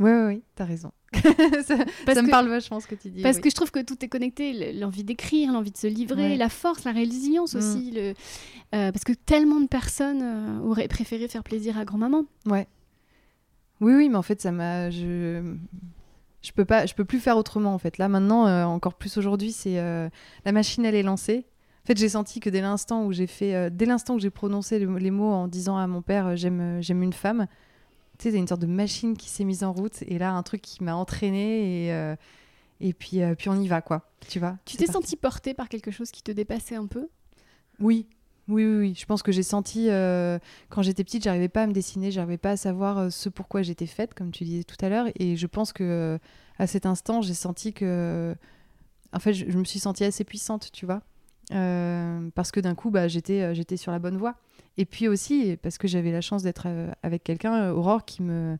ouais, 0.00 0.12
ouais, 0.12 0.26
ouais 0.26 0.42
t'as 0.56 0.64
raison. 0.64 0.90
ça, 1.12 1.76
me 1.76 2.30
parle 2.30 2.48
vachement 2.48 2.80
ce 2.80 2.86
que 2.86 2.94
tu 2.94 3.10
dis. 3.10 3.20
Parce 3.22 3.38
que 3.38 3.50
je 3.50 3.54
trouve 3.54 3.70
que 3.70 3.80
tout 3.80 4.02
est 4.02 4.08
connecté, 4.08 4.72
l'envie 4.72 5.04
d'écrire, 5.04 5.52
l'envie 5.52 5.70
de 5.70 5.76
se 5.76 5.86
livrer, 5.86 6.38
la 6.38 6.48
force, 6.48 6.84
la 6.84 6.92
résilience 6.92 7.54
mm. 7.54 7.58
aussi. 7.58 7.90
Le, 7.90 8.00
euh, 8.74 8.90
parce 8.90 9.04
que 9.04 9.12
tellement 9.12 9.60
de 9.60 9.68
personnes 9.68 10.62
auraient 10.64 10.88
préféré 10.88 11.28
faire 11.28 11.44
plaisir 11.44 11.76
à 11.76 11.84
grand-maman. 11.84 12.24
Ouais. 12.46 12.66
Oui, 13.82 13.92
oui, 13.94 14.08
mais 14.08 14.16
en 14.16 14.22
fait, 14.22 14.40
ça 14.40 14.52
m'a. 14.52 14.88
Je 14.88 15.54
je 16.42 16.52
peux 16.52 16.64
pas, 16.64 16.86
je 16.86 16.94
peux 16.94 17.04
plus 17.04 17.20
faire 17.20 17.36
autrement 17.36 17.74
en 17.74 17.78
fait. 17.78 17.98
Là 17.98 18.08
maintenant, 18.08 18.46
euh, 18.46 18.64
encore 18.64 18.94
plus 18.94 19.16
aujourd'hui, 19.16 19.52
c'est 19.52 19.78
euh, 19.78 20.08
la 20.44 20.52
machine 20.52 20.84
elle 20.84 20.94
est 20.94 21.02
lancée. 21.02 21.46
En 21.84 21.86
fait, 21.86 21.96
j'ai 21.96 22.08
senti 22.08 22.38
que 22.38 22.48
dès 22.48 22.60
l'instant 22.60 23.04
où 23.04 23.12
j'ai 23.12 23.26
fait, 23.26 23.54
euh, 23.54 23.70
dès 23.70 23.86
l'instant 23.86 24.14
où 24.14 24.18
j'ai 24.20 24.30
prononcé 24.30 24.78
les 24.78 25.10
mots 25.10 25.32
en 25.32 25.48
disant 25.48 25.76
à 25.76 25.86
mon 25.86 26.02
père 26.02 26.36
j'aime, 26.36 26.80
j'aime 26.80 27.02
une 27.02 27.12
femme, 27.12 27.46
tu 28.18 28.24
sais, 28.24 28.30
c'est 28.32 28.38
une 28.38 28.46
sorte 28.46 28.60
de 28.60 28.66
machine 28.66 29.16
qui 29.16 29.28
s'est 29.28 29.44
mise 29.44 29.64
en 29.64 29.72
route 29.72 30.02
et 30.02 30.18
là 30.18 30.32
un 30.32 30.42
truc 30.42 30.62
qui 30.62 30.84
m'a 30.84 30.94
entraîné 30.94 31.88
et 31.88 32.16
et 32.80 32.92
puis 32.92 33.20
puis 33.36 33.48
on 33.48 33.60
y 33.60 33.68
va 33.68 33.80
quoi. 33.80 34.10
Tu 34.28 34.38
vois. 34.38 34.56
Tu 34.64 34.76
t'es 34.76 34.86
senti 34.86 35.16
portée 35.16 35.54
par 35.54 35.68
quelque 35.68 35.90
chose 35.90 36.10
qui 36.10 36.22
te 36.22 36.30
dépassait 36.30 36.76
un 36.76 36.86
peu? 36.86 37.08
Oui, 37.80 38.06
oui, 38.48 38.64
oui, 38.64 38.76
oui. 38.78 38.94
Je 38.96 39.06
pense 39.06 39.22
que 39.22 39.30
j'ai 39.30 39.42
senti, 39.42 39.88
euh, 39.88 40.38
quand 40.68 40.82
j'étais 40.82 41.04
petite, 41.04 41.22
j'arrivais 41.22 41.48
pas 41.48 41.62
à 41.62 41.66
me 41.66 41.72
dessiner, 41.72 42.10
j'arrivais 42.10 42.38
pas 42.38 42.50
à 42.50 42.56
savoir 42.56 42.98
euh, 42.98 43.10
ce 43.10 43.28
pourquoi 43.28 43.62
j'étais 43.62 43.86
faite, 43.86 44.14
comme 44.14 44.32
tu 44.32 44.44
disais 44.44 44.64
tout 44.64 44.76
à 44.84 44.88
l'heure. 44.88 45.06
Et 45.16 45.36
je 45.36 45.46
pense 45.46 45.72
que 45.72 45.84
euh, 45.84 46.18
à 46.58 46.66
cet 46.66 46.86
instant, 46.86 47.22
j'ai 47.22 47.34
senti 47.34 47.72
que. 47.72 48.34
En 49.12 49.18
fait, 49.18 49.34
je, 49.34 49.58
me 49.58 49.64
suis 49.64 49.78
sentie 49.78 50.04
assez 50.04 50.24
puissante, 50.24 50.70
tu 50.72 50.86
vois. 50.86 51.02
parce 52.34 52.50
que 52.50 52.60
d'un 52.60 52.74
coup, 52.74 52.90
bah, 52.90 53.08
j'étais, 53.08 53.54
j'étais 53.54 53.76
sur 53.76 53.92
la 53.92 53.98
bonne 53.98 54.16
voie. 54.16 54.36
Et 54.78 54.86
puis 54.86 55.06
aussi, 55.06 55.58
parce 55.62 55.76
que 55.76 55.86
j'avais 55.86 56.10
la 56.10 56.22
chance 56.22 56.42
d'être 56.42 56.66
avec 57.02 57.22
quelqu'un, 57.22 57.70
Aurore, 57.72 58.06
qui, 58.06 58.22
me, 58.22 58.56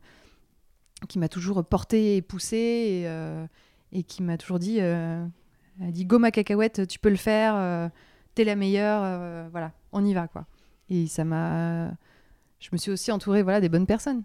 qui 1.09 1.17
m'a 1.17 1.27
toujours 1.27 1.65
portée 1.65 2.17
et 2.17 2.21
poussée 2.21 3.07
et, 3.91 4.03
qui 4.03 4.21
m'a 4.21 4.37
toujours 4.37 4.59
dit, 4.59 4.79
a 4.79 5.27
dit 5.79 6.05
Go 6.05 6.19
ma 6.19 6.29
cacahuète, 6.29 6.87
tu 6.87 6.99
peux 6.99 7.09
le 7.09 7.15
faire 7.15 7.89
t'es 8.35 8.43
la 8.43 8.55
meilleure, 8.55 9.01
euh, 9.03 9.47
voilà, 9.51 9.71
on 9.91 10.05
y 10.05 10.13
va 10.13 10.27
quoi. 10.27 10.45
Et 10.89 11.07
ça 11.07 11.23
m'a, 11.23 11.89
je 12.59 12.69
me 12.71 12.77
suis 12.77 12.91
aussi 12.91 13.11
entourée 13.11 13.43
voilà 13.43 13.61
des 13.61 13.69
bonnes 13.69 13.87
personnes. 13.87 14.23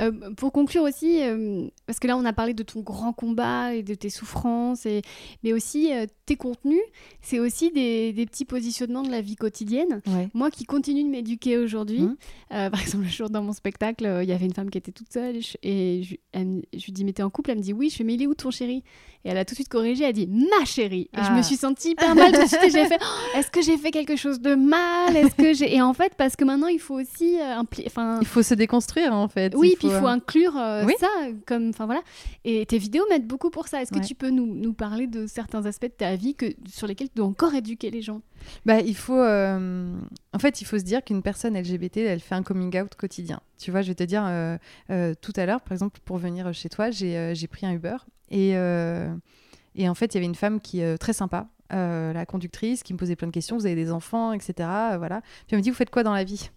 Euh, 0.00 0.12
pour 0.36 0.52
conclure 0.52 0.82
aussi, 0.82 1.22
euh, 1.22 1.66
parce 1.86 1.98
que 1.98 2.06
là 2.06 2.16
on 2.16 2.24
a 2.24 2.32
parlé 2.32 2.54
de 2.54 2.62
ton 2.62 2.80
grand 2.80 3.12
combat 3.12 3.74
et 3.74 3.82
de 3.82 3.94
tes 3.94 4.10
souffrances, 4.10 4.86
et, 4.86 5.02
mais 5.42 5.52
aussi 5.52 5.92
euh, 5.92 6.06
tes 6.26 6.36
contenus, 6.36 6.80
c'est 7.20 7.38
aussi 7.38 7.70
des, 7.70 8.12
des, 8.12 8.26
petits 8.26 8.44
positionnements 8.44 9.02
de 9.02 9.10
la 9.10 9.20
vie 9.20 9.36
quotidienne. 9.36 10.00
Moi 10.34 10.50
qui 10.50 10.64
continue 10.64 11.04
de 11.04 11.08
m'éduquer 11.08 11.58
aujourd'hui, 11.58 12.02
mmh. 12.02 12.16
par 12.48 12.80
exemple 12.80 13.04
le 13.04 13.10
jour 13.10 13.30
dans 13.30 13.42
mon 13.42 13.52
spectacle, 13.52 14.20
il 14.22 14.28
y 14.28 14.32
avait 14.32 14.46
une 14.46 14.54
femme 14.54 14.70
qui 14.70 14.78
était 14.78 14.92
toute 14.92 15.12
seule 15.12 15.36
et 15.62 16.02
je, 16.02 16.14
je 16.34 16.84
lui 16.84 16.92
dis 16.92 17.04
mais 17.04 17.12
t'es 17.12 17.22
en 17.22 17.30
couple? 17.30 17.50
Elle 17.50 17.58
me 17.58 17.62
dit 17.62 17.72
oui, 17.72 17.90
je 17.90 17.96
fais 17.96 18.04
mais 18.04 18.14
il 18.14 18.22
est 18.22 18.26
où 18.26 18.34
ton 18.34 18.50
chéri? 18.50 18.84
Et 19.24 19.28
elle 19.28 19.36
a 19.36 19.44
tout 19.44 19.52
de 19.52 19.56
suite 19.56 19.68
corrigé, 19.68 20.04
elle 20.04 20.10
a 20.10 20.12
dit 20.12 20.26
ma 20.26 20.64
chérie. 20.64 21.10
Et 21.12 21.22
je 21.22 21.30
me 21.30 21.40
ah. 21.40 21.42
suis 21.42 21.56
sentie 21.56 21.90
hyper 21.90 22.14
mal 22.14 22.32
tout 22.32 22.42
de 22.42 22.46
suite 22.46 22.62
et 22.64 22.70
j'ai 22.70 22.86
fait 22.86 22.98
oh, 23.02 23.38
est-ce 23.38 23.50
que 23.50 23.60
j'ai 23.60 23.76
fait 23.76 23.90
quelque 23.90 24.16
chose 24.16 24.40
de 24.40 24.54
mal? 24.54 25.14
Est-ce 25.14 25.34
que 25.34 25.52
j'ai 25.52 25.74
Et 25.74 25.82
en 25.82 25.92
fait 25.92 26.14
parce 26.16 26.36
que 26.36 26.44
maintenant 26.44 26.68
il 26.68 26.78
faut 26.78 26.98
aussi, 26.98 27.36
enfin 27.78 28.18
il 28.20 28.26
faut 28.26 28.42
se 28.42 28.54
déconstruire 28.54 29.12
en 29.12 29.28
fait. 29.28 29.39
Oui, 29.54 29.74
puis 29.78 29.88
il 29.88 29.94
faut 29.94 30.06
inclure 30.06 30.56
euh, 30.56 30.86
ça, 30.98 31.08
comme, 31.46 31.70
enfin 31.70 31.86
voilà. 31.86 32.02
Et 32.44 32.66
tes 32.66 32.78
vidéos 32.78 33.04
mettent 33.08 33.26
beaucoup 33.26 33.50
pour 33.50 33.68
ça. 33.68 33.82
Est-ce 33.82 33.92
que 33.92 34.04
tu 34.04 34.14
peux 34.14 34.30
nous, 34.30 34.46
nous, 34.46 34.72
parler 34.72 35.06
de 35.06 35.26
certains 35.26 35.66
aspects 35.66 35.86
de 35.86 35.88
ta 35.88 36.16
vie 36.16 36.34
que, 36.34 36.46
sur 36.68 36.86
lesquels 36.86 37.08
tu 37.08 37.16
dois 37.16 37.26
encore 37.26 37.54
éduquer 37.54 37.90
les 37.90 38.02
gens? 38.02 38.22
Bah, 38.64 38.80
il 38.80 38.96
faut, 38.96 39.18
euh, 39.18 39.94
en 40.32 40.38
fait, 40.38 40.60
il 40.60 40.64
faut 40.64 40.78
se 40.78 40.84
dire 40.84 41.04
qu'une 41.04 41.22
personne 41.22 41.58
LGBT, 41.58 41.98
elle 41.98 42.20
fait 42.20 42.34
un 42.34 42.42
coming 42.42 42.80
out 42.80 42.94
quotidien. 42.94 43.40
Tu 43.58 43.70
vois, 43.70 43.82
je 43.82 43.88
vais 43.88 43.94
te 43.94 44.04
dire, 44.04 44.24
euh, 44.26 45.14
tout 45.20 45.32
à 45.36 45.46
l'heure, 45.46 45.60
par 45.60 45.72
exemple, 45.72 46.00
pour 46.04 46.18
venir 46.18 46.52
chez 46.54 46.68
toi, 46.68 46.90
j'ai 46.90 47.48
pris 47.50 47.66
un 47.66 47.72
Uber 47.72 47.96
et, 48.30 48.50
et 48.50 49.88
en 49.88 49.94
fait, 49.94 50.14
il 50.14 50.14
y 50.14 50.18
avait 50.18 50.26
une 50.26 50.34
femme 50.34 50.60
qui 50.60 50.80
est 50.80 50.98
très 50.98 51.12
sympa, 51.12 51.48
la 51.70 52.26
conductrice, 52.26 52.82
qui 52.82 52.92
me 52.92 52.98
posait 52.98 53.16
plein 53.16 53.28
de 53.28 53.32
questions. 53.32 53.56
Vous 53.56 53.66
avez 53.66 53.74
des 53.74 53.92
enfants, 53.92 54.32
etc. 54.32 54.68
voilà. 54.98 55.20
Puis 55.20 55.50
elle 55.50 55.58
me 55.58 55.62
dit, 55.62 55.70
vous 55.70 55.76
faites 55.76 55.90
quoi 55.90 56.02
dans 56.02 56.14
la 56.14 56.24
vie? 56.24 56.50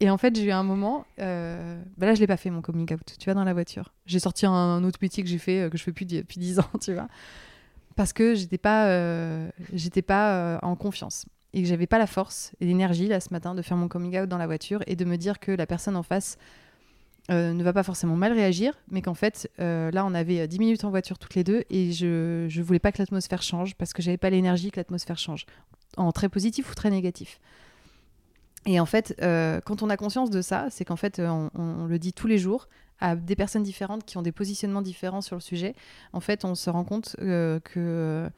Et 0.00 0.08
en 0.08 0.16
fait, 0.16 0.34
j'ai 0.34 0.44
eu 0.44 0.50
un 0.50 0.62
moment. 0.62 1.04
Euh... 1.20 1.80
Bah 1.98 2.06
là, 2.06 2.14
je 2.14 2.20
l'ai 2.20 2.26
pas 2.26 2.38
fait 2.38 2.48
mon 2.48 2.62
coming 2.62 2.90
out. 2.92 3.16
Tu 3.18 3.26
vois, 3.26 3.34
dans 3.34 3.44
la 3.44 3.52
voiture. 3.52 3.92
J'ai 4.06 4.18
sorti 4.18 4.46
un, 4.46 4.82
autre 4.82 4.98
métier 5.02 5.22
que 5.22 5.28
j'ai 5.28 5.38
fait, 5.38 5.60
euh, 5.60 5.68
que 5.68 5.76
je 5.76 5.84
fais 5.84 5.90
depuis, 5.90 6.06
depuis 6.06 6.40
10 6.40 6.58
ans, 6.58 6.70
tu 6.80 6.94
vois. 6.94 7.08
Parce 7.96 8.14
que 8.14 8.34
j'étais 8.34 8.58
pas, 8.58 8.88
euh, 8.88 9.50
j'étais 9.74 10.00
pas 10.00 10.58
en 10.62 10.74
confiance 10.74 11.26
et 11.52 11.62
que 11.62 11.68
j'avais 11.68 11.86
pas 11.86 11.98
la 11.98 12.06
force 12.06 12.52
et 12.60 12.64
l'énergie 12.64 13.08
là 13.08 13.18
ce 13.20 13.30
matin 13.32 13.54
de 13.54 13.60
faire 13.60 13.76
mon 13.76 13.88
coming 13.88 14.16
out 14.20 14.28
dans 14.28 14.38
la 14.38 14.46
voiture 14.46 14.82
et 14.86 14.94
de 14.94 15.04
me 15.04 15.16
dire 15.16 15.40
que 15.40 15.50
la 15.50 15.66
personne 15.66 15.96
en 15.96 16.04
face 16.04 16.38
ne 17.28 17.62
va 17.62 17.72
pas 17.72 17.82
forcément 17.82 18.16
mal 18.16 18.32
réagir, 18.32 18.74
mais 18.90 19.02
qu'en 19.02 19.14
fait, 19.14 19.50
là, 19.58 20.04
on 20.06 20.14
avait 20.14 20.48
10 20.48 20.58
minutes 20.58 20.84
en 20.84 20.90
voiture 20.90 21.18
toutes 21.18 21.34
les 21.34 21.44
deux 21.44 21.64
et 21.68 21.92
je, 21.92 22.46
je 22.48 22.62
voulais 22.62 22.78
pas 22.78 22.90
que 22.90 22.98
l'atmosphère 22.98 23.42
change 23.42 23.74
parce 23.74 23.92
que 23.92 24.02
j'avais 24.02 24.16
pas 24.16 24.30
l'énergie 24.30 24.70
que 24.70 24.80
l'atmosphère 24.80 25.18
change, 25.18 25.44
en 25.96 26.10
très 26.10 26.28
positif 26.28 26.70
ou 26.70 26.74
très 26.74 26.90
négatif. 26.90 27.40
Et 28.66 28.78
en 28.78 28.86
fait, 28.86 29.14
euh, 29.22 29.60
quand 29.64 29.82
on 29.82 29.90
a 29.90 29.96
conscience 29.96 30.30
de 30.30 30.42
ça, 30.42 30.66
c'est 30.70 30.84
qu'en 30.84 30.96
fait, 30.96 31.18
euh, 31.18 31.48
on, 31.54 31.86
le 31.86 31.98
dit 31.98 32.12
tous 32.12 32.26
les 32.26 32.38
jours, 32.38 32.68
à 33.00 33.16
des 33.16 33.36
personnes 33.36 33.62
différentes 33.62 34.04
qui 34.04 34.18
ont 34.18 34.22
des 34.22 34.32
positionnements 34.32 34.82
différents 34.82 35.22
sur 35.22 35.36
le 35.36 35.40
sujet, 35.40 35.74
en 36.12 36.20
fait, 36.20 36.44
on 36.44 36.54
se 36.54 36.68
rend 36.68 36.84
compte 36.84 37.16
que 37.18 38.30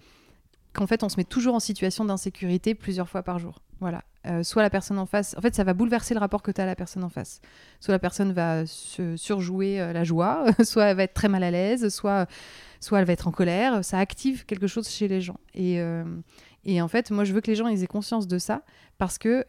qu'en 0.72 0.86
fait, 0.86 1.02
on 1.02 1.08
se 1.08 1.16
met 1.16 1.24
toujours 1.24 1.54
en 1.54 1.60
situation 1.60 2.04
d'insécurité 2.04 2.74
plusieurs 2.74 3.08
fois 3.08 3.22
par 3.22 3.38
jour. 3.38 3.60
Voilà. 3.80 4.04
Euh, 4.26 4.44
soit 4.44 4.62
la 4.62 4.70
personne 4.70 4.98
en 4.98 5.06
face, 5.06 5.34
en 5.36 5.40
fait, 5.40 5.54
ça 5.54 5.64
va 5.64 5.74
bouleverser 5.74 6.14
le 6.14 6.20
rapport 6.20 6.42
que 6.42 6.52
tu 6.52 6.60
as 6.60 6.64
à 6.64 6.66
la 6.66 6.76
personne 6.76 7.02
en 7.02 7.08
face. 7.08 7.40
Soit 7.80 7.92
la 7.92 7.98
personne 7.98 8.32
va 8.32 8.64
surjouer 8.64 9.80
euh, 9.80 9.92
la 9.92 10.04
joie, 10.04 10.46
soit 10.62 10.84
elle 10.84 10.96
va 10.96 11.02
être 11.02 11.14
très 11.14 11.28
mal 11.28 11.42
à 11.42 11.50
l'aise, 11.50 11.88
soit, 11.88 12.26
soit 12.78 13.00
elle 13.00 13.04
va 13.04 13.12
être 13.12 13.26
en 13.26 13.32
colère. 13.32 13.84
Ça 13.84 13.98
active 13.98 14.46
quelque 14.46 14.68
chose 14.68 14.88
chez 14.88 15.08
les 15.08 15.20
gens. 15.20 15.40
Et, 15.54 15.80
euh, 15.80 16.04
et 16.64 16.80
en 16.80 16.88
fait, 16.88 17.10
moi, 17.10 17.24
je 17.24 17.32
veux 17.32 17.40
que 17.40 17.50
les 17.50 17.56
gens 17.56 17.68
aient 17.68 17.86
conscience 17.86 18.26
de 18.26 18.38
ça 18.38 18.62
parce 18.98 19.18
que 19.18 19.44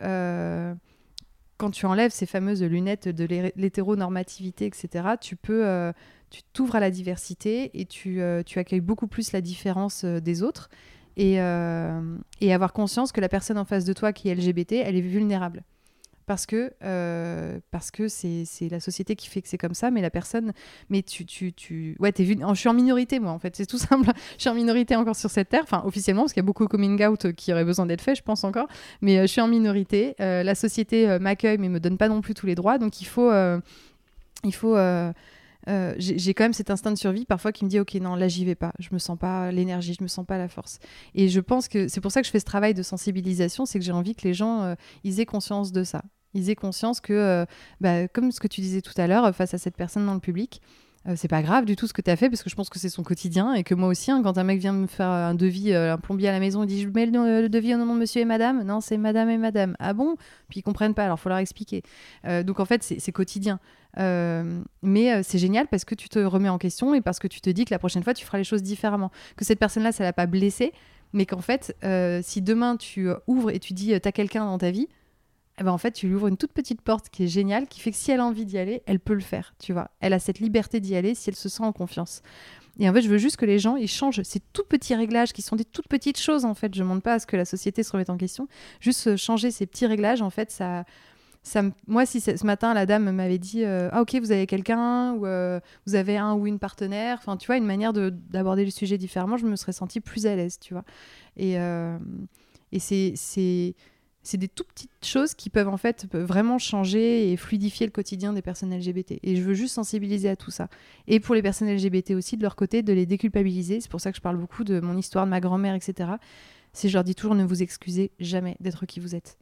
quand 1.58 1.72
tu 1.72 1.86
enlèves 1.86 2.12
ces 2.12 2.26
fameuses 2.26 2.64
lunettes 2.64 3.08
de 3.08 3.26
l'hétéronormativité, 3.56 4.66
etc., 4.66 5.10
tu 5.22 5.36
peux, 5.36 5.94
tu 6.30 6.42
t'ouvres 6.54 6.76
à 6.76 6.80
la 6.80 6.90
diversité 6.90 7.80
et 7.80 7.86
tu, 7.86 8.20
tu 8.46 8.60
accueilles 8.60 8.82
beaucoup 8.82 9.08
plus 9.08 9.32
la 9.32 9.42
différence 9.42 10.04
des 10.06 10.44
autres 10.44 10.70
et, 11.18 11.40
euh, 11.40 12.18
et, 12.42 12.54
avoir 12.54 12.74
conscience 12.74 13.12
que 13.12 13.22
la 13.22 13.30
personne 13.30 13.58
en 13.58 13.66
face 13.66 13.86
de 13.86 13.94
toi 13.94 14.14
qui 14.14 14.30
est 14.30 14.36
LGBT, 14.36 14.74
elle 14.74 14.96
est 14.96 15.02
vulnérable. 15.02 15.64
Parce 16.26 16.46
que 16.46 16.72
euh, 16.84 17.60
parce 17.72 17.92
que 17.92 18.08
c'est 18.08 18.46
la 18.70 18.80
société 18.80 19.16
qui 19.16 19.28
fait 19.28 19.42
que 19.42 19.50
c'est 19.50 19.58
comme 19.58 19.74
ça, 19.74 19.92
mais 19.92 20.02
la 20.02 20.10
personne, 20.10 20.54
mais 20.90 21.02
tu 21.04 21.26
tu 21.26 21.52
tu 21.54 21.98
ouais 22.00 22.14
je 22.18 22.54
suis 22.54 22.70
en 22.70 22.74
minorité 22.74 23.20
moi 23.20 23.32
en 23.32 23.40
fait 23.40 23.56
c'est 23.56 23.66
tout 23.66 23.78
simple, 23.78 24.10
je 24.38 24.42
suis 24.42 24.50
en 24.50 24.54
minorité 24.54 24.96
encore 24.96 25.16
sur 25.16 25.30
cette 25.30 25.50
terre, 25.50 25.64
enfin 25.64 25.84
officiellement 25.86 26.24
parce 26.24 26.34
qu'il 26.34 26.42
y 26.42 26.46
a 26.46 26.48
beaucoup 26.48 26.64
de 26.64 26.70
coming 26.70 27.04
out 27.06 27.34
qui 27.34 27.52
aurait 27.52 27.66
besoin 27.66 27.86
d'être 27.86 28.02
fait, 28.02 28.16
je 28.16 28.24
pense 28.24 28.44
encore, 28.44 28.68
mais 29.02 29.18
euh, 29.18 29.22
je 29.24 29.28
suis 29.28 29.42
en 29.42 29.48
minorité, 29.48 30.16
la 30.20 30.56
société 30.56 31.18
m'accueille 31.20 31.58
mais 31.58 31.70
me 31.70 31.80
donne 31.80 31.98
pas 31.98 32.08
non 32.08 32.22
plus 32.22 32.34
tous 32.34 32.46
les 32.46 32.56
droits, 32.56 32.78
donc 32.78 33.02
il 33.02 33.06
faut 33.06 33.32
il 34.44 34.54
faut 34.54 34.76
euh, 35.70 35.94
j'ai 35.98 36.34
quand 36.34 36.44
même 36.44 36.54
cet 36.54 36.70
instinct 36.70 36.92
de 36.92 36.98
survie 36.98 37.26
parfois 37.26 37.52
qui 37.52 37.64
me 37.66 37.70
dit 37.70 37.80
ok 37.80 37.94
non 37.96 38.16
là 38.16 38.28
j'y 38.28 38.46
vais 38.46 38.56
pas. 38.56 38.74
Je 38.80 38.90
me 38.92 39.00
sens 39.00 39.18
pas 39.18 39.52
l'énergie 39.52 39.96
je 39.98 40.04
me 40.04 40.08
sens 40.08 40.26
pas 40.26 40.38
la 40.38 40.48
force. 40.48 40.80
Et 41.16 41.30
je 41.30 41.40
pense 41.40 41.68
que 41.68 41.88
c'est 41.88 42.02
pour 42.02 42.12
ça 42.12 42.22
que 42.22 42.28
je 42.28 42.32
fais 42.32 42.40
ce 42.40 42.46
travail 42.46 42.74
de 42.74 42.84
sensibilisation 42.84 43.66
c'est 43.66 43.80
que 43.80 43.86
j'ai 43.86 43.92
envie 43.92 44.16
que 44.16 44.28
les 44.28 44.34
gens 44.34 44.64
euh, 44.64 44.76
ils 45.04 45.20
aient 45.20 45.26
conscience 45.26 45.72
de 45.72 45.84
ça. 45.84 46.04
Ils 46.34 46.50
aient 46.50 46.56
conscience 46.56 47.00
que 47.00 47.14
euh, 47.14 47.46
bah, 47.80 48.08
comme 48.08 48.32
ce 48.32 48.40
que 48.40 48.48
tu 48.48 48.62
disais 48.62 48.82
tout 48.82 48.94
à 48.98 49.08
l'heure 49.08 49.34
face 49.36 49.54
à 49.54 49.58
cette 49.58 49.78
personne 49.78 50.06
dans 50.06 50.16
le 50.16 50.20
public 50.20 50.62
c'est 51.16 51.28
pas 51.28 51.42
grave 51.42 51.66
du 51.66 51.76
tout 51.76 51.88
ce 51.88 51.94
que 51.94 52.02
tu 52.02 52.10
as 52.10 52.16
fait 52.16 52.30
parce 52.30 52.44
que 52.44 52.50
je 52.50 52.56
pense 52.56 52.70
que 52.70 52.80
c'est 52.80 52.90
son 52.90 53.04
quotidien 53.04 53.54
et 53.54 53.64
que 53.64 53.76
moi 53.76 53.90
aussi, 53.90 54.10
hein, 54.10 54.22
quand 54.24 54.38
un 54.38 54.44
mec 54.44 54.60
vient 54.60 54.72
me 54.72 54.88
faire 54.88 55.08
un 55.08 55.36
devis, 55.36 55.74
un 55.74 55.98
plombier 55.98 56.30
à 56.30 56.32
la 56.32 56.40
maison, 56.40 56.64
il 56.64 56.68
dit 56.68 56.82
Je 56.82 56.88
mets 56.88 57.06
le, 57.06 57.50
devis 57.50 57.76
au 57.76 57.78
nom 57.78 57.94
de 57.94 58.00
monsieur 58.00 58.22
et 58.22 58.26
madame. 58.26 58.64
Non, 58.64 58.80
c'est 58.80 58.98
madame 58.98 59.30
et 59.30 59.38
madame. 59.38 59.76
Ah 59.80 59.94
bon? 59.94 60.16
Puis 60.50 60.60
ils 60.60 60.64
comprennent 60.64 60.94
pas, 60.94 61.04
alors 61.04 61.20
faut 61.20 61.30
leur 61.30 61.40
expliquer. 61.40 61.84
donc 62.46 62.60
en 62.60 62.66
fait, 62.66 62.84
c'est 62.84 63.12
quotidien. 63.12 63.60
Euh, 64.00 64.62
mais 64.82 65.14
euh, 65.14 65.22
c'est 65.24 65.38
génial 65.38 65.68
parce 65.68 65.86
que 65.86 65.96
tu 65.96 66.10
te 66.10 66.20
remets 66.20 66.50
en 66.50 66.58
question 66.58 66.96
et 66.96 67.02
parce 67.02 67.20
que 67.20 67.28
tu 67.28 67.42
te 67.42 67.50
dis 67.50 67.66
que 67.66 67.74
la 67.74 67.80
prochaine 67.80 68.04
fois, 68.04 68.14
tu 68.14 68.26
feras 68.26 68.38
les 68.38 68.44
choses 68.44 68.64
différemment. 68.64 69.12
Que 69.38 69.46
cette 69.46 69.60
personne-là, 69.60 69.92
ça 69.92 70.04
l'a 70.04 70.14
pas 70.14 70.26
blessé, 70.26 70.74
mais 71.14 71.26
qu'en 71.26 71.42
fait, 71.42 71.76
euh, 71.84 72.22
si 72.24 72.42
demain 72.42 72.78
tu 72.78 73.10
ouvres 73.28 73.52
et 73.52 73.60
tu 73.60 73.74
dis, 73.74 74.00
tu 74.00 74.08
as 74.08 74.12
quelqu'un 74.12 74.46
dans 74.46 74.58
ta 74.58 74.72
vie, 74.72 74.88
eh 75.60 75.64
ben 75.64 75.72
en 75.72 75.78
fait, 75.78 75.92
tu 75.92 76.08
lui 76.08 76.16
ouvres 76.16 76.28
une 76.28 76.38
toute 76.38 76.52
petite 76.52 76.82
porte 76.82 77.10
qui 77.10 77.26
est 77.26 77.28
géniale, 77.28 77.68
qui 77.68 77.80
fait 77.80 77.92
que 77.92 77.98
si 77.98 78.12
elle 78.12 78.20
a 78.20 78.26
envie 78.26 78.46
d'y 78.46 78.58
aller, 78.58 78.82
elle 78.86 79.00
peut 79.00 79.14
le 79.14 79.22
faire, 79.22 79.54
tu 79.60 79.72
vois. 79.72 79.92
Elle 80.00 80.14
a 80.14 80.20
cette 80.20 80.40
liberté 80.40 80.80
d'y 80.80 80.96
aller 80.96 81.14
si 81.14 81.30
elle 81.30 81.36
se 81.36 81.50
sent 81.50 81.64
en 81.64 81.72
confiance. 81.72 82.22
Et 82.80 82.90
en 82.90 82.94
fait, 82.94 83.02
je 83.04 83.10
veux 83.10 83.20
juste 83.20 83.38
que 83.38 83.46
les 83.46 83.60
gens, 83.60 83.76
ils 83.76 83.88
changent 83.88 84.24
ces 84.24 84.40
tout 84.40 84.64
petits 84.68 84.96
réglages 84.96 85.32
qui 85.32 85.44
sont 85.44 85.56
des 85.56 85.66
toutes 85.66 85.88
petites 85.88 86.20
choses, 86.20 86.44
en 86.44 86.56
fait. 86.56 86.74
Je 86.74 86.80
ne 86.80 86.86
demande 86.86 87.04
pas 87.04 87.14
à 87.14 87.20
ce 87.20 87.28
que 87.28 87.38
la 87.38 87.46
société 87.46 87.84
se 87.84 87.92
remette 87.92 88.10
en 88.10 88.18
question. 88.18 88.48
Juste 88.80 89.16
changer 89.16 89.52
ces 89.52 89.68
petits 89.68 89.86
réglages, 89.86 90.24
en 90.24 90.32
fait, 90.32 90.50
ça, 90.50 90.86
moi, 91.88 92.06
si 92.06 92.22
ce 92.22 92.46
matin 92.46 92.74
la 92.74 92.86
dame 92.86 93.12
m'avait 93.12 93.38
dit 93.38 93.64
euh, 93.66 93.90
ah 93.92 94.02
ok 94.02 94.16
vous 94.16 94.32
avez 94.32 94.48
quelqu'un 94.48 95.14
ou 95.14 95.26
euh, 95.26 95.60
vous 95.86 95.96
avez 95.96 96.18
un 96.18 96.34
ou 96.36 96.48
une 96.48 96.58
partenaire, 96.58 97.18
enfin 97.20 97.36
tu 97.38 97.48
vois 97.48 97.58
une 97.58 97.66
manière 97.66 97.92
d'aborder 97.94 98.64
le 98.64 98.72
sujet 98.72 98.98
différemment, 98.98 99.38
je 99.38 99.46
me 99.46 99.56
serais 99.56 99.74
sentie 99.74 100.00
plus 100.00 100.26
à 100.26 100.36
l'aise, 100.36 100.58
tu 100.60 100.74
vois. 100.74 100.86
Et, 101.36 101.60
euh, 101.60 101.98
et 102.72 102.80
c'est 102.80 103.76
c'est 104.24 104.38
des 104.38 104.48
tout 104.48 104.64
petites 104.64 105.06
choses 105.06 105.34
qui 105.34 105.50
peuvent 105.50 105.68
en 105.68 105.78
fait 105.78 106.08
vraiment 106.14 106.58
changer 106.58 107.32
et 107.32 107.38
fluidifier 107.38 107.86
le 107.86 107.92
quotidien 107.92 108.34
des 108.34 108.42
personnes 108.42 108.76
LGBT. 108.76 109.20
Et 109.22 109.36
je 109.36 109.42
veux 109.42 109.54
juste 109.54 109.76
sensibiliser 109.76 110.30
à 110.30 110.36
tout 110.36 110.52
ça. 110.52 110.70
Et 111.08 111.20
pour 111.20 111.36
les 111.36 111.42
personnes 111.42 111.70
LGBT 111.70 112.12
aussi, 112.12 112.38
de 112.38 112.42
leur 112.42 112.56
côté, 112.56 112.82
de 112.84 112.94
les 112.94 113.06
déculpabiliser. 113.06 113.82
C'est 113.82 113.92
pour 113.92 114.02
ça 114.02 114.12
que 114.12 114.18
je 114.18 114.22
parle 114.22 114.38
beaucoup 114.38 114.64
de 114.64 114.80
mon 114.80 114.98
histoire 114.98 115.26
de 115.26 115.30
ma 115.30 115.42
grand-mère, 115.42 115.76
etc. 115.76 116.12
C'est 116.72 116.90
je 116.90 116.94
leur 116.94 117.04
dis 117.04 117.16
toujours 117.16 117.36
ne 117.36 117.44
vous 117.44 117.62
excusez 117.62 118.12
jamais 118.20 118.58
d'être 118.60 118.86
qui 118.86 119.00
vous 119.00 119.14
êtes. 119.14 119.38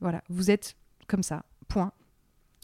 Voilà, 0.00 0.22
vous 0.28 0.50
êtes 0.50 0.76
comme 1.06 1.22
ça, 1.22 1.44
point. 1.68 1.92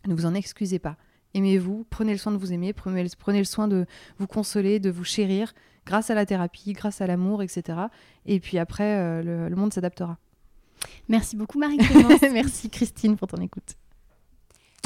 Ne 0.06 0.14
vous 0.14 0.26
en 0.26 0.34
excusez 0.34 0.78
pas. 0.78 0.96
Aimez-vous, 1.34 1.86
prenez 1.88 2.12
le 2.12 2.18
soin 2.18 2.32
de 2.32 2.36
vous 2.36 2.52
aimer, 2.52 2.72
prenez, 2.72 3.02
le 3.02 3.44
soin 3.44 3.68
de 3.68 3.86
vous 4.18 4.26
consoler, 4.26 4.80
de 4.80 4.90
vous 4.90 5.04
chérir, 5.04 5.54
grâce 5.86 6.10
à 6.10 6.14
la 6.14 6.26
thérapie, 6.26 6.72
grâce 6.72 7.00
à 7.00 7.06
l'amour, 7.06 7.42
etc. 7.42 7.78
Et 8.26 8.38
puis 8.38 8.58
après, 8.58 8.98
euh, 8.98 9.48
le, 9.48 9.56
monde 9.56 9.72
s'adaptera. 9.72 10.18
Merci 11.08 11.36
beaucoup 11.36 11.58
marie 11.58 11.78
Merci 12.32 12.70
Christine 12.70 13.16
pour 13.16 13.28
ton 13.28 13.40
écoute. 13.42 13.76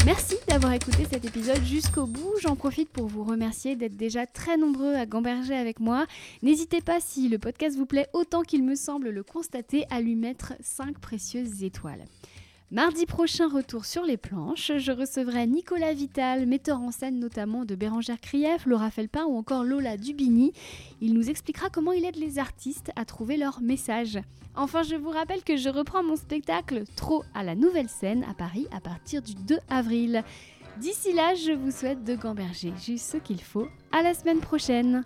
Merci 0.05 0.37
d'avoir 0.47 0.73
écouté 0.73 1.05
cet 1.11 1.25
épisode 1.25 1.65
jusqu'au 1.65 2.07
bout. 2.07 2.33
J'en 2.41 2.55
profite 2.55 2.89
pour 2.91 3.07
vous 3.09 3.25
remercier 3.25 3.75
d'être 3.75 3.97
déjà 3.97 4.25
très 4.25 4.57
nombreux 4.57 4.95
à 4.95 5.05
gamberger 5.05 5.57
avec 5.57 5.81
moi. 5.81 6.07
N'hésitez 6.43 6.81
pas, 6.81 7.01
si 7.01 7.29
le 7.29 7.39
podcast 7.39 7.77
vous 7.77 7.87
plaît 7.87 8.07
autant 8.13 8.43
qu'il 8.43 8.63
me 8.63 8.77
semble 8.77 9.11
le 9.11 9.25
constater, 9.25 9.85
à 9.91 10.01
lui 10.01 10.15
mettre 10.15 10.53
5 10.61 10.99
précieuses 11.01 11.65
étoiles. 11.65 12.05
Mardi 12.73 13.07
prochain, 13.07 13.49
retour 13.49 13.85
sur 13.85 14.03
les 14.03 14.17
planches. 14.17 14.73
Je 14.77 14.91
recevrai 14.91 15.47
Nicolas 15.47 15.93
Vital, 15.93 16.47
metteur 16.47 16.81
en 16.81 16.91
scène 16.91 17.21
notamment 17.21 17.65
de 17.65 17.77
Bérangère 17.77 18.21
Krief, 18.21 18.67
Laura 18.67 18.91
Felpin 18.91 19.25
ou 19.25 19.37
encore 19.37 19.63
Lola 19.63 19.97
Dubini. 19.97 20.53
Il 21.01 21.15
nous 21.15 21.31
expliquera 21.31 21.71
comment 21.71 21.93
il 21.93 22.05
aide 22.05 22.17
les 22.17 22.41
artistes 22.41 22.91
à 22.97 23.05
trouver 23.05 23.37
leur 23.37 23.61
message. 23.61 24.19
Enfin, 24.57 24.83
je 24.83 24.97
vous 24.97 25.11
rappelle 25.11 25.45
que 25.45 25.57
je 25.57 25.69
reprends 25.69 26.03
mon 26.03 26.17
spectacle 26.17 26.83
Trop 26.97 27.23
à 27.35 27.45
la 27.45 27.55
nouvelle 27.55 27.89
scène 27.89 28.25
à 28.29 28.35
Paris 28.35 28.67
à 28.73 28.81
partir 28.81 29.23
du 29.23 29.37
2 29.37 29.59
avril. 29.69 30.25
D'ici 30.81 31.13
là, 31.13 31.37
je 31.37 31.53
vous 31.53 31.71
souhaite 31.71 32.03
de 32.03 32.17
gamberger 32.17 32.73
juste 32.85 33.13
ce 33.13 33.17
qu'il 33.19 33.43
faut. 33.43 33.69
À 33.93 34.03
la 34.03 34.13
semaine 34.13 34.41
prochaine! 34.41 35.05